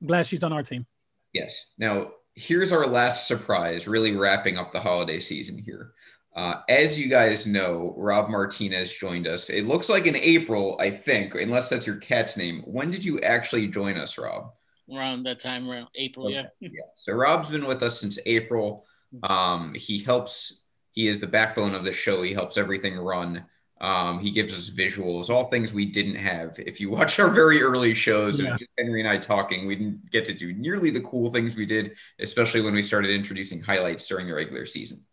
I'm 0.01 0.07
glad 0.07 0.25
she's 0.25 0.43
on 0.43 0.53
our 0.53 0.63
team. 0.63 0.85
Yes. 1.33 1.73
Now 1.77 2.11
here's 2.38 2.71
our 2.71 2.85
last 2.85 3.27
surprise, 3.27 3.88
really 3.88 4.15
wrapping 4.15 4.57
up 4.57 4.71
the 4.71 4.79
holiday 4.79 5.19
season 5.19 5.57
here. 5.57 5.93
Uh, 6.35 6.61
as 6.69 6.99
you 6.99 7.07
guys 7.07 7.47
know, 7.47 7.95
Rob 7.97 8.29
Martinez 8.29 8.93
joined 8.93 9.25
us. 9.27 9.49
It 9.49 9.65
looks 9.65 9.89
like 9.89 10.05
in 10.05 10.15
April, 10.15 10.77
I 10.79 10.91
think, 10.91 11.33
unless 11.33 11.67
that's 11.67 11.88
your 11.88 11.95
cat's 11.95 12.38
name. 12.38 12.61
When 12.67 12.91
did 12.91 13.03
you 13.03 13.19
actually 13.21 13.67
join 13.67 13.97
us, 13.97 14.19
Rob? 14.19 14.51
Around 14.93 15.23
that 15.23 15.39
time, 15.39 15.67
around 15.67 15.88
April, 15.95 16.27
okay. 16.27 16.35
yeah. 16.35 16.69
yeah. 16.71 16.81
So 16.95 17.13
Rob's 17.13 17.49
been 17.49 17.65
with 17.65 17.81
us 17.81 17.99
since 17.99 18.19
April. 18.27 18.85
Um, 19.23 19.73
he 19.73 19.99
helps. 20.03 20.65
He 20.91 21.07
is 21.07 21.19
the 21.19 21.27
backbone 21.27 21.73
of 21.73 21.83
the 21.83 21.91
show. 21.91 22.21
He 22.21 22.33
helps 22.33 22.55
everything 22.55 22.97
run. 22.97 23.45
Um, 23.80 24.19
he 24.19 24.32
gives 24.32 24.57
us 24.57 24.69
visuals, 24.69 25.30
all 25.30 25.45
things 25.45 25.73
we 25.73 25.86
didn't 25.86 26.15
have. 26.15 26.59
If 26.59 26.82
you 26.82 26.89
watch 26.89 27.19
our 27.19 27.30
very 27.30 27.61
early 27.61 27.93
shows, 27.93 28.41
yeah. 28.41 28.57
Henry 28.78 29.01
and 29.01 29.09
I 29.09 29.17
talking, 29.17 29.67
we 29.67 29.75
didn't 29.75 30.09
get 30.11 30.25
to 30.25 30.34
do 30.34 30.53
nearly 30.53 30.89
the 30.89 31.01
cool 31.01 31.32
things 31.32 31.55
we 31.55 31.65
did, 31.65 31.95
especially 32.19 32.61
when 32.61 32.73
we 32.73 32.82
started 32.82 33.11
introducing 33.11 33.61
highlights 33.61 34.07
during 34.07 34.28
the 34.28 34.34
regular 34.34 34.65
season. 34.65 35.03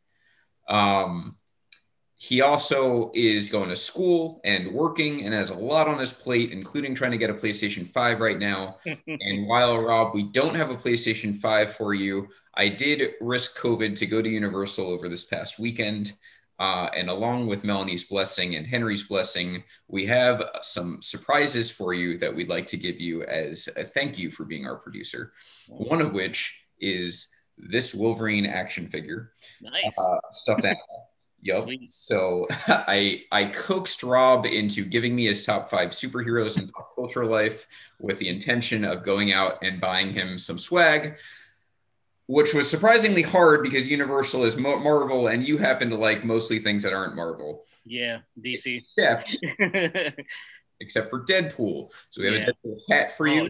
Um, 0.68 1.36
he 2.24 2.40
also 2.40 3.10
is 3.14 3.50
going 3.50 3.68
to 3.68 3.76
school 3.76 4.40
and 4.44 4.72
working 4.72 5.24
and 5.24 5.34
has 5.34 5.50
a 5.50 5.54
lot 5.54 5.88
on 5.88 5.98
his 5.98 6.14
plate, 6.14 6.52
including 6.52 6.94
trying 6.94 7.10
to 7.10 7.18
get 7.18 7.28
a 7.28 7.34
PlayStation 7.34 7.86
5 7.86 8.20
right 8.20 8.38
now. 8.38 8.78
and 8.86 9.46
while, 9.46 9.76
Rob, 9.78 10.14
we 10.14 10.22
don't 10.22 10.54
have 10.54 10.70
a 10.70 10.74
PlayStation 10.74 11.36
5 11.36 11.74
for 11.74 11.92
you, 11.92 12.28
I 12.54 12.68
did 12.68 13.12
risk 13.20 13.58
COVID 13.58 13.94
to 13.96 14.06
go 14.06 14.22
to 14.22 14.28
Universal 14.28 14.86
over 14.86 15.10
this 15.10 15.26
past 15.26 15.58
weekend. 15.58 16.12
Uh, 16.58 16.88
and 16.94 17.08
along 17.08 17.46
with 17.46 17.64
Melanie's 17.64 18.04
blessing 18.04 18.54
and 18.54 18.66
Henry's 18.66 19.08
blessing, 19.08 19.64
we 19.88 20.06
have 20.06 20.50
some 20.62 21.02
surprises 21.02 21.70
for 21.70 21.94
you 21.94 22.16
that 22.18 22.34
we'd 22.34 22.48
like 22.48 22.66
to 22.68 22.76
give 22.76 23.00
you 23.00 23.24
as 23.24 23.68
a 23.76 23.82
thank 23.82 24.18
you 24.18 24.30
for 24.30 24.44
being 24.44 24.66
our 24.66 24.76
producer. 24.76 25.32
One 25.68 26.00
of 26.00 26.12
which 26.12 26.60
is 26.80 27.28
this 27.58 27.94
Wolverine 27.94 28.46
action 28.46 28.86
figure. 28.88 29.32
Nice. 29.60 29.98
Uh, 29.98 30.18
stuffed 30.32 30.64
animal. 30.64 31.10
Yep. 31.44 31.68
So 31.84 32.46
I 32.68 33.24
I 33.30 33.44
coaxed 33.44 34.02
Rob 34.02 34.46
into 34.46 34.82
giving 34.82 35.14
me 35.14 35.26
his 35.26 35.44
top 35.44 35.68
five 35.68 35.90
superheroes 35.90 36.58
in 36.58 36.68
pop 36.68 36.94
culture 36.94 37.26
life 37.26 37.66
with 38.00 38.18
the 38.18 38.30
intention 38.30 38.82
of 38.82 39.02
going 39.02 39.30
out 39.30 39.58
and 39.62 39.78
buying 39.78 40.14
him 40.14 40.38
some 40.38 40.58
swag, 40.58 41.18
which 42.26 42.54
was 42.54 42.70
surprisingly 42.70 43.22
hard 43.22 43.62
because 43.62 43.88
Universal 43.88 44.44
is 44.44 44.56
Marvel 44.56 45.26
and 45.26 45.46
you 45.46 45.58
happen 45.58 45.90
to 45.90 45.96
like 45.96 46.24
mostly 46.24 46.58
things 46.58 46.82
that 46.82 46.92
aren't 46.92 47.14
Marvel. 47.14 47.64
Yeah, 47.84 48.20
DC. 48.40 48.78
Except, 48.78 49.36
except 50.80 51.10
for 51.10 51.24
Deadpool. 51.24 51.90
So 52.10 52.22
we 52.22 52.26
have 52.26 52.36
yeah. 52.36 52.48
a 52.48 52.52
Deadpool 52.52 52.76
hat 52.90 53.16
for 53.16 53.26
you. 53.26 53.48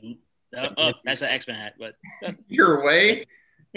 Oh, 0.57 0.61
uh, 0.61 0.75
oh 0.77 0.93
that's 1.05 1.23
an 1.23 1.29
X 1.29 1.47
Men 1.47 1.57
hat, 1.57 1.75
but 1.79 1.95
your 2.49 2.85
way. 2.85 3.27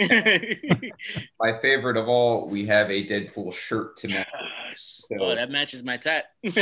my 0.00 1.58
favorite 1.60 1.96
of 1.96 2.08
all, 2.08 2.46
we 2.48 2.66
have 2.66 2.90
a 2.90 3.04
Deadpool 3.04 3.52
shirt 3.52 3.96
to 3.98 4.08
match. 4.08 4.28
Yes. 4.68 5.04
So, 5.08 5.16
oh, 5.20 5.34
that 5.34 5.50
matches 5.50 5.82
my 5.82 5.96
tat. 5.96 6.26
my 6.44 6.52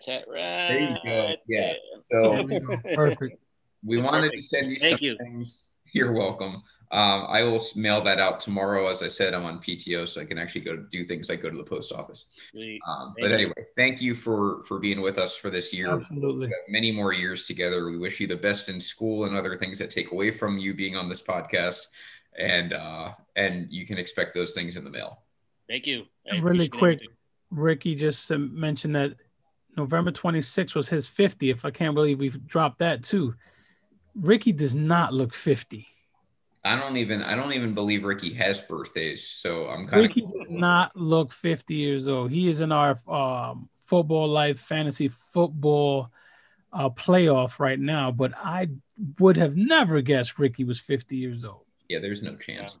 tat, 0.00 0.24
right? 0.26 0.36
There 0.36 0.80
you 0.80 0.96
go. 1.04 1.34
Yeah. 1.46 1.72
So 2.10 2.48
perfect. 2.96 3.38
We 3.84 4.00
wanted 4.00 4.32
to 4.32 4.42
send 4.42 4.70
you 4.72 4.78
Thank 4.78 4.98
some 4.98 5.06
you. 5.06 5.16
things. 5.18 5.70
You're 5.92 6.12
welcome. 6.12 6.62
Um, 6.92 7.26
I 7.28 7.44
will 7.44 7.60
mail 7.76 8.00
that 8.00 8.18
out 8.18 8.40
tomorrow. 8.40 8.88
As 8.88 9.00
I 9.02 9.08
said, 9.08 9.32
I'm 9.32 9.44
on 9.44 9.60
PTO, 9.60 10.08
so 10.08 10.20
I 10.20 10.24
can 10.24 10.38
actually 10.38 10.62
go 10.62 10.76
do 10.76 11.04
things 11.04 11.28
like 11.28 11.40
go 11.40 11.48
to 11.48 11.56
the 11.56 11.62
post 11.62 11.92
office. 11.92 12.26
Um, 12.88 13.14
but 13.18 13.30
anyway, 13.30 13.52
thank 13.76 14.02
you 14.02 14.14
for 14.14 14.62
for 14.64 14.80
being 14.80 15.00
with 15.00 15.16
us 15.16 15.36
for 15.36 15.50
this 15.50 15.72
year. 15.72 15.92
Absolutely, 15.92 16.50
many 16.68 16.90
more 16.90 17.12
years 17.12 17.46
together. 17.46 17.86
We 17.86 17.96
wish 17.96 18.18
you 18.18 18.26
the 18.26 18.36
best 18.36 18.68
in 18.68 18.80
school 18.80 19.24
and 19.24 19.36
other 19.36 19.56
things 19.56 19.78
that 19.78 19.90
take 19.90 20.10
away 20.10 20.32
from 20.32 20.58
you 20.58 20.74
being 20.74 20.96
on 20.96 21.08
this 21.08 21.22
podcast, 21.22 21.86
and 22.36 22.72
uh, 22.72 23.12
and 23.36 23.70
you 23.70 23.86
can 23.86 23.96
expect 23.96 24.34
those 24.34 24.52
things 24.52 24.76
in 24.76 24.82
the 24.82 24.90
mail. 24.90 25.22
Thank 25.68 25.86
you. 25.86 26.06
really 26.42 26.68
quick, 26.68 27.00
Ricky 27.52 27.94
just 27.94 28.28
mentioned 28.30 28.96
that 28.96 29.14
November 29.76 30.10
26th 30.10 30.74
was 30.74 30.88
his 30.88 31.08
50th. 31.08 31.64
I 31.64 31.70
can't 31.70 31.94
believe 31.94 32.18
we've 32.18 32.44
dropped 32.46 32.80
that 32.80 33.04
too. 33.04 33.34
Ricky 34.16 34.50
does 34.50 34.74
not 34.74 35.14
look 35.14 35.32
50. 35.32 35.86
I 36.64 36.76
don't 36.76 36.96
even 36.98 37.22
I 37.22 37.34
don't 37.34 37.52
even 37.52 37.74
believe 37.74 38.04
Ricky 38.04 38.32
has 38.34 38.60
birthdays, 38.60 39.26
so 39.26 39.66
I'm 39.68 39.86
kind 39.86 40.02
Ricky 40.02 40.22
of. 40.22 40.28
Ricky 40.28 40.38
does 40.38 40.50
not 40.50 40.94
look 40.94 41.32
50 41.32 41.74
years 41.74 42.06
old. 42.06 42.30
He 42.30 42.50
is 42.50 42.60
in 42.60 42.70
our 42.70 42.98
um, 43.08 43.70
football 43.80 44.28
life 44.28 44.60
fantasy 44.60 45.08
football 45.08 46.10
uh, 46.72 46.90
playoff 46.90 47.58
right 47.58 47.80
now, 47.80 48.10
but 48.10 48.32
I 48.36 48.68
would 49.18 49.38
have 49.38 49.56
never 49.56 50.02
guessed 50.02 50.38
Ricky 50.38 50.64
was 50.64 50.78
50 50.78 51.16
years 51.16 51.44
old. 51.44 51.64
Yeah, 51.88 51.98
there's 51.98 52.22
no 52.22 52.36
chance. 52.36 52.78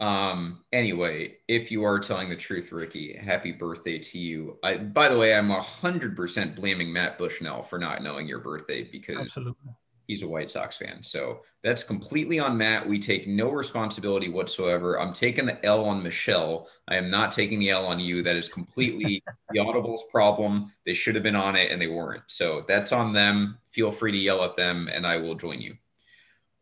Um. 0.00 0.62
Anyway, 0.72 1.38
if 1.48 1.72
you 1.72 1.82
are 1.82 1.98
telling 1.98 2.28
the 2.28 2.36
truth, 2.36 2.70
Ricky, 2.70 3.14
happy 3.14 3.50
birthday 3.50 3.98
to 3.98 4.18
you. 4.18 4.56
I, 4.62 4.76
by 4.76 5.08
the 5.08 5.18
way, 5.18 5.34
I'm 5.34 5.50
hundred 5.50 6.14
percent 6.14 6.54
blaming 6.54 6.92
Matt 6.92 7.18
Bushnell 7.18 7.64
for 7.64 7.80
not 7.80 8.04
knowing 8.04 8.28
your 8.28 8.38
birthday 8.38 8.84
because 8.84 9.18
Absolutely 9.18 9.72
he's 10.08 10.22
a 10.22 10.28
White 10.28 10.50
Sox 10.50 10.78
fan. 10.78 11.02
So 11.02 11.42
that's 11.62 11.84
completely 11.84 12.40
on 12.40 12.56
Matt. 12.56 12.88
We 12.88 12.98
take 12.98 13.28
no 13.28 13.50
responsibility 13.50 14.30
whatsoever. 14.30 14.98
I'm 14.98 15.12
taking 15.12 15.46
the 15.46 15.64
L 15.64 15.84
on 15.84 16.02
Michelle. 16.02 16.68
I 16.88 16.96
am 16.96 17.10
not 17.10 17.30
taking 17.30 17.60
the 17.60 17.70
L 17.70 17.86
on 17.86 18.00
you. 18.00 18.22
That 18.22 18.36
is 18.36 18.48
completely 18.48 19.22
the 19.52 19.60
Audible's 19.60 20.04
problem. 20.10 20.72
They 20.84 20.94
should 20.94 21.14
have 21.14 21.22
been 21.22 21.36
on 21.36 21.54
it 21.54 21.70
and 21.70 21.80
they 21.80 21.86
weren't. 21.86 22.22
So 22.26 22.64
that's 22.66 22.90
on 22.90 23.12
them. 23.12 23.58
Feel 23.68 23.92
free 23.92 24.10
to 24.10 24.18
yell 24.18 24.42
at 24.42 24.56
them 24.56 24.88
and 24.92 25.06
I 25.06 25.18
will 25.18 25.34
join 25.34 25.60
you. 25.60 25.74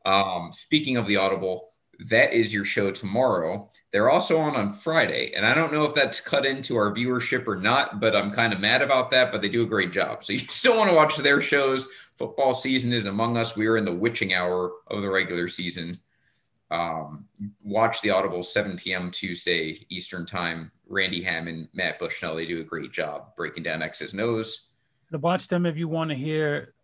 Um, 0.04 0.50
speaking 0.52 0.96
of 0.96 1.06
the 1.06 1.16
Audible, 1.16 1.70
that 2.00 2.32
is 2.32 2.52
your 2.52 2.64
show 2.64 2.90
tomorrow. 2.90 3.68
They're 3.90 4.10
also 4.10 4.38
on 4.38 4.56
on 4.56 4.72
Friday, 4.72 5.32
and 5.34 5.46
I 5.46 5.54
don't 5.54 5.72
know 5.72 5.84
if 5.84 5.94
that's 5.94 6.20
cut 6.20 6.46
into 6.46 6.76
our 6.76 6.92
viewership 6.92 7.46
or 7.46 7.56
not, 7.56 8.00
but 8.00 8.14
I'm 8.14 8.30
kind 8.30 8.52
of 8.52 8.60
mad 8.60 8.82
about 8.82 9.10
that. 9.12 9.32
But 9.32 9.42
they 9.42 9.48
do 9.48 9.62
a 9.62 9.66
great 9.66 9.92
job, 9.92 10.24
so 10.24 10.32
you 10.34 10.38
still 10.38 10.76
want 10.76 10.90
to 10.90 10.96
watch 10.96 11.16
their 11.16 11.40
shows. 11.40 11.88
Football 12.16 12.54
season 12.54 12.92
is 12.92 13.06
among 13.06 13.36
us. 13.36 13.56
We 13.56 13.66
are 13.66 13.76
in 13.76 13.84
the 13.84 13.94
witching 13.94 14.34
hour 14.34 14.72
of 14.88 15.02
the 15.02 15.10
regular 15.10 15.48
season. 15.48 15.98
Um, 16.70 17.26
watch 17.62 18.00
the 18.00 18.10
Audible 18.10 18.42
7 18.42 18.76
p.m. 18.76 19.10
Tuesday 19.10 19.86
Eastern 19.88 20.26
Time. 20.26 20.72
Randy 20.88 21.22
Hammond, 21.22 21.68
Matt 21.74 21.98
Bushnell, 21.98 22.36
they 22.36 22.46
do 22.46 22.60
a 22.60 22.64
great 22.64 22.92
job 22.92 23.34
breaking 23.36 23.64
down 23.64 23.82
X's 23.82 24.14
nose. 24.14 24.70
To 25.10 25.18
watch 25.18 25.48
them 25.48 25.66
if 25.66 25.76
you 25.76 25.88
want 25.88 26.10
to 26.10 26.16
hear 26.16 26.74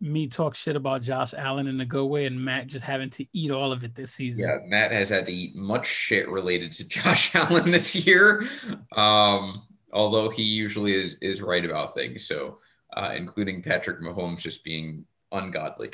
me 0.00 0.26
talk 0.26 0.54
shit 0.54 0.76
about 0.76 1.02
Josh 1.02 1.34
Allen 1.34 1.66
in 1.66 1.80
a 1.80 1.84
good 1.84 2.06
way 2.06 2.26
and 2.26 2.42
Matt 2.42 2.66
just 2.66 2.84
having 2.84 3.10
to 3.10 3.26
eat 3.32 3.50
all 3.50 3.72
of 3.72 3.84
it 3.84 3.94
this 3.94 4.12
season. 4.12 4.42
Yeah, 4.42 4.58
Matt 4.66 4.92
has 4.92 5.08
had 5.10 5.26
to 5.26 5.32
eat 5.32 5.54
much 5.54 5.86
shit 5.86 6.28
related 6.28 6.72
to 6.72 6.84
Josh 6.88 7.34
Allen 7.34 7.70
this 7.70 7.94
year. 7.94 8.46
Um, 8.92 9.62
although 9.92 10.30
he 10.30 10.42
usually 10.42 10.94
is 10.94 11.16
is 11.20 11.42
right 11.42 11.64
about 11.64 11.94
things. 11.94 12.26
So 12.26 12.58
uh, 12.96 13.12
including 13.14 13.62
Patrick 13.62 14.00
Mahomes 14.00 14.40
just 14.40 14.64
being 14.64 15.04
ungodly. 15.32 15.90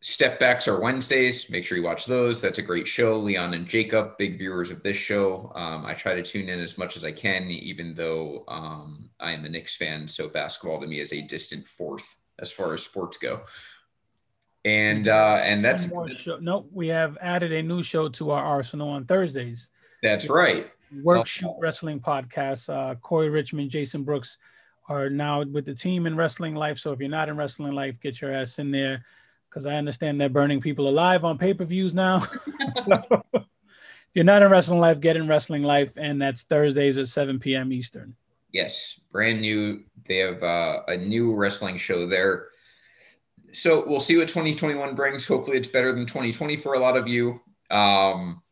Step 0.00 0.38
backs 0.38 0.68
are 0.68 0.82
Wednesdays. 0.82 1.48
Make 1.50 1.64
sure 1.64 1.78
you 1.78 1.84
watch 1.84 2.04
those. 2.04 2.42
That's 2.42 2.58
a 2.58 2.62
great 2.62 2.86
show. 2.86 3.18
Leon 3.18 3.54
and 3.54 3.66
Jacob, 3.66 4.18
big 4.18 4.36
viewers 4.36 4.70
of 4.70 4.82
this 4.82 4.98
show. 4.98 5.50
Um, 5.54 5.86
I 5.86 5.94
try 5.94 6.14
to 6.14 6.22
tune 6.22 6.50
in 6.50 6.60
as 6.60 6.76
much 6.76 6.98
as 6.98 7.06
I 7.06 7.12
can, 7.12 7.44
even 7.44 7.94
though 7.94 8.44
um, 8.48 9.08
I 9.18 9.32
am 9.32 9.46
a 9.46 9.48
Knicks 9.48 9.76
fan. 9.76 10.06
So 10.06 10.28
basketball 10.28 10.80
to 10.80 10.86
me 10.86 11.00
is 11.00 11.14
a 11.14 11.22
distant 11.22 11.66
fourth 11.66 12.16
as 12.38 12.52
far 12.52 12.74
as 12.74 12.82
sports 12.82 13.16
go. 13.16 13.42
And 14.64 15.08
uh, 15.08 15.40
and 15.42 15.62
that's 15.64 15.92
no, 16.40 16.66
we 16.72 16.88
have 16.88 17.18
added 17.20 17.52
a 17.52 17.62
new 17.62 17.82
show 17.82 18.08
to 18.10 18.30
our 18.30 18.42
arsenal 18.42 18.88
on 18.88 19.04
Thursdays. 19.04 19.68
That's 20.02 20.30
right. 20.30 20.70
Workshoot 21.02 21.56
Wrestling 21.58 22.00
Podcast. 22.00 22.68
Uh, 22.68 22.94
Corey 22.96 23.28
Richmond, 23.28 23.70
Jason 23.70 24.04
Brooks 24.04 24.38
are 24.88 25.10
now 25.10 25.42
with 25.44 25.66
the 25.66 25.74
team 25.74 26.06
in 26.06 26.16
Wrestling 26.16 26.54
Life. 26.54 26.78
So 26.78 26.92
if 26.92 27.00
you're 27.00 27.08
not 27.08 27.28
in 27.28 27.36
Wrestling 27.36 27.72
Life, 27.72 28.00
get 28.00 28.20
your 28.20 28.32
ass 28.32 28.58
in 28.58 28.70
there 28.70 29.04
because 29.48 29.66
I 29.66 29.74
understand 29.74 30.20
they're 30.20 30.28
burning 30.28 30.60
people 30.60 30.88
alive 30.88 31.24
on 31.24 31.38
pay 31.38 31.54
per 31.54 31.64
views 31.64 31.94
now. 31.94 32.26
so 32.82 33.02
if 33.34 33.42
you're 34.14 34.24
not 34.24 34.42
in 34.42 34.50
Wrestling 34.50 34.80
Life, 34.80 35.00
get 35.00 35.16
in 35.16 35.28
Wrestling 35.28 35.62
Life, 35.62 35.96
and 35.96 36.20
that's 36.20 36.42
Thursdays 36.42 36.98
at 36.98 37.08
7 37.08 37.38
p.m. 37.38 37.72
Eastern. 37.72 38.14
Yes, 38.54 39.00
brand 39.10 39.40
new. 39.40 39.82
They 40.06 40.18
have 40.18 40.42
uh, 40.44 40.84
a 40.86 40.96
new 40.96 41.34
wrestling 41.34 41.76
show 41.76 42.06
there. 42.06 42.50
So 43.52 43.84
we'll 43.84 43.98
see 43.98 44.16
what 44.16 44.28
2021 44.28 44.94
brings. 44.94 45.26
Hopefully, 45.26 45.56
it's 45.56 45.68
better 45.68 45.92
than 45.92 46.06
2020 46.06 46.56
for 46.56 46.74
a 46.74 46.78
lot 46.78 46.96
of 46.96 47.08
you. 47.08 47.40
Um, 47.68 48.42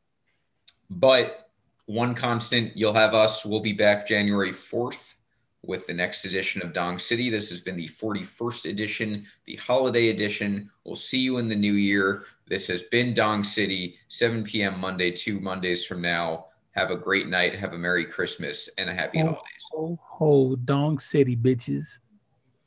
but 0.91 1.45
one 1.87 2.17
constant, 2.17 2.77
you'll 2.77 2.93
have 2.93 3.15
us. 3.15 3.47
We'll 3.47 3.61
be 3.61 3.73
back 3.73 4.09
January 4.09 4.51
4th 4.51 5.15
with 5.63 5.87
the 5.87 5.95
next 5.95 6.25
edition 6.25 6.63
of 6.63 6.73
Dong 6.73 6.99
City. 6.99 7.31
This 7.31 7.51
has 7.51 7.61
been 7.61 7.77
the 7.77 7.87
41st 7.87 8.71
edition, 8.71 9.25
the 9.47 9.55
holiday 9.55 10.09
edition. 10.09 10.69
We'll 10.85 10.97
see 10.97 11.21
you 11.21 11.39
in 11.39 11.49
the 11.49 11.55
new 11.55 11.75
year. 11.75 12.25
This 12.49 12.67
has 12.67 12.83
been 12.83 13.15
Dong 13.15 13.45
City, 13.45 13.99
7 14.09 14.43
p.m. 14.43 14.81
Monday, 14.81 15.13
two 15.13 15.39
Mondays 15.39 15.87
from 15.87 16.03
now. 16.03 16.47
Have 16.73 16.91
a 16.91 16.97
great 16.97 17.29
night. 17.29 17.55
Have 17.55 17.75
a 17.75 17.79
Merry 17.79 18.05
Christmas 18.05 18.69
and 18.79 18.89
a 18.89 18.95
happy 18.95 19.19
ho, 19.19 19.25
holidays. 19.27 19.67
Ho, 19.73 19.99
ho, 20.03 20.57
Dong 20.57 20.99
City, 20.99 21.37
bitches. 21.37 21.99